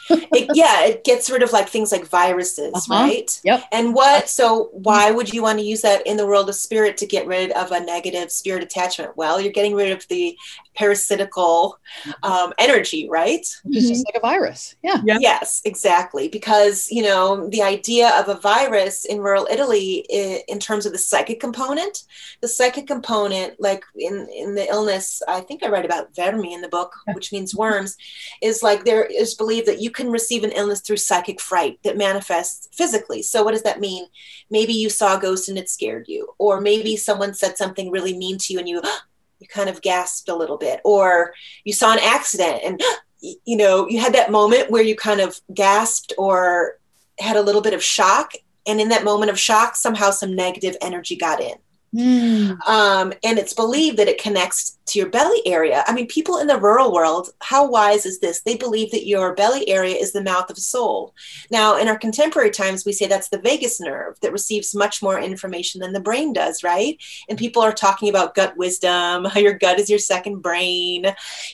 it, 0.10 0.49
yeah, 0.54 0.86
it 0.86 1.04
gets 1.04 1.30
rid 1.30 1.43
of 1.43 1.51
like 1.51 1.70
things 1.70 1.91
like 1.91 2.08
viruses, 2.08 2.74
uh-huh. 2.74 2.93
right? 2.93 3.41
Yep. 3.43 3.64
And 3.72 3.93
what, 3.93 4.30
so 4.30 4.70
why 4.74 5.12
would 5.12 5.34
you 5.34 5.41
want 5.41 5.60
to 5.60 5.66
use 5.66 5.82
that 5.82 6.06
in 6.06 6.18
the 6.18 6.28
world 6.28 6.49
of 6.49 6.56
spirit 6.56 6.97
to 6.97 7.06
get 7.06 7.28
rid 7.28 7.51
of 7.51 7.72
a 7.72 7.80
negative 7.80 8.32
spirit 8.32 8.64
attachment? 8.64 9.16
Well, 9.16 9.39
you're 9.39 9.54
getting 9.54 9.76
rid 9.76 9.91
of 9.91 10.08
the 10.08 10.38
parasitical 10.76 11.80
um, 12.24 12.54
energy, 12.58 13.08
right? 13.10 13.45
Which 13.64 13.78
is 13.78 13.89
just 13.89 14.06
like 14.08 14.16
a 14.16 14.20
virus. 14.20 14.76
Yeah. 14.82 15.01
yeah. 15.06 15.18
Yes, 15.20 15.62
exactly. 15.66 16.28
Because, 16.28 16.89
you 16.91 17.04
know, 17.04 17.47
the 17.49 17.62
idea 17.62 18.10
of 18.20 18.28
a 18.28 18.39
virus 18.39 19.06
in 19.06 19.20
rural 19.20 19.47
Italy, 19.49 20.06
in 20.47 20.60
terms 20.60 20.86
of 20.86 20.91
the 20.91 20.97
psychic 20.97 21.39
component, 21.39 22.04
the 22.41 22.47
psychic 22.47 22.88
component, 22.88 23.60
like 23.60 23.84
in, 23.95 24.28
in 24.36 24.56
the 24.56 24.68
illness, 24.68 25.22
I 25.28 25.41
think 25.41 25.64
I 25.64 25.70
write 25.70 25.86
about 25.86 26.14
vermi 26.14 26.54
in 26.54 26.62
the 26.62 26.70
book, 26.70 26.93
which 27.14 27.32
means 27.32 27.56
worms, 27.56 27.97
is 28.41 28.64
like 28.64 28.84
there 28.84 29.04
is 29.04 29.36
believed 29.36 29.68
that 29.68 29.82
you 29.82 29.91
can 29.93 30.11
receive 30.11 30.43
an 30.43 30.51
illness 30.51 30.81
through 30.81 30.97
psychic 30.97 31.39
fright 31.39 31.79
that 31.83 31.97
manifests 31.97 32.67
physically. 32.75 33.21
So, 33.21 33.43
what 33.43 33.51
does 33.51 33.63
that 33.63 33.79
mean? 33.79 34.05
Maybe 34.49 34.73
you 34.73 34.89
saw 34.89 35.17
a 35.17 35.21
ghost 35.21 35.47
and 35.47 35.57
it 35.57 35.69
scared 35.69 36.07
you, 36.07 36.33
or 36.37 36.59
maybe 36.59 36.97
someone 36.97 37.33
said 37.33 37.57
something 37.57 37.91
really 37.91 38.17
mean 38.17 38.37
to 38.39 38.53
you 38.53 38.59
and 38.59 38.67
you 38.67 38.81
you 39.39 39.47
kind 39.47 39.69
of 39.69 39.81
gasped 39.81 40.29
a 40.29 40.35
little 40.35 40.57
bit 40.57 40.79
or 40.85 41.33
you 41.65 41.73
saw 41.73 41.91
an 41.91 41.99
accident 42.01 42.61
and 42.63 42.81
you 43.45 43.57
know 43.57 43.87
you 43.87 43.99
had 43.99 44.13
that 44.13 44.31
moment 44.31 44.69
where 44.69 44.83
you 44.83 44.95
kind 44.95 45.21
of 45.21 45.39
gasped 45.53 46.13
or 46.17 46.79
had 47.19 47.37
a 47.37 47.41
little 47.41 47.61
bit 47.61 47.73
of 47.73 47.83
shock 47.83 48.33
and 48.65 48.81
in 48.81 48.89
that 48.89 49.03
moment 49.03 49.29
of 49.29 49.39
shock 49.39 49.75
somehow 49.75 50.11
some 50.11 50.35
negative 50.35 50.75
energy 50.81 51.15
got 51.15 51.41
in 51.41 51.55
Mm. 51.93 52.59
Um, 52.67 53.13
and 53.23 53.37
it's 53.37 53.53
believed 53.53 53.97
that 53.97 54.07
it 54.07 54.21
connects 54.21 54.79
to 54.85 54.99
your 54.99 55.09
belly 55.09 55.41
area. 55.45 55.83
I 55.87 55.93
mean, 55.93 56.07
people 56.07 56.39
in 56.39 56.47
the 56.47 56.59
rural 56.59 56.91
world, 56.91 57.29
how 57.39 57.69
wise 57.69 58.05
is 58.05 58.19
this? 58.19 58.41
They 58.41 58.57
believe 58.57 58.91
that 58.91 59.05
your 59.05 59.35
belly 59.35 59.69
area 59.69 59.95
is 59.95 60.11
the 60.11 60.23
mouth 60.23 60.49
of 60.49 60.57
soul. 60.57 61.13
Now, 61.51 61.77
in 61.77 61.87
our 61.87 61.97
contemporary 61.97 62.49
times, 62.49 62.83
we 62.83 62.93
say 62.93 63.07
that's 63.07 63.29
the 63.29 63.39
vagus 63.39 63.79
nerve 63.79 64.19
that 64.21 64.31
receives 64.31 64.75
much 64.75 65.01
more 65.01 65.19
information 65.19 65.81
than 65.81 65.93
the 65.93 65.99
brain 65.99 66.33
does, 66.33 66.63
right? 66.63 66.97
And 67.29 67.37
people 67.37 67.61
are 67.61 67.71
talking 67.71 68.09
about 68.09 68.35
gut 68.35 68.57
wisdom, 68.57 69.25
how 69.25 69.39
your 69.39 69.53
gut 69.53 69.79
is 69.79 69.89
your 69.89 69.99
second 69.99 70.41
brain, 70.41 71.05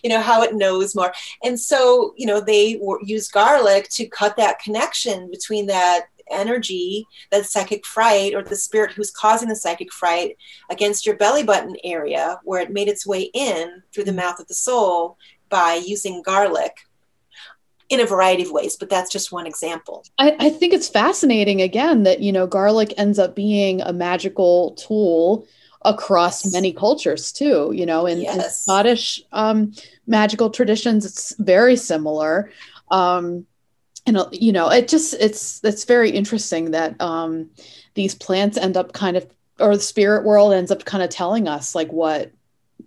you 0.03 0.09
know, 0.09 0.21
how 0.21 0.41
it 0.41 0.55
knows 0.55 0.95
more. 0.95 1.13
And 1.43 1.59
so, 1.59 2.13
you 2.17 2.25
know, 2.25 2.39
they 2.39 2.79
use 3.03 3.29
garlic 3.29 3.89
to 3.89 4.07
cut 4.07 4.37
that 4.37 4.59
connection 4.59 5.29
between 5.29 5.67
that 5.67 6.07
energy, 6.31 7.05
that 7.31 7.45
psychic 7.45 7.85
fright, 7.85 8.33
or 8.33 8.43
the 8.43 8.55
spirit 8.55 8.91
who's 8.91 9.11
causing 9.11 9.49
the 9.49 9.55
psychic 9.55 9.91
fright 9.91 10.37
against 10.69 11.05
your 11.05 11.15
belly 11.15 11.43
button 11.43 11.75
area, 11.83 12.39
where 12.43 12.61
it 12.61 12.71
made 12.71 12.87
its 12.87 13.05
way 13.05 13.29
in 13.33 13.81
through 13.93 14.05
the 14.05 14.13
mouth 14.13 14.39
of 14.39 14.47
the 14.47 14.53
soul 14.53 15.17
by 15.49 15.81
using 15.85 16.21
garlic 16.21 16.73
in 17.89 17.99
a 17.99 18.05
variety 18.05 18.43
of 18.43 18.51
ways, 18.51 18.77
but 18.77 18.89
that's 18.89 19.11
just 19.11 19.31
one 19.31 19.47
example. 19.47 20.05
I, 20.19 20.35
I, 20.39 20.49
think 20.51 20.73
it's 20.73 20.87
fascinating 20.87 21.59
again 21.61 22.03
that 22.03 22.19
you 22.19 22.31
know 22.31 22.45
garlic 22.45 22.93
ends 22.97 23.17
up 23.17 23.35
being 23.35 23.81
a 23.81 23.91
magical 23.91 24.71
tool 24.75 25.47
across 25.83 26.51
many 26.53 26.71
cultures 26.71 27.31
too. 27.31 27.71
You 27.73 27.85
know, 27.85 28.05
in, 28.05 28.21
yes. 28.21 28.35
in 28.35 28.51
Scottish 28.51 29.21
um, 29.31 29.73
magical 30.05 30.51
traditions, 30.51 31.05
it's 31.05 31.35
very 31.39 31.75
similar. 31.75 32.51
Um, 32.91 33.45
and 34.09 34.17
uh, 34.17 34.27
you 34.31 34.51
know 34.51 34.69
it 34.69 34.87
just 34.89 35.13
it's 35.19 35.63
it's 35.63 35.85
very 35.85 36.09
interesting 36.09 36.71
that 36.71 36.99
um 36.99 37.49
these 37.93 38.15
plants 38.15 38.57
end 38.57 38.75
up 38.75 38.91
kind 38.91 39.15
of 39.15 39.25
or 39.59 39.75
the 39.75 39.81
spirit 39.81 40.25
world 40.25 40.51
ends 40.51 40.71
up 40.71 40.83
kind 40.83 41.03
of 41.03 41.09
telling 41.09 41.47
us 41.47 41.75
like 41.75 41.91
what 41.93 42.31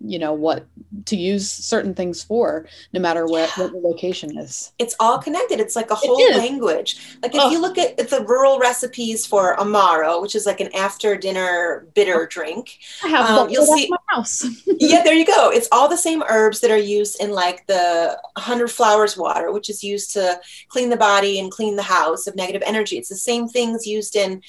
you 0.05 0.19
know 0.19 0.33
what 0.33 0.65
to 1.05 1.15
use 1.15 1.49
certain 1.49 1.93
things 1.93 2.23
for 2.23 2.67
no 2.91 2.99
matter 2.99 3.25
what, 3.25 3.49
yeah. 3.57 3.63
what 3.63 3.71
the 3.71 3.79
location 3.79 4.37
is. 4.37 4.73
It's 4.77 4.95
all 4.99 5.17
connected. 5.17 5.59
It's 5.59 5.75
like 5.75 5.89
a 5.91 5.95
whole 5.95 6.29
language. 6.31 7.17
Like 7.21 7.33
if 7.33 7.41
oh. 7.41 7.49
you 7.49 7.61
look 7.61 7.77
at 7.77 7.97
the 7.97 8.23
rural 8.27 8.59
recipes 8.59 9.25
for 9.25 9.55
amaro 9.57 10.21
which 10.21 10.35
is 10.35 10.45
like 10.45 10.59
an 10.59 10.73
after 10.75 11.15
dinner 11.17 11.87
bitter 11.93 12.27
drink 12.27 12.77
I 13.03 13.07
have 13.07 13.29
um, 13.29 13.49
you'll 13.49 13.65
see 13.65 13.89
my 13.89 13.97
house. 14.07 14.45
Yeah 14.79 15.03
there 15.03 15.13
you 15.13 15.25
go. 15.25 15.49
It's 15.49 15.69
all 15.71 15.87
the 15.87 15.97
same 15.97 16.23
herbs 16.29 16.59
that 16.61 16.71
are 16.71 16.77
used 16.77 17.21
in 17.21 17.31
like 17.31 17.65
the 17.67 18.17
100 18.35 18.69
flowers 18.69 19.17
water 19.17 19.51
which 19.51 19.69
is 19.69 19.83
used 19.83 20.13
to 20.13 20.39
clean 20.67 20.89
the 20.89 20.97
body 20.97 21.39
and 21.39 21.51
clean 21.51 21.75
the 21.75 21.83
house 21.83 22.27
of 22.27 22.35
negative 22.35 22.63
energy. 22.65 22.97
It's 22.97 23.09
the 23.09 23.15
same 23.15 23.47
things 23.47 23.87
used 23.87 24.15
in 24.15 24.41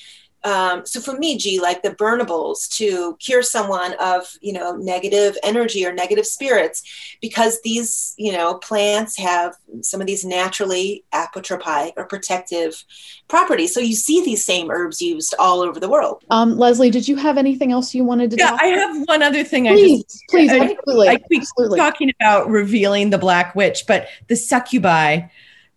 um, 0.44 0.82
suffumigi, 0.82 1.60
like 1.60 1.82
the 1.82 1.90
burnables 1.90 2.68
to 2.76 3.16
cure 3.18 3.42
someone 3.42 3.94
of, 3.94 4.36
you 4.40 4.52
know, 4.52 4.76
negative 4.76 5.36
energy 5.42 5.86
or 5.86 5.92
negative 5.92 6.26
spirits, 6.26 6.82
because 7.20 7.60
these, 7.62 8.14
you 8.18 8.30
know, 8.30 8.54
plants 8.54 9.16
have 9.18 9.56
some 9.80 10.00
of 10.00 10.06
these 10.06 10.24
naturally 10.24 11.02
apotropaic 11.12 11.92
or 11.96 12.04
protective 12.04 12.84
properties. 13.28 13.72
So 13.72 13.80
you 13.80 13.94
see 13.94 14.22
these 14.22 14.44
same 14.44 14.70
herbs 14.70 15.00
used 15.00 15.34
all 15.38 15.60
over 15.60 15.80
the 15.80 15.88
world. 15.88 16.22
Um, 16.30 16.58
Leslie, 16.58 16.90
did 16.90 17.08
you 17.08 17.16
have 17.16 17.38
anything 17.38 17.72
else 17.72 17.94
you 17.94 18.04
wanted 18.04 18.30
to? 18.32 18.36
Yeah, 18.36 18.56
I 18.60 18.66
have 18.66 19.08
one 19.08 19.22
other 19.22 19.44
thing. 19.44 19.64
Please, 19.64 20.00
I 20.00 20.02
just, 20.02 20.22
please, 20.28 20.52
I, 20.52 21.12
I 21.12 21.16
keep 21.16 21.42
talking 21.76 22.12
about 22.20 22.50
revealing 22.50 23.10
the 23.10 23.18
Black 23.18 23.54
Witch, 23.54 23.84
but 23.88 24.08
the 24.28 24.36
succubi 24.36 25.22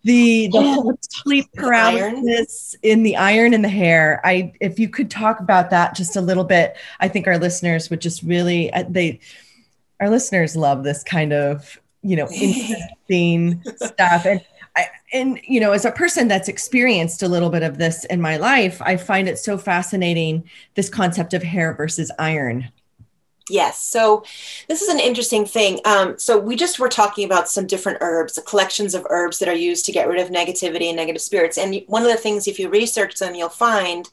the 0.08 0.47
the 0.47 0.62
whole 0.62 0.97
sleep 1.01 1.51
paralysis. 1.53 2.76
in 2.82 3.03
the 3.03 3.18
iron 3.18 3.53
in 3.53 3.62
the 3.62 3.70
hair. 3.70 4.22
I 4.24 4.53
if 4.62 4.80
you 4.80 4.88
could 4.88 5.12
talk 5.12 5.41
about 5.41 5.70
that 5.72 5.95
just 5.95 6.16
a 6.16 6.22
little 6.22 6.45
bit, 6.45 6.78
I 7.01 7.10
think 7.10 7.28
our 7.28 7.38
listeners 7.38 7.89
would 7.89 7.99
just 7.99 8.24
really 8.24 8.72
uh, 8.72 8.86
they 8.89 9.20
our 9.99 10.10
listeners 10.10 10.55
love 10.55 10.86
this 10.86 11.03
kind 11.03 11.34
of 11.34 11.78
you 12.03 12.16
know 12.16 12.30
interesting 12.32 13.62
stuff. 13.76 14.26
And 14.26 14.41
I, 14.78 14.86
and 15.12 15.41
you 15.43 15.60
know 15.60 15.74
as 15.74 15.84
a 15.84 15.91
person 15.91 16.30
that's 16.30 16.47
experienced 16.47 17.22
a 17.22 17.28
little 17.28 17.49
bit 17.49 17.64
of 17.64 17.78
this 17.78 18.05
in 18.05 18.22
my 18.22 18.38
life 18.38 18.80
i 18.84 18.95
find 18.95 19.28
it 19.28 19.39
so 19.39 19.58
fascinating 19.58 20.47
this 20.76 20.88
concept 20.88 21.34
of 21.34 21.41
hair 21.41 21.74
versus 21.74 22.12
iron 22.20 22.72
Yes. 23.50 23.82
So 23.82 24.26
this 24.68 24.82
is 24.82 24.89
an 24.89 25.00
interesting 25.00 25.45
thing. 25.45 25.80
Um, 25.86 26.20
so 26.20 26.38
we 26.38 26.58
just 26.58 26.80
were 26.80 26.89
talking 26.89 27.24
about 27.24 27.48
some 27.48 27.66
different 27.66 28.00
herbs, 28.02 28.38
collections 28.45 28.93
of 28.93 29.08
herbs 29.10 29.39
that 29.39 29.48
are 29.48 29.56
used 29.56 29.86
to 29.86 29.93
get 29.93 30.10
rid 30.10 30.20
of 30.20 30.30
negativity 30.30 30.88
and 30.88 30.98
negative 30.98 31.22
spirits. 31.22 31.58
And 31.58 31.82
one 31.88 32.02
of 32.02 32.10
the 32.10 32.18
things, 32.18 32.48
if 32.48 32.60
you 32.60 32.70
research 32.70 33.16
them, 33.16 33.36
you'll 33.36 33.48
find 33.48 34.10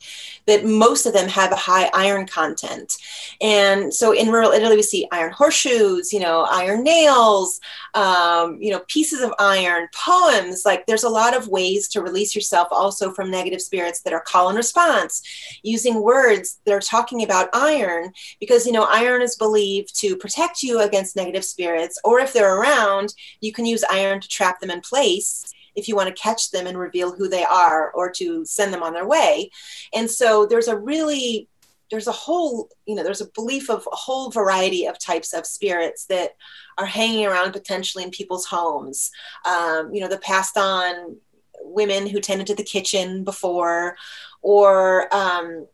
that 0.46 0.64
most 0.64 1.04
of 1.06 1.14
them 1.14 1.28
have 1.28 1.50
a 1.50 1.56
high 1.56 1.90
iron 1.94 2.26
content. 2.26 2.96
And 3.40 3.92
so 3.92 4.12
in 4.12 4.28
rural 4.28 4.52
Italy, 4.52 4.76
we 4.76 4.82
see 4.82 5.08
iron 5.10 5.32
horseshoes, 5.32 6.12
you 6.12 6.20
know, 6.20 6.46
iron 6.50 6.84
nails, 6.84 7.58
um, 7.94 8.58
you 8.60 8.70
know, 8.70 8.82
pieces 8.86 9.20
of 9.20 9.32
iron, 9.40 9.88
poems. 9.92 10.62
Like 10.64 10.86
there's 10.86 11.04
a 11.04 11.08
lot 11.08 11.36
of 11.36 11.48
ways 11.48 11.88
to 11.88 12.02
release 12.02 12.36
yourself 12.36 12.68
also 12.70 13.10
from 13.10 13.30
negative 13.30 13.62
spirits 13.62 14.02
that 14.02 14.12
are 14.12 14.20
call 14.20 14.48
and 14.48 14.56
response, 14.56 15.22
using 15.64 16.02
words 16.02 16.60
that 16.66 16.74
are 16.74 16.80
talking 16.80 17.24
about 17.24 17.48
iron, 17.52 18.12
because, 18.38 18.64
you 18.64 18.72
know, 18.72 18.86
iron 18.88 19.23
is 19.24 19.36
believed 19.36 19.98
to 20.00 20.16
protect 20.16 20.62
you 20.62 20.80
against 20.80 21.16
negative 21.16 21.44
spirits, 21.44 21.98
or 22.04 22.20
if 22.20 22.32
they're 22.32 22.56
around, 22.56 23.14
you 23.40 23.52
can 23.52 23.66
use 23.66 23.84
iron 23.90 24.20
to 24.20 24.28
trap 24.28 24.60
them 24.60 24.70
in 24.70 24.80
place 24.80 25.52
if 25.74 25.88
you 25.88 25.96
want 25.96 26.08
to 26.08 26.22
catch 26.22 26.50
them 26.50 26.66
and 26.66 26.78
reveal 26.78 27.12
who 27.12 27.28
they 27.28 27.44
are 27.44 27.90
or 27.92 28.10
to 28.10 28.44
send 28.44 28.72
them 28.72 28.82
on 28.82 28.92
their 28.92 29.06
way. 29.06 29.50
And 29.92 30.08
so 30.08 30.46
there's 30.46 30.68
a 30.68 30.76
really 30.76 31.48
there's 31.90 32.06
a 32.06 32.12
whole 32.12 32.70
you 32.86 32.94
know 32.94 33.04
there's 33.04 33.20
a 33.20 33.30
belief 33.34 33.68
of 33.70 33.86
a 33.92 33.96
whole 33.96 34.30
variety 34.30 34.86
of 34.86 34.98
types 34.98 35.32
of 35.32 35.46
spirits 35.46 36.06
that 36.06 36.30
are 36.78 36.86
hanging 36.86 37.26
around 37.26 37.52
potentially 37.52 38.02
in 38.02 38.10
people's 38.10 38.46
homes 38.46 39.10
um, 39.44 39.92
you 39.92 40.00
know 40.00 40.08
the 40.08 40.18
passed 40.18 40.56
on 40.56 41.16
women 41.60 42.06
who 42.06 42.20
tended 42.20 42.46
to 42.46 42.54
the 42.54 42.64
kitchen 42.64 43.22
before 43.22 43.96
or 44.42 45.14
um, 45.14 45.66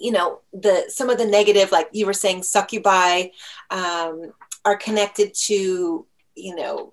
you 0.00 0.12
know 0.12 0.40
the 0.52 0.84
some 0.88 1.10
of 1.10 1.18
the 1.18 1.26
negative 1.26 1.70
like 1.70 1.88
you 1.92 2.06
were 2.06 2.12
saying 2.12 2.42
succubi 2.42 3.26
um, 3.70 4.32
are 4.64 4.76
connected 4.76 5.34
to 5.34 6.06
you 6.34 6.54
know 6.54 6.92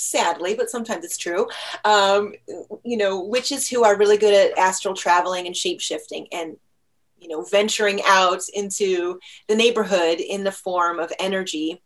sadly, 0.00 0.54
but 0.54 0.70
sometimes 0.70 1.04
it's 1.04 1.18
true, 1.18 1.46
um, 1.84 2.32
you 2.84 2.96
know, 2.96 3.20
witches 3.20 3.68
who 3.68 3.84
are 3.84 3.96
really 3.96 4.16
good 4.16 4.34
at 4.34 4.58
astral 4.58 4.94
traveling 4.94 5.46
and 5.46 5.56
shape 5.56 5.80
shifting 5.80 6.26
and, 6.32 6.56
you 7.18 7.28
know, 7.28 7.42
venturing 7.42 8.00
out 8.06 8.40
into 8.54 9.18
the 9.46 9.54
neighborhood 9.54 10.20
in 10.20 10.42
the 10.42 10.52
form 10.52 10.98
of 10.98 11.12
energy. 11.18 11.82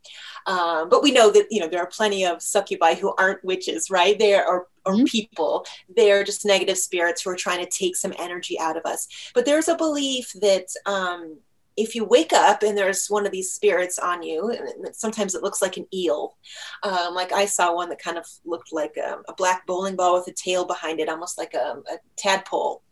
Um, 0.47 0.89
but 0.89 1.03
we 1.03 1.11
know 1.11 1.31
that, 1.31 1.47
you 1.51 1.61
know, 1.61 1.69
there 1.69 1.81
are 1.81 1.87
plenty 1.87 2.25
of 2.25 2.43
succubi 2.43 2.95
who 2.95 3.15
aren't 3.17 3.45
witches, 3.45 3.91
right? 3.91 4.19
They 4.19 4.35
are, 4.35 4.47
or, 4.47 4.69
or 4.85 4.95
mm-hmm. 4.95 5.05
people. 5.05 5.67
They're 5.95 6.25
just 6.25 6.45
negative 6.45 6.79
spirits 6.79 7.23
who 7.23 7.31
are 7.31 7.37
trying 7.37 7.65
to 7.65 7.71
take 7.71 7.97
some 7.97 8.15
energy 8.19 8.59
out 8.59 8.77
of 8.77 8.85
us. 8.85 9.09
But 9.35 9.47
there's 9.47 9.69
a 9.69 9.77
belief 9.77 10.33
that, 10.41 10.67
um, 10.87 11.39
if 11.77 11.95
you 11.95 12.05
wake 12.05 12.33
up 12.33 12.63
and 12.63 12.79
there's 12.79 13.09
one 13.09 13.27
of 13.27 13.33
these 13.33 13.53
spirits 13.53 13.99
on 13.99 14.23
you, 14.23 14.51
and 14.51 14.95
sometimes 14.95 15.35
it 15.35 15.43
looks 15.43 15.61
like 15.61 15.77
an 15.77 15.87
eel. 15.93 16.37
Um, 16.83 17.15
like 17.15 17.33
I 17.33 17.47
saw 17.47 17.75
one 17.75 17.89
that 17.89 18.01
kind 18.01 18.17
of 18.17 18.27
looked 18.45 18.73
like 18.73 18.97
a, 18.97 19.19
a, 19.29 19.35
black 19.35 19.67
bowling 19.67 19.97
ball 19.97 20.15
with 20.15 20.29
a 20.29 20.33
tail 20.33 20.65
behind 20.65 21.01
it, 21.01 21.09
almost 21.09 21.37
like 21.37 21.55
a, 21.55 21.83
a 21.91 21.99
tadpole 22.17 22.83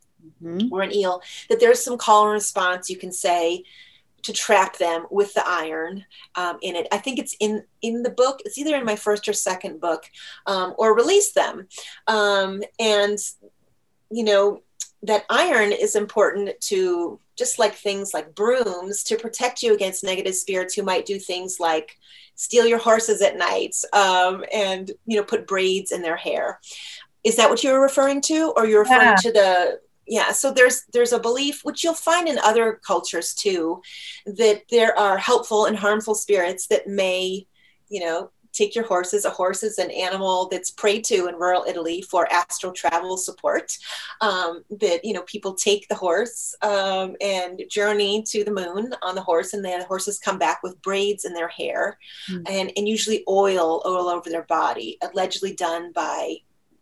mm-hmm. 0.43 0.67
or 0.71 0.81
an 0.81 0.93
eel. 0.93 1.21
That 1.49 1.59
there's 1.59 1.83
some 1.83 1.97
call 1.97 2.25
and 2.25 2.33
response 2.33 2.89
you 2.89 2.97
can 2.97 3.11
say 3.11 3.63
to 4.23 4.33
trap 4.33 4.77
them 4.77 5.05
with 5.11 5.33
the 5.33 5.47
iron 5.47 6.05
um, 6.35 6.57
in 6.61 6.75
it. 6.75 6.87
I 6.91 6.97
think 6.97 7.19
it's 7.19 7.35
in 7.39 7.63
in 7.81 8.03
the 8.03 8.09
book. 8.09 8.39
It's 8.45 8.57
either 8.57 8.75
in 8.75 8.85
my 8.85 8.95
first 8.95 9.27
or 9.27 9.33
second 9.33 9.79
book, 9.79 10.03
um, 10.47 10.73
or 10.77 10.95
release 10.95 11.33
them. 11.33 11.67
Um, 12.07 12.63
and 12.79 13.17
you 14.09 14.23
know 14.23 14.61
that 15.03 15.25
iron 15.29 15.71
is 15.71 15.95
important 15.95 16.49
to 16.61 17.19
just 17.35 17.59
like 17.59 17.73
things 17.73 18.13
like 18.13 18.35
brooms 18.35 19.03
to 19.03 19.17
protect 19.17 19.61
you 19.61 19.73
against 19.73 20.03
negative 20.03 20.35
spirits 20.35 20.73
who 20.73 20.83
might 20.83 21.05
do 21.05 21.19
things 21.19 21.57
like 21.59 21.97
steal 22.35 22.65
your 22.65 22.79
horses 22.79 23.21
at 23.21 23.37
night 23.37 23.75
um, 23.91 24.43
and 24.53 24.91
you 25.05 25.17
know 25.17 25.23
put 25.23 25.47
braids 25.47 25.91
in 25.91 26.01
their 26.01 26.15
hair 26.15 26.59
is 27.23 27.35
that 27.35 27.49
what 27.49 27.63
you 27.63 27.71
were 27.71 27.81
referring 27.81 28.21
to 28.21 28.53
or 28.55 28.65
you're 28.65 28.81
referring 28.81 29.09
yeah. 29.09 29.15
to 29.15 29.31
the 29.31 29.79
yeah 30.07 30.31
so 30.31 30.51
there's 30.51 30.83
there's 30.91 31.13
a 31.13 31.19
belief 31.19 31.61
which 31.63 31.83
you'll 31.83 31.93
find 31.93 32.27
in 32.27 32.37
other 32.39 32.79
cultures 32.85 33.33
too 33.33 33.81
that 34.25 34.63
there 34.69 34.97
are 34.97 35.17
helpful 35.17 35.65
and 35.65 35.77
harmful 35.77 36.15
spirits 36.15 36.67
that 36.67 36.87
may 36.87 37.45
you 37.89 37.99
know 37.99 38.29
take 38.53 38.75
your 38.75 38.85
horses. 38.85 39.25
A 39.25 39.29
horse 39.29 39.63
is 39.63 39.79
an 39.79 39.91
animal 39.91 40.47
that's 40.47 40.71
prayed 40.71 41.03
to 41.05 41.27
in 41.27 41.35
rural 41.35 41.65
Italy 41.67 42.01
for 42.01 42.31
astral 42.31 42.71
travel 42.71 43.17
support. 43.17 43.75
Um, 44.21 44.63
that 44.79 45.03
you 45.03 45.13
know 45.13 45.23
people 45.23 45.55
take 45.55 45.87
the 45.89 45.95
horse 45.95 46.55
um, 46.61 47.15
and 47.19 47.63
journey 47.69 48.23
to 48.27 48.43
the 48.43 48.51
moon 48.51 48.93
on 49.01 49.15
the 49.15 49.21
horse, 49.21 49.53
and 49.53 49.65
then 49.65 49.79
the 49.79 49.85
horses 49.85 50.19
come 50.19 50.37
back 50.37 50.63
with 50.63 50.81
braids 50.81 51.25
in 51.25 51.33
their 51.33 51.49
hair, 51.49 51.97
mm. 52.29 52.43
and 52.47 52.71
and 52.77 52.87
usually 52.87 53.23
oil 53.27 53.81
all 53.83 54.07
over 54.07 54.29
their 54.29 54.43
body, 54.43 54.97
allegedly 55.01 55.55
done 55.55 55.91
by 55.91 56.37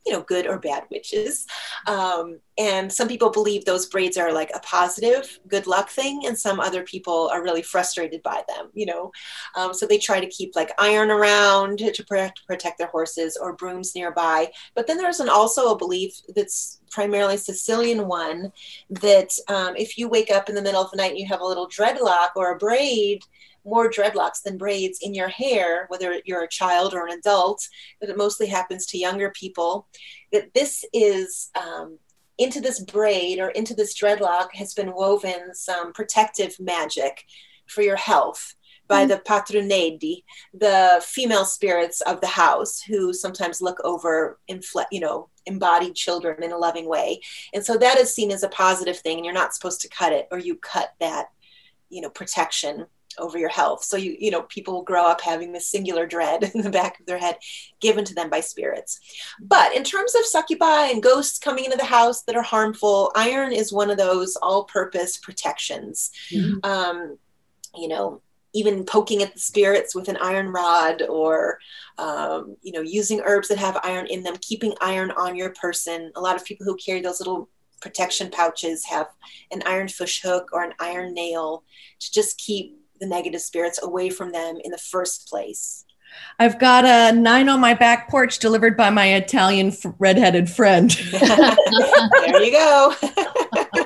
you 0.06 0.14
know, 0.14 0.22
good 0.22 0.48
or 0.48 0.58
bad 0.58 0.84
witches. 0.90 1.46
Um, 1.88 2.40
and 2.58 2.92
some 2.92 3.08
people 3.08 3.30
believe 3.30 3.66
those 3.66 3.86
braids 3.86 4.18
are 4.18 4.34
like 4.34 4.52
a 4.54 4.60
positive 4.60 5.40
good 5.48 5.68
luck 5.68 5.90
thing, 5.90 6.24
and 6.26 6.38
some 6.38 6.60
other 6.60 6.84
people 6.84 7.30
are 7.32 7.44
really 7.44 7.62
frustrated 7.62 8.22
by 8.24 8.44
them, 8.48 8.70
you 8.74 8.86
know. 8.86 9.12
Um, 9.56 9.74
so 9.74 9.86
they 9.86 9.98
try 9.98 10.20
to 10.20 10.28
keep 10.28 10.56
like 10.56 10.72
iron 10.78 11.12
around 11.12 11.80
to 11.80 12.04
protect, 12.04 12.46
protect 12.48 12.78
their 12.78 12.88
horses 12.88 13.38
or 13.40 13.56
brooms 13.56 13.96
nearby. 13.96 14.52
But 14.76 14.88
then 14.88 14.98
there's 14.98 15.20
an, 15.20 15.30
also 15.30 15.72
a 15.72 15.78
belief 15.78 16.14
that's 16.36 16.82
primarily 16.92 17.38
Sicilian 17.38 18.08
one 18.08 18.52
that 18.90 19.32
um, 19.48 19.76
if 19.76 19.98
you 19.98 20.10
wake 20.10 20.30
up 20.32 20.50
in 20.50 20.56
the 20.56 20.62
middle 20.62 20.82
of 20.82 20.92
the 20.92 20.98
night 20.98 21.12
and 21.12 21.20
you 21.20 21.26
have 21.28 21.42
a 21.42 21.46
little 21.46 21.68
dreadlock 21.68 22.30
or 22.36 22.52
a 22.52 22.58
braid, 22.58 23.24
more 23.66 23.90
dreadlocks 23.90 24.42
than 24.44 24.58
braids 24.58 25.00
in 25.02 25.14
your 25.14 25.28
hair, 25.28 25.86
whether 25.90 26.20
you're 26.26 26.44
a 26.44 26.48
child 26.48 26.94
or 26.94 27.06
an 27.06 27.18
adult, 27.18 27.68
but 28.00 28.10
it 28.10 28.18
mostly 28.18 28.48
happens 28.48 28.86
to 28.88 28.98
younger 28.98 29.32
people, 29.32 29.88
that 30.32 30.54
this 30.54 30.84
is 30.94 31.52
um, 31.56 31.98
into 32.38 32.60
this 32.60 32.80
braid 32.80 33.40
or 33.40 33.50
into 33.50 33.76
this 33.76 34.00
dreadlock 34.00 34.54
has 34.54 34.74
been 34.74 34.94
woven 34.94 35.54
some 35.54 35.94
protective 35.94 36.60
magic 36.60 37.26
for 37.68 37.82
your 37.82 37.96
health 37.96 38.56
by 38.88 39.06
mm-hmm. 39.06 39.10
the 39.10 39.18
patronedi, 39.20 40.24
the 40.54 41.02
female 41.06 41.46
spirits 41.46 42.02
of 42.02 42.20
the 42.20 42.28
house, 42.28 42.82
who 42.82 43.14
sometimes 43.14 43.62
look 43.62 43.80
over, 43.84 44.40
infle- 44.50 44.86
you 44.92 45.00
know, 45.00 45.30
embodied 45.46 45.96
children 45.96 46.44
in 46.44 46.52
a 46.52 46.58
loving 46.58 46.88
way. 46.88 47.22
And 47.54 47.66
so 47.66 47.78
that 47.78 47.98
is 47.98 48.14
seen 48.14 48.32
as 48.32 48.44
a 48.44 48.50
positive 48.50 48.98
thing, 48.98 49.18
and 49.18 49.26
you're 49.26 49.34
not 49.34 49.54
supposed 49.54 49.82
to 49.82 49.90
cut 49.90 50.12
it, 50.12 50.28
or 50.32 50.40
you 50.40 50.56
cut 50.56 50.94
that, 51.00 51.28
you 51.90 52.02
know, 52.02 52.10
protection 52.10 52.86
over 53.18 53.38
your 53.38 53.50
health. 53.50 53.84
So 53.84 53.98
you 53.98 54.16
you 54.20 54.32
know 54.32 54.44
people 54.44 54.84
grow 54.84 55.06
up 55.06 55.22
having 55.22 55.52
this 55.52 55.68
singular 55.68 56.06
dread 56.06 56.44
in 56.56 56.62
the 56.62 56.70
back 56.70 57.00
of 57.00 57.06
their 57.06 57.18
head 57.18 57.38
given 57.80 58.06
to 58.06 58.14
them 58.14 58.30
by 58.30 58.40
spirits. 58.40 59.00
But 59.42 59.76
in 59.76 59.84
terms 59.84 60.16
of 60.16 60.26
succubi 60.26 60.88
and 60.88 61.04
ghosts 61.04 61.40
coming 61.40 61.66
into 61.66 61.78
the 61.78 61.86
house 61.86 62.24
that 62.24 62.36
are 62.36 62.42
harmful, 62.42 63.12
iron 63.16 63.52
is 63.52 63.74
one 63.74 63.90
of 63.90 63.98
those 63.98 64.36
all-purpose 64.38 65.18
protections. 65.18 66.12
Mm-hmm. 66.32 66.60
Um, 66.64 67.18
you 67.76 67.88
know, 67.88 68.22
even 68.54 68.84
poking 68.84 69.22
at 69.22 69.34
the 69.34 69.40
spirits 69.40 69.96
with 69.96 70.10
an 70.10 70.18
iron 70.18 70.48
rod 70.48 71.02
or 71.04 71.60
um, 71.98 72.56
you 72.62 72.72
know 72.72 72.82
using 72.82 73.22
herbs 73.24 73.48
that 73.48 73.58
have 73.58 73.80
iron 73.84 74.08
in 74.08 74.24
them 74.24 74.36
keeping 74.42 74.74
iron 74.82 75.12
on 75.12 75.36
your 75.36 75.52
person 75.52 76.12
a 76.16 76.22
lot 76.22 76.36
of 76.36 76.46
people 76.46 76.66
who 76.66 76.76
carry 76.76 77.02
those 77.02 77.20
little 77.20 77.50
protection 77.82 78.30
pouches 78.30 78.86
have 78.86 79.08
an 79.52 79.62
iron 79.66 79.88
fish 79.88 80.22
hook 80.22 80.50
or 80.54 80.64
an 80.64 80.74
iron 80.80 81.14
nail 81.14 81.64
to 82.00 82.12
just 82.12 82.38
keep 82.38 82.78
the 83.02 83.08
negative 83.08 83.42
spirits 83.42 83.84
away 83.84 84.10
from 84.10 84.32
them 84.32 84.58
in 84.64 84.72
the 84.72 84.78
first 84.78 85.28
place. 85.28 85.84
I've 86.40 86.60
got 86.60 86.86
a 86.86 87.16
nine 87.16 87.50
on 87.50 87.60
my 87.60 87.74
back 87.74 88.10
porch 88.10 88.40
delivered 88.40 88.78
by 88.78 88.90
my 88.90 89.14
Italian 89.14 89.70
f- 89.70 89.94
redheaded 89.98 90.50
friend. 90.50 90.92
there 91.12 92.44
you 92.44 92.52
go. 92.52 92.94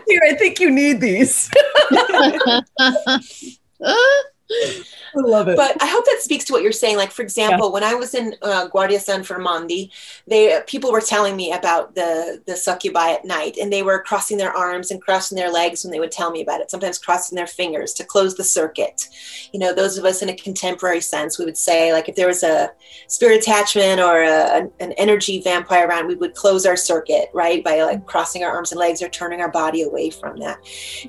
Here, 0.08 0.22
I 0.24 0.36
think 0.38 0.60
you 0.60 0.72
need 0.72 1.02
these. 1.02 1.50
I 4.52 5.22
love 5.22 5.48
it. 5.48 5.58
But 5.58 5.82
I 5.82 5.88
hope 5.88 6.06
that 6.06 6.20
speaks 6.22 6.46
to 6.46 6.54
what 6.54 6.62
you're 6.62 6.72
saying. 6.72 6.98
Like, 6.98 7.12
for 7.12 7.22
example, 7.22 7.68
yeah. 7.68 7.74
when 7.74 7.84
I 7.84 7.96
was 7.96 8.14
in 8.14 8.36
uh, 8.42 8.68
Guardia 8.68 9.00
Sanframondi, 9.00 9.90
they 10.28 10.60
people 10.68 10.92
were 10.92 11.02
telling 11.02 11.36
me 11.36 11.52
about 11.52 11.96
the 11.96 12.42
the 12.46 12.56
succubi 12.56 13.12
at 13.12 13.26
night, 13.26 13.58
and 13.58 13.72
they 13.72 13.82
were 13.82 14.04
crossing 14.04 14.38
their 14.38 14.56
arms 14.56 14.92
and 14.92 15.02
crossing 15.02 15.36
their 15.36 15.52
legs 15.52 15.84
when 15.84 15.92
they 15.92 16.00
would 16.00 16.12
tell 16.12 16.32
me 16.32 16.42
about 16.42 16.62
it. 16.62 16.70
Sometimes 16.70 17.00
crossing 17.00 17.36
their 17.36 17.48
fingers 17.48 17.94
to 17.94 18.04
close 18.04 18.36
the 18.36 18.44
circuit. 18.44 19.08
You 19.52 19.60
know, 19.60 19.74
those 19.74 19.98
of 19.98 20.06
us 20.06 20.22
in 20.22 20.30
a 20.30 20.36
contemporary 20.36 21.02
sense, 21.02 21.40
we 21.40 21.46
would 21.46 21.58
say 21.58 21.92
like 21.92 22.08
if 22.08 22.16
there 22.16 22.28
was 22.28 22.44
a 22.44 22.72
spirit 23.08 23.42
attachment 23.42 24.00
or 24.02 24.24
a, 24.24 24.70
an 24.80 24.92
energy 24.94 25.42
vampire 25.42 25.88
around, 25.88 26.08
we 26.08 26.16
would 26.16 26.36
close 26.36 26.66
our 26.66 26.78
circuit, 26.78 27.30
right, 27.34 27.64
by 27.64 27.82
like 27.82 28.06
crossing 28.06 28.44
our 28.44 28.52
arms 28.52 28.72
and 28.72 28.80
legs 28.80 29.02
or 29.02 29.10
turning 29.10 29.42
our 29.42 29.52
body 29.52 29.82
away 29.82 30.12
from 30.12 30.38
that. 30.38 30.60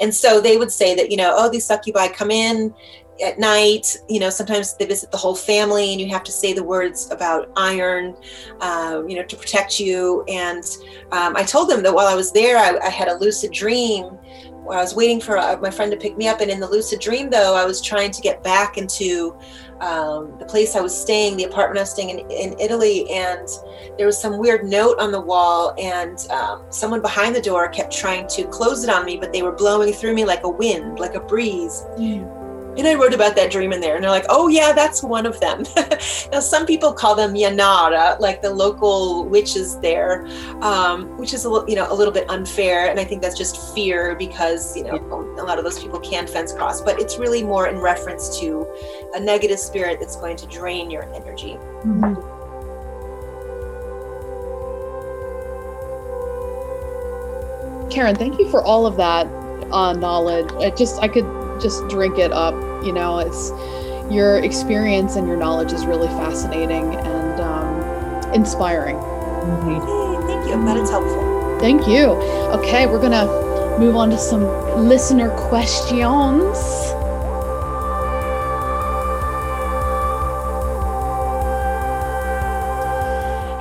And 0.00 0.14
so 0.14 0.40
they 0.40 0.56
would 0.56 0.70
say 0.70 0.94
that 0.94 1.10
you 1.10 1.18
know, 1.18 1.34
oh, 1.36 1.50
these 1.50 1.66
succubi 1.66 2.08
come 2.08 2.30
in 2.30 2.74
at 3.22 3.38
night 3.38 3.96
you 4.08 4.20
know 4.20 4.30
sometimes 4.30 4.74
they 4.76 4.84
visit 4.84 5.10
the 5.10 5.16
whole 5.16 5.34
family 5.34 5.92
and 5.92 6.00
you 6.00 6.08
have 6.08 6.24
to 6.24 6.32
say 6.32 6.52
the 6.52 6.62
words 6.62 7.08
about 7.10 7.50
iron 7.56 8.16
um, 8.60 9.08
you 9.08 9.16
know 9.16 9.22
to 9.24 9.36
protect 9.36 9.80
you. 9.80 10.24
And 10.28 10.64
um, 11.12 11.36
i 11.36 11.42
told 11.42 11.70
them 11.70 11.82
that 11.82 11.94
while 11.94 12.06
i 12.06 12.14
was 12.14 12.32
there 12.32 12.58
i, 12.58 12.76
I 12.84 12.90
had 12.90 13.08
a 13.08 13.14
lucid 13.14 13.52
dream. 13.52 14.18
I 14.68 14.82
was 14.82 14.96
waiting 14.96 15.20
for 15.20 15.38
uh, 15.38 15.56
my 15.62 15.70
friend 15.70 15.92
to 15.92 15.96
pick 15.96 16.16
me 16.16 16.26
up 16.26 16.40
and 16.40 16.50
in 16.50 16.58
the 16.58 16.68
lucid 16.68 17.00
dream 17.00 17.30
though 17.30 17.54
i 17.54 17.64
was 17.64 17.80
trying 17.80 18.10
to 18.10 18.20
get 18.20 18.42
back 18.42 18.76
into 18.76 19.36
um, 19.80 20.34
the 20.38 20.44
place 20.44 20.74
i 20.74 20.80
was 20.80 20.98
staying 20.98 21.36
the 21.36 21.44
apartment 21.44 21.78
i 21.78 21.82
was 21.82 21.92
staying 21.92 22.10
in, 22.10 22.30
in 22.30 22.58
italy. 22.58 23.08
And 23.10 23.48
there 23.96 24.06
was 24.06 24.20
some 24.20 24.38
weird 24.38 24.64
note 24.64 24.98
on 24.98 25.12
the 25.12 25.20
wall 25.20 25.74
and 25.78 26.18
um, 26.30 26.64
someone 26.70 27.00
behind 27.00 27.34
the 27.34 27.42
door 27.42 27.68
kept 27.68 27.96
trying 27.96 28.26
to 28.28 28.44
close 28.48 28.82
it 28.82 28.90
on 28.90 29.04
me 29.04 29.16
but 29.16 29.32
they 29.32 29.42
were 29.42 29.52
blowing 29.52 29.92
through 29.92 30.14
me 30.14 30.24
like 30.24 30.42
a 30.44 30.50
wind 30.50 30.98
like 30.98 31.14
a 31.14 31.20
breeze. 31.20 31.84
Mm 31.96 32.45
and 32.76 32.86
I 32.86 32.94
wrote 32.94 33.14
about 33.14 33.36
that 33.36 33.50
dream 33.50 33.72
in 33.72 33.80
there, 33.80 33.94
and 33.94 34.04
they're 34.04 34.10
like, 34.10 34.26
"Oh 34.28 34.48
yeah, 34.48 34.72
that's 34.72 35.02
one 35.02 35.26
of 35.26 35.40
them." 35.40 35.64
now, 36.32 36.40
some 36.40 36.66
people 36.66 36.92
call 36.92 37.14
them 37.14 37.34
Janara, 37.34 38.18
like 38.20 38.42
the 38.42 38.50
local 38.50 39.24
witches 39.24 39.78
there, 39.80 40.26
um, 40.60 41.16
which 41.18 41.32
is 41.32 41.44
a 41.44 41.50
little, 41.50 41.68
you 41.68 41.76
know, 41.76 41.86
a 41.90 41.94
little 41.94 42.12
bit 42.12 42.28
unfair, 42.28 42.90
and 42.90 43.00
I 43.00 43.04
think 43.04 43.22
that's 43.22 43.36
just 43.36 43.74
fear 43.74 44.14
because 44.14 44.76
you 44.76 44.84
know 44.84 44.96
a 45.38 45.44
lot 45.44 45.58
of 45.58 45.64
those 45.64 45.80
people 45.82 46.00
can 46.00 46.26
fence 46.26 46.52
cross, 46.52 46.80
but 46.80 47.00
it's 47.00 47.18
really 47.18 47.42
more 47.42 47.68
in 47.68 47.78
reference 47.78 48.38
to 48.40 48.66
a 49.14 49.20
negative 49.20 49.58
spirit 49.58 49.98
that's 50.00 50.16
going 50.16 50.36
to 50.36 50.46
drain 50.46 50.90
your 50.90 51.12
energy. 51.14 51.58
Mm-hmm. 51.82 52.36
Karyn, 57.88 58.18
thank 58.18 58.38
you 58.38 58.50
for 58.50 58.62
all 58.62 58.86
of 58.86 58.96
that 58.96 59.26
uh, 59.72 59.92
knowledge. 59.92 60.50
I 60.58 60.70
just 60.70 61.00
I 61.00 61.08
could 61.08 61.24
just 61.60 61.86
drink 61.88 62.18
it 62.18 62.32
up. 62.32 62.54
You 62.84 62.92
know, 62.92 63.18
it's 63.18 63.50
your 64.12 64.38
experience 64.38 65.16
and 65.16 65.26
your 65.26 65.36
knowledge 65.36 65.72
is 65.72 65.86
really 65.86 66.08
fascinating 66.08 66.94
and 66.94 67.40
um, 67.40 68.32
inspiring. 68.32 68.96
Mm-hmm. 68.96 70.26
thank 70.26 70.46
you. 70.46 70.52
I'm 70.52 70.62
glad 70.62 70.76
it's 70.76 70.90
helpful. 70.90 71.58
Thank 71.60 71.86
you. 71.86 72.06
Okay, 72.52 72.86
we're 72.86 73.00
gonna 73.00 73.26
move 73.78 73.96
on 73.96 74.10
to 74.10 74.18
some 74.18 74.44
listener 74.88 75.30
questions. 75.48 76.56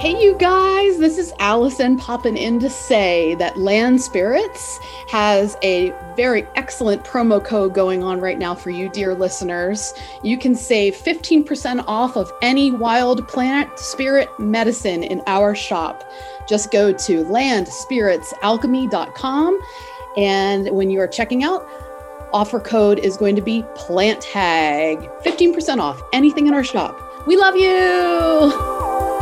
Hey, 0.05 0.21
you 0.23 0.37
guys, 0.37 0.99
this 0.99 1.17
is 1.17 1.33
Allison 1.39 1.97
popping 1.97 2.37
in 2.37 2.59
to 2.59 2.69
say 2.69 3.33
that 3.39 3.57
Land 3.57 3.99
Spirits 3.99 4.77
has 5.07 5.57
a 5.63 5.91
very 6.15 6.45
excellent 6.53 7.03
promo 7.03 7.43
code 7.43 7.73
going 7.73 8.03
on 8.03 8.21
right 8.21 8.37
now 8.37 8.53
for 8.53 8.69
you, 8.69 8.87
dear 8.87 9.15
listeners. 9.15 9.95
You 10.21 10.37
can 10.37 10.53
save 10.53 10.93
15% 10.93 11.83
off 11.87 12.17
of 12.17 12.31
any 12.43 12.71
wild 12.71 13.27
plant 13.27 13.79
spirit 13.79 14.29
medicine 14.37 15.01
in 15.01 15.23
our 15.25 15.55
shop. 15.55 16.03
Just 16.47 16.71
go 16.71 16.93
to 16.93 17.25
landspiritsalchemy.com. 17.25 19.59
And 20.17 20.69
when 20.69 20.91
you 20.91 20.99
are 20.99 21.07
checking 21.07 21.43
out, 21.43 21.67
offer 22.31 22.59
code 22.59 22.99
is 22.99 23.17
going 23.17 23.35
to 23.37 23.41
be 23.41 23.63
plant 23.73 24.21
tag 24.21 24.99
15% 25.23 25.79
off 25.79 25.99
anything 26.13 26.45
in 26.45 26.53
our 26.53 26.63
shop. 26.63 27.25
We 27.25 27.37
love 27.37 27.55
you. 27.55 29.14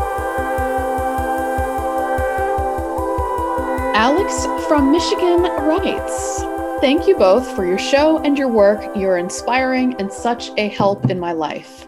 Alex 4.03 4.45
from 4.67 4.91
Michigan 4.91 5.43
writes 5.43 6.41
Thank 6.81 7.07
you 7.07 7.15
both 7.15 7.49
for 7.55 7.65
your 7.65 7.77
show 7.77 8.17
and 8.17 8.37
your 8.37 8.49
work. 8.49 8.93
You're 8.97 9.17
inspiring 9.17 9.93
and 9.93 10.11
such 10.11 10.49
a 10.57 10.67
help 10.67 11.09
in 11.09 11.21
my 11.21 11.31
life. 11.31 11.87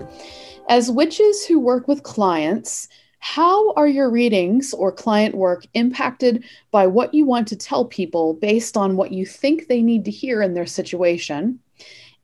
As 0.70 0.90
witches 0.90 1.46
who 1.46 1.60
work 1.60 1.90
with 1.90 2.04
clients, 2.04 2.88
how 3.20 3.74
are 3.74 3.90
your 3.90 4.10
readings 4.10 4.74
or 4.74 4.94
client 4.94 5.36
work 5.36 5.66
impacted 5.74 6.46
by 6.72 6.88
what 6.88 7.14
you 7.14 7.26
want 7.26 7.50
to 7.50 7.58
tell 7.58 7.84
people 7.84 8.36
based 8.36 8.78
on 8.78 8.96
what 8.96 9.12
you 9.12 9.26
think 9.26 9.68
they 9.68 9.82
need 9.82 10.06
to 10.06 10.12
hear 10.12 10.42
in 10.42 10.54
their 10.54 10.66
situation? 10.66 11.60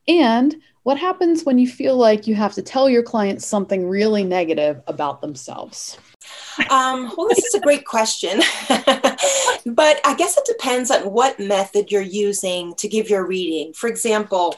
And 0.08 0.56
what 0.84 0.96
happens 0.96 1.44
when 1.44 1.58
you 1.58 1.68
feel 1.68 1.98
like 1.98 2.26
you 2.26 2.34
have 2.34 2.54
to 2.54 2.62
tell 2.62 2.88
your 2.88 3.02
clients 3.02 3.44
something 3.44 3.86
really 3.86 4.24
negative 4.24 4.80
about 4.86 5.20
themselves? 5.20 5.98
Um, 6.70 7.12
well, 7.16 7.28
this 7.28 7.44
is 7.44 7.54
a 7.54 7.60
great 7.60 7.84
question. 7.84 8.40
but 8.68 10.00
I 10.04 10.14
guess 10.16 10.36
it 10.36 10.44
depends 10.44 10.90
on 10.90 11.02
what 11.02 11.38
method 11.38 11.90
you're 11.90 12.02
using 12.02 12.74
to 12.76 12.88
give 12.88 13.08
your 13.08 13.26
reading. 13.26 13.72
For 13.72 13.88
example, 13.88 14.56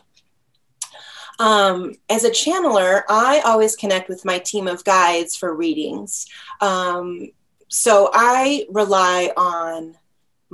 um, 1.39 1.95
as 2.09 2.25
a 2.25 2.31
channeler, 2.31 3.03
I 3.09 3.41
always 3.45 3.77
connect 3.77 4.09
with 4.09 4.25
my 4.25 4.39
team 4.39 4.69
of 4.69 4.85
guides 4.85 5.37
for 5.37 5.55
readings. 5.55 6.27
Um, 6.61 7.31
so 7.69 8.11
I 8.13 8.67
rely 8.71 9.33
on 9.37 9.97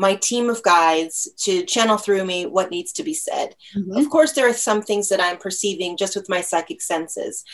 my 0.01 0.15
team 0.15 0.49
of 0.49 0.63
guides 0.63 1.29
to 1.37 1.63
channel 1.67 1.99
through 1.99 2.25
me 2.25 2.47
what 2.47 2.71
needs 2.71 2.91
to 2.91 3.03
be 3.03 3.13
said. 3.13 3.55
Mm-hmm. 3.77 3.99
Of 3.99 4.09
course, 4.09 4.33
there 4.33 4.49
are 4.49 4.55
some 4.55 4.81
things 4.81 5.11
that 5.11 5.21
I'm 5.21 5.37
perceiving 5.37 5.99
just 5.99 6.17
with 6.17 6.27
my 6.27 6.41
psychic 6.41 6.81
senses. 6.81 7.45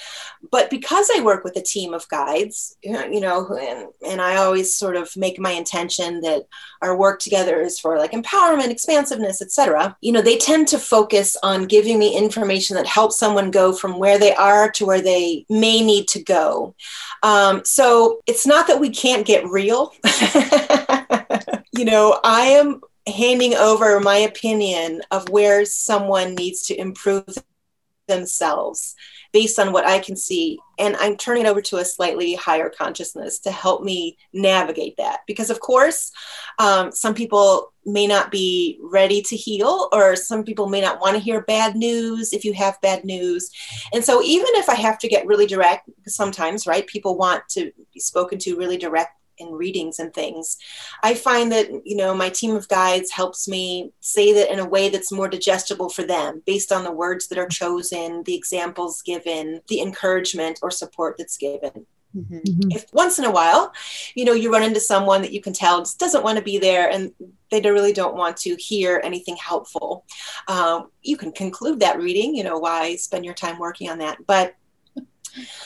But 0.52 0.70
because 0.70 1.10
I 1.12 1.22
work 1.22 1.42
with 1.42 1.56
a 1.56 1.60
team 1.60 1.92
of 1.92 2.08
guides, 2.08 2.76
you 2.84 3.18
know, 3.18 3.48
and, 3.60 3.88
and 4.06 4.20
I 4.20 4.36
always 4.36 4.72
sort 4.72 4.94
of 4.94 5.16
make 5.16 5.40
my 5.40 5.50
intention 5.50 6.20
that 6.20 6.44
our 6.82 6.96
work 6.96 7.18
together 7.18 7.60
is 7.60 7.80
for 7.80 7.98
like 7.98 8.12
empowerment, 8.12 8.70
expansiveness, 8.70 9.42
etc. 9.42 9.96
You 10.00 10.12
know, 10.12 10.22
they 10.22 10.38
tend 10.38 10.68
to 10.68 10.78
focus 10.78 11.36
on 11.42 11.66
giving 11.66 11.98
me 11.98 12.16
information 12.16 12.76
that 12.76 12.86
helps 12.86 13.18
someone 13.18 13.50
go 13.50 13.72
from 13.72 13.98
where 13.98 14.20
they 14.20 14.34
are 14.36 14.70
to 14.70 14.86
where 14.86 15.02
they 15.02 15.44
may 15.48 15.80
need 15.82 16.06
to 16.08 16.22
go. 16.22 16.76
Um, 17.24 17.64
so 17.64 18.20
it's 18.28 18.46
not 18.46 18.68
that 18.68 18.78
we 18.78 18.90
can't 18.90 19.26
get 19.26 19.44
real. 19.48 19.92
you 21.76 21.84
know, 21.84 22.18
I 22.24 22.42
am 22.46 22.80
handing 23.06 23.54
over 23.54 24.00
my 24.00 24.16
opinion 24.16 25.02
of 25.10 25.28
where 25.28 25.64
someone 25.64 26.34
needs 26.34 26.66
to 26.66 26.78
improve 26.78 27.26
themselves 28.08 28.94
based 29.32 29.58
on 29.58 29.72
what 29.72 29.86
I 29.86 29.98
can 29.98 30.16
see. 30.16 30.58
And 30.78 30.96
I'm 30.96 31.16
turning 31.16 31.44
it 31.44 31.48
over 31.48 31.60
to 31.62 31.76
a 31.76 31.84
slightly 31.84 32.34
higher 32.34 32.70
consciousness 32.70 33.38
to 33.40 33.50
help 33.50 33.82
me 33.82 34.16
navigate 34.32 34.96
that. 34.96 35.20
Because, 35.26 35.50
of 35.50 35.60
course, 35.60 36.10
um, 36.58 36.90
some 36.92 37.14
people 37.14 37.72
may 37.84 38.06
not 38.06 38.30
be 38.30 38.78
ready 38.82 39.22
to 39.22 39.36
heal, 39.36 39.88
or 39.92 40.16
some 40.16 40.42
people 40.42 40.68
may 40.68 40.80
not 40.80 41.00
want 41.00 41.16
to 41.16 41.22
hear 41.22 41.42
bad 41.42 41.76
news 41.76 42.32
if 42.32 42.44
you 42.44 42.52
have 42.54 42.80
bad 42.80 43.04
news. 43.04 43.50
And 43.92 44.04
so, 44.04 44.22
even 44.22 44.48
if 44.54 44.68
I 44.68 44.74
have 44.74 44.98
to 45.00 45.08
get 45.08 45.26
really 45.26 45.46
direct, 45.46 45.90
sometimes, 46.06 46.66
right, 46.66 46.86
people 46.86 47.16
want 47.18 47.42
to 47.50 47.72
be 47.92 48.00
spoken 48.00 48.38
to 48.40 48.56
really 48.56 48.78
direct 48.78 49.12
in 49.38 49.52
readings 49.52 49.98
and 49.98 50.12
things 50.14 50.56
i 51.02 51.14
find 51.14 51.50
that 51.52 51.68
you 51.84 51.96
know 51.96 52.14
my 52.14 52.28
team 52.28 52.54
of 52.54 52.68
guides 52.68 53.10
helps 53.10 53.48
me 53.48 53.92
say 54.00 54.32
that 54.32 54.52
in 54.52 54.58
a 54.58 54.68
way 54.68 54.88
that's 54.88 55.12
more 55.12 55.28
digestible 55.28 55.88
for 55.88 56.02
them 56.02 56.42
based 56.46 56.72
on 56.72 56.84
the 56.84 56.92
words 56.92 57.28
that 57.28 57.38
are 57.38 57.48
chosen 57.48 58.22
the 58.24 58.34
examples 58.34 59.02
given 59.02 59.60
the 59.68 59.80
encouragement 59.80 60.58
or 60.62 60.70
support 60.70 61.16
that's 61.18 61.36
given 61.36 61.86
mm-hmm. 62.16 62.36
mm-hmm. 62.36 62.70
if 62.70 62.86
once 62.92 63.18
in 63.18 63.24
a 63.24 63.30
while 63.30 63.72
you 64.14 64.24
know 64.24 64.32
you 64.32 64.52
run 64.52 64.62
into 64.62 64.80
someone 64.80 65.22
that 65.22 65.32
you 65.32 65.40
can 65.40 65.52
tell 65.52 65.80
just 65.80 65.98
doesn't 65.98 66.24
want 66.24 66.38
to 66.38 66.44
be 66.44 66.58
there 66.58 66.90
and 66.90 67.12
they 67.50 67.60
really 67.60 67.92
don't 67.92 68.16
want 68.16 68.36
to 68.36 68.56
hear 68.56 69.00
anything 69.04 69.36
helpful 69.36 70.04
um, 70.48 70.90
you 71.02 71.16
can 71.16 71.32
conclude 71.32 71.80
that 71.80 71.98
reading 71.98 72.34
you 72.34 72.44
know 72.44 72.58
why 72.58 72.96
spend 72.96 73.24
your 73.24 73.34
time 73.34 73.58
working 73.58 73.88
on 73.88 73.98
that 73.98 74.18
but 74.26 74.54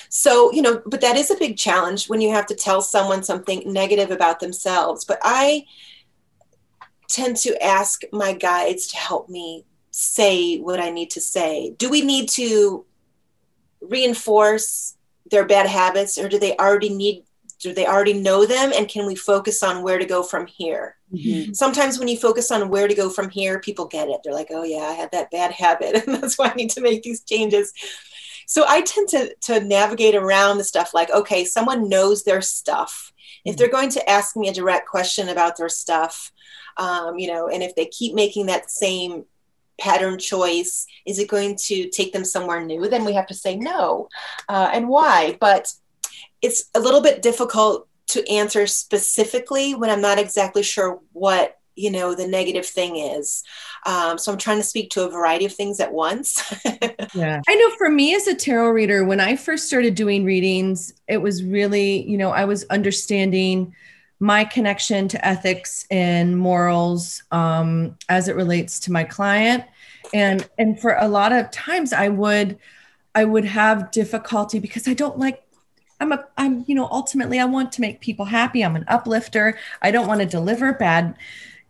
so, 0.09 0.53
you 0.53 0.63
know, 0.63 0.83
but 0.87 1.01
that 1.01 1.17
is 1.17 1.31
a 1.31 1.37
big 1.37 1.57
challenge 1.57 2.09
when 2.09 2.21
you 2.21 2.31
have 2.31 2.47
to 2.47 2.55
tell 2.55 2.83
someone 2.83 3.23
something 3.23 3.63
negative 3.71 4.11
about 4.11 4.41
themselves. 4.41 5.05
But 5.05 5.19
I 5.23 5.67
tend 7.09 7.37
to 7.39 7.63
ask 7.63 8.03
my 8.13 8.33
guides 8.33 8.87
to 8.89 8.97
help 8.97 9.29
me 9.29 9.65
say 9.91 10.59
what 10.59 10.81
I 10.81 10.91
need 10.91 11.11
to 11.11 11.21
say. 11.21 11.75
Do 11.79 11.91
we 11.91 12.03
need 12.03 12.29
to 12.31 12.85
reinforce 13.81 14.97
their 15.31 15.47
bad 15.47 15.67
habits 15.67 16.19
or 16.19 16.29
do 16.29 16.39
they 16.39 16.57
already 16.57 16.89
need 16.89 17.25
do 17.61 17.75
they 17.75 17.87
already 17.87 18.15
know 18.15 18.47
them 18.47 18.73
and 18.75 18.89
can 18.89 19.07
we 19.07 19.15
focus 19.15 19.63
on 19.63 19.83
where 19.83 19.99
to 19.99 20.05
go 20.05 20.23
from 20.23 20.47
here 20.47 20.97
mm-hmm. 21.13 21.53
sometimes 21.53 21.99
when 21.99 22.09
you 22.09 22.17
focus 22.17 22.51
on 22.51 22.69
where 22.69 22.89
to 22.89 22.95
go 22.95 23.09
from 23.09 23.29
here 23.31 23.61
people 23.61 23.87
get 23.87 24.09
it 24.09 24.21
they're 24.23 24.35
like 24.35 24.49
oh 24.51 24.65
yeah 24.65 24.83
i 24.83 24.93
had 24.93 25.11
that 25.13 25.31
bad 25.31 25.53
habit 25.53 25.95
and 26.07 26.17
that's 26.17 26.37
why 26.37 26.49
i 26.49 26.55
need 26.55 26.71
to 26.71 26.81
make 26.81 27.03
these 27.03 27.23
changes 27.23 27.73
so 28.51 28.65
I 28.67 28.81
tend 28.81 29.09
to, 29.11 29.33
to 29.43 29.61
navigate 29.61 30.17
around 30.17 30.59
the 30.59 30.65
stuff 30.65 30.93
like, 30.93 31.09
okay, 31.13 31.45
someone 31.45 31.89
knows 31.89 32.25
their 32.25 32.43
stuff. 32.43 33.13
If 33.45 33.57
they're 33.57 33.71
going 33.71 33.91
to 33.91 34.11
ask 34.11 34.37
me 34.37 34.49
a 34.49 34.53
direct 34.53 34.89
question 34.89 35.29
about 35.29 35.57
their 35.57 35.69
stuff, 35.69 36.33
um, 36.77 37.17
you 37.17 37.29
know, 37.29 37.47
and 37.47 37.63
if 37.63 37.77
they 37.77 37.87
keep 37.87 38.13
making 38.13 38.47
that 38.47 38.69
same 38.69 39.25
pattern 39.79 40.19
choice, 40.19 40.85
is 41.07 41.21
it 41.21 41.31
going 41.31 41.55
to 41.67 41.89
take 41.91 42.13
them 42.13 42.25
somewhere 42.25 42.61
new? 42.61 42.89
Then 42.89 43.05
we 43.05 43.13
have 43.13 43.29
to 43.29 43.35
say 43.35 43.55
no. 43.55 44.09
Uh, 44.49 44.69
and 44.73 44.89
why? 44.89 45.39
But 45.39 45.73
it's 46.43 46.71
a 46.75 46.81
little 46.81 47.03
bit 47.03 47.23
difficult 47.23 47.87
to 48.09 48.29
answer 48.29 48.67
specifically 48.67 49.77
when 49.77 49.91
I'm 49.91 50.01
not 50.01 50.19
exactly 50.19 50.65
sure 50.65 50.99
what 51.13 51.57
you 51.77 51.93
know 51.93 52.17
the 52.17 52.27
negative 52.27 52.67
thing 52.67 52.97
is 52.97 53.45
um, 53.87 54.19
so 54.19 54.33
i'm 54.33 54.39
trying 54.39 54.59
to 54.59 54.63
speak 54.63 54.91
to 54.91 55.05
a 55.05 55.11
variety 55.11 55.45
of 55.45 55.53
things 55.53 55.81
at 55.81 55.93
once. 55.93 56.43
Yeah. 57.13 57.41
I 57.49 57.55
know 57.57 57.71
for 57.77 57.89
me 57.89 58.15
as 58.15 58.29
a 58.29 58.37
tarot 58.37 58.71
reader 58.71 59.05
when 59.05 59.19
i 59.19 59.35
first 59.35 59.67
started 59.67 59.97
doing 59.97 60.25
readings 60.25 60.95
it 61.09 61.17
was 61.17 61.43
really 61.43 62.09
you 62.09 62.17
know 62.17 62.31
i 62.31 62.45
was 62.45 62.65
understanding 62.71 63.75
my 64.21 64.45
connection 64.45 65.09
to 65.09 65.27
ethics 65.27 65.87
and 65.91 66.39
morals 66.39 67.23
um, 67.33 67.97
as 68.11 68.29
it 68.29 68.37
relates 68.37 68.79
to 68.81 68.93
my 68.93 69.03
client. 69.03 69.65
And 70.13 70.47
and 70.59 70.79
for 70.79 70.95
a 70.97 71.09
lot 71.09 71.33
of 71.33 71.51
times 71.51 71.93
i 71.93 72.09
would 72.09 72.59
i 73.15 73.25
would 73.25 73.45
have 73.45 73.93
difficulty 73.93 74.59
because 74.59 74.89
i 74.89 74.95
don't 74.95 75.19
like 75.19 75.43
i'm 76.01 76.11
a 76.11 76.27
i'm 76.37 76.65
you 76.67 76.75
know 76.75 76.89
ultimately 76.91 77.39
i 77.39 77.45
want 77.45 77.71
to 77.73 77.81
make 77.81 78.01
people 78.01 78.25
happy. 78.25 78.65
I'm 78.65 78.75
an 78.77 78.85
uplifter. 78.89 79.57
I 79.83 79.91
don't 79.91 80.09
want 80.09 80.21
to 80.21 80.27
deliver 80.27 80.73
bad 80.73 81.17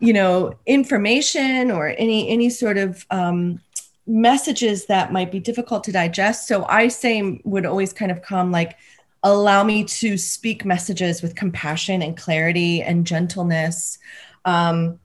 you 0.01 0.15
know 0.15 0.55
information 0.67 1.71
or 1.71 1.95
any 1.99 2.29
any 2.29 2.51
sort 2.51 2.79
of 2.79 3.07
um, 3.11 3.61
messages 4.07 4.87
that 4.87 5.13
might 5.13 5.31
be 5.31 5.39
difficult 5.39 5.85
to 5.85 5.93
digest 5.93 6.49
so 6.49 6.65
i 6.65 6.89
say 6.89 7.41
would 7.45 7.67
always 7.67 7.93
kind 7.93 8.11
of 8.11 8.23
come 8.23 8.51
like 8.51 8.77
allow 9.23 9.63
me 9.63 9.85
to 9.85 10.17
speak 10.17 10.65
messages 10.65 11.23
with 11.23 11.37
compassion 11.37 12.03
and 12.03 12.17
clarity 12.17 12.83
and 12.83 13.07
gentleness 13.07 13.99
um, 14.47 14.99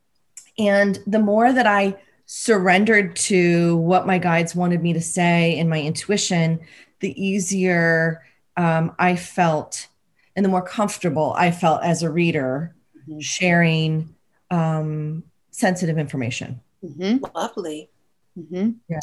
and 0.57 0.99
the 1.05 1.19
more 1.19 1.51
that 1.51 1.67
i 1.67 1.95
surrendered 2.25 3.15
to 3.15 3.77
what 3.77 4.07
my 4.07 4.17
guides 4.17 4.55
wanted 4.55 4.81
me 4.81 4.93
to 4.93 5.01
say 5.01 5.59
and 5.59 5.69
my 5.69 5.79
intuition 5.79 6.59
the 7.01 7.21
easier 7.23 8.23
um, 8.57 8.95
i 8.97 9.15
felt 9.15 9.87
and 10.35 10.43
the 10.43 10.49
more 10.49 10.65
comfortable 10.65 11.33
i 11.37 11.51
felt 11.51 11.83
as 11.83 12.01
a 12.01 12.09
reader 12.09 12.73
mm-hmm. 13.07 13.19
sharing 13.19 14.14
um, 14.51 15.23
sensitive 15.51 15.97
information. 15.97 16.59
Mm-hmm. 16.83 17.23
Lovely. 17.35 17.89
Mm-hmm. 18.37 18.71
Yeah. 18.89 18.99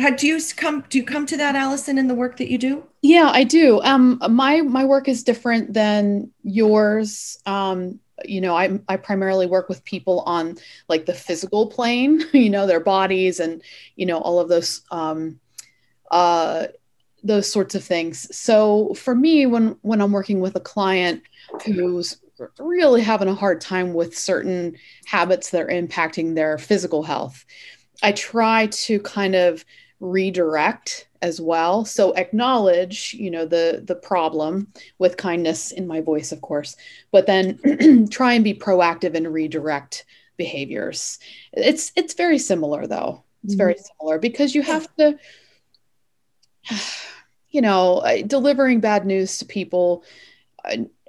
How, 0.00 0.10
do 0.10 0.26
you 0.26 0.40
come? 0.56 0.84
Do 0.88 0.98
you 0.98 1.04
come 1.04 1.26
to 1.26 1.36
that, 1.36 1.56
Allison, 1.56 1.98
in 1.98 2.06
the 2.06 2.14
work 2.14 2.36
that 2.36 2.50
you 2.50 2.58
do? 2.58 2.84
Yeah, 3.02 3.30
I 3.32 3.44
do. 3.44 3.80
Um, 3.82 4.20
my 4.30 4.60
my 4.60 4.84
work 4.84 5.08
is 5.08 5.24
different 5.24 5.72
than 5.74 6.30
yours. 6.42 7.38
Um, 7.46 7.98
you 8.24 8.40
know, 8.40 8.56
I 8.56 8.78
I 8.88 8.96
primarily 8.96 9.46
work 9.46 9.68
with 9.68 9.84
people 9.84 10.20
on 10.20 10.56
like 10.88 11.06
the 11.06 11.14
physical 11.14 11.66
plane. 11.66 12.22
You 12.32 12.50
know, 12.50 12.66
their 12.66 12.80
bodies 12.80 13.40
and 13.40 13.62
you 13.96 14.06
know 14.06 14.18
all 14.18 14.38
of 14.38 14.48
those 14.48 14.82
um, 14.92 15.40
uh, 16.10 16.68
those 17.24 17.50
sorts 17.50 17.74
of 17.74 17.82
things. 17.82 18.34
So 18.36 18.94
for 18.94 19.14
me, 19.14 19.46
when 19.46 19.76
when 19.82 20.00
I'm 20.00 20.12
working 20.12 20.40
with 20.40 20.54
a 20.54 20.60
client 20.60 21.22
who's 21.64 22.18
really 22.58 23.02
having 23.02 23.28
a 23.28 23.34
hard 23.34 23.60
time 23.60 23.94
with 23.94 24.16
certain 24.16 24.76
habits 25.06 25.50
that 25.50 25.62
are 25.62 25.68
impacting 25.68 26.34
their 26.34 26.58
physical 26.58 27.02
health. 27.02 27.44
I 28.02 28.12
try 28.12 28.66
to 28.66 29.00
kind 29.00 29.34
of 29.34 29.64
redirect 30.00 31.08
as 31.22 31.40
well 31.40 31.84
so 31.84 32.14
acknowledge 32.14 33.12
you 33.14 33.30
know 33.30 33.44
the 33.44 33.82
the 33.84 33.94
problem 33.94 34.72
with 34.98 35.16
kindness 35.16 35.72
in 35.72 35.86
my 35.86 36.00
voice 36.00 36.30
of 36.30 36.40
course 36.40 36.76
but 37.10 37.26
then 37.26 37.58
try 38.10 38.34
and 38.34 38.44
be 38.44 38.54
proactive 38.54 39.16
and 39.16 39.32
redirect 39.32 40.04
behaviors 40.36 41.18
it's 41.52 41.90
it's 41.96 42.14
very 42.14 42.38
similar 42.38 42.86
though 42.86 43.24
it's 43.42 43.54
mm-hmm. 43.54 43.58
very 43.58 43.76
similar 43.76 44.18
because 44.18 44.54
you 44.54 44.62
have 44.62 44.88
to 44.96 45.18
you 47.50 47.60
know 47.60 48.00
delivering 48.26 48.78
bad 48.78 49.04
news 49.04 49.38
to 49.38 49.44
people 49.44 50.04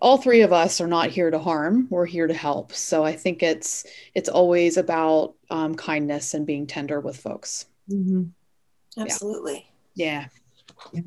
all 0.02 0.18
three 0.18 0.42
of 0.42 0.54
us 0.54 0.80
are 0.80 0.88
not 0.88 1.10
here 1.10 1.32
to 1.32 1.40
harm 1.40 1.88
we're 1.90 2.06
here 2.06 2.28
to 2.28 2.34
help 2.34 2.72
so 2.74 3.04
i 3.04 3.14
think 3.14 3.44
it's 3.44 3.86
it's 4.16 4.30
always 4.30 4.78
about 4.78 5.34
um, 5.50 5.76
kindness 5.76 6.34
and 6.34 6.46
being 6.46 6.68
tender 6.68 7.00
with 7.00 7.18
folks 7.18 7.66
mm-hmm. 7.92 8.24
absolutely 9.02 9.70
yeah, 9.96 10.28
yeah. 10.94 11.02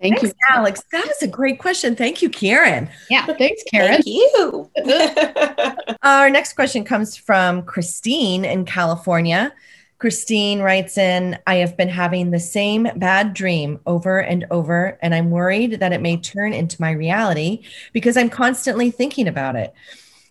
Thank 0.00 0.20
thanks, 0.20 0.22
you, 0.22 0.32
Alex. 0.48 0.82
That 0.92 1.06
was 1.06 1.22
a 1.22 1.28
great 1.28 1.58
question. 1.58 1.96
Thank 1.96 2.22
you, 2.22 2.30
Karyn. 2.30 2.90
Yeah, 3.10 3.26
thanks, 3.26 3.62
Karyn. 3.72 4.02
Thank 4.02 4.06
you. 4.06 4.70
Our 6.02 6.30
next 6.30 6.54
question 6.54 6.84
comes 6.84 7.16
from 7.16 7.62
Christine 7.62 8.44
in 8.44 8.64
California. 8.64 9.52
Christine 9.98 10.60
writes 10.60 10.98
in, 10.98 11.38
I 11.46 11.56
have 11.56 11.76
been 11.76 11.88
having 11.88 12.30
the 12.30 12.40
same 12.40 12.88
bad 12.96 13.32
dream 13.32 13.80
over 13.86 14.18
and 14.18 14.46
over, 14.50 14.98
and 15.00 15.14
I'm 15.14 15.30
worried 15.30 15.80
that 15.80 15.92
it 15.92 16.02
may 16.02 16.18
turn 16.18 16.52
into 16.52 16.80
my 16.80 16.90
reality 16.90 17.64
because 17.92 18.16
I'm 18.16 18.28
constantly 18.28 18.90
thinking 18.90 19.26
about 19.26 19.56
it. 19.56 19.72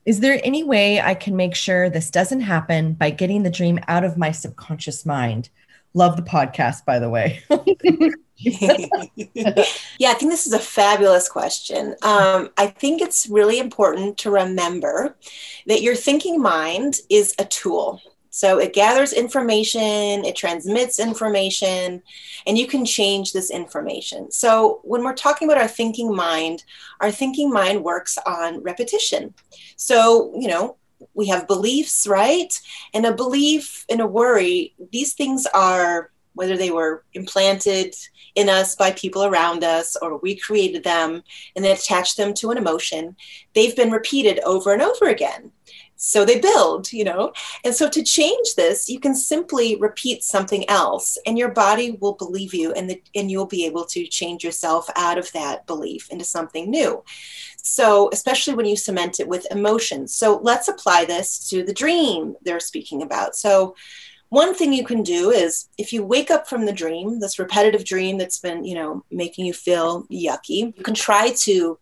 Is 0.05 0.19
there 0.19 0.39
any 0.43 0.63
way 0.63 1.01
I 1.01 1.15
can 1.15 1.35
make 1.35 1.55
sure 1.55 1.89
this 1.89 2.11
doesn't 2.11 2.41
happen 2.41 2.93
by 2.93 3.09
getting 3.09 3.41
the 3.41 3.49
dream 3.49 3.79
out 3.87 4.03
of 4.03 4.17
my 4.17 4.31
subconscious 4.31 5.03
mind? 5.03 5.49
Love 5.95 6.15
the 6.15 6.21
podcast, 6.21 6.85
by 6.85 6.99
the 6.99 7.09
way. 7.09 7.41
yeah, 8.37 10.11
I 10.11 10.13
think 10.13 10.31
this 10.31 10.45
is 10.45 10.53
a 10.53 10.59
fabulous 10.59 11.27
question. 11.27 11.95
Um, 12.03 12.51
I 12.57 12.67
think 12.67 13.01
it's 13.01 13.27
really 13.27 13.57
important 13.57 14.19
to 14.19 14.29
remember 14.29 15.15
that 15.65 15.81
your 15.81 15.95
thinking 15.95 16.39
mind 16.39 16.97
is 17.09 17.33
a 17.39 17.45
tool. 17.45 18.01
So 18.35 18.59
it 18.59 18.73
gathers 18.73 19.13
information, 19.13 20.25
it 20.25 20.35
transmits 20.35 20.99
information, 20.99 22.03
and 22.45 22.57
you 22.57 22.67
can 22.67 22.83
change 22.83 23.31
this 23.31 23.49
information. 23.49 24.29
So 24.29 24.81
when 24.83 25.05
we're 25.05 25.13
talking 25.13 25.47
about 25.47 25.61
our 25.61 25.69
thinking 25.69 26.13
mind, 26.13 26.65
our 26.99 27.11
thinking 27.11 27.49
mind 27.49 27.81
works 27.81 28.17
on 28.27 28.61
repetition. 28.61 29.33
So, 29.77 30.33
you 30.37 30.49
know, 30.49 30.75
we 31.13 31.27
have 31.27 31.47
beliefs, 31.47 32.07
right? 32.07 32.53
And 32.93 33.05
a 33.05 33.13
belief 33.13 33.85
and 33.89 34.01
a 34.01 34.05
worry, 34.05 34.75
these 34.91 35.13
things 35.13 35.47
are, 35.53 36.11
whether 36.33 36.57
they 36.57 36.71
were 36.71 37.05
implanted 37.13 37.95
in 38.35 38.49
us 38.49 38.75
by 38.75 38.91
people 38.91 39.23
around 39.23 39.63
us 39.63 39.95
or 40.01 40.17
we 40.17 40.35
created 40.35 40.83
them 40.83 41.23
and 41.55 41.63
then 41.63 41.73
attached 41.73 42.17
them 42.17 42.33
to 42.33 42.51
an 42.51 42.57
emotion, 42.57 43.15
they've 43.53 43.77
been 43.77 43.91
repeated 43.91 44.41
over 44.43 44.73
and 44.73 44.81
over 44.81 45.07
again 45.07 45.53
so 45.95 46.25
they 46.25 46.39
build 46.39 46.91
you 46.91 47.03
know? 47.03 47.31
And 47.63 47.73
so 47.73 47.89
to 47.89 48.03
change 48.03 48.55
this 48.55 48.89
you 48.89 48.99
can 48.99 49.15
simply 49.15 49.75
repeat 49.75 50.23
something 50.23 50.69
else 50.69 51.17
and 51.25 51.37
your 51.37 51.51
body 51.51 51.97
will 51.99 52.13
believe 52.13 52.53
you 52.53 52.73
and 52.73 52.89
the, 52.89 53.01
and 53.15 53.29
you'll 53.29 53.45
be 53.45 53.65
able 53.65 53.85
to 53.85 54.07
change 54.07 54.43
yourself 54.43 54.89
out 54.95 55.17
of 55.17 55.31
that 55.33 55.65
belief 55.67 56.09
into 56.09 56.25
something 56.25 56.69
new. 56.69 57.03
So 57.57 58.09
especially 58.13 58.55
when 58.55 58.65
you 58.65 58.77
cement 58.77 59.19
it 59.19 59.27
with 59.27 59.47
emotions 59.51 60.13
so 60.13 60.39
let's 60.43 60.67
apply 60.67 61.05
this 61.05 61.49
to 61.49 61.63
the 61.63 61.73
dream 61.73 62.35
they're 62.43 62.59
speaking 62.59 63.01
about. 63.01 63.35
So 63.35 63.75
one 64.29 64.53
thing 64.53 64.73
you 64.73 64.83
can 64.83 65.03
do 65.03 65.31
is 65.31 65.69
if 65.77 65.93
you 65.93 66.03
wake 66.03 66.31
up 66.31 66.47
from 66.47 66.65
the 66.65 66.73
dream 66.73 67.19
this 67.19 67.39
repetitive 67.39 67.85
dream 67.85 68.17
that's 68.17 68.39
been 68.39 68.63
you 68.65 68.75
know 68.75 69.03
making 69.11 69.45
you 69.45 69.53
feel 69.53 70.03
yucky 70.07 70.73
you 70.75 70.83
can 70.83 70.93
try 70.93 71.31
to 71.31 71.77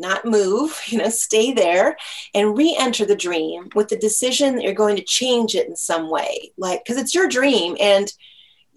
not 0.00 0.24
move, 0.24 0.80
you 0.86 0.98
know, 0.98 1.08
stay 1.08 1.52
there 1.52 1.96
and 2.34 2.56
re 2.56 2.76
enter 2.78 3.04
the 3.04 3.16
dream 3.16 3.68
with 3.74 3.88
the 3.88 3.98
decision 3.98 4.56
that 4.56 4.64
you're 4.64 4.72
going 4.72 4.96
to 4.96 5.04
change 5.04 5.54
it 5.54 5.68
in 5.68 5.76
some 5.76 6.10
way. 6.10 6.52
Like, 6.56 6.84
because 6.84 7.00
it's 7.00 7.14
your 7.14 7.28
dream. 7.28 7.76
And, 7.78 8.12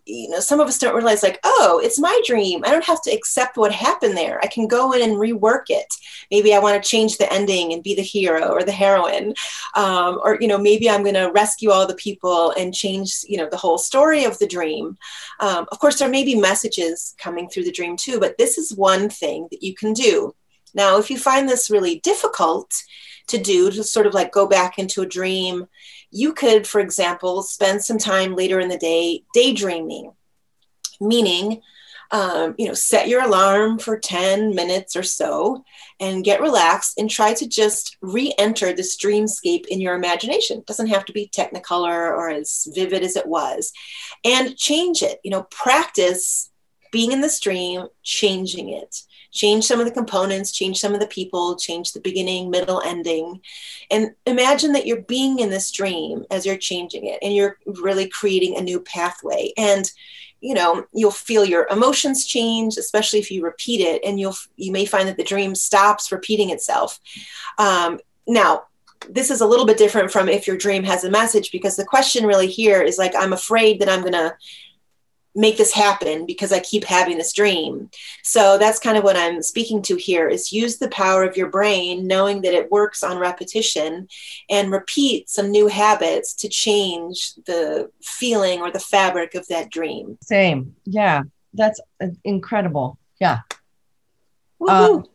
you 0.05 0.29
know, 0.29 0.41
some 0.41 0.59
of 0.59 0.67
us 0.67 0.77
don't 0.77 0.95
realize, 0.95 1.23
like, 1.23 1.39
oh, 1.45 1.79
it's 1.81 1.97
my 1.97 2.21
dream. 2.25 2.61
I 2.65 2.71
don't 2.71 2.83
have 2.83 3.01
to 3.03 3.11
accept 3.11 3.55
what 3.55 3.71
happened 3.71 4.17
there. 4.17 4.37
I 4.43 4.47
can 4.47 4.67
go 4.67 4.91
in 4.91 5.01
and 5.01 5.13
rework 5.13 5.69
it. 5.69 5.93
Maybe 6.29 6.53
I 6.53 6.59
want 6.59 6.83
to 6.83 6.89
change 6.89 7.17
the 7.17 7.31
ending 7.31 7.71
and 7.71 7.81
be 7.81 7.95
the 7.95 8.01
hero 8.01 8.49
or 8.49 8.63
the 8.63 8.73
heroine. 8.73 9.33
Um, 9.75 10.19
or, 10.21 10.37
you 10.41 10.49
know, 10.49 10.57
maybe 10.57 10.89
I'm 10.89 11.03
going 11.03 11.15
to 11.15 11.31
rescue 11.33 11.71
all 11.71 11.87
the 11.87 11.95
people 11.95 12.51
and 12.51 12.73
change, 12.73 13.23
you 13.29 13.37
know, 13.37 13.47
the 13.49 13.55
whole 13.55 13.77
story 13.77 14.25
of 14.25 14.37
the 14.39 14.47
dream. 14.47 14.97
Um, 15.39 15.67
of 15.71 15.79
course, 15.79 15.99
there 15.99 16.09
may 16.09 16.25
be 16.25 16.35
messages 16.35 17.15
coming 17.17 17.47
through 17.47 17.63
the 17.63 17.71
dream 17.71 17.95
too, 17.95 18.19
but 18.19 18.37
this 18.37 18.57
is 18.57 18.75
one 18.75 19.09
thing 19.09 19.47
that 19.51 19.63
you 19.63 19.73
can 19.73 19.93
do 19.93 20.35
now, 20.73 20.97
if 20.97 21.09
you 21.09 21.17
find 21.17 21.47
this 21.47 21.69
really 21.69 21.99
difficult 21.99 22.73
to 23.27 23.37
do, 23.37 23.71
to 23.71 23.83
sort 23.83 24.05
of 24.05 24.13
like 24.13 24.31
go 24.31 24.47
back 24.47 24.79
into 24.79 25.01
a 25.01 25.07
dream, 25.07 25.67
you 26.11 26.33
could, 26.33 26.67
for 26.67 26.79
example, 26.79 27.43
spend 27.43 27.83
some 27.83 27.97
time 27.97 28.35
later 28.35 28.59
in 28.59 28.69
the 28.69 28.77
day 28.77 29.23
daydreaming, 29.33 30.11
meaning, 30.99 31.61
um, 32.11 32.53
you 32.57 32.67
know, 32.67 32.73
set 32.73 33.07
your 33.07 33.23
alarm 33.23 33.79
for 33.79 33.97
10 33.97 34.53
minutes 34.53 34.95
or 34.95 35.01
so 35.01 35.63
and 35.99 36.23
get 36.23 36.41
relaxed 36.41 36.99
and 36.99 37.09
try 37.09 37.33
to 37.33 37.47
just 37.47 37.97
re 38.01 38.33
enter 38.37 38.73
this 38.73 38.97
dreamscape 38.97 39.65
in 39.67 39.81
your 39.81 39.95
imagination. 39.95 40.59
It 40.59 40.67
doesn't 40.67 40.87
have 40.87 41.05
to 41.05 41.13
be 41.13 41.29
technicolor 41.33 42.09
or 42.09 42.29
as 42.29 42.67
vivid 42.75 43.03
as 43.03 43.15
it 43.15 43.25
was, 43.25 43.71
and 44.23 44.55
change 44.57 45.01
it. 45.01 45.19
You 45.23 45.31
know, 45.31 45.43
practice 45.43 46.51
being 46.91 47.11
in 47.11 47.21
the 47.21 47.29
stream, 47.29 47.87
changing 48.03 48.69
it 48.69 49.03
change 49.33 49.65
some 49.65 49.79
of 49.79 49.85
the 49.85 49.91
components, 49.91 50.51
change 50.51 50.79
some 50.79 50.93
of 50.93 50.99
the 50.99 51.07
people, 51.07 51.55
change 51.55 51.91
the 51.91 51.99
beginning, 51.99 52.49
middle, 52.49 52.81
ending. 52.81 53.41
And 53.91 54.11
imagine 54.25 54.73
that 54.73 54.85
you're 54.85 55.01
being 55.01 55.39
in 55.39 55.49
this 55.49 55.71
dream 55.71 56.25
as 56.31 56.45
you're 56.45 56.55
changing 56.55 57.07
it 57.07 57.19
and 57.21 57.35
you're 57.35 57.57
really 57.65 58.07
creating 58.07 58.55
a 58.55 58.61
new 58.61 58.79
pathway. 58.79 59.51
And 59.57 59.91
you 60.43 60.53
know 60.53 60.85
you'll 60.93 61.09
feel 61.09 61.45
your 61.45 61.65
emotions 61.71 62.25
change 62.25 62.75
especially 62.77 63.17
if 63.17 63.31
you 63.31 63.41
repeat 63.41 63.79
it 63.79 64.03
and 64.03 64.19
you'll 64.19 64.35
you 64.57 64.73
may 64.73 64.85
find 64.85 65.07
that 65.07 65.15
the 65.15 65.23
dream 65.23 65.55
stops 65.55 66.11
repeating 66.11 66.49
itself 66.49 66.99
um, 67.57 67.97
now 68.27 68.63
this 69.09 69.31
is 69.31 69.39
a 69.39 69.45
little 69.45 69.65
bit 69.65 69.77
different 69.77 70.11
from 70.11 70.27
if 70.27 70.45
your 70.45 70.57
dream 70.57 70.83
has 70.83 71.05
a 71.05 71.09
message 71.09 71.49
because 71.51 71.77
the 71.77 71.85
question 71.85 72.25
really 72.25 72.47
here 72.47 72.81
is 72.81 72.97
like 72.97 73.13
i'm 73.15 73.31
afraid 73.31 73.79
that 73.79 73.87
i'm 73.87 74.01
to 74.11 74.35
make 75.35 75.57
this 75.57 75.73
happen 75.73 76.25
because 76.25 76.51
I 76.51 76.59
keep 76.59 76.83
having 76.83 77.17
this 77.17 77.33
dream. 77.33 77.89
So 78.23 78.57
that's 78.57 78.79
kind 78.79 78.97
of 78.97 79.03
what 79.03 79.17
I'm 79.17 79.41
speaking 79.41 79.81
to 79.83 79.95
here 79.95 80.27
is 80.27 80.53
use 80.53 80.77
the 80.77 80.89
power 80.89 81.23
of 81.23 81.35
your 81.35 81.49
brain 81.49 82.05
knowing 82.07 82.41
that 82.41 82.53
it 82.53 82.71
works 82.71 83.03
on 83.03 83.17
repetition 83.17 84.07
and 84.49 84.71
repeat 84.71 85.29
some 85.29 85.49
new 85.49 85.67
habits 85.67 86.33
to 86.35 86.49
change 86.49 87.33
the 87.45 87.89
feeling 88.01 88.61
or 88.61 88.71
the 88.71 88.79
fabric 88.79 89.35
of 89.35 89.47
that 89.47 89.71
dream. 89.71 90.17
Same. 90.21 90.75
Yeah. 90.85 91.23
That's 91.53 91.79
incredible. 92.23 92.97
Yeah. 93.19 93.39
Um, 94.67 95.05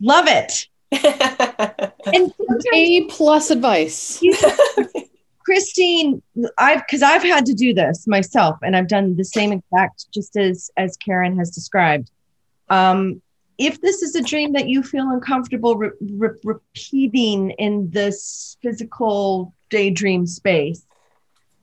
love 0.00 0.26
it. 0.28 0.68
and 0.92 2.32
A 2.74 3.04
plus 3.04 3.50
advice. 3.50 4.22
Christine, 5.44 6.22
I've 6.58 6.86
because 6.86 7.02
I've 7.02 7.22
had 7.22 7.46
to 7.46 7.54
do 7.54 7.74
this 7.74 8.06
myself, 8.06 8.58
and 8.62 8.76
I've 8.76 8.88
done 8.88 9.16
the 9.16 9.24
same 9.24 9.52
exact, 9.52 10.06
just 10.12 10.36
as 10.36 10.70
as 10.76 10.96
Karyn 10.96 11.36
has 11.38 11.50
described. 11.50 12.10
Um, 12.68 13.20
if 13.58 13.80
this 13.80 14.02
is 14.02 14.14
a 14.14 14.22
dream 14.22 14.52
that 14.54 14.68
you 14.68 14.82
feel 14.82 15.10
uncomfortable 15.10 15.76
re- 15.76 15.90
re- 16.00 16.38
repeating 16.42 17.50
in 17.52 17.90
this 17.90 18.56
physical 18.62 19.52
daydream 19.70 20.26
space, 20.26 20.84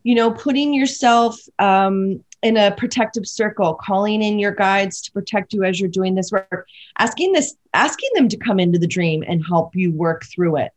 you 0.03 0.15
know, 0.15 0.31
putting 0.31 0.73
yourself 0.73 1.37
um, 1.57 2.23
in 2.41 2.57
a 2.57 2.71
protective 2.71 3.27
circle, 3.27 3.73
calling 3.73 4.21
in 4.21 4.39
your 4.39 4.51
guides 4.51 5.01
to 5.01 5.11
protect 5.11 5.51
you 5.51 5.63
as 5.63 5.79
you're 5.79 5.89
doing 5.89 6.15
this 6.15 6.31
work, 6.31 6.67
asking 6.97 7.33
this, 7.33 7.55
asking 7.73 8.09
them 8.13 8.29
to 8.29 8.37
come 8.37 8.59
into 8.59 8.79
the 8.79 8.87
dream 8.87 9.23
and 9.27 9.45
help 9.45 9.75
you 9.75 9.91
work 9.91 10.25
through 10.25 10.57
it 10.57 10.71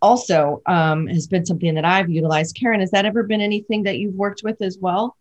also 0.00 0.62
um, 0.66 1.06
has 1.06 1.26
been 1.26 1.44
something 1.44 1.74
that 1.74 1.84
I've 1.84 2.08
utilized. 2.08 2.56
Karyn, 2.56 2.80
has 2.80 2.90
that 2.92 3.04
ever 3.04 3.22
been 3.22 3.40
anything 3.40 3.82
that 3.84 3.98
you've 3.98 4.14
worked 4.14 4.42
with 4.42 4.60
as 4.62 4.78
well? 4.80 5.16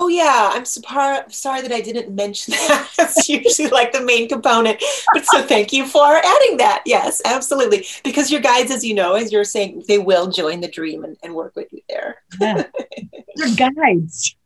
Oh 0.00 0.06
yeah, 0.06 0.50
I'm 0.52 0.64
sorry 0.64 1.62
that 1.62 1.72
I 1.72 1.80
didn't 1.80 2.14
mention 2.14 2.52
that. 2.68 2.88
It's 2.98 3.28
usually 3.28 3.68
like 3.68 3.92
the 3.92 4.00
main 4.00 4.28
component, 4.28 4.82
but 5.12 5.26
so 5.26 5.42
thank 5.42 5.72
you 5.72 5.86
for 5.86 6.06
adding 6.06 6.58
that. 6.58 6.82
Yes, 6.86 7.20
absolutely. 7.24 7.84
Because 8.04 8.30
your 8.30 8.40
guides, 8.40 8.70
as 8.70 8.84
you 8.84 8.94
know, 8.94 9.14
as 9.14 9.32
you're 9.32 9.42
saying, 9.42 9.84
they 9.88 9.98
will 9.98 10.28
join 10.28 10.60
the 10.60 10.68
dream 10.68 11.02
and, 11.02 11.16
and 11.22 11.34
work 11.34 11.56
with 11.56 11.72
you 11.72 11.80
there. 11.88 12.22
Yeah. 12.40 12.64
They're 13.34 13.72
guides. 13.72 14.36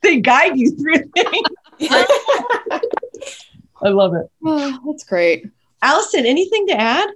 They 0.00 0.20
guide 0.20 0.56
you 0.56 0.74
through 0.76 1.04
things. 1.14 1.90
I 3.82 3.88
love 3.88 4.14
it. 4.14 4.30
Oh, 4.44 4.78
that's 4.86 5.04
great. 5.04 5.46
Allison, 5.82 6.24
anything 6.24 6.66
to 6.68 6.80
add? 6.80 7.10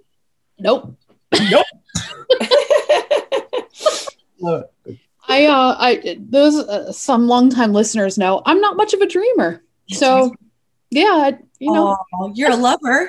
Nope. 0.58 0.94
Nope. 1.50 1.66
I, 5.28 5.46
uh, 5.46 5.76
I, 5.78 6.16
those 6.18 6.56
uh, 6.56 6.92
some 6.92 7.26
longtime 7.26 7.72
listeners 7.72 8.18
know 8.18 8.42
I'm 8.46 8.60
not 8.60 8.76
much 8.76 8.94
of 8.94 9.00
a 9.00 9.06
dreamer. 9.06 9.62
So, 9.90 10.34
yeah, 10.90 11.30
you 11.58 11.72
know, 11.72 11.96
oh, 12.20 12.32
you're 12.34 12.50
a 12.50 12.56
lover. 12.56 13.08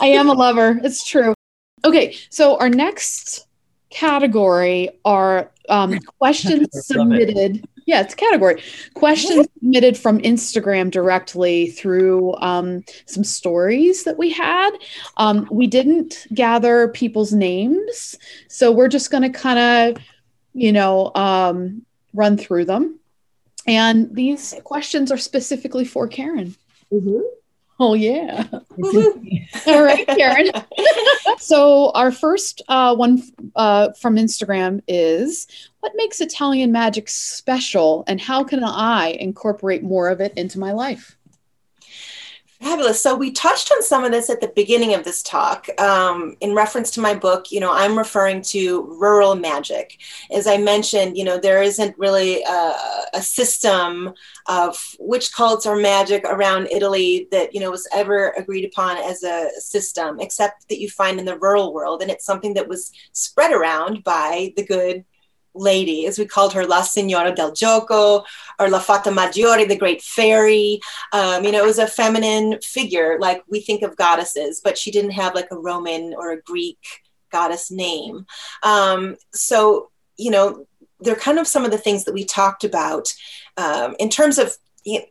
I 0.00 0.06
am 0.06 0.28
a 0.28 0.32
lover. 0.32 0.80
It's 0.82 1.06
true. 1.06 1.34
Okay, 1.84 2.16
so 2.30 2.58
our 2.58 2.68
next 2.68 3.46
category 3.90 4.90
are 5.04 5.52
um, 5.68 5.98
questions 6.18 6.68
submitted 6.86 7.66
yeah, 7.86 8.00
it's 8.00 8.14
a 8.14 8.16
category. 8.16 8.62
Questions 8.94 9.46
submitted 9.58 9.96
from 9.96 10.18
Instagram 10.20 10.90
directly 10.90 11.70
through 11.70 12.34
um, 12.36 12.84
some 13.06 13.24
stories 13.24 14.04
that 14.04 14.18
we 14.18 14.30
had. 14.30 14.70
Um, 15.16 15.48
we 15.50 15.66
didn't 15.66 16.26
gather 16.32 16.88
people's 16.88 17.32
names, 17.32 18.16
so 18.48 18.72
we're 18.72 18.88
just 18.88 19.10
going 19.10 19.22
to 19.22 19.38
kind 19.38 19.58
of, 19.96 20.02
you 20.52 20.72
know, 20.72 21.12
um, 21.14 21.82
run 22.14 22.36
through 22.36 22.64
them. 22.64 22.98
And 23.66 24.14
these 24.14 24.54
questions 24.64 25.10
are 25.10 25.18
specifically 25.18 25.84
for 25.84 26.08
Karyn. 26.08 26.56
Mm-hmm. 26.92 27.20
Oh, 27.80 27.94
yeah. 27.94 28.46
All 28.52 29.82
right, 29.82 30.06
Karyn. 30.06 30.64
so, 31.38 31.90
our 31.90 32.12
first 32.12 32.62
uh, 32.68 32.94
one 32.94 33.22
uh, 33.56 33.92
from 33.92 34.16
Instagram 34.16 34.80
is 34.86 35.48
What 35.80 35.92
makes 35.96 36.20
Italian 36.20 36.70
magic 36.70 37.08
special, 37.08 38.04
and 38.06 38.20
how 38.20 38.44
can 38.44 38.62
I 38.62 39.16
incorporate 39.18 39.82
more 39.82 40.08
of 40.08 40.20
it 40.20 40.32
into 40.36 40.58
my 40.58 40.72
life? 40.72 41.16
Fabulous. 42.60 43.02
So 43.02 43.14
we 43.14 43.32
touched 43.32 43.70
on 43.72 43.82
some 43.82 44.04
of 44.04 44.12
this 44.12 44.30
at 44.30 44.40
the 44.40 44.52
beginning 44.54 44.94
of 44.94 45.04
this 45.04 45.22
talk. 45.22 45.68
Um, 45.78 46.36
in 46.40 46.54
reference 46.54 46.90
to 46.92 47.00
my 47.00 47.14
book, 47.14 47.50
you 47.50 47.60
know, 47.60 47.72
I'm 47.72 47.98
referring 47.98 48.42
to 48.42 48.82
rural 48.98 49.34
magic. 49.34 49.98
As 50.30 50.46
I 50.46 50.56
mentioned, 50.56 51.18
you 51.18 51.24
know, 51.24 51.38
there 51.38 51.62
isn't 51.62 51.98
really 51.98 52.42
a, 52.44 52.74
a 53.12 53.22
system 53.22 54.14
of 54.46 54.78
which 54.98 55.32
cults 55.34 55.66
are 55.66 55.76
magic 55.76 56.24
around 56.24 56.68
Italy 56.70 57.28
that, 57.32 57.54
you 57.54 57.60
know, 57.60 57.70
was 57.70 57.88
ever 57.92 58.30
agreed 58.38 58.64
upon 58.64 58.98
as 58.98 59.24
a 59.24 59.50
system, 59.58 60.20
except 60.20 60.68
that 60.68 60.80
you 60.80 60.88
find 60.88 61.18
in 61.18 61.26
the 61.26 61.38
rural 61.38 61.74
world. 61.74 62.02
And 62.02 62.10
it's 62.10 62.24
something 62.24 62.54
that 62.54 62.68
was 62.68 62.92
spread 63.12 63.52
around 63.52 64.04
by 64.04 64.52
the 64.56 64.64
good 64.64 65.04
lady, 65.54 66.06
as 66.06 66.18
we 66.18 66.26
called 66.26 66.52
her, 66.52 66.66
La 66.66 66.82
Signora 66.82 67.32
del 67.32 67.52
Gioco 67.52 68.24
or 68.58 68.68
La 68.68 68.78
Fata 68.78 69.10
Maggiore, 69.10 69.66
the 69.66 69.76
great 69.76 70.02
fairy. 70.02 70.80
Um, 71.12 71.44
you 71.44 71.52
know, 71.52 71.62
it 71.62 71.66
was 71.66 71.78
a 71.78 71.86
feminine 71.86 72.58
figure, 72.62 73.18
like 73.20 73.42
we 73.48 73.60
think 73.60 73.82
of 73.82 73.96
goddesses, 73.96 74.60
but 74.62 74.76
she 74.76 74.90
didn't 74.90 75.12
have 75.12 75.34
like 75.34 75.48
a 75.50 75.58
Roman 75.58 76.14
or 76.14 76.32
a 76.32 76.40
Greek 76.42 76.78
goddess 77.30 77.70
name. 77.70 78.26
Um, 78.62 79.16
so, 79.32 79.90
you 80.16 80.30
know, 80.30 80.66
they're 81.00 81.16
kind 81.16 81.38
of 81.38 81.46
some 81.46 81.64
of 81.64 81.70
the 81.70 81.78
things 81.78 82.04
that 82.04 82.14
we 82.14 82.24
talked 82.24 82.64
about 82.64 83.12
um, 83.56 83.96
in 83.98 84.08
terms 84.08 84.38
of 84.38 84.56
you 84.84 85.00
know, 85.00 85.04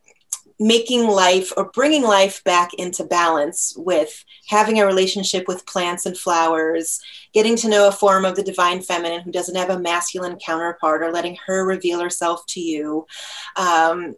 making 0.60 1.08
life 1.08 1.52
or 1.56 1.70
bringing 1.70 2.02
life 2.02 2.42
back 2.44 2.72
into 2.74 3.04
balance 3.04 3.74
with 3.76 4.24
having 4.48 4.78
a 4.78 4.86
relationship 4.86 5.48
with 5.48 5.66
plants 5.66 6.06
and 6.06 6.16
flowers, 6.16 7.00
getting 7.32 7.56
to 7.56 7.68
know 7.68 7.88
a 7.88 7.92
form 7.92 8.24
of 8.24 8.36
the 8.36 8.42
divine 8.42 8.80
feminine 8.80 9.20
who 9.20 9.32
doesn't 9.32 9.56
have 9.56 9.70
a 9.70 9.80
masculine 9.80 10.38
counterpart, 10.38 11.02
or 11.02 11.12
letting 11.12 11.36
her 11.46 11.66
reveal 11.66 12.00
herself 12.00 12.46
to 12.46 12.60
you. 12.60 13.06
Um, 13.56 14.14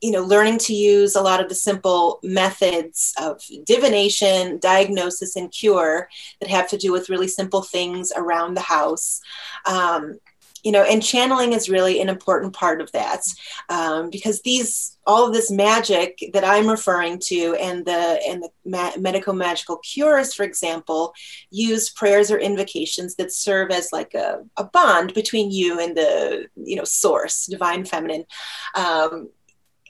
you 0.00 0.12
know, 0.12 0.22
learning 0.22 0.58
to 0.58 0.74
use 0.74 1.16
a 1.16 1.20
lot 1.20 1.40
of 1.40 1.48
the 1.48 1.54
simple 1.56 2.20
methods 2.22 3.12
of 3.20 3.42
divination, 3.64 4.58
diagnosis, 4.58 5.34
and 5.34 5.50
cure 5.50 6.08
that 6.40 6.48
have 6.48 6.68
to 6.68 6.76
do 6.76 6.92
with 6.92 7.08
really 7.08 7.26
simple 7.26 7.62
things 7.62 8.12
around 8.14 8.54
the 8.54 8.60
house. 8.60 9.20
Um, 9.66 10.20
you 10.68 10.72
know 10.72 10.82
and 10.82 11.02
channeling 11.02 11.54
is 11.54 11.70
really 11.70 11.98
an 11.98 12.10
important 12.10 12.52
part 12.52 12.82
of 12.82 12.92
that. 12.92 13.22
Um, 13.70 14.10
because 14.10 14.42
these 14.42 14.98
all 15.06 15.26
of 15.26 15.32
this 15.32 15.50
magic 15.50 16.22
that 16.34 16.44
i'm 16.44 16.68
referring 16.68 17.18
to 17.18 17.56
and 17.58 17.86
the 17.86 18.20
and 18.28 18.42
the 18.42 18.50
ma- 18.66 18.92
medical 18.98 19.32
magical 19.32 19.78
cures 19.78 20.34
for 20.34 20.42
example 20.42 21.14
use 21.50 21.88
prayers 21.88 22.30
or 22.30 22.38
invocations 22.38 23.14
that 23.14 23.32
serve 23.32 23.70
as 23.70 23.90
like 23.90 24.12
a, 24.12 24.44
a 24.58 24.64
bond 24.64 25.14
between 25.14 25.50
you 25.50 25.80
and 25.80 25.96
the 25.96 26.46
you 26.56 26.76
know 26.76 26.84
source 26.84 27.46
divine 27.46 27.86
feminine. 27.86 28.24
Um, 28.74 29.30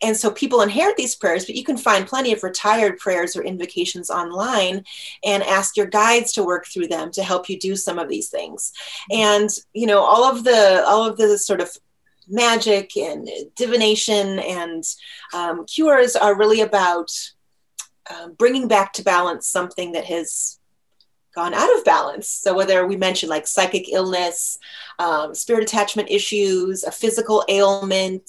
and 0.02 0.16
so 0.16 0.30
people 0.30 0.62
inherit 0.62 0.96
these 0.96 1.14
prayers, 1.14 1.46
but 1.46 1.54
you 1.54 1.64
can 1.64 1.76
find 1.76 2.06
plenty 2.06 2.32
of 2.32 2.42
retired 2.42 2.98
prayers 2.98 3.36
or 3.36 3.42
invocations 3.42 4.10
online 4.10 4.84
and 5.24 5.42
ask 5.42 5.76
your 5.76 5.86
guides 5.86 6.32
to 6.32 6.44
work 6.44 6.66
through 6.66 6.88
them 6.88 7.10
to 7.12 7.22
help 7.22 7.48
you 7.48 7.58
do 7.58 7.76
some 7.76 7.98
of 7.98 8.08
these 8.08 8.28
things. 8.28 8.72
And 9.10 9.50
you 9.72 9.86
know, 9.86 10.00
all 10.00 10.24
of 10.24 10.44
the 10.44 10.84
all 10.86 11.04
of 11.04 11.16
the 11.16 11.38
sort 11.38 11.60
of 11.60 11.70
magic 12.28 12.96
and 12.96 13.28
divination 13.56 14.38
and 14.38 14.84
um, 15.34 15.64
cures 15.66 16.14
are 16.14 16.36
really 16.36 16.60
about 16.60 17.10
uh, 18.10 18.28
bringing 18.28 18.68
back 18.68 18.92
to 18.94 19.02
balance 19.02 19.48
something 19.48 19.92
that 19.92 20.04
has 20.04 20.57
gone 21.38 21.54
out 21.54 21.72
of 21.78 21.84
balance. 21.84 22.26
So 22.26 22.52
whether 22.52 22.84
we 22.84 22.96
mention 22.96 23.28
like 23.28 23.46
psychic 23.46 23.92
illness, 23.92 24.58
um, 24.98 25.36
spirit 25.36 25.62
attachment 25.62 26.10
issues, 26.10 26.82
a 26.82 26.90
physical 26.90 27.44
ailment, 27.48 28.28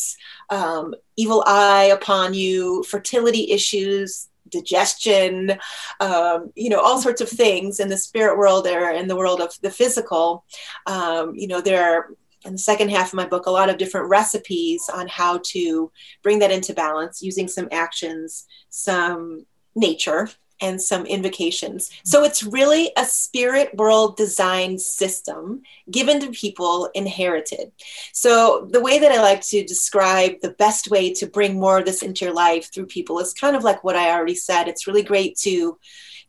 um, 0.51 0.93
evil 1.17 1.43
eye 1.47 1.85
upon 1.85 2.35
you, 2.35 2.83
fertility 2.83 3.51
issues, 3.51 4.27
digestion, 4.49 5.57
um, 5.99 6.51
you 6.55 6.69
know, 6.69 6.79
all 6.79 7.01
sorts 7.01 7.19
of 7.19 7.29
things 7.29 7.79
in 7.79 7.89
the 7.89 7.97
spirit 7.97 8.37
world 8.37 8.67
or 8.67 8.91
in 8.91 9.07
the 9.07 9.15
world 9.15 9.41
of 9.41 9.59
the 9.63 9.71
physical. 9.71 10.45
Um, 10.85 11.33
you 11.33 11.47
know, 11.47 11.61
there 11.61 11.83
are 11.83 12.13
in 12.45 12.53
the 12.53 12.59
second 12.59 12.89
half 12.89 13.07
of 13.07 13.15
my 13.15 13.25
book 13.25 13.47
a 13.47 13.51
lot 13.51 13.71
of 13.71 13.79
different 13.79 14.07
recipes 14.07 14.87
on 14.93 15.07
how 15.07 15.41
to 15.45 15.91
bring 16.21 16.37
that 16.39 16.51
into 16.51 16.75
balance 16.75 17.23
using 17.23 17.47
some 17.47 17.69
actions, 17.71 18.45
some 18.69 19.47
nature, 19.75 20.29
and 20.61 20.81
some 20.81 21.05
invocations. 21.05 21.89
So 22.03 22.23
it's 22.23 22.43
really 22.43 22.91
a 22.97 23.05
spirit 23.05 23.75
world 23.75 24.17
design 24.17 24.77
system 24.77 25.61
given 25.89 26.19
to 26.19 26.31
people 26.31 26.89
inherited. 26.93 27.71
So 28.13 28.67
the 28.71 28.81
way 28.81 28.99
that 28.99 29.11
I 29.11 29.21
like 29.21 29.41
to 29.47 29.63
describe 29.63 30.41
the 30.41 30.51
best 30.51 30.89
way 30.89 31.13
to 31.15 31.27
bring 31.27 31.59
more 31.59 31.79
of 31.79 31.85
this 31.85 32.01
into 32.01 32.25
your 32.25 32.33
life 32.33 32.73
through 32.73 32.87
people 32.87 33.19
is 33.19 33.33
kind 33.33 33.55
of 33.55 33.63
like 33.63 33.83
what 33.83 33.95
I 33.95 34.11
already 34.11 34.35
said. 34.35 34.67
It's 34.67 34.87
really 34.87 35.03
great 35.03 35.37
to 35.39 35.77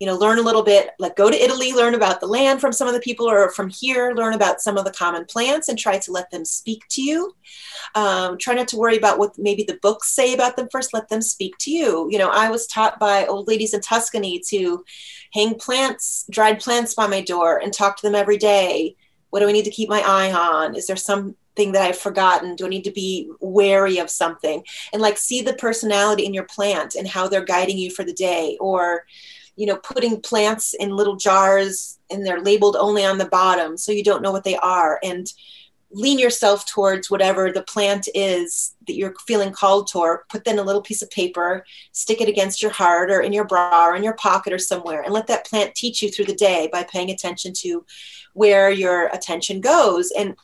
you 0.00 0.06
know 0.06 0.16
learn 0.16 0.38
a 0.38 0.42
little 0.42 0.62
bit 0.62 0.90
like 0.98 1.14
go 1.14 1.30
to 1.30 1.44
italy 1.44 1.72
learn 1.72 1.94
about 1.94 2.20
the 2.20 2.26
land 2.26 2.60
from 2.60 2.72
some 2.72 2.88
of 2.88 2.94
the 2.94 3.00
people 3.00 3.28
or 3.28 3.50
from 3.50 3.68
here 3.68 4.12
learn 4.16 4.34
about 4.34 4.60
some 4.60 4.76
of 4.76 4.84
the 4.84 4.90
common 4.90 5.24
plants 5.26 5.68
and 5.68 5.78
try 5.78 5.98
to 5.98 6.10
let 6.10 6.28
them 6.30 6.44
speak 6.44 6.82
to 6.88 7.02
you 7.02 7.32
um, 7.94 8.36
try 8.38 8.54
not 8.54 8.66
to 8.68 8.76
worry 8.76 8.96
about 8.96 9.18
what 9.18 9.38
maybe 9.38 9.62
the 9.62 9.78
books 9.82 10.12
say 10.12 10.34
about 10.34 10.56
them 10.56 10.68
first 10.72 10.92
let 10.92 11.08
them 11.08 11.22
speak 11.22 11.56
to 11.58 11.70
you 11.70 12.08
you 12.10 12.18
know 12.18 12.30
i 12.30 12.50
was 12.50 12.66
taught 12.66 12.98
by 12.98 13.26
old 13.26 13.46
ladies 13.46 13.74
in 13.74 13.80
tuscany 13.80 14.40
to 14.48 14.84
hang 15.32 15.54
plants 15.54 16.24
dried 16.30 16.58
plants 16.58 16.94
by 16.94 17.06
my 17.06 17.20
door 17.20 17.58
and 17.58 17.72
talk 17.72 17.96
to 17.96 18.06
them 18.06 18.16
every 18.16 18.38
day 18.38 18.96
what 19.28 19.40
do 19.40 19.48
i 19.48 19.52
need 19.52 19.64
to 19.64 19.70
keep 19.70 19.88
my 19.88 20.02
eye 20.04 20.32
on 20.32 20.74
is 20.74 20.86
there 20.86 20.96
some 20.96 21.36
that 21.68 21.82
I've 21.82 21.98
forgotten? 21.98 22.56
Do 22.56 22.64
I 22.64 22.70
need 22.70 22.84
to 22.84 22.90
be 22.90 23.30
wary 23.40 23.98
of 23.98 24.08
something? 24.08 24.64
And 24.92 25.02
like 25.02 25.18
see 25.18 25.42
the 25.42 25.52
personality 25.52 26.24
in 26.24 26.32
your 26.32 26.44
plant 26.44 26.94
and 26.94 27.06
how 27.06 27.28
they're 27.28 27.44
guiding 27.44 27.76
you 27.76 27.90
for 27.90 28.02
the 28.02 28.14
day. 28.14 28.56
Or 28.60 29.04
you 29.60 29.66
know, 29.66 29.76
putting 29.76 30.22
plants 30.22 30.72
in 30.72 30.96
little 30.96 31.16
jars 31.16 31.98
and 32.10 32.24
they're 32.24 32.40
labeled 32.40 32.76
only 32.76 33.04
on 33.04 33.18
the 33.18 33.26
bottom 33.26 33.76
so 33.76 33.92
you 33.92 34.02
don't 34.02 34.22
know 34.22 34.32
what 34.32 34.42
they 34.42 34.56
are. 34.56 34.98
And 35.04 35.30
lean 35.90 36.18
yourself 36.18 36.64
towards 36.64 37.10
whatever 37.10 37.52
the 37.52 37.62
plant 37.64 38.08
is 38.14 38.74
that 38.86 38.94
you're 38.94 39.12
feeling 39.26 39.52
called 39.52 39.90
toward. 39.90 40.26
Put 40.30 40.44
then 40.44 40.58
a 40.58 40.62
little 40.62 40.80
piece 40.80 41.02
of 41.02 41.10
paper, 41.10 41.62
stick 41.92 42.22
it 42.22 42.28
against 42.28 42.62
your 42.62 42.70
heart 42.70 43.10
or 43.10 43.20
in 43.20 43.34
your 43.34 43.44
bra 43.44 43.84
or 43.84 43.96
in 43.96 44.02
your 44.02 44.14
pocket 44.14 44.54
or 44.54 44.58
somewhere, 44.58 45.02
and 45.02 45.12
let 45.12 45.26
that 45.26 45.44
plant 45.46 45.74
teach 45.74 46.02
you 46.02 46.10
through 46.10 46.24
the 46.24 46.34
day 46.34 46.70
by 46.72 46.82
paying 46.84 47.10
attention 47.10 47.52
to 47.58 47.84
where 48.32 48.70
your 48.70 49.08
attention 49.08 49.60
goes. 49.60 50.10
And 50.16 50.36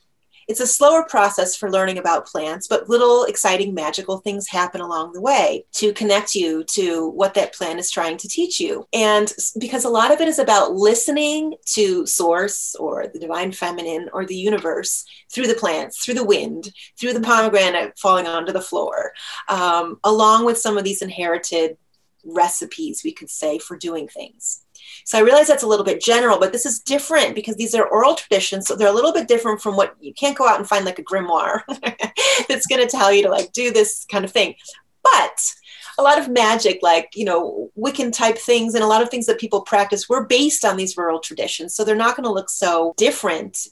it's 0.48 0.60
a 0.60 0.66
slower 0.66 1.04
process 1.04 1.56
for 1.56 1.70
learning 1.70 1.98
about 1.98 2.26
plants, 2.26 2.68
but 2.68 2.88
little 2.88 3.24
exciting 3.24 3.74
magical 3.74 4.18
things 4.18 4.48
happen 4.48 4.80
along 4.80 5.12
the 5.12 5.20
way 5.20 5.64
to 5.72 5.92
connect 5.92 6.34
you 6.34 6.62
to 6.64 7.08
what 7.10 7.34
that 7.34 7.52
plant 7.52 7.80
is 7.80 7.90
trying 7.90 8.16
to 8.18 8.28
teach 8.28 8.60
you. 8.60 8.86
And 8.92 9.32
because 9.58 9.84
a 9.84 9.90
lot 9.90 10.12
of 10.12 10.20
it 10.20 10.28
is 10.28 10.38
about 10.38 10.74
listening 10.74 11.54
to 11.66 12.06
source 12.06 12.76
or 12.76 13.08
the 13.08 13.18
divine 13.18 13.52
feminine 13.52 14.08
or 14.12 14.24
the 14.24 14.36
universe 14.36 15.04
through 15.30 15.48
the 15.48 15.54
plants, 15.54 16.04
through 16.04 16.14
the 16.14 16.24
wind, 16.24 16.72
through 16.98 17.12
the 17.12 17.20
pomegranate 17.20 17.98
falling 17.98 18.26
onto 18.26 18.52
the 18.52 18.60
floor, 18.60 19.12
um, 19.48 19.98
along 20.04 20.44
with 20.44 20.58
some 20.58 20.78
of 20.78 20.84
these 20.84 21.02
inherited 21.02 21.76
recipes, 22.24 23.02
we 23.04 23.12
could 23.12 23.30
say, 23.30 23.58
for 23.58 23.76
doing 23.76 24.08
things. 24.08 24.62
So 25.06 25.16
I 25.16 25.20
realize 25.20 25.46
that's 25.46 25.62
a 25.62 25.68
little 25.68 25.84
bit 25.84 26.02
general, 26.02 26.40
but 26.40 26.52
this 26.52 26.66
is 26.66 26.80
different 26.80 27.36
because 27.36 27.54
these 27.54 27.76
are 27.76 27.86
oral 27.86 28.16
traditions. 28.16 28.66
So 28.66 28.74
they're 28.74 28.88
a 28.88 28.92
little 28.92 29.12
bit 29.12 29.28
different 29.28 29.62
from 29.62 29.76
what 29.76 29.94
you 30.00 30.12
can't 30.12 30.36
go 30.36 30.48
out 30.48 30.58
and 30.58 30.68
find 30.68 30.84
like 30.84 30.98
a 30.98 31.04
grimoire 31.04 31.60
that's 32.48 32.66
going 32.66 32.82
to 32.82 32.88
tell 32.88 33.12
you 33.12 33.22
to 33.22 33.30
like 33.30 33.52
do 33.52 33.72
this 33.72 34.04
kind 34.10 34.24
of 34.24 34.32
thing. 34.32 34.56
But 35.04 35.54
a 35.96 36.02
lot 36.02 36.18
of 36.18 36.28
magic, 36.28 36.80
like, 36.82 37.10
you 37.14 37.24
know, 37.24 37.70
Wiccan 37.78 38.12
type 38.12 38.36
things 38.36 38.74
and 38.74 38.82
a 38.82 38.88
lot 38.88 39.00
of 39.00 39.08
things 39.08 39.26
that 39.26 39.38
people 39.38 39.60
practice 39.60 40.08
were 40.08 40.26
based 40.26 40.64
on 40.64 40.76
these 40.76 40.96
rural 40.96 41.20
traditions. 41.20 41.76
So 41.76 41.84
they're 41.84 41.94
not 41.94 42.16
going 42.16 42.24
to 42.24 42.32
look 42.32 42.50
so 42.50 42.92
different 42.96 43.68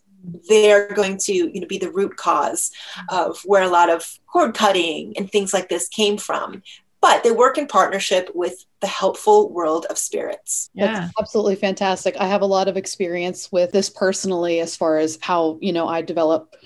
they're 0.49 0.89
going 0.89 1.19
to 1.19 1.35
you 1.35 1.61
know 1.61 1.67
be 1.67 1.77
the 1.77 1.91
root 1.91 2.17
cause 2.17 2.71
of 3.11 3.39
where 3.45 3.63
a 3.63 3.69
lot 3.69 3.91
of 3.91 4.19
cord 4.27 4.55
cutting 4.55 5.13
and 5.19 5.31
things 5.31 5.53
like 5.53 5.69
this 5.69 5.87
came 5.89 6.17
from 6.17 6.63
but 7.05 7.23
they 7.23 7.31
work 7.31 7.59
in 7.59 7.67
partnership 7.67 8.31
with 8.35 8.65
the 8.81 8.87
helpful 8.87 9.51
world 9.51 9.85
of 9.91 9.99
spirits. 9.99 10.71
Yeah. 10.73 10.87
That's 10.87 11.13
absolutely 11.21 11.57
fantastic. 11.57 12.17
I 12.17 12.27
have 12.27 12.41
a 12.41 12.47
lot 12.47 12.67
of 12.67 12.79
experience 12.79 13.53
with 13.53 13.73
this 13.73 13.91
personally 13.91 14.59
as 14.61 14.75
far 14.75 14.97
as 14.97 15.19
how, 15.21 15.59
you 15.61 15.75
know, 15.75 15.87
I 15.87 16.01
develop 16.01 16.57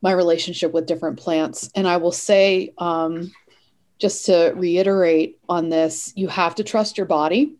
my 0.00 0.12
relationship 0.12 0.72
with 0.72 0.86
different 0.86 1.18
plants. 1.18 1.68
And 1.74 1.88
I 1.88 1.96
will 1.96 2.12
say, 2.12 2.72
um, 2.78 3.32
just 3.98 4.26
to 4.26 4.52
reiterate 4.54 5.40
on 5.48 5.68
this, 5.68 6.12
you 6.14 6.28
have 6.28 6.54
to 6.54 6.62
trust 6.62 6.96
your 6.96 7.06
body. 7.06 7.56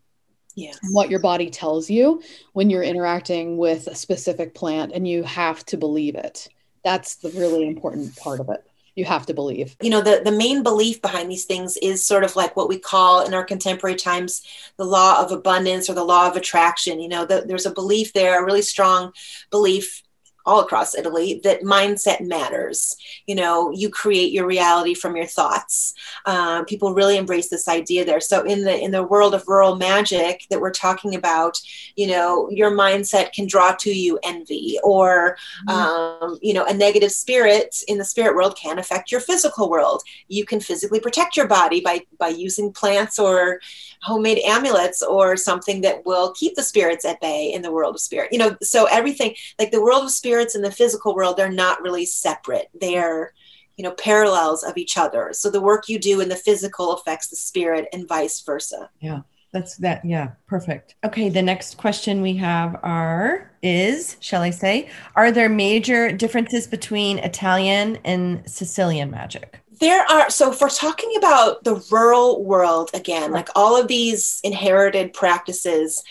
Yes. 0.55 0.79
What 0.93 1.11
your 1.11 1.19
body 1.19 1.51
tells 1.51 1.91
you 1.91 2.23
when 2.53 2.71
you're 2.71 2.85
interacting 2.85 3.57
with 3.57 3.89
a 3.89 3.97
specific 3.97 4.55
plant, 4.55 4.93
and 4.95 5.09
you 5.09 5.25
have 5.25 5.67
to 5.67 5.77
believe 5.77 6.15
it. 6.15 6.47
That's 6.85 7.17
the 7.17 7.31
really 7.31 7.67
important 7.67 8.15
part 8.15 8.39
of 8.39 8.49
it 8.49 8.68
you 8.99 9.05
have 9.05 9.27
to 9.27 9.35
believe. 9.35 9.77
You 9.81 9.91
know, 9.91 10.01
the, 10.01 10.21
the 10.25 10.33
main 10.33 10.63
belief 10.63 11.01
behind 11.01 11.31
these 11.31 11.45
things 11.45 11.77
is 11.79 12.05
sort 12.05 12.25
of 12.25 12.35
like 12.35 12.57
what 12.57 12.69
we 12.69 12.79
call 12.79 13.25
in 13.25 13.33
our 13.33 13.45
contemporary 13.45 13.97
times 13.97 14.43
the 14.77 14.85
law 14.85 15.23
of 15.23 15.31
abundance 15.31 15.89
or 15.89 15.95
the 15.95 16.05
law 16.05 16.29
of 16.29 16.37
attraction. 16.37 17.01
You 17.01 17.09
know, 17.09 17.25
the, 17.25 17.45
there's 17.47 17.67
a 17.67 17.73
belief 17.73 18.13
there, 18.13 18.43
a 18.43 18.45
really 18.45 18.63
strong 18.63 19.13
belief 19.51 20.03
all 20.49 20.61
across 20.61 20.95
Italy 20.95 21.41
that 21.45 21.61
mindset 21.61 22.27
matters. 22.27 22.97
You 23.27 23.35
know, 23.35 23.71
you 23.71 23.91
create 23.91 24.33
your 24.33 24.47
reality 24.47 24.95
from 24.95 25.15
your 25.15 25.27
thoughts. 25.27 25.93
Uh, 26.25 26.65
people 26.65 26.95
really 26.95 27.19
embrace 27.19 27.51
this 27.51 27.69
idea 27.69 28.07
there. 28.07 28.21
So 28.21 28.45
in 28.45 28.65
the 28.65 28.77
in 28.77 28.91
the 28.91 29.03
world 29.03 29.35
of 29.35 29.47
rural 29.47 29.77
magic 29.77 30.47
that 30.49 30.61
we're 30.61 30.71
talking 30.71 31.15
about, 31.15 31.61
you 31.97 32.07
know, 32.07 32.49
your 32.51 32.71
mindset 32.71 33.33
can 33.33 33.47
draw 33.47 33.73
to 33.73 33.91
you 33.91 34.19
envy, 34.23 34.79
or 34.83 35.37
mm-hmm. 35.69 36.25
um, 36.25 36.39
you 36.41 36.55
know, 36.55 36.65
a 36.65 36.73
negative 36.73 37.13
spirit 37.13 37.83
in 37.87 37.99
the 37.99 38.05
spirit 38.05 38.35
world 38.35 38.57
can 38.57 38.79
affect 38.79 39.13
your 39.13 39.21
physical 39.21 39.69
world. 39.69 40.03
You 40.29 40.47
can 40.47 40.61
physically 40.61 41.01
protect 41.01 41.37
your 41.37 41.47
body 41.47 41.83
by 41.83 42.07
by 42.19 42.29
using 42.29 42.73
plants 42.73 43.19
or 43.19 43.61
homemade 44.03 44.39
amulets 44.47 45.03
or 45.03 45.37
something 45.37 45.81
that 45.83 46.07
will 46.07 46.33
keep 46.33 46.55
the 46.55 46.63
spirits 46.63 47.05
at 47.05 47.21
bay 47.21 47.53
in 47.53 47.63
the 47.63 47.73
world 47.73 47.95
of 47.95 48.01
spirit. 48.01 48.33
You 48.33 48.39
know, 48.39 48.57
so 48.63 48.87
everything 48.87 49.35
like 49.59 49.71
the 49.71 49.83
world 49.83 50.05
of 50.05 50.11
spirits 50.39 50.55
and 50.55 50.65
the 50.65 50.71
physical 50.71 51.15
world, 51.15 51.37
they're 51.37 51.51
not 51.51 51.83
really 51.83 52.07
separate. 52.07 52.69
They're 52.81 53.33
you 53.77 53.85
know 53.85 53.93
parallels 53.93 54.65
of 54.65 54.77
each 54.77 54.97
other. 54.97 55.31
So 55.33 55.51
the 55.51 55.61
work 55.61 55.89
you 55.89 55.99
do 55.99 56.21
in 56.21 56.29
the 56.29 56.37
physical 56.37 56.95
affects 56.95 57.29
the 57.29 57.37
spirit 57.37 57.89
and 57.93 58.09
vice 58.09 58.41
versa. 58.41 58.91
Yeah 59.01 59.21
that's 59.51 59.77
that 59.79 60.05
yeah 60.05 60.33
perfect. 60.47 60.97
Okay 61.05 61.29
the 61.29 61.43
next 61.43 61.79
question 61.79 62.21
we 62.21 62.37
have 62.37 62.77
are 62.83 63.51
is 63.63 64.17
shall 64.21 64.43
i 64.43 64.51
say 64.51 64.89
are 65.17 65.33
there 65.33 65.49
major 65.49 66.13
differences 66.13 66.67
between 66.67 67.19
italian 67.19 67.99
and 68.05 68.43
sicilian 68.49 69.11
magic? 69.11 69.61
There 69.81 70.05
are 70.05 70.29
so 70.29 70.53
if 70.53 70.61
we're 70.61 70.69
talking 70.69 71.13
about 71.17 71.65
the 71.65 71.83
rural 71.91 72.45
world 72.45 72.91
again 72.95 73.33
like 73.33 73.49
all 73.55 73.81
of 73.81 73.89
these 73.89 74.41
inherited 74.45 75.13
practices 75.15 76.03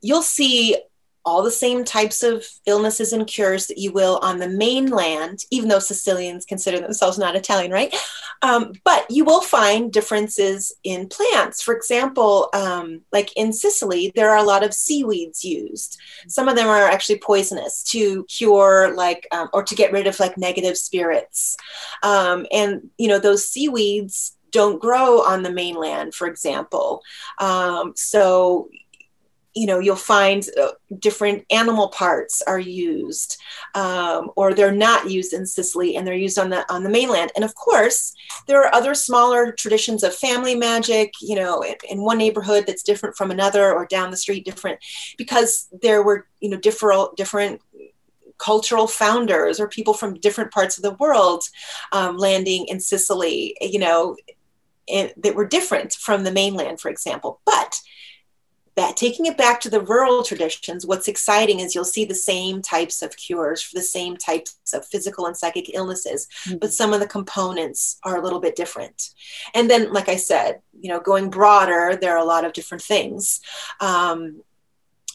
you'll 0.00 0.22
see 0.22 0.76
all 1.24 1.42
the 1.42 1.50
same 1.50 1.84
types 1.84 2.22
of 2.22 2.44
illnesses 2.66 3.12
and 3.12 3.26
cures 3.26 3.66
that 3.66 3.78
you 3.78 3.92
will 3.92 4.18
on 4.22 4.38
the 4.38 4.48
mainland, 4.48 5.44
even 5.50 5.68
though 5.68 5.78
Sicilians 5.78 6.46
consider 6.46 6.80
themselves 6.80 7.18
not 7.18 7.36
Italian, 7.36 7.70
right? 7.70 7.94
Um, 8.42 8.72
but 8.84 9.04
you 9.10 9.24
will 9.24 9.42
find 9.42 9.92
differences 9.92 10.72
in 10.82 11.08
plants. 11.08 11.62
For 11.62 11.74
example, 11.74 12.48
um, 12.54 13.02
like 13.12 13.36
in 13.36 13.52
Sicily, 13.52 14.12
there 14.14 14.30
are 14.30 14.38
a 14.38 14.42
lot 14.42 14.64
of 14.64 14.72
seaweeds 14.72 15.44
used. 15.44 15.98
Some 16.26 16.48
of 16.48 16.56
them 16.56 16.68
are 16.68 16.88
actually 16.88 17.18
poisonous 17.18 17.82
to 17.84 18.24
cure, 18.24 18.94
like, 18.96 19.26
um, 19.30 19.50
or 19.52 19.62
to 19.62 19.74
get 19.74 19.92
rid 19.92 20.06
of 20.06 20.18
like 20.20 20.38
negative 20.38 20.78
spirits. 20.78 21.56
Um, 22.02 22.46
and, 22.50 22.90
you 22.96 23.08
know, 23.08 23.18
those 23.18 23.46
seaweeds 23.46 24.36
don't 24.50 24.80
grow 24.80 25.20
on 25.22 25.42
the 25.42 25.52
mainland, 25.52 26.14
for 26.14 26.26
example. 26.26 27.02
Um, 27.38 27.92
so 27.94 28.68
you 29.54 29.66
know 29.66 29.78
you'll 29.78 29.96
find 29.96 30.48
uh, 30.60 30.70
different 30.98 31.44
animal 31.50 31.88
parts 31.88 32.42
are 32.46 32.58
used 32.58 33.36
um, 33.74 34.30
or 34.36 34.54
they're 34.54 34.72
not 34.72 35.10
used 35.10 35.32
in 35.32 35.44
sicily 35.46 35.96
and 35.96 36.06
they're 36.06 36.14
used 36.14 36.38
on 36.38 36.50
the 36.50 36.70
on 36.72 36.82
the 36.82 36.90
mainland. 36.90 37.32
And 37.34 37.44
of 37.44 37.54
course 37.54 38.14
there 38.46 38.62
are 38.62 38.74
other 38.74 38.94
smaller 38.94 39.52
traditions 39.52 40.02
of 40.02 40.14
family 40.14 40.54
magic 40.54 41.14
you 41.20 41.34
know 41.34 41.62
in, 41.62 41.74
in 41.88 42.02
one 42.02 42.18
neighborhood 42.18 42.64
that's 42.66 42.82
different 42.82 43.16
from 43.16 43.30
another 43.30 43.72
or 43.72 43.86
down 43.86 44.10
the 44.10 44.16
street 44.16 44.44
different 44.44 44.78
because 45.18 45.68
there 45.82 46.02
were 46.02 46.26
you 46.40 46.50
know 46.50 46.58
different 46.58 47.16
different 47.16 47.60
cultural 48.38 48.86
founders 48.86 49.60
or 49.60 49.68
people 49.68 49.92
from 49.92 50.14
different 50.14 50.50
parts 50.50 50.78
of 50.78 50.82
the 50.82 50.94
world 50.94 51.42
um, 51.92 52.16
landing 52.16 52.66
in 52.68 52.80
sicily 52.80 53.56
you 53.60 53.78
know 53.78 54.16
in, 54.86 55.10
that 55.16 55.34
were 55.34 55.46
different 55.46 55.92
from 55.92 56.24
the 56.24 56.32
mainland 56.32 56.80
for 56.80 56.88
example. 56.88 57.40
But 57.44 57.80
that 58.76 58.96
taking 58.96 59.26
it 59.26 59.36
back 59.36 59.60
to 59.60 59.70
the 59.70 59.80
rural 59.80 60.22
traditions, 60.22 60.86
what's 60.86 61.08
exciting 61.08 61.60
is 61.60 61.74
you'll 61.74 61.84
see 61.84 62.04
the 62.04 62.14
same 62.14 62.62
types 62.62 63.02
of 63.02 63.16
cures 63.16 63.60
for 63.62 63.74
the 63.74 63.82
same 63.82 64.16
types 64.16 64.56
of 64.72 64.86
physical 64.86 65.26
and 65.26 65.36
psychic 65.36 65.74
illnesses, 65.74 66.28
mm-hmm. 66.44 66.58
but 66.58 66.72
some 66.72 66.92
of 66.92 67.00
the 67.00 67.06
components 67.06 67.98
are 68.04 68.16
a 68.16 68.22
little 68.22 68.40
bit 68.40 68.56
different. 68.56 69.10
And 69.54 69.68
then, 69.68 69.92
like 69.92 70.08
I 70.08 70.16
said, 70.16 70.60
you 70.78 70.88
know, 70.88 71.00
going 71.00 71.30
broader, 71.30 71.98
there 72.00 72.12
are 72.12 72.22
a 72.22 72.24
lot 72.24 72.44
of 72.44 72.52
different 72.52 72.82
things. 72.82 73.40
Um, 73.80 74.42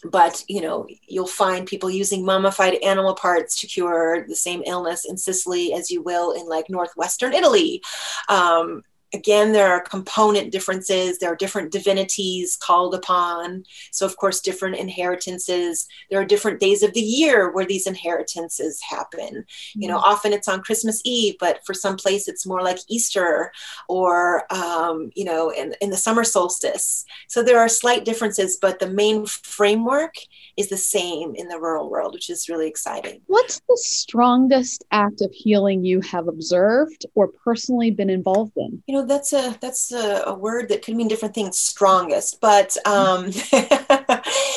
but 0.03 0.44
you 0.48 0.61
know 0.61 0.88
you'll 1.07 1.26
find 1.26 1.65
people 1.65 1.90
using 1.90 2.23
mummified 2.23 2.76
animal 2.84 3.15
parts 3.15 3.60
to 3.60 3.68
cure 3.68 4.26
the 4.27 4.36
same 4.36 4.61
illness 4.65 5.06
in 5.06 5.18
sicily 5.18 5.73
as 5.73 5.90
you 5.90 6.02
will 6.02 6.32
in 6.34 6.48
like 6.48 6.69
northwestern 6.69 7.34
italy 7.34 7.82
um, 8.30 8.84
again, 9.14 9.52
there 9.52 9.72
are 9.72 9.82
component 9.82 10.52
differences. 10.52 11.19
There 11.19 11.32
are 11.32 11.36
different 11.36 11.72
divinities 11.72 12.57
called 12.57 12.94
upon. 12.94 13.64
So, 13.91 14.06
of 14.06 14.18
course, 14.18 14.41
different 14.41 14.76
inheritances. 14.77 15.88
There 16.10 16.19
are 16.19 16.26
different 16.26 16.60
days 16.60 16.84
of 16.84 16.94
the 16.94 17.02
year 17.02 17.52
where 17.52 17.65
these 17.65 17.88
inheritances 17.88 18.82
happen. 18.82 19.45
You 19.73 19.88
know, 19.88 19.98
mm-hmm. 19.98 20.11
often 20.11 20.34
it's 20.34 20.48
on 20.48 20.64
Christmas 20.64 21.02
Eve, 21.06 21.36
but 21.40 21.65
for 21.65 21.73
some 21.73 21.95
place 21.95 22.27
it's 22.27 22.45
more 22.45 22.61
like 22.61 22.80
Easter 22.88 23.52
or, 23.88 24.52
um, 24.53 25.11
you 25.15 25.26
know, 25.26 25.49
in, 25.49 25.76
in 25.82 25.90
the 25.90 25.98
summer 25.98 26.23
solstice. 26.23 27.06
So, 27.27 27.44
there 27.44 27.60
are 27.60 27.69
slight 27.69 28.06
differences, 28.06 28.57
but 28.61 28.80
the 28.80 28.90
main 28.90 29.26
framework 29.26 30.15
is 30.57 30.69
the 30.69 30.77
same 30.77 31.36
in 31.36 31.48
the 31.48 31.60
rural 31.60 31.90
world, 31.90 32.14
which 32.14 32.30
is 32.30 32.49
really 32.49 32.68
exciting. 32.68 33.22
What's 33.27 33.61
the 33.68 33.77
strongest 33.82 34.84
act 34.91 35.22
of 35.22 35.32
healing 35.32 35.84
you 35.84 36.02
have 36.02 36.27
observed 36.27 37.06
or 37.15 37.27
personally 37.27 37.91
been 37.91 38.10
involved 38.10 38.53
in? 38.56 38.82
You 38.88 38.94
know, 38.94 38.94
that's 39.03 39.34
a 39.34 39.57
that's 39.61 39.91
a, 39.91 40.23
a 40.27 40.34
word 40.34 40.69
that 40.69 40.84
could 40.84 40.95
mean 40.95 41.07
different 41.07 41.34
things. 41.34 41.57
Strongest, 41.57 42.39
but 42.39 42.77
um, 42.85 43.26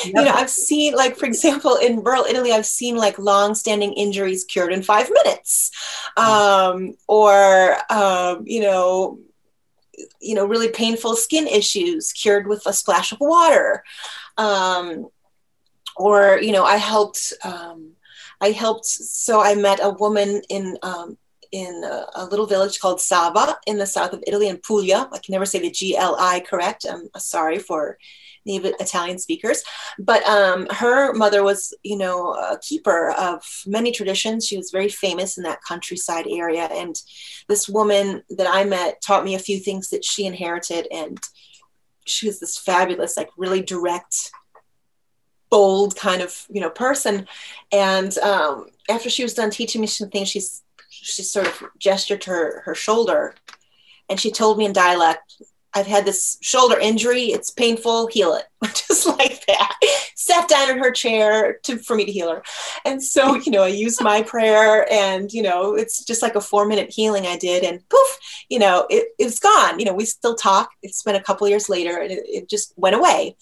you 0.05 0.13
know, 0.13 0.31
I've 0.31 0.49
seen 0.49 0.93
like, 0.93 1.17
for 1.17 1.25
example, 1.25 1.77
in 1.77 2.03
rural 2.03 2.25
Italy, 2.25 2.51
I've 2.51 2.65
seen 2.65 2.95
like 2.95 3.17
long-standing 3.17 3.93
injuries 3.93 4.45
cured 4.45 4.71
in 4.71 4.83
five 4.83 5.09
minutes, 5.09 5.71
um, 6.17 6.95
or 7.07 7.77
um, 7.91 8.43
you 8.45 8.61
know 8.61 9.19
you 10.21 10.35
know 10.35 10.45
really 10.45 10.69
painful 10.69 11.15
skin 11.15 11.47
issues 11.47 12.11
cured 12.11 12.47
with 12.47 12.65
a 12.65 12.73
splash 12.73 13.11
of 13.11 13.19
water 13.19 13.83
um, 14.37 15.09
or 15.95 16.39
you 16.41 16.51
know 16.51 16.63
i 16.63 16.77
helped 16.77 17.33
um, 17.43 17.91
i 18.41 18.51
helped 18.51 18.85
so 18.85 19.41
i 19.41 19.55
met 19.55 19.79
a 19.81 19.89
woman 19.89 20.41
in 20.49 20.77
um, 20.83 21.17
in 21.51 21.83
a, 21.83 22.05
a, 22.15 22.25
little 22.25 22.45
village 22.45 22.79
called 22.79 23.01
Sava 23.01 23.57
in 23.65 23.77
the 23.77 23.85
south 23.85 24.13
of 24.13 24.23
Italy 24.27 24.47
in 24.47 24.57
Puglia. 24.57 25.09
I 25.11 25.17
can 25.17 25.31
never 25.31 25.45
say 25.45 25.59
the 25.59 25.71
GLI 25.71 26.41
correct. 26.41 26.85
I'm 26.89 27.09
sorry 27.17 27.59
for 27.59 27.97
native 28.45 28.73
Italian 28.79 29.19
speakers. 29.19 29.63
But 29.97 30.23
um, 30.23 30.67
her 30.71 31.13
mother 31.13 31.43
was, 31.43 31.73
you 31.83 31.97
know, 31.97 32.33
a 32.33 32.59
keeper 32.61 33.11
of 33.11 33.43
many 33.65 33.91
traditions. 33.91 34.45
She 34.45 34.57
was 34.57 34.71
very 34.71 34.89
famous 34.89 35.37
in 35.37 35.43
that 35.43 35.61
countryside 35.67 36.27
area. 36.27 36.65
And 36.65 36.95
this 37.47 37.67
woman 37.67 38.23
that 38.29 38.47
I 38.47 38.63
met 38.63 39.01
taught 39.01 39.25
me 39.25 39.35
a 39.35 39.39
few 39.39 39.59
things 39.59 39.89
that 39.89 40.05
she 40.05 40.25
inherited. 40.25 40.87
And 40.91 41.17
she 42.05 42.27
was 42.27 42.39
this 42.39 42.57
fabulous, 42.57 43.17
like 43.17 43.29
really 43.37 43.61
direct 43.61 44.31
bold 45.49 45.95
kind 45.95 46.21
of 46.21 46.45
you 46.51 46.61
know 46.61 46.69
person 46.69 47.27
and 47.71 48.15
um, 48.19 48.67
after 48.87 49.09
she 49.09 49.23
was 49.23 49.33
done 49.33 49.49
teaching 49.49 49.81
me 49.81 49.87
some 49.87 50.07
things 50.07 50.29
she's 50.29 50.61
she 51.03 51.23
sort 51.23 51.47
of 51.47 51.63
gestured 51.77 52.21
to 52.21 52.29
her, 52.31 52.61
her 52.65 52.75
shoulder 52.75 53.35
and 54.09 54.19
she 54.19 54.31
told 54.31 54.57
me 54.57 54.65
in 54.65 54.73
dialect 54.73 55.41
I've 55.73 55.87
had 55.87 56.05
this 56.05 56.37
shoulder 56.41 56.79
injury. 56.79 57.25
It's 57.25 57.51
painful. 57.51 58.07
Heal 58.07 58.33
it. 58.33 58.45
Just 58.73 59.05
like 59.05 59.45
that. 59.45 59.77
Sat 60.15 60.47
down 60.47 60.71
in 60.71 60.79
her 60.79 60.91
chair 60.91 61.59
to, 61.63 61.77
for 61.77 61.95
me 61.95 62.05
to 62.05 62.11
heal 62.11 62.31
her. 62.31 62.43
And 62.85 63.01
so, 63.01 63.35
you 63.35 63.51
know, 63.51 63.63
I 63.63 63.67
used 63.67 64.01
my 64.01 64.23
prayer 64.23 64.91
and, 64.91 65.31
you 65.31 65.41
know, 65.41 65.75
it's 65.75 66.03
just 66.03 66.21
like 66.21 66.35
a 66.35 66.41
four 66.41 66.65
minute 66.65 66.91
healing 66.91 67.25
I 67.25 67.37
did. 67.37 67.63
And 67.63 67.87
poof, 67.87 68.19
you 68.49 68.59
know, 68.59 68.85
it, 68.89 69.09
it's 69.17 69.39
gone. 69.39 69.79
You 69.79 69.85
know, 69.85 69.93
we 69.93 70.05
still 70.05 70.35
talk. 70.35 70.71
It's 70.83 71.03
been 71.03 71.15
a 71.15 71.23
couple 71.23 71.47
years 71.47 71.69
later 71.69 71.97
and 71.97 72.11
it, 72.11 72.23
it 72.27 72.49
just 72.49 72.73
went 72.75 72.95
away, 72.95 73.37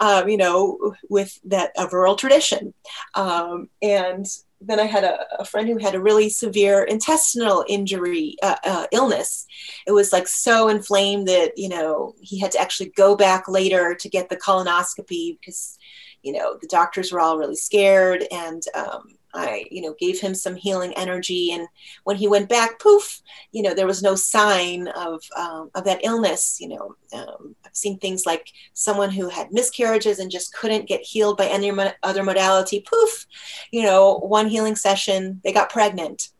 um, 0.00 0.28
you 0.28 0.36
know, 0.36 0.94
with 1.08 1.38
that 1.44 1.72
a 1.78 1.88
rural 1.88 2.16
tradition. 2.16 2.74
Um, 3.14 3.68
and 3.82 4.26
then 4.60 4.80
I 4.80 4.84
had 4.84 5.04
a, 5.04 5.24
a, 5.38 5.44
friend 5.44 5.68
who 5.68 5.78
had 5.78 5.94
a 5.94 6.00
really 6.00 6.28
severe 6.28 6.82
intestinal 6.82 7.64
injury, 7.68 8.36
uh, 8.42 8.56
uh, 8.64 8.86
illness. 8.92 9.46
It 9.86 9.92
was 9.92 10.12
like 10.12 10.26
so 10.26 10.68
inflamed 10.68 11.28
that, 11.28 11.52
you 11.56 11.68
know, 11.68 12.14
he 12.20 12.40
had 12.40 12.50
to 12.52 12.60
actually 12.60 12.90
go 12.90 13.16
back 13.16 13.46
later 13.46 13.94
to 13.94 14.08
get 14.08 14.28
the 14.28 14.36
colonoscopy 14.36 15.38
because, 15.38 15.78
you 16.22 16.32
know, 16.32 16.58
the 16.60 16.66
doctors 16.66 17.12
were 17.12 17.20
all 17.20 17.38
really 17.38 17.56
scared. 17.56 18.24
And, 18.32 18.62
um, 18.74 19.17
I, 19.34 19.66
you 19.70 19.82
know, 19.82 19.94
gave 19.98 20.20
him 20.20 20.34
some 20.34 20.54
healing 20.54 20.92
energy. 20.94 21.52
And 21.52 21.68
when 22.04 22.16
he 22.16 22.28
went 22.28 22.48
back, 22.48 22.78
poof, 22.80 23.20
you 23.52 23.62
know, 23.62 23.74
there 23.74 23.86
was 23.86 24.02
no 24.02 24.14
sign 24.14 24.88
of, 24.88 25.22
um, 25.36 25.70
of 25.74 25.84
that 25.84 26.04
illness. 26.04 26.58
You 26.60 26.68
know, 26.68 26.96
um, 27.12 27.54
I've 27.64 27.76
seen 27.76 27.98
things 27.98 28.26
like 28.26 28.52
someone 28.74 29.10
who 29.10 29.28
had 29.28 29.52
miscarriages 29.52 30.18
and 30.18 30.30
just 30.30 30.54
couldn't 30.54 30.88
get 30.88 31.00
healed 31.00 31.36
by 31.36 31.46
any 31.46 31.70
other 32.02 32.22
modality. 32.22 32.80
Poof, 32.80 33.26
you 33.70 33.82
know, 33.82 34.18
one 34.18 34.48
healing 34.48 34.76
session, 34.76 35.40
they 35.44 35.52
got 35.52 35.70
pregnant. 35.70 36.30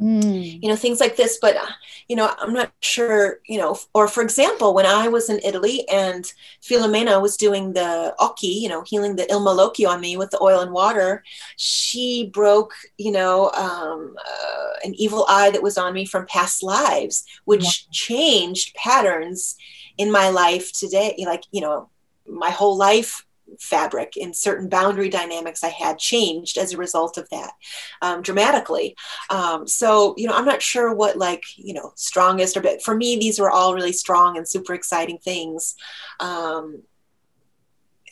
Mm. 0.00 0.62
you 0.62 0.68
know 0.68 0.76
things 0.76 1.00
like 1.00 1.16
this 1.16 1.38
but 1.42 1.56
uh, 1.56 1.66
you 2.06 2.14
know 2.14 2.32
i'm 2.38 2.52
not 2.52 2.72
sure 2.78 3.40
you 3.48 3.58
know 3.58 3.76
or 3.94 4.06
for 4.06 4.22
example 4.22 4.72
when 4.72 4.86
i 4.86 5.08
was 5.08 5.28
in 5.28 5.40
italy 5.42 5.88
and 5.88 6.32
filomena 6.62 7.20
was 7.20 7.36
doing 7.36 7.72
the 7.72 8.14
occhi 8.20 8.60
you 8.60 8.68
know 8.68 8.82
healing 8.82 9.16
the 9.16 9.28
il 9.28 9.40
malocchio 9.40 9.88
on 9.88 10.00
me 10.00 10.16
with 10.16 10.30
the 10.30 10.40
oil 10.40 10.60
and 10.60 10.70
water 10.70 11.24
she 11.56 12.30
broke 12.32 12.74
you 12.96 13.10
know 13.10 13.50
um, 13.50 14.14
uh, 14.24 14.72
an 14.84 14.94
evil 14.94 15.26
eye 15.28 15.50
that 15.50 15.64
was 15.64 15.76
on 15.76 15.94
me 15.94 16.06
from 16.06 16.26
past 16.26 16.62
lives 16.62 17.24
which 17.44 17.64
yeah. 17.64 17.88
changed 17.90 18.76
patterns 18.76 19.56
in 19.96 20.12
my 20.12 20.28
life 20.28 20.72
today 20.72 21.16
like 21.26 21.42
you 21.50 21.60
know 21.60 21.88
my 22.24 22.50
whole 22.50 22.76
life 22.76 23.26
fabric 23.58 24.14
and 24.20 24.34
certain 24.34 24.68
boundary 24.68 25.08
dynamics 25.08 25.64
I 25.64 25.68
had 25.68 25.98
changed 25.98 26.58
as 26.58 26.72
a 26.72 26.76
result 26.76 27.18
of 27.18 27.28
that 27.30 27.52
um, 28.02 28.22
dramatically. 28.22 28.96
Um, 29.30 29.66
so, 29.66 30.14
you 30.16 30.26
know, 30.26 30.34
I'm 30.34 30.44
not 30.44 30.62
sure 30.62 30.94
what 30.94 31.16
like, 31.16 31.42
you 31.56 31.74
know, 31.74 31.92
strongest 31.96 32.56
or, 32.56 32.60
but 32.60 32.82
for 32.82 32.94
me, 32.94 33.18
these 33.18 33.38
were 33.38 33.50
all 33.50 33.74
really 33.74 33.92
strong 33.92 34.36
and 34.36 34.48
super 34.48 34.74
exciting 34.74 35.18
things. 35.18 35.74
Um, 36.20 36.82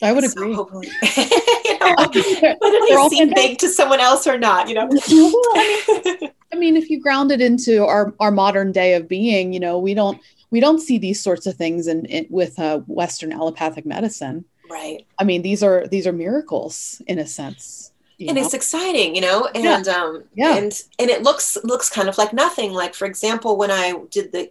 I 0.01 0.11
would 0.11 0.23
so 0.25 0.31
agree. 0.31 0.53
Hopefully, 0.53 0.89
you 1.17 1.79
know, 1.79 1.95
whether 2.59 2.79
they 2.87 3.09
seem 3.09 3.33
big 3.33 3.57
to 3.59 3.69
someone 3.69 3.99
else 3.99 4.27
or 4.27 4.37
not, 4.37 4.69
you 4.69 4.75
know. 4.75 4.87
I 6.53 6.55
mean, 6.55 6.77
if 6.77 6.89
you 6.89 7.01
ground 7.01 7.31
it 7.31 7.41
into 7.41 7.85
our, 7.85 8.13
our 8.19 8.31
modern 8.31 8.71
day 8.71 8.93
of 8.93 9.07
being, 9.07 9.53
you 9.53 9.59
know, 9.59 9.79
we 9.79 9.93
don't 9.93 10.21
we 10.49 10.59
don't 10.59 10.79
see 10.79 10.97
these 10.97 11.21
sorts 11.21 11.45
of 11.45 11.55
things 11.55 11.87
in, 11.87 12.05
in 12.05 12.25
with 12.29 12.57
uh, 12.59 12.79
Western 12.87 13.33
allopathic 13.33 13.85
medicine. 13.85 14.45
Right. 14.69 15.05
I 15.19 15.23
mean, 15.23 15.41
these 15.41 15.63
are 15.63 15.87
these 15.87 16.07
are 16.07 16.13
miracles 16.13 17.01
in 17.07 17.19
a 17.19 17.27
sense. 17.27 17.91
and 18.19 18.35
know? 18.35 18.41
it's 18.41 18.53
exciting, 18.53 19.15
you 19.15 19.21
know, 19.21 19.47
and 19.53 19.85
yeah. 19.85 19.93
um 19.93 20.23
yeah. 20.35 20.57
and 20.57 20.81
and 20.99 21.09
it 21.09 21.23
looks 21.23 21.57
looks 21.63 21.89
kind 21.89 22.09
of 22.09 22.17
like 22.17 22.33
nothing. 22.33 22.73
Like 22.73 22.95
for 22.95 23.05
example, 23.05 23.57
when 23.57 23.71
I 23.71 23.93
did 24.09 24.31
the 24.31 24.49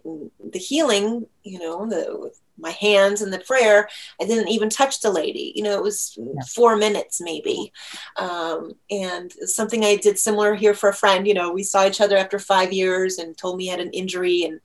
the 0.51 0.59
healing, 0.59 1.27
you 1.43 1.59
know, 1.59 1.87
the 1.87 2.31
my 2.59 2.71
hands 2.71 3.21
and 3.21 3.31
the 3.31 3.39
prayer, 3.39 3.87
I 4.19 4.25
didn't 4.25 4.49
even 4.49 4.69
touch 4.69 5.01
the 5.01 5.11
lady. 5.11 5.53
You 5.55 5.63
know, 5.63 5.77
it 5.77 5.83
was 5.83 6.17
yeah. 6.17 6.41
four 6.55 6.75
minutes 6.75 7.21
maybe. 7.21 7.71
Um, 8.17 8.73
and 8.89 9.31
something 9.45 9.83
I 9.83 9.97
did 9.97 10.17
similar 10.17 10.55
here 10.55 10.73
for 10.73 10.89
a 10.89 10.93
friend, 10.93 11.27
you 11.27 11.33
know, 11.33 11.51
we 11.51 11.63
saw 11.63 11.85
each 11.85 12.01
other 12.01 12.17
after 12.17 12.39
five 12.39 12.73
years 12.73 13.17
and 13.17 13.37
told 13.37 13.57
me 13.57 13.65
he 13.65 13.69
had 13.69 13.79
an 13.79 13.91
injury 13.91 14.43
and 14.43 14.59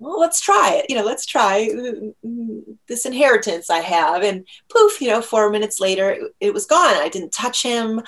well, 0.00 0.18
let's 0.18 0.40
try 0.40 0.72
it. 0.72 0.86
You 0.88 0.96
know, 0.96 1.04
let's 1.04 1.26
try 1.26 1.68
this 2.88 3.04
inheritance 3.04 3.68
I 3.68 3.80
have. 3.80 4.22
And 4.22 4.46
poof, 4.70 4.98
you 4.98 5.08
know, 5.08 5.20
four 5.20 5.50
minutes 5.50 5.78
later, 5.78 6.10
it, 6.10 6.34
it, 6.40 6.54
was 6.54 6.64
gone. 6.64 6.96
I 6.96 7.10
didn't 7.10 7.32
touch 7.32 7.62
him. 7.62 8.00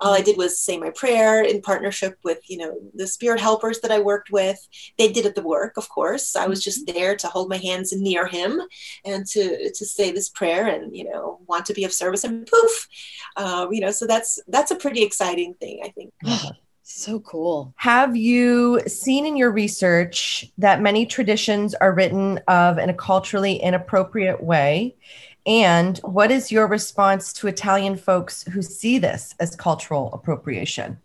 All 0.00 0.12
I 0.12 0.22
did 0.22 0.36
was 0.36 0.58
say 0.58 0.76
my 0.76 0.90
prayer 0.90 1.42
in 1.42 1.62
partnership 1.62 2.18
with, 2.24 2.40
you 2.50 2.58
know, 2.58 2.76
the 2.94 3.06
spirit 3.06 3.40
helpers 3.40 3.80
that 3.80 3.92
I 3.92 4.00
worked 4.00 4.30
with. 4.32 4.58
They 4.98 5.12
did 5.12 5.32
the 5.36 5.42
work, 5.42 5.76
of 5.76 5.88
course. 5.88 6.34
I 6.34 6.48
was 6.48 6.64
just 6.64 6.84
mm-hmm. 6.84 6.98
there 6.98 7.16
to 7.16 7.28
hold 7.28 7.48
my 7.48 7.58
hands 7.58 7.92
near 7.96 8.26
him 8.26 8.60
and 9.04 9.24
to 9.28 9.70
to 9.72 9.84
say 9.86 10.10
this 10.10 10.28
prayer 10.28 10.66
and, 10.66 10.96
you 10.96 11.04
know, 11.04 11.38
want 11.46 11.64
to 11.66 11.74
be 11.74 11.84
of 11.84 11.92
service. 11.92 12.24
And 12.24 12.44
poof, 12.44 12.88
uh, 13.36 13.68
you 13.70 13.80
know, 13.80 13.92
so 13.92 14.04
that's 14.06 14.40
that's 14.48 14.72
a 14.72 14.76
pretty 14.76 15.04
exciting 15.04 15.54
thing, 15.54 15.80
I 15.84 15.90
think. 15.90 16.12
So 16.88 17.18
cool. 17.18 17.74
Have 17.78 18.16
you 18.16 18.80
seen 18.86 19.26
in 19.26 19.36
your 19.36 19.50
research 19.50 20.52
that 20.56 20.80
many 20.80 21.04
traditions 21.04 21.74
are 21.74 21.92
written 21.92 22.38
of 22.46 22.78
in 22.78 22.88
a 22.88 22.94
culturally 22.94 23.56
inappropriate 23.56 24.40
way? 24.40 24.94
And 25.46 25.98
what 25.98 26.30
is 26.30 26.52
your 26.52 26.68
response 26.68 27.32
to 27.34 27.48
Italian 27.48 27.96
folks 27.96 28.44
who 28.44 28.62
see 28.62 28.98
this 28.98 29.34
as 29.40 29.56
cultural 29.56 30.10
appropriation? 30.12 31.00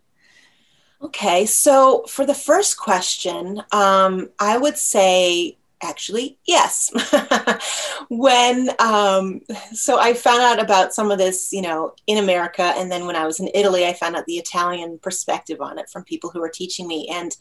Okay, 1.02 1.46
so 1.46 2.04
for 2.08 2.24
the 2.24 2.32
first 2.32 2.76
question, 2.76 3.60
um, 3.72 4.30
I 4.38 4.58
would 4.58 4.78
say 4.78 5.58
actually 5.82 6.38
yes. 6.46 6.90
When 8.08 8.70
um, 8.78 9.40
so 9.72 9.98
i 9.98 10.12
found 10.12 10.42
out 10.42 10.60
about 10.60 10.94
some 10.94 11.10
of 11.10 11.18
this 11.18 11.52
you 11.52 11.62
know 11.62 11.94
in 12.06 12.18
america 12.18 12.74
and 12.76 12.90
then 12.90 13.06
when 13.06 13.16
i 13.16 13.26
was 13.26 13.40
in 13.40 13.48
italy 13.54 13.86
i 13.86 13.92
found 13.92 14.16
out 14.16 14.26
the 14.26 14.38
italian 14.38 14.98
perspective 14.98 15.60
on 15.60 15.78
it 15.78 15.88
from 15.88 16.04
people 16.04 16.30
who 16.30 16.40
were 16.40 16.50
teaching 16.50 16.86
me. 16.86 17.08
And 17.08 17.34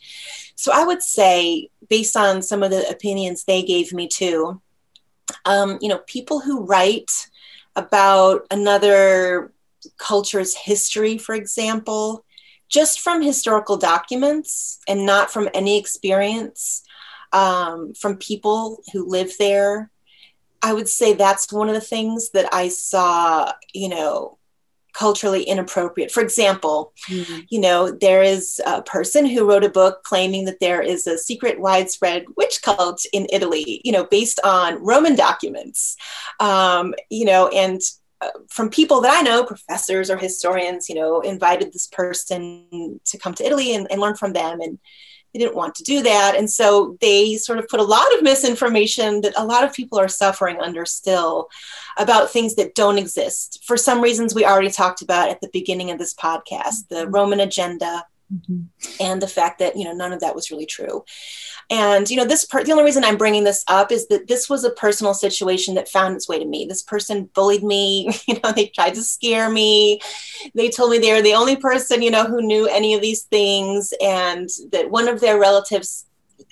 so 0.55 0.71
i 0.73 0.83
would 0.83 1.01
say 1.01 1.69
based 1.89 2.15
on 2.15 2.41
some 2.41 2.63
of 2.63 2.71
the 2.71 2.87
opinions 2.89 3.43
they 3.43 3.63
gave 3.63 3.91
me 3.93 4.07
too 4.07 4.61
um, 5.45 5.77
you 5.81 5.89
know 5.89 5.99
people 6.07 6.39
who 6.39 6.65
write 6.65 7.11
about 7.75 8.45
another 8.51 9.51
culture's 9.97 10.55
history, 10.55 11.17
for 11.17 11.35
example, 11.35 12.25
just 12.69 13.01
from 13.01 13.21
historical 13.21 13.77
documents 13.77 14.79
and 14.87 15.05
not 15.05 15.31
from 15.31 15.49
any 15.53 15.77
experience 15.77 16.83
um, 17.33 17.93
from 17.93 18.17
people 18.17 18.81
who 18.91 19.07
live 19.07 19.31
there. 19.39 19.89
I 20.61 20.73
would 20.73 20.89
say 20.89 21.13
that's 21.13 21.51
one 21.51 21.69
of 21.69 21.75
the 21.75 21.81
things 21.81 22.29
that 22.31 22.53
I 22.53 22.67
saw, 22.67 23.51
you 23.73 23.89
know, 23.89 24.37
culturally 24.93 25.43
inappropriate. 25.43 26.11
For 26.11 26.21
example, 26.21 26.93
mm-hmm. 27.09 27.41
you 27.49 27.59
know, 27.59 27.91
there 27.91 28.23
is 28.23 28.61
a 28.65 28.81
person 28.81 29.25
who 29.25 29.47
wrote 29.47 29.63
a 29.63 29.69
book 29.69 30.03
claiming 30.03 30.45
that 30.45 30.59
there 30.59 30.81
is 30.81 31.07
a 31.07 31.17
secret 31.17 31.59
widespread 31.59 32.25
witch 32.37 32.61
cult 32.61 33.05
in 33.13 33.27
Italy, 33.31 33.81
you 33.83 33.91
know, 33.91 34.05
based 34.05 34.39
on 34.43 34.83
Roman 34.83 35.15
documents, 35.15 35.95
um, 36.39 36.93
you 37.09 37.25
know, 37.25 37.47
and 37.49 37.81
uh, 38.21 38.29
from 38.49 38.69
people 38.69 39.01
that 39.01 39.17
I 39.17 39.21
know, 39.21 39.43
professors 39.43 40.09
or 40.09 40.17
historians, 40.17 40.89
you 40.89 40.95
know, 40.95 41.21
invited 41.21 41.73
this 41.73 41.87
person 41.87 42.99
to 43.05 43.17
come 43.17 43.33
to 43.35 43.45
Italy 43.45 43.73
and, 43.73 43.87
and 43.91 43.99
learn 43.99 44.15
from 44.15 44.33
them. 44.33 44.61
And 44.61 44.77
they 45.33 45.39
didn't 45.39 45.55
want 45.55 45.75
to 45.75 45.83
do 45.83 46.01
that. 46.03 46.35
And 46.35 46.49
so 46.49 46.97
they 47.01 47.35
sort 47.35 47.59
of 47.59 47.67
put 47.67 47.79
a 47.79 47.83
lot 47.83 48.13
of 48.15 48.23
misinformation 48.23 49.21
that 49.21 49.33
a 49.37 49.45
lot 49.45 49.63
of 49.63 49.73
people 49.73 49.99
are 49.99 50.07
suffering 50.07 50.59
under 50.59 50.85
still 50.85 51.49
about 51.97 52.31
things 52.31 52.55
that 52.55 52.75
don't 52.75 52.97
exist 52.97 53.63
for 53.65 53.77
some 53.77 54.01
reasons 54.01 54.35
we 54.35 54.45
already 54.45 54.71
talked 54.71 55.01
about 55.01 55.29
at 55.29 55.41
the 55.41 55.49
beginning 55.53 55.91
of 55.91 55.97
this 55.97 56.13
podcast 56.13 56.87
the 56.89 56.95
mm-hmm. 57.03 57.11
Roman 57.11 57.39
agenda. 57.39 58.05
Mm-hmm. 58.33 58.61
And 59.01 59.21
the 59.21 59.27
fact 59.27 59.59
that 59.59 59.75
you 59.75 59.83
know 59.83 59.93
none 59.93 60.13
of 60.13 60.21
that 60.21 60.35
was 60.35 60.51
really 60.51 60.65
true, 60.65 61.03
and 61.69 62.09
you 62.09 62.15
know 62.15 62.25
this 62.25 62.45
part. 62.45 62.65
The 62.65 62.71
only 62.71 62.85
reason 62.85 63.03
I'm 63.03 63.17
bringing 63.17 63.43
this 63.43 63.63
up 63.67 63.91
is 63.91 64.07
that 64.07 64.27
this 64.27 64.49
was 64.49 64.63
a 64.63 64.69
personal 64.71 65.13
situation 65.13 65.75
that 65.75 65.89
found 65.89 66.15
its 66.15 66.29
way 66.29 66.39
to 66.39 66.45
me. 66.45 66.65
This 66.65 66.81
person 66.81 67.29
bullied 67.33 67.63
me. 67.63 68.09
You 68.27 68.39
know, 68.41 68.53
they 68.53 68.67
tried 68.67 68.93
to 68.95 69.03
scare 69.03 69.49
me. 69.49 69.99
They 70.55 70.69
told 70.69 70.91
me 70.91 70.99
they 70.99 71.11
were 71.11 71.21
the 71.21 71.33
only 71.33 71.57
person 71.57 72.01
you 72.01 72.11
know 72.11 72.23
who 72.23 72.41
knew 72.41 72.67
any 72.67 72.93
of 72.93 73.01
these 73.01 73.23
things, 73.23 73.93
and 74.01 74.47
that 74.71 74.89
one 74.89 75.09
of 75.09 75.19
their 75.19 75.37
relatives 75.37 76.05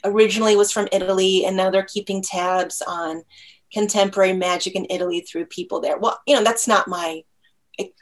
originally 0.03 0.57
was 0.57 0.71
from 0.71 0.89
Italy, 0.91 1.45
and 1.45 1.55
now 1.55 1.69
they're 1.69 1.83
keeping 1.83 2.21
tabs 2.21 2.81
on 2.85 3.23
contemporary 3.71 4.33
magic 4.33 4.75
in 4.75 4.87
Italy 4.89 5.21
through 5.21 5.45
people 5.45 5.79
there. 5.79 5.97
Well, 5.97 6.19
you 6.27 6.35
know, 6.35 6.43
that's 6.43 6.67
not 6.67 6.87
my 6.87 7.23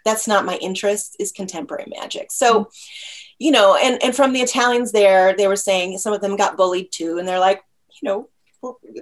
that's 0.06 0.28
not 0.28 0.46
my 0.46 0.56
interest 0.58 1.16
is 1.20 1.32
contemporary 1.32 1.86
magic. 1.88 2.32
So, 2.32 2.70
you 3.40 3.52
know, 3.52 3.76
and 3.76 4.02
and 4.04 4.16
from 4.16 4.34
the 4.34 4.42
Italians 4.42 4.92
there, 4.92 5.36
they 5.36 5.48
were 5.48 5.56
saying 5.56 5.98
some 5.98 6.14
of 6.14 6.22
them 6.22 6.36
got 6.36 6.58
bullied 6.58 6.92
too, 6.92 7.18
and 7.18 7.28
they're 7.28 7.40
like, 7.40 7.62
you 8.02 8.08
know, 8.08 8.30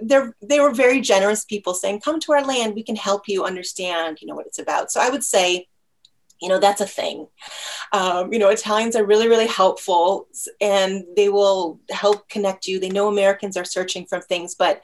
they're 0.02 0.34
they 0.42 0.60
were 0.60 0.72
very 0.72 1.00
generous 1.00 1.44
people 1.44 1.74
saying, 1.74 2.00
come 2.00 2.20
to 2.20 2.32
our 2.32 2.44
land, 2.44 2.74
we 2.74 2.82
can 2.82 2.96
help 2.96 3.28
you 3.28 3.44
understand, 3.44 4.18
you 4.20 4.26
know, 4.26 4.34
what 4.34 4.46
it's 4.46 4.58
about. 4.58 4.90
So 4.90 5.00
I 5.00 5.10
would 5.10 5.24
say 5.24 5.66
you 6.40 6.48
know 6.48 6.58
that's 6.58 6.80
a 6.80 6.86
thing 6.86 7.26
um, 7.92 8.32
you 8.32 8.38
know 8.38 8.50
italians 8.50 8.94
are 8.94 9.04
really 9.04 9.28
really 9.28 9.46
helpful 9.46 10.28
and 10.60 11.04
they 11.16 11.28
will 11.28 11.80
help 11.90 12.28
connect 12.28 12.66
you 12.66 12.78
they 12.78 12.90
know 12.90 13.08
americans 13.08 13.56
are 13.56 13.64
searching 13.64 14.04
for 14.06 14.20
things 14.20 14.54
but 14.54 14.80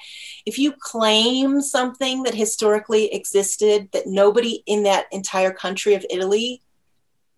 if 0.47 0.59
you 0.59 0.73
claim 0.79 1.61
something 1.61 2.23
that 2.23 2.35
historically 2.35 3.13
existed 3.13 3.89
that 3.93 4.07
nobody 4.07 4.63
in 4.67 4.83
that 4.85 5.07
entire 5.13 5.53
country 5.53 5.95
of 5.95 6.07
italy 6.11 6.63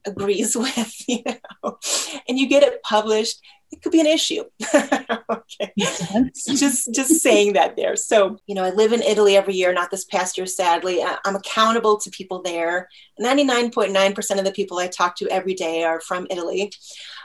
agrees 0.07 0.57
with 0.57 1.09
you 1.09 1.23
know 1.25 1.79
and 2.29 2.39
you 2.39 2.47
get 2.47 2.63
it 2.63 2.83
published 2.83 3.41
it 3.75 3.83
could 3.83 3.93
be 3.93 4.01
an 4.01 4.07
issue. 4.07 4.45
okay. 4.75 5.73
just 5.77 6.95
just 6.95 7.21
saying 7.21 7.55
that 7.55 7.75
there. 7.77 7.97
So, 7.97 8.39
you 8.47 8.55
know, 8.55 8.63
I 8.63 8.71
live 8.71 8.93
in 8.93 9.03
Italy 9.03 9.37
every 9.37 9.55
year, 9.55 9.73
not 9.73 9.91
this 9.91 10.05
past 10.05 10.39
year, 10.39 10.47
sadly. 10.47 11.03
I'm 11.25 11.35
accountable 11.35 11.99
to 11.99 12.11
people 12.11 12.41
there. 12.41 12.89
99.9% 13.21 14.39
of 14.39 14.45
the 14.45 14.53
people 14.53 14.79
I 14.79 14.87
talk 14.87 15.17
to 15.17 15.29
every 15.29 15.55
day 15.55 15.83
are 15.83 16.01
from 16.01 16.27
Italy. 16.31 16.73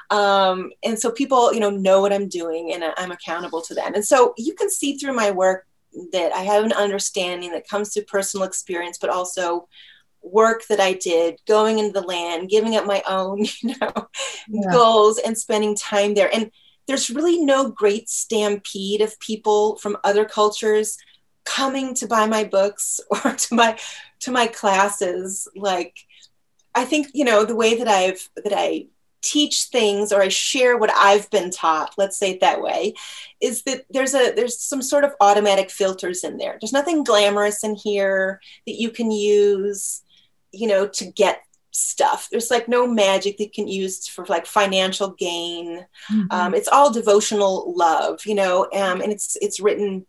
Um, 0.10 0.72
and 0.84 0.98
so 0.98 1.12
people, 1.12 1.54
you 1.54 1.60
know, 1.60 1.70
know 1.70 2.02
what 2.02 2.14
I'm 2.14 2.28
doing 2.28 2.74
and 2.74 2.84
I'm 2.98 3.12
accountable 3.12 3.62
to 3.62 3.76
them. 3.76 3.94
And 3.94 4.06
so 4.06 4.34
you 4.38 4.56
can 4.56 4.72
see 4.72 4.98
through 4.98 5.14
my 5.14 5.30
work 5.30 5.68
that 6.12 6.34
I 6.34 6.42
have 6.42 6.64
an 6.64 6.74
understanding 6.74 7.52
that 7.52 7.68
comes 7.68 7.94
through 7.94 8.04
personal 8.04 8.48
experience, 8.48 8.98
but 9.00 9.12
also 9.12 9.68
work 10.22 10.64
that 10.70 10.80
I 10.80 10.94
did, 10.94 11.40
going 11.48 11.80
into 11.80 12.00
the 12.00 12.06
land, 12.06 12.50
giving 12.50 12.76
up 12.76 12.86
my 12.86 13.02
own, 13.08 13.40
you 13.62 13.76
know, 13.80 14.08
yeah. 14.48 14.72
goals 14.72 15.20
and 15.20 15.38
spending 15.38 15.76
time 15.76 16.14
there. 16.14 16.30
And 16.34 16.52
there's 16.90 17.12
really 17.12 17.40
no 17.40 17.70
great 17.70 18.10
stampede 18.10 19.02
of 19.02 19.20
people 19.20 19.76
from 19.78 19.96
other 20.04 20.26
cultures 20.26 20.98
coming 21.46 21.94
to 21.96 22.08
buy 22.08 22.26
my 22.26 22.44
books 22.44 23.00
or 23.26 23.34
to 23.34 23.56
my 23.56 23.78
to 24.20 24.32
my 24.32 24.48
classes 24.48 25.48
like 25.56 25.96
i 26.76 26.86
think 26.86 27.08
you 27.14 27.24
know 27.24 27.46
the 27.46 27.56
way 27.56 27.78
that 27.78 27.88
i've 27.88 28.30
that 28.44 28.54
i 28.56 28.86
teach 29.22 29.66
things 29.66 30.12
or 30.12 30.22
i 30.22 30.30
share 30.30 30.78
what 30.78 30.92
i've 30.96 31.30
been 31.30 31.52
taught 31.52 31.94
let's 31.98 32.18
say 32.18 32.32
it 32.32 32.40
that 32.40 32.62
way 32.62 32.94
is 33.42 33.64
that 33.64 33.84
there's 33.90 34.14
a 34.14 34.32
there's 34.34 34.60
some 34.60 34.82
sort 34.82 35.04
of 35.04 35.14
automatic 35.20 35.70
filters 35.70 36.24
in 36.24 36.38
there 36.38 36.58
there's 36.62 36.74
nothing 36.74 37.04
glamorous 37.04 37.64
in 37.64 37.76
here 37.76 38.40
that 38.66 38.80
you 38.80 38.90
can 38.90 39.12
use 39.12 40.04
you 40.52 40.68
know, 40.68 40.88
to 40.88 41.06
get 41.06 41.42
stuff. 41.72 42.28
There's 42.32 42.52
like 42.52 42.68
no 42.68 42.88
magic 42.88 43.38
that 43.38 43.54
can 43.54 43.68
use 43.68 44.08
for 44.08 44.26
like 44.26 44.46
financial 44.46 45.12
gain. 45.12 45.86
Mm-hmm. 46.12 46.32
Um, 46.32 46.54
it's 46.54 46.68
all 46.68 46.92
devotional 46.92 47.74
love, 47.76 48.26
you 48.26 48.36
know, 48.36 48.64
um, 48.74 49.02
and 49.02 49.12
it's 49.12 49.38
it's 49.42 49.60
written 49.60 50.06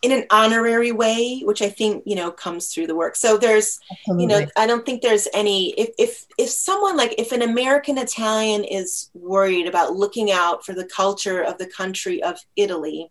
in 0.00 0.12
an 0.12 0.24
honorary 0.30 0.92
way, 0.92 1.40
which 1.40 1.60
I 1.60 1.68
think 1.68 2.04
you 2.06 2.14
know 2.14 2.30
comes 2.30 2.68
through 2.68 2.86
the 2.86 2.94
work. 2.94 3.16
So 3.16 3.36
there's, 3.36 3.80
Absolutely. 3.90 4.22
you 4.22 4.28
know, 4.28 4.46
I 4.56 4.66
don't 4.66 4.86
think 4.86 5.02
there's 5.02 5.28
any. 5.34 5.70
If 5.70 5.90
if 5.98 6.26
if 6.38 6.48
someone 6.48 6.96
like 6.96 7.14
if 7.18 7.32
an 7.32 7.42
American 7.42 7.98
Italian 7.98 8.64
is 8.64 9.10
worried 9.14 9.66
about 9.66 9.96
looking 9.96 10.30
out 10.30 10.64
for 10.64 10.74
the 10.74 10.86
culture 10.86 11.42
of 11.42 11.58
the 11.58 11.66
country 11.66 12.22
of 12.22 12.38
Italy, 12.56 13.10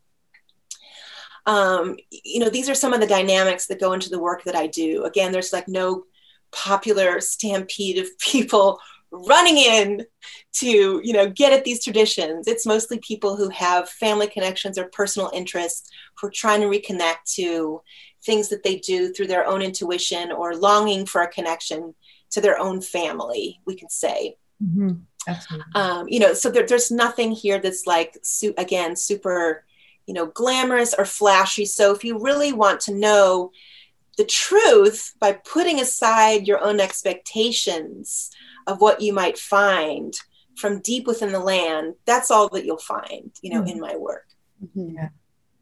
um, 1.48 1.95
you 2.11 2.40
know, 2.40 2.49
these 2.49 2.69
are 2.69 2.76
some 2.76 2.94
of 2.94 2.99
the 2.99 3.07
dynamics 3.07 3.65
that 3.68 3.80
go 3.80 3.94
into 3.94 4.10
the 4.10 4.19
work 4.19 4.44
that 4.44 4.56
I 4.56 4.68
do. 4.68 5.06
Again, 5.06 5.32
there's 5.32 5.53
like 5.53 5.68
no 5.68 6.03
popular 6.52 7.19
stampede 7.22 7.98
of 7.98 8.07
people 8.19 8.80
running 9.10 9.57
in 9.57 10.06
to 10.52 10.99
you 11.02 11.14
know 11.14 11.30
get 11.30 11.53
at 11.53 11.64
these 11.64 11.82
traditions 11.82 12.45
it's 12.45 12.65
mostly 12.65 12.99
people 12.99 13.38
who 13.38 13.48
have 13.48 13.88
family 13.88 14.28
connections 14.28 14.78
or 14.78 14.90
personal 14.91 15.32
interests 15.34 15.90
who 16.18 16.28
are 16.28 16.32
trying 16.32 16.60
to 16.60 16.68
reconnect 16.68 17.24
to 17.26 17.82
things 18.26 18.49
that 18.49 18.64
they 18.64 18.76
do 18.76 19.14
through 19.14 19.28
their 19.28 19.48
own 19.48 19.61
intuition 19.61 20.30
or 20.30 20.57
longing 20.57 21.06
for 21.06 21.22
a 21.22 21.28
connection 21.30 21.95
to 22.30 22.41
their 22.41 22.60
own 22.60 22.82
family 22.82 23.61
we 23.65 23.76
can 23.76 23.90
say 23.90 24.36
mm-hmm. 24.61 24.91
um, 25.74 26.06
you 26.10 26.19
know 26.19 26.34
so 26.34 26.52
there, 26.52 26.68
there's 26.68 26.91
nothing 26.91 27.32
here 27.32 27.60
that's 27.60 27.88
like 27.88 28.18
again 28.57 28.94
super 28.94 29.64
you 30.07 30.13
know, 30.13 30.25
glamorous 30.25 30.95
or 30.97 31.05
flashy. 31.05 31.65
So 31.65 31.93
if 31.93 32.03
you 32.03 32.17
really 32.17 32.53
want 32.53 32.79
to 32.81 32.95
know 32.95 33.51
the 34.17 34.25
truth 34.25 35.13
by 35.19 35.34
putting 35.34 35.79
aside 35.79 36.47
your 36.47 36.63
own 36.63 36.79
expectations 36.79 38.31
of 38.65 38.81
what 38.81 39.01
you 39.01 39.13
might 39.13 39.38
find 39.38 40.13
from 40.55 40.81
deep 40.81 41.05
within 41.05 41.31
the 41.31 41.39
land, 41.39 41.93
that's 42.05 42.31
all 42.31 42.49
that 42.49 42.65
you'll 42.65 42.77
find, 42.77 43.31
you 43.41 43.51
know, 43.51 43.61
mm-hmm. 43.61 43.69
in 43.69 43.79
my 43.79 43.95
work. 43.95 44.25
Mm-hmm. 44.63 44.95
Yeah. 44.95 45.09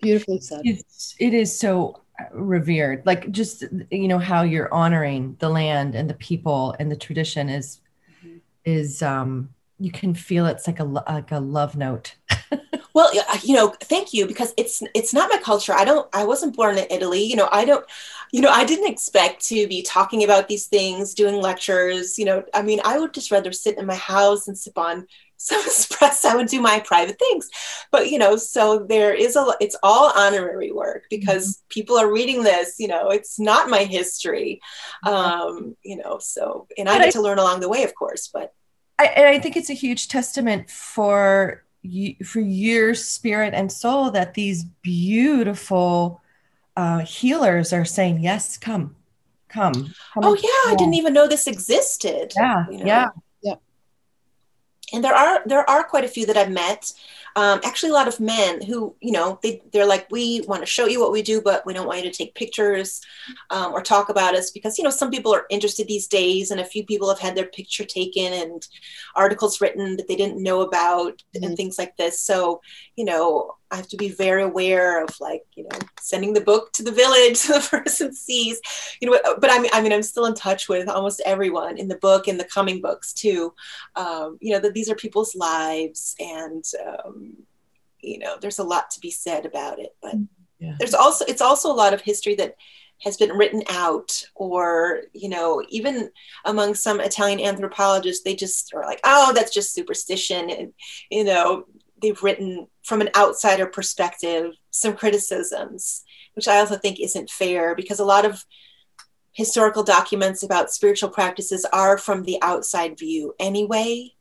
Beautifully 0.02 0.40
said. 0.40 0.62
It's, 0.64 1.16
it 1.20 1.34
is 1.34 1.58
so 1.58 2.02
revered. 2.32 3.04
Like 3.06 3.32
just, 3.32 3.64
you 3.92 4.08
know, 4.08 4.20
how 4.20 4.44
you're 4.44 4.74
honoring 4.74 5.36
the 5.40 5.50
land 5.50 5.96
and 5.96 6.10
the 6.10 6.14
people 6.14 6.76
and 6.80 6.90
the 6.90 6.96
tradition 6.96 7.50
is, 7.50 7.82
mm-hmm. 8.24 8.38
is, 8.64 9.02
um, 9.02 9.50
you 9.80 9.92
can 9.92 10.14
feel 10.14 10.46
it's 10.46 10.68
like 10.68 10.80
a, 10.80 10.86
like 10.86 11.32
a 11.32 11.40
love 11.40 11.76
note. 11.76 12.16
Well, 12.96 13.12
you 13.44 13.54
know, 13.54 13.76
thank 13.82 14.14
you 14.14 14.26
because 14.26 14.54
it's 14.56 14.82
it's 14.94 15.14
not 15.14 15.30
my 15.30 15.38
culture. 15.38 15.74
I 15.74 15.84
don't. 15.84 16.08
I 16.16 16.24
wasn't 16.24 16.56
born 16.56 16.78
in 16.78 16.88
Italy. 16.90 17.22
You 17.22 17.36
know, 17.36 17.50
I 17.52 17.66
don't. 17.66 17.86
You 18.32 18.40
know, 18.40 18.50
I 18.50 18.64
didn't 18.64 18.90
expect 18.90 19.46
to 19.48 19.68
be 19.68 19.82
talking 19.82 20.24
about 20.24 20.48
these 20.48 20.68
things, 20.68 21.14
doing 21.14 21.36
lectures. 21.36 22.18
You 22.18 22.24
know, 22.24 22.46
I 22.54 22.62
mean, 22.62 22.80
I 22.86 22.98
would 22.98 23.14
just 23.14 23.32
rather 23.32 23.52
sit 23.52 23.78
in 23.78 23.86
my 23.86 23.96
house 23.96 24.48
and 24.48 24.58
sip 24.58 24.78
on 24.78 25.08
some 25.38 25.62
espresso 25.64 26.40
and 26.40 26.48
do 26.48 26.62
my 26.62 26.80
private 26.80 27.20
things. 27.20 27.50
But 27.92 28.10
you 28.12 28.18
know, 28.18 28.38
so 28.38 28.86
there 28.88 29.14
is 29.14 29.36
a. 29.36 29.46
It's 29.60 29.76
all 29.84 30.14
honorary 30.16 30.72
work 30.72 31.04
because 31.10 31.58
mm-hmm. 31.58 31.68
people 31.68 31.98
are 31.98 32.10
reading 32.10 32.44
this. 32.44 32.76
You 32.80 32.88
know, 32.88 33.10
it's 33.10 33.38
not 33.38 33.70
my 33.70 33.84
history. 33.84 34.62
Mm-hmm. 35.06 35.14
Um, 35.14 35.76
you 35.84 35.98
know, 35.98 36.20
so 36.20 36.68
and 36.78 36.88
I 36.88 36.98
get 37.00 37.12
to 37.12 37.22
learn 37.22 37.40
along 37.40 37.60
the 37.60 37.68
way, 37.68 37.84
of 37.84 37.94
course. 37.94 38.30
But 38.34 38.54
I, 38.98 39.08
and 39.08 39.28
I 39.28 39.38
think 39.40 39.58
it's 39.58 39.70
a 39.70 39.74
huge 39.74 40.08
testament 40.08 40.72
for 40.72 41.65
for 42.24 42.40
your 42.40 42.96
spirit 42.96 43.54
and 43.54 43.72
soul 43.72 44.12
that 44.12 44.34
these 44.34 44.64
beautiful 44.64 46.22
uh, 46.76 47.00
healers 47.00 47.74
are 47.74 47.86
saying, 47.86 48.20
yes, 48.22 48.58
come, 48.58 48.96
come. 49.48 49.74
come 49.74 50.24
oh 50.24 50.36
yeah, 50.36 50.72
I 50.72 50.76
didn't 50.78 50.96
even 50.96 51.14
know 51.14 51.28
this 51.28 51.48
existed. 51.48 52.34
Yeah, 52.36 52.66
you 52.70 52.78
know? 52.80 52.86
yeah. 52.86 53.10
And 54.94 55.04
there 55.04 55.16
are 55.16 55.42
there 55.46 55.70
are 55.70 55.84
quite 55.84 56.04
a 56.04 56.10
few 56.10 56.26
that 56.28 56.38
I've 56.38 56.52
met 56.52 56.94
um, 57.38 57.60
actually 57.66 57.90
a 57.90 57.94
lot 57.94 58.08
of 58.08 58.20
men 58.20 58.62
who 58.62 58.96
you 59.02 59.12
know 59.12 59.40
they, 59.44 59.62
they're 59.72 59.86
like 59.86 60.10
we 60.10 60.42
want 60.48 60.62
to 60.62 60.66
show 60.66 60.86
you 60.86 61.00
what 61.02 61.12
we 61.12 61.22
do 61.22 61.42
but 61.42 61.66
we 61.66 61.74
don't 61.74 61.88
want 61.88 62.04
you 62.04 62.10
to 62.10 62.18
take 62.18 62.34
pictures 62.34 63.02
um, 63.50 63.74
or 63.74 63.82
talk 63.82 64.10
about 64.10 64.36
us 64.36 64.52
because 64.52 64.78
you 64.78 64.84
know 64.84 64.90
some 64.90 65.12
people 65.12 65.34
are 65.34 65.46
interested 65.50 65.88
these 65.88 66.08
days 66.08 66.52
and 66.52 66.62
a 66.62 66.66
few 66.66 66.86
people 66.86 67.10
have 67.10 67.20
had 67.20 67.36
their 67.36 67.48
picture 67.48 67.84
taken 67.84 68.32
and 68.32 68.68
articles 69.16 69.60
written 69.60 69.98
that 69.98 70.08
they 70.08 70.16
didn't 70.16 70.42
know 70.42 70.62
about 70.62 71.22
mm-hmm. 71.36 71.44
and 71.44 71.58
things 71.58 71.78
like 71.78 71.96
this 71.98 72.20
so 72.20 72.62
you 72.96 73.04
know 73.04 73.56
I 73.72 73.78
have 73.78 73.88
to 73.90 73.98
be 73.98 74.10
very 74.10 74.44
aware 74.44 75.04
of 75.04 75.10
like, 75.20 75.44
you 75.56 75.64
know, 75.64 75.80
sending 76.00 76.34
the 76.34 76.42
book 76.42 76.72
to 76.74 76.84
the 76.84 76.92
village 76.92 77.38
so 77.38 77.60
the 77.60 77.68
person 77.68 78.14
sees, 78.14 78.60
you 79.02 79.10
know, 79.10 79.20
but 79.40 79.52
I 79.52 79.60
mean, 79.60 79.72
I 79.74 79.82
mean, 79.82 79.92
I'm 79.92 80.04
still 80.04 80.26
in 80.26 80.36
touch 80.36 80.70
with 80.70 80.88
almost 80.88 81.22
everyone 81.26 81.78
in 81.78 81.88
the 81.88 81.98
book 81.98 82.28
and 82.28 82.40
the 82.40 82.46
coming 82.46 82.82
books 82.82 83.14
too. 83.14 83.54
Um, 83.96 84.38
you 84.42 84.54
know, 84.54 84.60
that 84.60 84.74
these 84.74 84.90
are 84.90 84.96
people's 84.96 85.36
lives 85.36 86.16
and, 86.20 86.64
um, 86.86 87.34
you 88.00 88.20
know, 88.20 88.38
there's 88.40 88.60
a 88.60 88.64
lot 88.64 88.92
to 88.92 89.00
be 89.00 89.12
said 89.12 89.46
about 89.46 89.80
it, 89.80 89.96
but 90.02 90.16
yeah. 90.60 90.76
there's 90.80 90.94
also, 90.94 91.26
it's 91.26 91.42
also 91.42 91.72
a 91.72 91.74
lot 91.74 91.94
of 91.94 92.02
history 92.02 92.36
that 92.36 92.56
has 93.02 93.18
been 93.18 93.32
written 93.32 93.62
out 93.70 94.24
or 94.36 95.02
you 95.14 95.28
know 95.28 95.62
even 95.70 96.10
among 96.46 96.74
some 96.74 97.02
italian 97.02 97.40
anthropologists 97.40 98.24
they 98.24 98.36
just 98.36 98.74
are 98.74 98.86
like 98.86 99.00
oh 99.04 99.34
that's 99.34 99.54
just 99.54 99.74
superstition 99.74 100.50
and 100.50 100.74
you 101.10 101.24
know 101.24 101.66
they've 102.06 102.24
written 102.24 102.68
from 102.84 103.02
an 103.02 103.10
outsider 103.16 103.66
perspective 103.66 104.52
some 104.70 104.96
criticisms, 104.96 106.04
which 106.36 106.48
I 106.48 106.60
also 106.60 106.78
think 106.78 107.00
isn't 107.00 107.30
fair 107.30 107.76
because 107.76 108.00
a 108.00 108.06
lot 108.06 108.26
of 108.26 108.46
historical 109.32 109.84
documents 109.84 110.44
about 110.44 110.72
spiritual 110.72 111.10
practices 111.10 111.66
are 111.74 111.98
from 111.98 112.24
the 112.24 112.38
outside 112.42 112.98
view 112.98 113.34
anyway. 113.40 114.12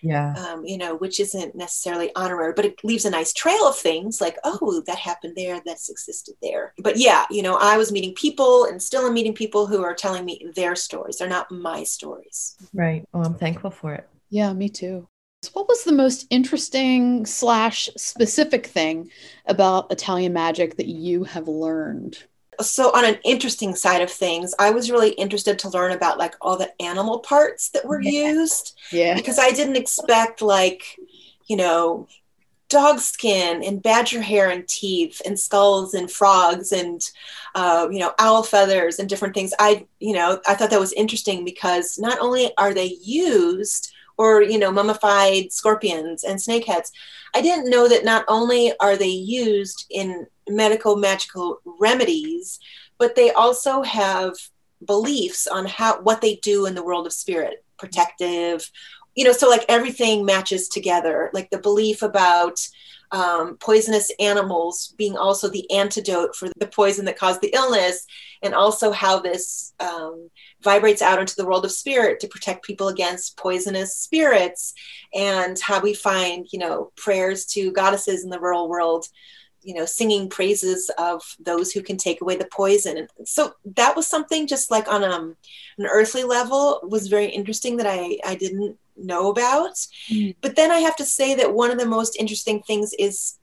Yeah. 0.00 0.34
Um, 0.34 0.66
you 0.66 0.76
know, 0.76 0.96
which 0.96 1.18
isn't 1.18 1.54
necessarily 1.54 2.10
honorary, 2.14 2.52
but 2.54 2.66
it 2.66 2.84
leaves 2.84 3.06
a 3.06 3.10
nice 3.10 3.32
trail 3.32 3.66
of 3.66 3.76
things 3.76 4.20
like, 4.20 4.36
oh, 4.44 4.82
that 4.86 4.98
happened 4.98 5.32
there, 5.34 5.62
that's 5.64 5.88
existed 5.88 6.34
there. 6.42 6.74
But 6.78 6.98
yeah, 6.98 7.24
you 7.30 7.42
know, 7.42 7.56
I 7.56 7.78
was 7.78 7.90
meeting 7.90 8.14
people 8.14 8.66
and 8.66 8.82
still 8.82 9.06
am 9.06 9.14
meeting 9.14 9.32
people 9.32 9.66
who 9.66 9.82
are 9.82 9.94
telling 9.94 10.26
me 10.26 10.46
their 10.54 10.76
stories. 10.76 11.16
They're 11.16 11.28
not 11.28 11.50
my 11.50 11.84
stories. 11.84 12.54
Right. 12.74 13.08
Well, 13.14 13.24
I'm 13.24 13.34
thankful 13.34 13.70
for 13.70 13.94
it. 13.94 14.06
Yeah, 14.28 14.52
me 14.52 14.68
too. 14.68 15.08
What 15.52 15.68
was 15.68 15.84
the 15.84 15.92
most 15.92 16.26
interesting 16.30 17.26
slash 17.26 17.88
specific 17.96 18.66
thing 18.66 19.10
about 19.46 19.92
Italian 19.92 20.32
magic 20.32 20.76
that 20.76 20.86
you 20.86 21.24
have 21.24 21.48
learned? 21.48 22.24
So 22.60 22.90
on 22.94 23.04
an 23.04 23.18
interesting 23.24 23.74
side 23.74 24.00
of 24.00 24.10
things, 24.10 24.54
I 24.58 24.70
was 24.70 24.90
really 24.90 25.10
interested 25.10 25.58
to 25.60 25.68
learn 25.68 25.92
about 25.92 26.18
like 26.18 26.34
all 26.40 26.56
the 26.56 26.70
animal 26.80 27.18
parts 27.18 27.70
that 27.70 27.84
were 27.84 28.00
yeah. 28.00 28.28
used. 28.28 28.78
Yeah. 28.92 29.14
Because 29.14 29.38
I 29.38 29.50
didn't 29.50 29.76
expect 29.76 30.40
like, 30.40 30.96
you 31.46 31.56
know, 31.56 32.06
dog 32.68 32.98
skin 32.98 33.62
and 33.62 33.82
badger 33.82 34.20
hair 34.20 34.50
and 34.50 34.66
teeth 34.66 35.20
and 35.24 35.38
skulls 35.38 35.94
and 35.94 36.10
frogs 36.10 36.72
and 36.72 37.10
uh, 37.54 37.86
you 37.90 38.00
know 38.00 38.12
owl 38.18 38.42
feathers 38.42 38.98
and 38.98 39.08
different 39.08 39.32
things 39.32 39.52
i 39.60 39.86
you 40.00 40.12
know 40.12 40.40
i 40.48 40.54
thought 40.54 40.70
that 40.70 40.80
was 40.80 40.92
interesting 40.94 41.44
because 41.44 41.98
not 42.00 42.18
only 42.20 42.50
are 42.56 42.74
they 42.74 42.96
used 43.02 43.93
or 44.16 44.42
you 44.42 44.58
know 44.58 44.72
mummified 44.72 45.52
scorpions 45.52 46.24
and 46.24 46.38
snakeheads. 46.38 46.90
I 47.34 47.42
didn't 47.42 47.70
know 47.70 47.88
that 47.88 48.04
not 48.04 48.24
only 48.28 48.72
are 48.78 48.96
they 48.96 49.06
used 49.08 49.86
in 49.90 50.26
medical 50.48 50.96
magical 50.96 51.60
remedies 51.80 52.60
but 52.98 53.16
they 53.16 53.30
also 53.32 53.82
have 53.82 54.34
beliefs 54.84 55.46
on 55.46 55.66
how 55.66 56.00
what 56.02 56.20
they 56.20 56.36
do 56.36 56.66
in 56.66 56.74
the 56.74 56.82
world 56.82 57.06
of 57.06 57.12
spirit 57.12 57.64
protective 57.78 58.70
you 59.14 59.24
know 59.24 59.32
so 59.32 59.48
like 59.48 59.64
everything 59.68 60.24
matches 60.24 60.68
together. 60.68 61.30
Like 61.32 61.50
the 61.50 61.58
belief 61.58 62.02
about 62.02 62.60
um, 63.10 63.56
poisonous 63.58 64.10
animals 64.18 64.92
being 64.98 65.16
also 65.16 65.48
the 65.48 65.70
antidote 65.70 66.34
for 66.34 66.48
the 66.58 66.66
poison 66.66 67.04
that 67.04 67.18
caused 67.18 67.40
the 67.40 67.54
illness, 67.54 68.06
and 68.42 68.54
also 68.54 68.90
how 68.90 69.20
this 69.20 69.72
um, 69.78 70.30
vibrates 70.62 71.00
out 71.02 71.20
into 71.20 71.36
the 71.36 71.46
world 71.46 71.64
of 71.64 71.70
spirit 71.70 72.18
to 72.20 72.28
protect 72.28 72.64
people 72.64 72.88
against 72.88 73.36
poisonous 73.36 73.96
spirits, 73.96 74.74
and 75.14 75.58
how 75.60 75.80
we 75.80 75.94
find, 75.94 76.46
you 76.52 76.58
know, 76.58 76.90
prayers 76.96 77.46
to 77.46 77.72
goddesses 77.72 78.24
in 78.24 78.30
the 78.30 78.40
rural 78.40 78.68
world 78.68 79.06
you 79.64 79.74
know 79.74 79.84
singing 79.84 80.28
praises 80.28 80.90
of 80.98 81.22
those 81.40 81.72
who 81.72 81.82
can 81.82 81.96
take 81.96 82.20
away 82.20 82.36
the 82.36 82.48
poison 82.52 82.96
and 82.98 83.08
so 83.24 83.54
that 83.64 83.96
was 83.96 84.06
something 84.06 84.46
just 84.46 84.70
like 84.70 84.86
on 84.88 85.02
um, 85.02 85.36
an 85.78 85.86
earthly 85.86 86.22
level 86.22 86.80
was 86.82 87.08
very 87.08 87.26
interesting 87.26 87.76
that 87.76 87.86
i 87.86 88.18
i 88.24 88.34
didn't 88.34 88.78
know 88.96 89.30
about. 89.30 89.74
Mm. 90.10 90.36
But 90.40 90.56
then 90.56 90.70
I 90.70 90.78
have 90.78 90.96
to 90.96 91.04
say 91.04 91.34
that 91.34 91.54
one 91.54 91.70
of 91.70 91.78
the 91.78 91.86
most 91.86 92.16
interesting 92.16 92.62
things 92.62 92.94
is 92.98 93.38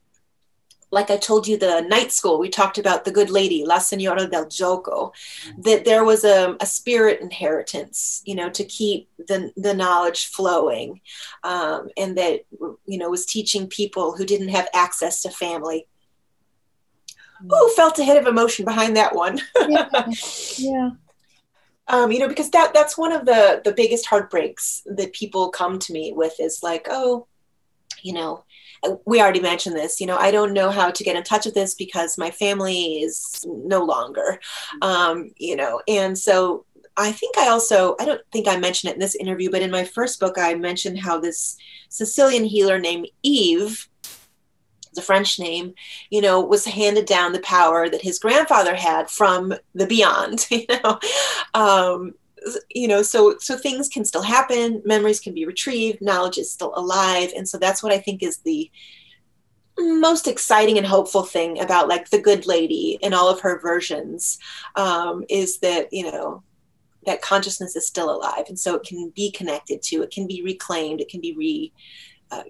like 0.94 1.10
I 1.10 1.16
told 1.16 1.48
you, 1.48 1.58
the 1.58 1.82
night 1.88 2.12
school, 2.12 2.38
we 2.38 2.50
talked 2.50 2.78
about 2.78 3.06
the 3.06 3.12
good 3.12 3.30
lady, 3.30 3.64
La 3.66 3.78
Signora 3.78 4.28
del 4.28 4.48
Gioco, 4.48 5.14
that 5.60 5.86
there 5.86 6.04
was 6.04 6.26
a, 6.26 6.58
a 6.60 6.66
spirit 6.66 7.22
inheritance, 7.22 8.22
you 8.26 8.36
know, 8.36 8.50
to 8.50 8.66
keep 8.66 9.10
the, 9.18 9.54
the 9.56 9.74
knowledge 9.74 10.26
flowing. 10.28 11.00
Um, 11.46 11.88
and 11.96 12.18
that, 12.18 12.42
you 12.86 12.98
know, 12.98 13.10
was 13.10 13.26
teaching 13.26 13.68
people 13.68 14.18
who 14.18 14.26
didn't 14.26 14.50
have 14.50 14.68
access 14.74 15.22
to 15.22 15.30
family. 15.30 15.88
Oh, 17.50 17.74
felt 17.76 18.00
a 18.00 18.04
hit 18.04 18.18
of 18.18 18.28
emotion 18.28 18.66
behind 18.66 18.96
that 18.98 19.16
one. 19.16 19.40
yeah. 19.68 19.90
yeah 20.58 20.90
um, 21.92 22.12
you 22.12 22.20
know, 22.20 22.30
because 22.30 22.50
that 22.52 22.74
that's 22.74 22.98
one 22.98 23.12
of 23.12 23.26
the 23.26 23.62
the 23.64 23.74
biggest 23.74 24.06
heartbreaks 24.06 24.82
that 24.86 25.14
people 25.14 25.50
come 25.50 25.78
to 25.78 25.94
me 25.94 26.14
with 26.16 26.40
is 26.40 26.64
like, 26.64 26.88
oh, 26.90 27.28
you 28.02 28.14
know, 28.14 28.46
we 29.06 29.22
already 29.22 29.42
mentioned 29.42 29.76
this. 29.76 30.00
You 30.00 30.08
know, 30.08 30.18
I 30.18 30.32
don't 30.32 30.54
know 30.54 30.72
how 30.72 30.90
to 30.90 31.04
get 31.04 31.18
in 31.18 31.24
touch 31.24 31.46
with 31.46 31.54
this 31.54 31.76
because 31.76 32.18
my 32.18 32.32
family 32.32 33.02
is 33.02 33.46
no 33.46 33.84
longer, 33.84 34.40
um, 34.82 35.32
you 35.36 35.56
know, 35.58 35.82
and 35.88 36.18
so 36.18 36.66
I 36.96 37.12
think 37.12 37.38
I 37.38 37.50
also 37.50 37.98
I 38.00 38.06
don't 38.06 38.22
think 38.32 38.48
I 38.48 38.58
mentioned 38.58 38.92
it 38.92 38.96
in 38.96 39.02
this 39.02 39.16
interview, 39.16 39.52
but 39.52 39.62
in 39.62 39.70
my 39.70 39.84
first 39.84 40.20
book 40.20 40.38
I 40.38 40.56
mentioned 40.56 40.98
how 40.98 41.20
this 41.20 41.58
Sicilian 41.90 42.46
healer 42.46 42.80
named 42.80 43.10
Yves 43.24 43.90
the 44.94 45.02
French 45.02 45.40
name, 45.40 45.74
you 46.10 46.22
know, 46.22 46.42
was 46.42 46.66
handed 46.66 47.06
down 47.06 47.34
the 47.34 47.40
power 47.42 47.90
that 47.90 48.02
his 48.02 48.20
grandfather 48.20 48.76
had 48.76 49.10
from 49.10 49.54
the 49.74 49.88
beyond, 49.88 50.46
you 50.52 50.66
know. 50.70 51.00
Um, 51.54 52.14
you 52.70 52.88
know, 52.88 53.04
so 53.04 53.38
so 53.40 53.56
things 53.56 53.88
can 53.88 54.04
still 54.04 54.24
happen, 54.24 54.82
memories 54.84 55.20
can 55.20 55.34
be 55.34 55.46
retrieved, 55.46 56.02
knowledge 56.02 56.38
is 56.38 56.52
still 56.52 56.74
alive, 56.76 57.32
and 57.36 57.48
so 57.48 57.58
that's 57.58 57.84
what 57.84 57.94
I 57.94 58.00
think 58.00 58.24
is 58.24 58.38
the 58.38 58.72
most 59.78 60.28
exciting 60.28 60.78
and 60.78 60.86
hopeful 60.86 61.24
thing 61.24 61.60
about 61.60 61.88
like 61.88 62.10
the 62.10 62.22
good 62.22 62.46
lady 62.46 63.00
and 63.02 63.14
all 63.14 63.30
of 63.30 63.40
her 63.42 63.60
versions 63.60 64.38
um, 64.76 65.24
is 65.30 65.60
that 65.60 65.92
you 65.92 66.12
know 66.12 66.44
that 67.06 67.22
consciousness 67.22 67.76
is 67.76 67.88
still 67.88 68.16
alive 68.16 68.44
and 68.48 68.60
so 68.60 68.76
it 68.76 68.84
can 68.84 69.12
be 69.16 69.32
connected 69.32 69.82
to 69.82 70.04
it 70.04 70.12
can 70.12 70.28
be 70.28 70.44
reclaimed 70.44 71.02
it 71.02 71.10
can 71.10 71.22
be 71.22 71.34
re 71.36 71.72
uh, 72.32 72.44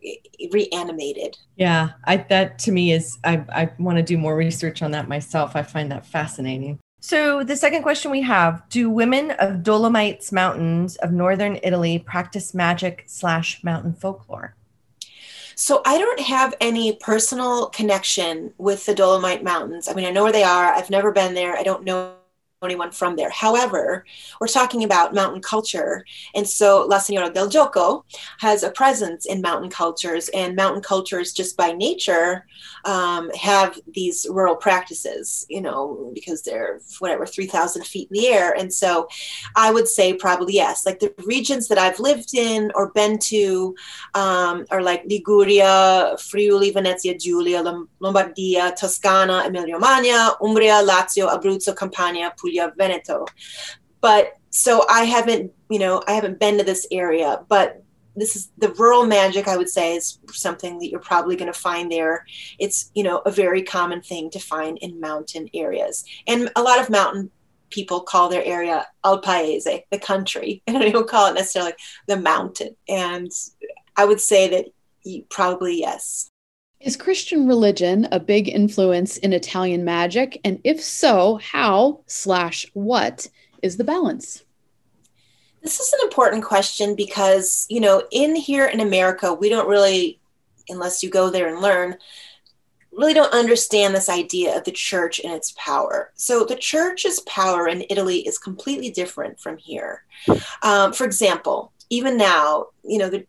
reanimated. 0.52 1.38
Yeah, 1.56 1.92
I, 2.06 2.18
that 2.18 2.60
to 2.60 2.72
me 2.72 2.94
is, 2.94 3.18
I, 3.24 3.44
I 3.50 3.72
want 3.80 3.98
to 3.98 4.04
do 4.04 4.18
more 4.18 4.36
research 4.36 4.82
on 4.82 4.92
that 4.92 5.08
myself. 5.08 5.56
I 5.56 5.64
find 5.64 5.92
that 5.92 6.06
fascinating. 6.06 6.80
So, 7.04 7.44
the 7.44 7.56
second 7.56 7.82
question 7.82 8.12
we 8.12 8.22
have 8.22 8.68
Do 8.70 8.90
women 8.90 9.32
of 9.32 9.64
Dolomites 9.64 10.32
Mountains 10.32 10.98
of 10.98 11.12
northern 11.12 11.60
Italy 11.64 11.98
practice 11.98 12.54
magic 12.54 13.06
slash 13.08 13.64
mountain 13.64 13.94
folklore? 13.94 14.56
So, 15.56 15.82
I 15.84 15.98
don't 15.98 16.20
have 16.20 16.54
any 16.62 16.94
personal 16.98 17.68
connection 17.70 18.54
with 18.60 18.86
the 18.86 18.94
Dolomite 18.94 19.44
Mountains. 19.44 19.88
I 19.88 19.94
mean, 19.94 20.06
I 20.06 20.12
know 20.12 20.24
where 20.24 20.32
they 20.32 20.44
are, 20.44 20.74
I've 20.74 20.92
never 20.92 21.12
been 21.12 21.34
there, 21.34 21.58
I 21.58 21.64
don't 21.64 21.84
know 21.84 22.14
anyone 22.64 22.92
from 22.92 23.16
there. 23.16 23.30
However, 23.32 24.06
we're 24.40 24.48
talking 24.48 24.84
about 24.84 25.16
mountain 25.16 25.42
culture. 25.42 26.06
And 26.36 26.48
so 26.48 26.86
La 26.88 27.00
Signora 27.00 27.32
del 27.32 27.50
Gioco 27.50 28.04
has 28.40 28.62
a 28.64 28.70
presence 28.72 29.26
in 29.26 29.42
mountain 29.42 29.70
cultures, 29.70 30.30
and 30.30 30.56
mountain 30.56 30.82
cultures, 30.82 31.34
just 31.34 31.58
by 31.58 31.72
nature, 31.72 32.46
um, 32.86 33.32
have 33.32 33.80
these 33.94 34.28
rural 34.30 34.56
practices, 34.56 35.46
you 35.50 35.62
know, 35.62 36.12
because 36.14 36.44
they're 36.44 36.80
whatever, 37.00 37.26
3,000 37.26 37.84
feet 37.86 38.10
in 38.12 38.22
the 38.22 38.28
air. 38.28 38.54
And 38.54 38.72
so 38.72 39.08
I 39.56 39.72
would 39.72 39.88
say 39.88 40.14
probably 40.14 40.54
yes. 40.54 40.86
Like 40.86 41.00
the 41.00 41.14
regions 41.26 41.68
that 41.68 41.78
I've 41.78 42.00
lived 42.00 42.36
in 42.36 42.72
or 42.76 42.92
been 42.92 43.18
to 43.20 43.76
um, 44.14 44.66
are 44.70 44.84
like 44.84 45.04
Liguria, 45.06 46.16
Friuli, 46.20 46.72
Venezia, 46.72 47.18
Giulia, 47.18 47.64
Lombardia, 48.02 48.76
Toscana, 48.76 49.44
Emilia 49.48 49.76
Romagna, 49.76 50.32
Umbria, 50.42 50.84
Lazio, 50.84 51.28
Abruzzo, 51.28 51.76
Campania, 51.76 52.34
Puglia 52.38 52.51
Puglia, 52.52 52.74
Veneto. 52.78 53.26
But 54.02 54.34
so 54.50 54.86
I 54.90 55.04
haven't, 55.04 55.52
you 55.70 55.80
know, 55.80 56.02
I 56.08 56.14
haven't 56.14 56.40
been 56.40 56.58
to 56.58 56.64
this 56.64 56.88
area, 56.92 57.44
but 57.48 57.84
this 58.16 58.36
is 58.36 58.52
the 58.58 58.74
rural 58.74 59.06
magic 59.06 59.48
i 59.48 59.56
would 59.56 59.70
say 59.70 59.96
is 59.96 60.20
something 60.34 60.78
that 60.78 60.90
you're 60.90 61.00
probably 61.00 61.38
going 61.38 61.50
to 61.50 61.58
find 61.58 61.90
there 61.90 62.26
it's 62.60 62.92
you 62.94 63.04
know 63.04 63.20
a 63.20 63.32
very 63.32 63.64
common 63.64 64.02
thing 64.02 64.30
to 64.30 64.38
find 64.38 64.78
in 64.80 65.00
mountain 65.00 65.48
areas 65.54 66.04
and 66.28 66.52
a 66.58 66.62
lot 66.62 66.78
of 66.78 66.90
mountain 66.90 67.32
people 67.70 68.02
call 68.02 68.28
their 68.28 68.44
area 68.44 68.86
al 69.06 69.20
paese 69.20 69.64
the 69.64 69.98
country 69.98 70.62
and 70.68 70.82
they 70.82 70.92
don't 70.92 71.08
call 71.08 71.32
it 71.32 71.36
necessarily 71.36 71.72
the 72.08 72.18
mountain 72.18 72.76
and 72.90 73.32
I 73.96 74.06
would 74.06 74.20
say 74.20 74.50
that 74.50 74.66
you, 75.04 75.24
probably 75.30 75.80
yes. 75.80 76.31
Is 76.84 76.98
Christian 76.98 77.48
religion 77.48 78.08
a 78.12 78.20
big 78.20 78.50
influence 78.50 79.18
in 79.18 79.34
Italian 79.34 79.86
magic? 79.86 80.42
And 80.44 80.60
if 80.64 80.82
so, 80.82 81.36
how 81.36 82.02
slash 82.08 82.66
what 82.74 83.28
is 83.62 83.78
the 83.78 83.84
balance? 83.84 84.44
This 85.62 85.80
is 85.80 85.94
an 85.94 86.00
important 86.02 86.44
question 86.44 86.96
because, 86.96 87.68
you 87.70 87.80
know, 87.80 88.04
in 88.12 88.36
here 88.36 88.66
in 88.66 88.80
America, 88.80 89.32
we 89.32 89.48
don't 89.48 89.68
really, 89.68 90.20
unless 90.70 91.04
you 91.04 91.12
go 91.12 91.30
there 91.30 91.48
and 91.48 91.62
learn, 91.62 91.98
really 92.92 93.14
don't 93.14 93.32
understand 93.32 93.94
this 93.94 94.10
idea 94.10 94.58
of 94.58 94.64
the 94.64 94.72
church 94.72 95.22
and 95.24 95.32
its 95.32 95.54
power. 95.58 96.12
So 96.16 96.44
the 96.44 96.56
church's 96.56 97.20
power 97.22 97.68
in 97.68 97.86
Italy 97.92 98.28
is 98.28 98.40
completely 98.40 98.90
different 98.90 99.40
from 99.40 99.58
here. 99.58 100.04
Um, 100.64 100.94
for 100.94 101.06
example, 101.06 101.74
even 101.92 102.18
now, 102.18 102.68
you 102.84 102.98
know, 102.98 103.10
the, 103.10 103.28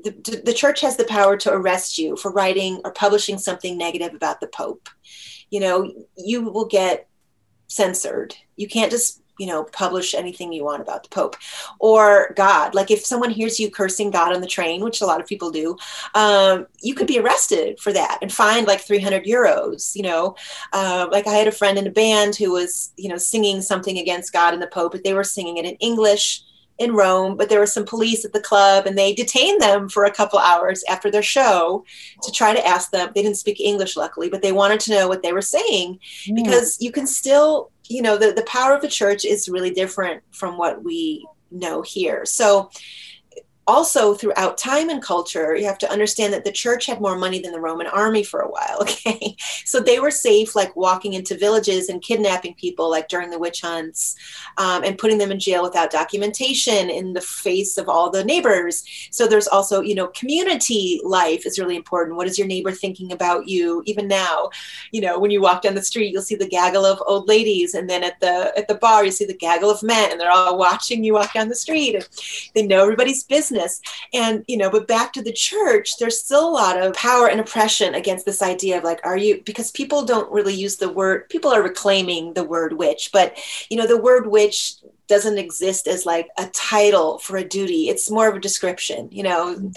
the, 0.00 0.42
the 0.44 0.52
church 0.52 0.80
has 0.80 0.96
the 0.96 1.04
power 1.04 1.36
to 1.38 1.52
arrest 1.52 1.98
you 1.98 2.16
for 2.16 2.30
writing 2.30 2.80
or 2.84 2.92
publishing 2.92 3.38
something 3.38 3.76
negative 3.76 4.14
about 4.14 4.40
the 4.40 4.46
Pope. 4.46 4.88
You 5.50 5.60
know, 5.60 5.92
you 6.16 6.42
will 6.42 6.66
get 6.66 7.08
censored. 7.66 8.34
You 8.56 8.68
can't 8.68 8.90
just 8.90 9.22
you 9.38 9.46
know, 9.46 9.64
publish 9.64 10.14
anything 10.14 10.52
you 10.52 10.64
want 10.64 10.82
about 10.82 11.04
the 11.04 11.08
Pope 11.08 11.36
or 11.78 12.34
God. 12.36 12.74
Like 12.74 12.90
if 12.90 13.04
someone 13.04 13.30
hears 13.30 13.58
you 13.58 13.70
cursing 13.70 14.10
God 14.10 14.34
on 14.34 14.40
the 14.40 14.46
train, 14.46 14.82
which 14.82 15.00
a 15.00 15.06
lot 15.06 15.20
of 15.20 15.26
people 15.26 15.50
do, 15.50 15.76
um, 16.14 16.66
you 16.80 16.94
could 16.94 17.06
be 17.06 17.18
arrested 17.18 17.78
for 17.78 17.92
that 17.92 18.18
and 18.20 18.32
fined 18.32 18.66
like 18.66 18.80
300 18.80 19.24
euros. 19.24 19.94
You 19.94 20.02
know, 20.02 20.36
uh, 20.72 21.06
like 21.10 21.26
I 21.26 21.34
had 21.34 21.48
a 21.48 21.52
friend 21.52 21.78
in 21.78 21.86
a 21.86 21.90
band 21.90 22.34
who 22.36 22.50
was, 22.50 22.92
you 22.96 23.08
know, 23.08 23.16
singing 23.16 23.62
something 23.62 23.98
against 23.98 24.32
God 24.32 24.52
and 24.52 24.62
the 24.62 24.66
Pope, 24.66 24.92
but 24.92 25.04
they 25.04 25.14
were 25.14 25.24
singing 25.24 25.56
it 25.56 25.64
in 25.64 25.76
English 25.76 26.42
in 26.78 26.92
Rome, 26.92 27.36
but 27.36 27.48
there 27.48 27.58
were 27.58 27.66
some 27.66 27.84
police 27.84 28.24
at 28.24 28.32
the 28.32 28.40
club 28.40 28.86
and 28.86 28.96
they 28.96 29.12
detained 29.12 29.60
them 29.60 29.88
for 29.88 30.04
a 30.04 30.12
couple 30.12 30.38
hours 30.38 30.84
after 30.88 31.10
their 31.10 31.22
show 31.22 31.84
to 32.22 32.32
try 32.32 32.54
to 32.54 32.66
ask 32.66 32.90
them. 32.90 33.10
They 33.14 33.22
didn't 33.22 33.36
speak 33.36 33.60
English, 33.60 33.96
luckily, 33.96 34.30
but 34.30 34.42
they 34.42 34.52
wanted 34.52 34.80
to 34.80 34.92
know 34.92 35.08
what 35.08 35.22
they 35.22 35.32
were 35.32 35.42
saying 35.42 35.98
mm. 36.26 36.34
because 36.36 36.80
you 36.80 36.92
can 36.92 37.06
still, 37.06 37.70
you 37.88 38.00
know, 38.00 38.16
the, 38.16 38.32
the 38.32 38.42
power 38.42 38.74
of 38.74 38.82
the 38.82 38.88
church 38.88 39.24
is 39.24 39.48
really 39.48 39.70
different 39.70 40.22
from 40.30 40.56
what 40.56 40.84
we 40.84 41.26
know 41.50 41.82
here. 41.82 42.24
So, 42.24 42.70
also 43.68 44.14
throughout 44.14 44.58
time 44.58 44.88
and 44.88 45.02
culture 45.02 45.54
you 45.54 45.66
have 45.66 45.78
to 45.78 45.90
understand 45.90 46.32
that 46.32 46.44
the 46.44 46.50
church 46.50 46.86
had 46.86 47.00
more 47.00 47.16
money 47.16 47.38
than 47.38 47.52
the 47.52 47.60
roman 47.60 47.86
army 47.86 48.24
for 48.24 48.40
a 48.40 48.50
while 48.50 48.78
okay? 48.80 49.36
So 49.64 49.80
they 49.80 50.00
were 50.00 50.10
safe 50.10 50.56
like 50.56 50.74
walking 50.76 51.12
into 51.12 51.36
villages 51.36 51.88
and 51.88 52.02
kidnapping 52.02 52.54
people 52.54 52.90
like 52.90 53.08
during 53.08 53.30
the 53.30 53.38
witch 53.38 53.60
hunts 53.60 54.16
um, 54.56 54.84
and 54.84 54.98
putting 54.98 55.18
them 55.18 55.30
in 55.30 55.38
jail 55.38 55.62
without 55.62 55.90
documentation 55.90 56.90
in 56.90 57.12
the 57.12 57.20
face 57.20 57.76
of 57.76 57.88
all 57.88 58.10
the 58.10 58.24
neighbors. 58.24 58.84
So 59.10 59.26
there's 59.26 59.48
also 59.48 59.80
you 59.80 59.94
know 59.94 60.08
community 60.08 61.00
life 61.04 61.46
is 61.46 61.58
really 61.58 61.76
important. 61.76 62.16
What 62.16 62.26
is 62.26 62.38
your 62.38 62.46
neighbor 62.46 62.72
thinking 62.72 63.12
about 63.12 63.48
you 63.48 63.82
even 63.86 64.08
now? 64.08 64.50
You 64.92 65.02
know 65.02 65.18
when 65.18 65.30
you 65.30 65.40
walk 65.40 65.62
down 65.62 65.74
the 65.74 65.82
street 65.82 66.12
you'll 66.12 66.22
see 66.22 66.36
the 66.36 66.48
gaggle 66.48 66.84
of 66.84 67.02
old 67.06 67.28
ladies 67.28 67.74
and 67.74 67.90
then 67.90 68.02
at 68.02 68.18
the 68.20 68.52
at 68.56 68.68
the 68.68 68.76
bar 68.76 69.04
you 69.04 69.10
see 69.10 69.26
the 69.26 69.34
gaggle 69.34 69.70
of 69.70 69.82
men 69.82 70.12
and 70.12 70.20
they're 70.20 70.30
all 70.30 70.58
watching 70.68 71.04
you 71.04 71.14
walk 71.14 71.32
down 71.34 71.48
the 71.48 71.54
street 71.54 71.94
and 71.94 72.08
they 72.54 72.66
know 72.66 72.82
everybody's 72.82 73.24
business 73.24 73.57
business. 73.58 73.80
And, 74.12 74.44
you 74.46 74.56
know, 74.56 74.70
but 74.70 74.88
back 74.88 75.12
to 75.12 75.22
the 75.22 75.32
church, 75.32 75.96
there's 75.98 76.22
still 76.22 76.48
a 76.48 76.50
lot 76.50 76.80
of 76.80 76.94
power 76.94 77.28
and 77.28 77.40
oppression 77.40 77.94
against 77.94 78.24
this 78.24 78.42
idea 78.42 78.78
of 78.78 78.84
like, 78.84 79.00
are 79.04 79.16
you, 79.16 79.42
because 79.44 79.70
people 79.70 80.04
don't 80.04 80.30
really 80.30 80.54
use 80.54 80.76
the 80.76 80.92
word, 80.92 81.28
people 81.28 81.50
are 81.50 81.62
reclaiming 81.62 82.34
the 82.34 82.44
word 82.44 82.72
witch, 82.72 83.10
but, 83.12 83.38
you 83.70 83.76
know, 83.76 83.86
the 83.86 84.00
word 84.00 84.26
witch 84.26 84.74
doesn't 85.08 85.38
exist 85.38 85.88
as 85.88 86.04
like 86.04 86.28
a 86.36 86.46
title 86.48 87.18
for 87.18 87.38
a 87.38 87.44
duty. 87.44 87.88
It's 87.88 88.10
more 88.10 88.28
of 88.28 88.36
a 88.36 88.40
description, 88.40 89.08
you 89.10 89.22
know, 89.22 89.72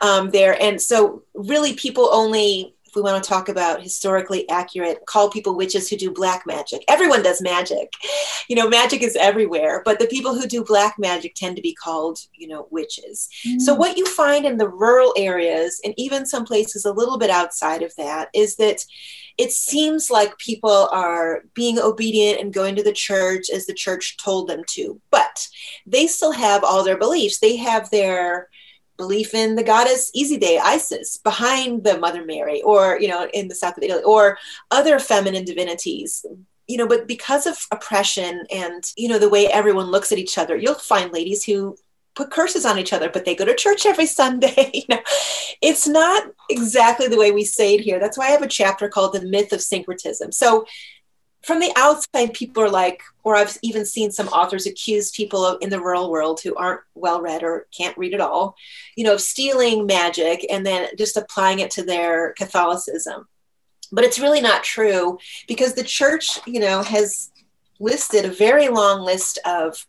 um, 0.00 0.30
there. 0.30 0.60
And 0.62 0.80
so 0.80 1.22
really 1.34 1.74
people 1.74 2.08
only 2.12 2.75
we 2.96 3.02
want 3.02 3.22
to 3.22 3.28
talk 3.28 3.48
about 3.48 3.82
historically 3.82 4.48
accurate, 4.48 5.04
call 5.06 5.30
people 5.30 5.54
witches 5.54 5.88
who 5.88 5.96
do 5.96 6.10
black 6.10 6.46
magic. 6.46 6.82
Everyone 6.88 7.22
does 7.22 7.42
magic. 7.42 7.92
You 8.48 8.56
know, 8.56 8.68
magic 8.68 9.02
is 9.02 9.16
everywhere, 9.16 9.82
but 9.84 9.98
the 9.98 10.06
people 10.06 10.34
who 10.34 10.46
do 10.46 10.64
black 10.64 10.98
magic 10.98 11.34
tend 11.34 11.56
to 11.56 11.62
be 11.62 11.74
called, 11.74 12.18
you 12.34 12.48
know, 12.48 12.66
witches. 12.70 13.28
Mm. 13.46 13.60
So 13.60 13.74
what 13.74 13.96
you 13.96 14.06
find 14.06 14.46
in 14.46 14.56
the 14.56 14.68
rural 14.68 15.14
areas 15.16 15.80
and 15.84 15.94
even 15.96 16.26
some 16.26 16.44
places 16.44 16.84
a 16.84 16.92
little 16.92 17.18
bit 17.18 17.30
outside 17.30 17.82
of 17.82 17.94
that 17.96 18.28
is 18.34 18.56
that 18.56 18.84
it 19.38 19.52
seems 19.52 20.10
like 20.10 20.38
people 20.38 20.88
are 20.92 21.42
being 21.52 21.78
obedient 21.78 22.40
and 22.40 22.54
going 22.54 22.74
to 22.76 22.82
the 22.82 22.92
church 22.92 23.50
as 23.50 23.66
the 23.66 23.74
church 23.74 24.16
told 24.16 24.48
them 24.48 24.62
to, 24.68 25.00
but 25.10 25.46
they 25.86 26.06
still 26.06 26.32
have 26.32 26.64
all 26.64 26.82
their 26.82 26.96
beliefs. 26.96 27.38
They 27.38 27.56
have 27.56 27.90
their 27.90 28.48
belief 28.96 29.34
in 29.34 29.54
the 29.54 29.62
goddess 29.62 30.10
Iside, 30.16 30.60
Isis, 30.62 31.18
behind 31.18 31.84
the 31.84 31.98
Mother 31.98 32.24
Mary, 32.24 32.62
or 32.62 32.98
you 33.00 33.08
know, 33.08 33.28
in 33.32 33.48
the 33.48 33.54
south 33.54 33.76
of 33.76 33.82
Italy, 33.82 34.02
or 34.02 34.38
other 34.70 34.98
feminine 34.98 35.44
divinities. 35.44 36.24
You 36.66 36.78
know, 36.78 36.88
but 36.88 37.06
because 37.06 37.46
of 37.46 37.56
oppression 37.70 38.44
and 38.50 38.84
you 38.96 39.08
know 39.08 39.18
the 39.18 39.28
way 39.28 39.46
everyone 39.46 39.86
looks 39.86 40.12
at 40.12 40.18
each 40.18 40.38
other, 40.38 40.56
you'll 40.56 40.74
find 40.74 41.12
ladies 41.12 41.44
who 41.44 41.76
put 42.16 42.30
curses 42.30 42.64
on 42.64 42.78
each 42.78 42.92
other, 42.92 43.10
but 43.10 43.24
they 43.24 43.36
go 43.36 43.44
to 43.44 43.54
church 43.54 43.86
every 43.86 44.06
Sunday. 44.20 44.70
you 44.72 44.82
know, 44.88 45.00
it's 45.62 45.86
not 45.86 46.24
exactly 46.50 47.06
the 47.06 47.18
way 47.18 47.30
we 47.30 47.44
say 47.44 47.74
it 47.74 47.80
here. 47.82 48.00
That's 48.00 48.18
why 48.18 48.26
I 48.26 48.30
have 48.30 48.42
a 48.42 48.48
chapter 48.48 48.88
called 48.88 49.12
the 49.12 49.22
myth 49.22 49.52
of 49.52 49.60
syncretism. 49.60 50.32
So 50.32 50.66
from 51.46 51.60
the 51.60 51.72
outside, 51.76 52.34
people 52.34 52.60
are 52.60 52.68
like, 52.68 53.04
or 53.22 53.36
I've 53.36 53.56
even 53.62 53.86
seen 53.86 54.10
some 54.10 54.26
authors 54.28 54.66
accuse 54.66 55.12
people 55.12 55.58
in 55.58 55.70
the 55.70 55.80
rural 55.80 56.10
world 56.10 56.40
who 56.40 56.56
aren't 56.56 56.80
well 56.96 57.22
read 57.22 57.44
or 57.44 57.68
can't 57.70 57.96
read 57.96 58.14
at 58.14 58.20
all, 58.20 58.56
you 58.96 59.04
know, 59.04 59.14
of 59.14 59.20
stealing 59.20 59.86
magic 59.86 60.44
and 60.50 60.66
then 60.66 60.88
just 60.98 61.16
applying 61.16 61.60
it 61.60 61.70
to 61.70 61.84
their 61.84 62.32
Catholicism. 62.32 63.28
But 63.92 64.02
it's 64.02 64.18
really 64.18 64.40
not 64.40 64.64
true 64.64 65.20
because 65.46 65.74
the 65.74 65.84
church, 65.84 66.40
you 66.48 66.58
know, 66.58 66.82
has 66.82 67.30
listed 67.78 68.24
a 68.24 68.30
very 68.30 68.66
long 68.66 69.02
list 69.02 69.38
of 69.46 69.86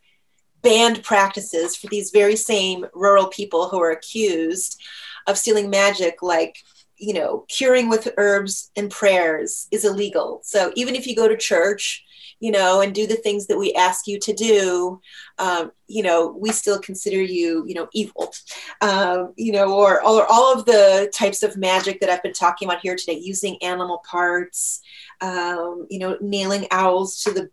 banned 0.62 1.02
practices 1.02 1.74
for 1.74 1.88
these 1.88 2.12
very 2.12 2.36
same 2.36 2.86
rural 2.94 3.26
people 3.26 3.68
who 3.68 3.82
are 3.82 3.90
accused 3.90 4.80
of 5.26 5.36
stealing 5.36 5.70
magic, 5.70 6.22
like 6.22 6.62
you 6.98 7.14
know, 7.14 7.44
curing 7.48 7.88
with 7.88 8.08
herbs 8.16 8.70
and 8.76 8.90
prayers 8.90 9.68
is 9.70 9.84
illegal. 9.84 10.40
So 10.44 10.72
even 10.74 10.94
if 10.94 11.06
you 11.06 11.14
go 11.14 11.28
to 11.28 11.36
church, 11.36 12.04
you 12.40 12.52
know, 12.52 12.80
and 12.80 12.94
do 12.94 13.06
the 13.06 13.16
things 13.16 13.46
that 13.46 13.58
we 13.58 13.72
ask 13.72 14.06
you 14.06 14.18
to 14.20 14.32
do, 14.32 15.00
um, 15.38 15.72
you 15.88 16.02
know, 16.02 16.28
we 16.38 16.52
still 16.52 16.78
consider 16.78 17.20
you, 17.20 17.64
you 17.66 17.74
know, 17.74 17.88
evil, 17.92 18.32
um, 18.80 19.32
you 19.36 19.50
know, 19.50 19.72
or, 19.74 20.04
or 20.04 20.26
all 20.30 20.52
of 20.52 20.64
the 20.64 21.10
types 21.12 21.42
of 21.42 21.56
magic 21.56 22.00
that 22.00 22.10
I've 22.10 22.22
been 22.22 22.32
talking 22.32 22.68
about 22.68 22.80
here 22.80 22.94
today, 22.94 23.18
using 23.18 23.60
animal 23.62 24.02
parts, 24.08 24.80
um, 25.20 25.86
you 25.90 25.98
know, 25.98 26.16
nailing 26.20 26.68
owls 26.70 27.22
to 27.22 27.32
the 27.32 27.50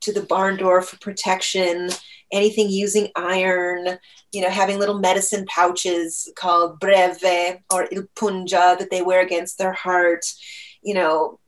to 0.00 0.12
the 0.12 0.22
barn 0.22 0.56
door 0.56 0.82
for 0.82 0.98
protection, 0.98 1.90
anything 2.32 2.68
using 2.68 3.08
iron, 3.16 3.98
you 4.32 4.42
know, 4.42 4.50
having 4.50 4.78
little 4.78 4.98
medicine 4.98 5.46
pouches 5.46 6.30
called 6.36 6.80
breve 6.80 7.60
or 7.72 7.88
il 7.90 8.04
punja 8.14 8.78
that 8.78 8.88
they 8.90 9.02
wear 9.02 9.20
against 9.20 9.58
their 9.58 9.72
heart, 9.72 10.24
you 10.82 10.94
know, 10.94 11.38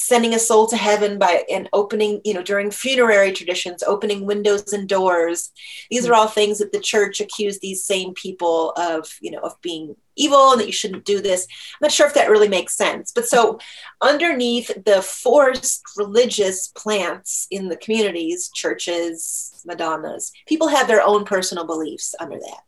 sending 0.00 0.32
a 0.32 0.38
soul 0.38 0.68
to 0.68 0.76
heaven 0.76 1.18
by 1.18 1.42
and 1.50 1.68
opening 1.72 2.20
you 2.24 2.32
know 2.32 2.42
during 2.42 2.70
funerary 2.70 3.32
traditions 3.32 3.82
opening 3.82 4.24
windows 4.24 4.72
and 4.72 4.88
doors. 4.88 5.50
These 5.90 6.06
are 6.06 6.14
hmm. 6.14 6.20
all 6.20 6.28
things 6.28 6.58
that 6.58 6.72
the 6.72 6.78
church 6.78 7.20
accused 7.20 7.60
these 7.60 7.84
same 7.84 8.14
people 8.14 8.72
of 8.76 9.12
you 9.20 9.32
know 9.32 9.40
of 9.40 9.60
being 9.60 9.96
evil 10.14 10.52
and 10.52 10.60
that 10.60 10.66
you 10.66 10.72
shouldn't 10.72 11.04
do 11.04 11.20
this. 11.20 11.46
I'm 11.50 11.86
not 11.86 11.92
sure 11.92 12.06
if 12.06 12.14
that 12.14 12.30
really 12.30 12.48
makes 12.48 12.76
sense. 12.76 13.10
But 13.12 13.26
so 13.26 13.58
underneath 14.00 14.68
the 14.84 15.02
forced 15.02 15.82
religious 15.96 16.68
plants 16.68 17.48
in 17.50 17.68
the 17.68 17.76
communities 17.76 18.50
churches 18.54 19.62
madonnas 19.66 20.32
people 20.46 20.68
have 20.68 20.86
their 20.86 21.02
own 21.02 21.24
personal 21.24 21.66
beliefs 21.66 22.14
under 22.20 22.38
that. 22.38 22.60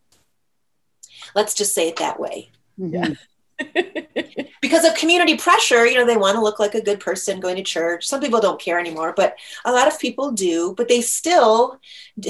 Let's 1.36 1.54
just 1.54 1.74
say 1.74 1.88
it 1.88 1.96
that 1.96 2.18
way. 2.18 2.50
Yeah 2.76 3.14
because 4.60 4.84
of 4.84 4.94
community 4.94 5.36
pressure, 5.36 5.86
you 5.86 5.96
know, 5.96 6.06
they 6.06 6.16
want 6.16 6.36
to 6.36 6.42
look 6.42 6.58
like 6.58 6.74
a 6.74 6.82
good 6.82 7.00
person 7.00 7.40
going 7.40 7.56
to 7.56 7.62
church. 7.62 8.06
Some 8.06 8.20
people 8.20 8.40
don't 8.40 8.60
care 8.60 8.78
anymore, 8.78 9.14
but 9.16 9.36
a 9.64 9.72
lot 9.72 9.88
of 9.88 9.98
people 9.98 10.32
do, 10.32 10.74
but 10.76 10.88
they 10.88 11.00
still 11.00 11.78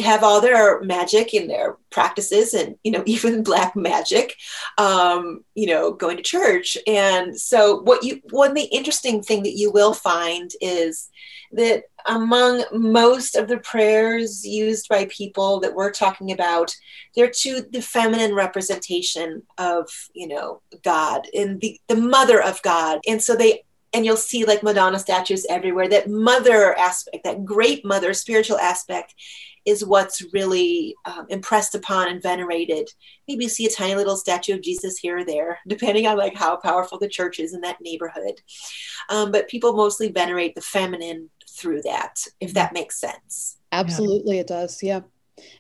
have 0.03 0.23
all 0.23 0.41
their 0.41 0.81
magic 0.83 1.35
in 1.35 1.49
their 1.49 1.77
practices 1.91 2.55
and, 2.55 2.77
you 2.83 2.93
know, 2.93 3.03
even 3.07 3.43
black 3.43 3.77
magic, 3.77 4.37
um, 4.79 5.45
you 5.55 5.67
know, 5.67 5.93
going 5.93 6.17
to 6.17 6.23
church. 6.23 6.77
And 6.87 7.39
so 7.39 7.81
what 7.83 8.05
you, 8.05 8.21
one, 8.31 8.55
the 8.55 8.65
interesting 8.65 9.23
thing 9.23 9.43
that 9.43 9.57
you 9.57 9.71
will 9.71 9.95
find 9.95 10.51
is 10.61 11.09
that 11.53 11.85
among 12.07 12.65
most 12.73 13.37
of 13.37 13.49
the 13.49 13.59
prayers 13.59 14.45
used 14.47 14.89
by 14.89 15.07
people 15.07 15.61
that 15.61 15.75
we're 15.75 15.91
talking 15.91 16.33
about, 16.33 16.75
they're 17.15 17.31
to 17.31 17.63
the 17.73 17.83
feminine 17.83 18.35
representation 18.35 19.43
of, 19.59 19.89
you 20.15 20.29
know, 20.29 20.63
God 20.83 21.27
and 21.35 21.61
the, 21.61 21.79
the 21.89 21.97
mother 21.97 22.43
of 22.43 22.63
God. 22.63 23.01
And 23.07 23.23
so 23.23 23.37
they 23.37 23.65
and 23.93 24.05
you'll 24.05 24.17
see 24.17 24.45
like 24.45 24.63
Madonna 24.63 25.01
statues 25.01 25.45
everywhere. 25.51 25.89
That 25.89 26.09
mother 26.09 26.79
aspect, 26.79 27.25
that 27.25 27.45
great 27.45 27.85
mother 27.85 28.15
spiritual 28.15 28.59
aspect, 28.59 29.15
is 29.67 29.85
what's 29.85 30.23
really 30.33 30.95
um, 31.05 31.27
impressed 31.29 31.75
upon 31.75 32.09
and 32.09 32.23
venerated. 32.23 32.89
Maybe 33.29 33.45
you 33.45 33.51
see 33.51 33.67
a 33.67 33.71
tiny 33.71 33.95
little 33.95 34.17
statue 34.17 34.55
of 34.55 34.63
Jesus 34.63 34.99
here 34.99 35.19
or 35.19 35.25
there, 35.25 35.59
depending 35.69 36.07
on 36.07 36.17
like 36.17 36.35
how 36.35 36.57
powerful 36.57 36.99
the 36.99 37.09
church 37.09 37.39
is 37.39 37.53
in 37.53 37.61
that 37.63 37.81
neighborhood. 37.81 38.41
Um, 39.09 39.31
but 39.31 39.49
people 39.49 39.75
mostly 39.75 40.11
venerate 40.11 40.55
the 40.55 40.63
feminine 40.63 41.31
through 41.61 41.83
that, 41.83 42.25
if 42.41 42.55
that 42.55 42.73
makes 42.73 43.01
sense. 43.01 43.59
Absolutely, 43.73 44.37
yeah. 44.37 44.41
it 44.41 44.47
does. 44.47 44.83
Yeah. 44.83 45.01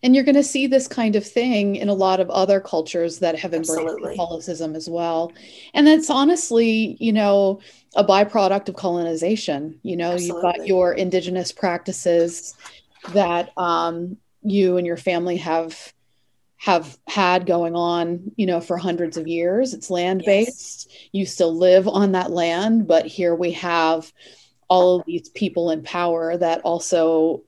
And 0.02 0.14
you're 0.14 0.24
going 0.24 0.34
to 0.34 0.42
see 0.42 0.66
this 0.66 0.86
kind 0.86 1.16
of 1.16 1.26
thing 1.26 1.76
in 1.76 1.88
a 1.88 1.94
lot 1.94 2.20
of 2.20 2.28
other 2.30 2.60
cultures 2.60 3.18
that 3.20 3.38
have 3.38 3.54
embraced 3.54 3.80
Absolutely. 3.80 4.10
Catholicism 4.10 4.76
as 4.76 4.90
well. 4.90 5.32
And 5.72 5.86
that's 5.86 6.10
honestly, 6.10 6.96
you 7.00 7.12
know, 7.12 7.60
a 7.96 8.04
byproduct 8.04 8.68
of 8.68 8.76
colonization. 8.76 9.78
You 9.82 9.96
know, 9.96 10.12
Absolutely. 10.12 10.34
you've 10.34 10.42
got 10.42 10.66
your 10.66 10.92
indigenous 10.92 11.52
practices 11.52 12.54
that 13.14 13.56
um, 13.56 14.16
you 14.42 14.76
and 14.76 14.86
your 14.86 14.96
family 14.96 15.36
have 15.38 15.92
have 16.58 16.98
had 17.08 17.46
going 17.46 17.74
on 17.74 18.32
you 18.36 18.44
know 18.44 18.60
for 18.60 18.76
hundreds 18.76 19.16
of 19.16 19.26
years 19.26 19.72
it's 19.72 19.88
land 19.88 20.22
based 20.26 20.88
yes. 20.90 21.08
you 21.10 21.24
still 21.24 21.56
live 21.56 21.88
on 21.88 22.12
that 22.12 22.30
land 22.30 22.86
but 22.86 23.06
here 23.06 23.34
we 23.34 23.50
have 23.50 24.12
all 24.70 25.00
of 25.00 25.06
these 25.06 25.28
people 25.28 25.70
in 25.70 25.82
power 25.82 26.36
that 26.38 26.62
also 26.62 27.42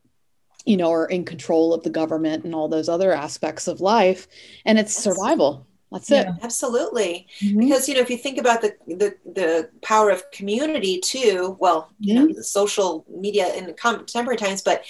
you 0.67 0.77
know 0.77 0.93
are 0.93 1.07
in 1.07 1.25
control 1.25 1.73
of 1.73 1.83
the 1.85 1.91
government 1.91 2.45
and 2.45 2.55
all 2.55 2.69
those 2.69 2.89
other 2.89 3.13
aspects 3.13 3.67
of 3.67 3.81
life 3.81 4.29
and 4.67 4.79
it's 4.79 4.95
survival 4.95 5.67
that's 5.93 6.11
it. 6.11 6.27
Absolutely. 6.43 7.27
Mm-hmm. 7.41 7.59
Because 7.59 7.87
you 7.87 7.95
know, 7.95 8.01
if 8.01 8.09
you 8.09 8.17
think 8.17 8.39
about 8.39 8.63
the, 8.63 8.75
the 8.87 9.15
the 9.27 9.71
power 9.83 10.09
of 10.09 10.29
community 10.31 10.99
too, 10.99 11.57
well, 11.61 11.91
you 12.01 12.15
mm-hmm. 12.15 12.27
know, 12.29 12.33
the 12.33 12.43
social 12.43 13.05
media 13.15 13.55
in 13.55 13.75
contemporary 13.75 14.39
times, 14.39 14.63
but 14.63 14.85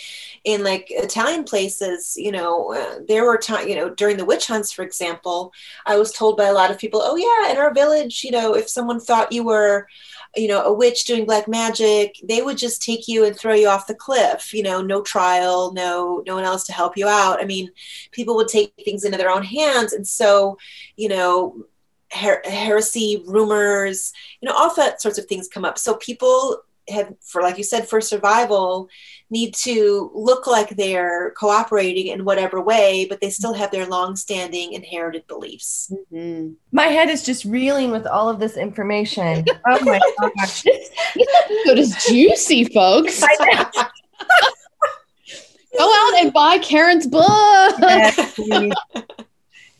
in 0.45 0.63
like 0.63 0.87
Italian 0.91 1.43
places, 1.43 2.15
you 2.17 2.31
know, 2.31 2.73
uh, 2.73 3.01
there 3.09 3.25
were 3.25 3.37
times, 3.37 3.69
you 3.69 3.75
know, 3.75 3.91
during 3.91 4.17
the 4.17 4.25
witch 4.25 4.47
hunts, 4.47 4.71
for 4.71 4.83
example, 4.83 5.53
I 5.87 5.97
was 5.97 6.13
told 6.13 6.37
by 6.37 6.47
a 6.47 6.53
lot 6.53 6.71
of 6.71 6.79
people, 6.79 7.03
oh 7.03 7.17
yeah, 7.17 7.51
in 7.51 7.59
our 7.59 7.75
village, 7.75 8.23
you 8.23 8.31
know, 8.31 8.55
if 8.55 8.69
someone 8.69 9.01
thought 9.01 9.33
you 9.33 9.43
were 9.43 9.89
you 10.37 10.49
know 10.49 10.63
a 10.63 10.73
witch 10.73 11.05
doing 11.05 11.27
black 11.27 11.47
magic 11.47 12.17
they 12.25 12.41
would 12.41 12.57
just 12.57 12.83
take 12.83 13.07
you 13.07 13.25
and 13.25 13.37
throw 13.37 13.55
you 13.55 13.69
off 13.69 13.87
the 13.87 13.95
cliff 13.95 14.55
you 14.55 14.63
know 14.63 14.81
no 14.81 15.03
trial 15.03 15.73
no 15.75 16.23
no 16.27 16.35
one 16.35 16.45
else 16.45 16.65
to 16.65 16.73
help 16.73 16.97
you 16.97 17.07
out. 17.07 17.41
I 17.41 17.45
mean 17.45 17.71
people 18.13 18.35
would 18.37 18.49
take 18.49 18.73
things 18.85 19.05
into 19.05 19.19
their 19.19 19.31
own 19.31 19.43
hands. 19.43 19.93
And 19.93 20.07
so 20.07 20.59
you 20.97 21.09
know 21.09 21.65
her- 22.13 22.43
heresy 22.45 23.23
rumors 23.27 24.13
you 24.41 24.49
know 24.49 24.55
all 24.55 24.75
that 24.75 25.01
sorts 25.03 25.19
of 25.19 25.27
things 25.27 25.49
come 25.49 25.65
up. 25.65 25.79
So 25.79 25.95
people 25.97 26.63
have 26.89 27.15
for 27.21 27.43
like 27.43 27.59
you 27.59 27.65
said 27.65 27.89
for 27.89 28.01
survival 28.01 28.89
need 29.31 29.55
to 29.55 30.11
look 30.15 30.47
like 30.47 30.71
they're 30.71 31.31
cooperating 31.39 32.09
in 32.09 32.25
whatever 32.25 32.61
way 32.61 33.07
but 33.09 33.21
they 33.21 33.31
still 33.31 33.55
have 33.55 33.71
their 33.71 33.87
long-standing 33.87 34.73
inherited 34.73 35.27
beliefs. 35.27 35.93
Mm-hmm. 36.13 36.53
my 36.73 36.87
head 36.87 37.09
is 37.09 37.25
just 37.25 37.45
reeling 37.45 37.91
with 37.91 38.07
all 38.07 38.29
of 38.29 38.39
this 38.39 38.57
information. 38.57 39.45
Oh 39.65 39.85
my 39.85 40.01
gosh. 40.21 40.63
This 40.63 40.91
episode 41.15 41.79
is 41.79 41.97
juicy 42.09 42.65
folks. 42.65 43.21
Go 45.79 45.81
out 45.81 46.21
and 46.21 46.33
buy 46.33 46.59
Karyn's 46.59 47.07
book. 47.07 47.25
Yes, 47.81 48.35
do 48.37 48.51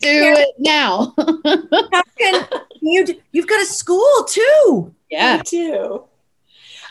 it 0.01 0.55
now. 0.57 1.13
How 1.17 2.03
can 2.17 2.47
you 2.81 3.05
you've 3.31 3.47
got 3.47 3.61
a 3.61 3.65
school 3.65 4.23
too. 4.27 4.95
Yeah. 5.11 5.39
I 5.39 5.43
do 5.43 6.05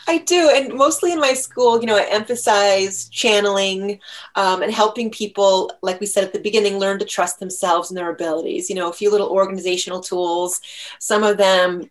I 0.07 0.19
do. 0.19 0.51
And 0.53 0.73
mostly 0.73 1.11
in 1.11 1.19
my 1.19 1.33
school, 1.33 1.79
you 1.79 1.85
know, 1.85 1.97
I 1.97 2.07
emphasize 2.09 3.07
channeling 3.09 3.99
um, 4.35 4.61
and 4.61 4.71
helping 4.71 5.09
people, 5.09 5.71
like 5.81 5.99
we 5.99 6.05
said 6.05 6.23
at 6.23 6.33
the 6.33 6.39
beginning, 6.39 6.77
learn 6.77 6.99
to 6.99 7.05
trust 7.05 7.39
themselves 7.39 7.89
and 7.89 7.97
their 7.97 8.11
abilities. 8.11 8.69
You 8.69 8.75
know, 8.75 8.89
a 8.89 8.93
few 8.93 9.11
little 9.11 9.29
organizational 9.29 10.01
tools. 10.01 10.59
Some 10.99 11.23
of 11.23 11.37
them 11.37 11.89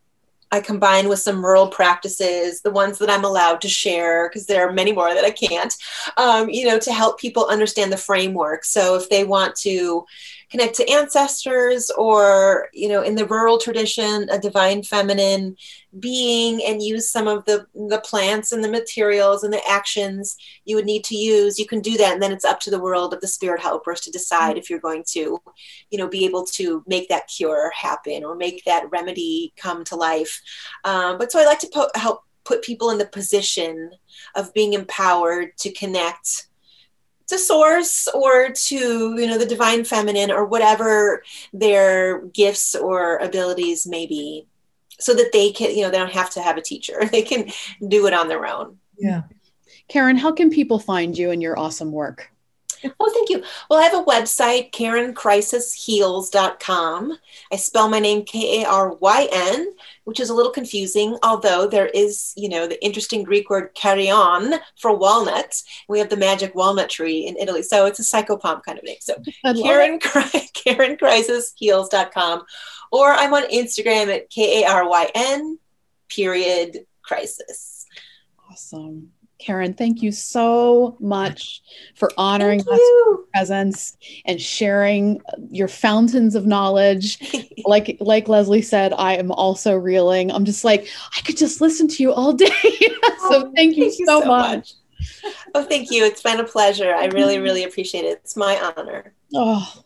I 0.52 0.60
combine 0.60 1.09
with 1.09 1.18
some 1.18 1.43
rural 1.43 1.68
practices, 1.68 2.60
the 2.60 2.70
ones 2.70 2.98
that 2.98 3.09
I'm 3.09 3.24
allowed 3.24 3.62
to 3.62 3.70
share, 3.70 4.28
because 4.28 4.44
there 4.44 4.68
are 4.68 4.72
many 4.72 4.93
more 4.93 5.14
that 5.14 5.24
I 5.24 5.30
can't, 5.30 5.74
um, 6.18 6.51
you 6.51 6.66
know, 6.66 6.78
to 6.78 6.93
help 6.93 7.18
people 7.18 7.47
understand 7.47 7.90
the 7.90 7.97
framework. 7.97 8.66
So 8.66 8.94
if 8.94 9.09
they 9.09 9.24
want 9.24 9.56
to 9.60 10.05
connect 10.52 10.74
to 10.76 10.89
ancestors 10.90 11.90
or 11.97 12.68
you 12.74 12.86
know 12.86 13.02
in 13.02 13.14
the 13.14 13.26
rural 13.26 13.59
tradition 13.59 14.28
a 14.28 14.39
divine 14.39 14.82
feminine 14.82 15.56
being 16.01 16.62
and 16.64 16.82
use 16.82 17.10
some 17.10 17.28
of 17.28 17.44
the 17.44 17.66
the 17.74 18.01
plants 18.05 18.52
and 18.52 18.64
the 18.64 18.70
materials 18.70 19.44
and 19.44 19.52
the 19.52 19.66
actions 19.69 20.36
you 20.64 20.74
would 20.74 20.86
need 20.86 21.05
to 21.05 21.16
use 21.16 21.59
you 21.59 21.66
can 21.66 21.81
do 21.81 21.97
that. 21.97 22.14
And 22.14 22.23
then 22.23 22.32
it's 22.32 22.44
up 22.44 22.60
to 22.60 22.70
the 22.70 22.81
world 22.81 23.12
of 23.12 23.20
the 23.20 23.28
spirit 23.28 23.60
helpers 23.60 24.01
to 24.02 24.10
decide 24.10 24.56
if 24.56 24.70
you're 24.70 24.78
going 24.78 25.05
to 25.09 25.39
you 25.90 25.98
know 25.98 26.09
be 26.09 26.24
able 26.24 26.47
to 26.47 26.82
make 26.86 27.09
that 27.09 27.28
cure 27.28 27.70
happen 27.74 28.24
or 28.24 28.35
make 28.35 28.64
that 28.64 28.90
remedy 28.90 29.52
come 29.56 29.85
to 29.85 29.97
life. 29.97 30.40
Um, 30.85 31.19
but 31.19 31.31
so 31.31 31.40
i 31.40 31.44
like 31.44 31.60
to 31.60 31.70
po- 31.73 31.90
help 31.94 32.23
put 32.44 32.62
people 32.62 32.90
in 32.90 32.98
the 32.98 33.06
position 33.06 33.90
of 34.35 34.52
being 34.55 34.73
empowered 34.73 35.56
to 35.59 35.73
connect 35.73 36.48
to 37.28 37.39
source 37.39 38.09
or 38.14 38.51
to 38.51 39.14
you 39.19 39.27
know 39.27 39.39
the 39.39 39.47
divine 39.47 39.85
feminine 39.85 40.31
or 40.31 40.44
whatever 40.44 41.23
their 41.52 42.27
gifts 42.27 42.74
or 42.74 43.16
abilities 43.19 43.86
may 43.86 44.06
be 44.06 44.47
so 45.03 45.15
that 45.15 45.33
they 45.33 45.51
can 45.51 45.74
you 45.74 45.83
know 45.83 45.91
they 45.91 45.99
don't 45.99 46.12
have 46.12 46.31
to 46.31 46.43
have 46.43 46.57
a 46.57 46.62
teacher 46.62 47.01
they 47.12 47.23
can 47.23 47.51
do 47.89 48.07
it 48.07 48.15
on 48.15 48.29
their 48.29 48.47
own 48.47 48.79
yeah 48.99 49.23
Karyn 49.91 50.19
how 50.19 50.33
can 50.33 50.51
people 50.51 50.79
find 50.79 51.16
you 51.16 51.31
and 51.31 51.43
your 51.43 51.59
awesome 51.59 51.93
work 51.93 52.33
well, 52.99 53.12
thank 53.12 53.29
you. 53.31 53.45
Well, 53.70 53.79
I 53.79 53.85
have 53.85 53.95
a 53.95 54.03
website, 54.05 54.73
KarynCrisisHeals.com. 54.73 57.19
I 57.53 57.57
spell 57.57 57.89
my 57.89 58.01
name 58.01 58.24
K 58.24 58.62
A 58.62 58.69
R 58.69 58.95
Y 58.95 59.29
N, 59.31 59.73
which 60.05 60.19
is 60.20 60.31
a 60.31 60.35
little 60.35 60.53
confusing, 60.53 61.19
although 61.23 61.66
there 61.66 61.87
is, 61.87 62.33
you 62.37 62.49
know, 62.49 62.66
the 62.66 62.83
interesting 62.85 63.23
Greek 63.23 63.49
word 63.51 63.70
caryon 63.81 64.55
for 64.79 64.97
walnut. 64.97 65.62
We 65.89 66.01
have 66.01 66.09
the 66.09 66.16
magic 66.16 66.55
walnut 66.55 66.89
tree 66.91 67.27
in 67.27 67.37
Italy. 67.37 67.62
So 67.62 67.87
it's 67.87 68.01
a 68.01 68.03
psychopomp 68.03 68.65
kind 68.65 68.79
of 68.79 68.85
name. 68.85 68.97
So 69.01 69.15
Karyn, 69.45 70.01
KarynCrisisHeals.com. 70.01 72.43
Or 72.93 73.12
I'm 73.12 73.35
on 73.35 73.44
Instagram 73.44 74.14
at 74.14 74.31
K 74.31 74.62
A 74.62 74.69
R 74.69 74.89
Y 74.89 75.10
N 75.14 75.59
period 76.09 76.86
crisis. 77.02 77.86
Awesome. 78.51 79.10
Karyn, 79.40 79.77
thank 79.77 80.02
you 80.02 80.12
so 80.12 80.97
much 81.01 81.62
for 81.97 82.12
honoring 82.16 82.60
us 82.60 82.66
with 82.66 82.78
your 82.78 83.19
presence 83.35 83.97
and 84.24 84.40
sharing 84.40 85.20
your 85.51 85.69
fountains 85.69 86.35
of 86.35 86.47
knowledge. 86.47 87.19
like 87.64 87.97
like 87.98 88.28
Leslie 88.28 88.62
said, 88.62 88.93
I 88.93 89.14
am 89.14 89.32
also 89.32 89.74
reeling. 89.74 90.31
I'm 90.31 90.44
just 90.44 90.64
like, 90.64 90.86
I 91.16 91.20
could 91.23 91.36
just 91.36 91.60
listen 91.60 91.89
to 91.89 92.02
you 92.02 92.12
all 92.12 92.32
day. 92.32 92.47
so 92.52 93.47
oh, 93.47 93.52
thank 93.56 93.77
you 93.77 93.90
thank 93.90 94.06
so, 94.06 94.20
so 94.20 94.27
much. 94.27 94.56
much. 94.56 94.73
Oh, 95.55 95.64
thank 95.64 95.90
you. 95.90 96.05
It's 96.05 96.23
been 96.23 96.40
a 96.40 96.44
pleasure. 96.44 96.94
I 96.94 97.06
really, 97.06 97.39
really 97.40 97.64
appreciate 97.64 98.05
it. 98.05 98.20
It's 98.24 98.36
my 98.36 98.73
honor. 98.77 99.12
Oh, 99.35 99.82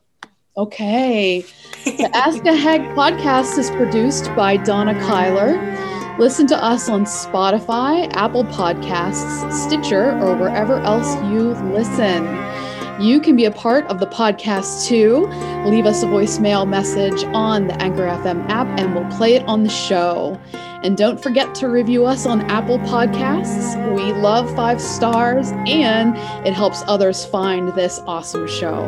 okay. 0.56 1.44
The 1.84 2.10
Ask 2.16 2.44
a 2.44 2.56
Hag 2.56 2.80
podcast 2.96 3.58
is 3.58 3.70
produced 3.70 4.34
by 4.34 4.56
Donna 4.56 4.94
Kyler. 4.94 6.18
Listen 6.18 6.46
to 6.48 6.56
us 6.56 6.88
on 6.88 7.04
Spotify, 7.04 8.12
Apple 8.14 8.44
Podcasts, 8.44 9.52
Stitcher, 9.52 10.18
or 10.18 10.34
wherever 10.34 10.78
else 10.80 11.14
you 11.30 11.52
listen. 11.72 12.26
You 13.00 13.20
can 13.20 13.36
be 13.36 13.44
a 13.44 13.50
part 13.50 13.84
of 13.86 14.00
the 14.00 14.06
podcast 14.06 14.86
too. 14.86 15.26
Leave 15.68 15.84
us 15.84 16.02
a 16.02 16.06
voicemail 16.06 16.66
message 16.66 17.24
on 17.34 17.66
the 17.66 17.74
Anchor 17.82 18.06
FM 18.06 18.48
app 18.48 18.66
and 18.78 18.94
we'll 18.94 19.04
play 19.18 19.34
it 19.34 19.46
on 19.46 19.64
the 19.64 19.68
show. 19.70 20.40
And 20.82 20.96
don't 20.96 21.20
forget 21.22 21.54
to 21.56 21.68
review 21.68 22.06
us 22.06 22.24
on 22.26 22.40
Apple 22.42 22.78
Podcasts. 22.78 23.76
We 23.94 24.12
love 24.12 24.54
five 24.54 24.80
stars 24.80 25.50
and 25.66 26.16
it 26.46 26.54
helps 26.54 26.82
others 26.86 27.24
find 27.26 27.68
this 27.74 28.00
awesome 28.06 28.46
show. 28.48 28.86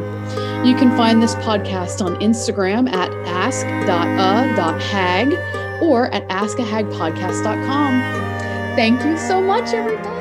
You 0.64 0.74
can 0.74 0.96
find 0.96 1.22
this 1.22 1.34
podcast 1.36 2.00
on 2.04 2.14
Instagram 2.16 2.88
at 2.90 3.12
ask.a.hag 3.26 3.72
or 5.82 6.06
at 6.14 6.26
askahagpodcast.com. 6.28 8.00
Thank 8.76 9.04
you 9.04 9.18
so 9.18 9.40
much, 9.42 9.72
everybody. 9.74 10.17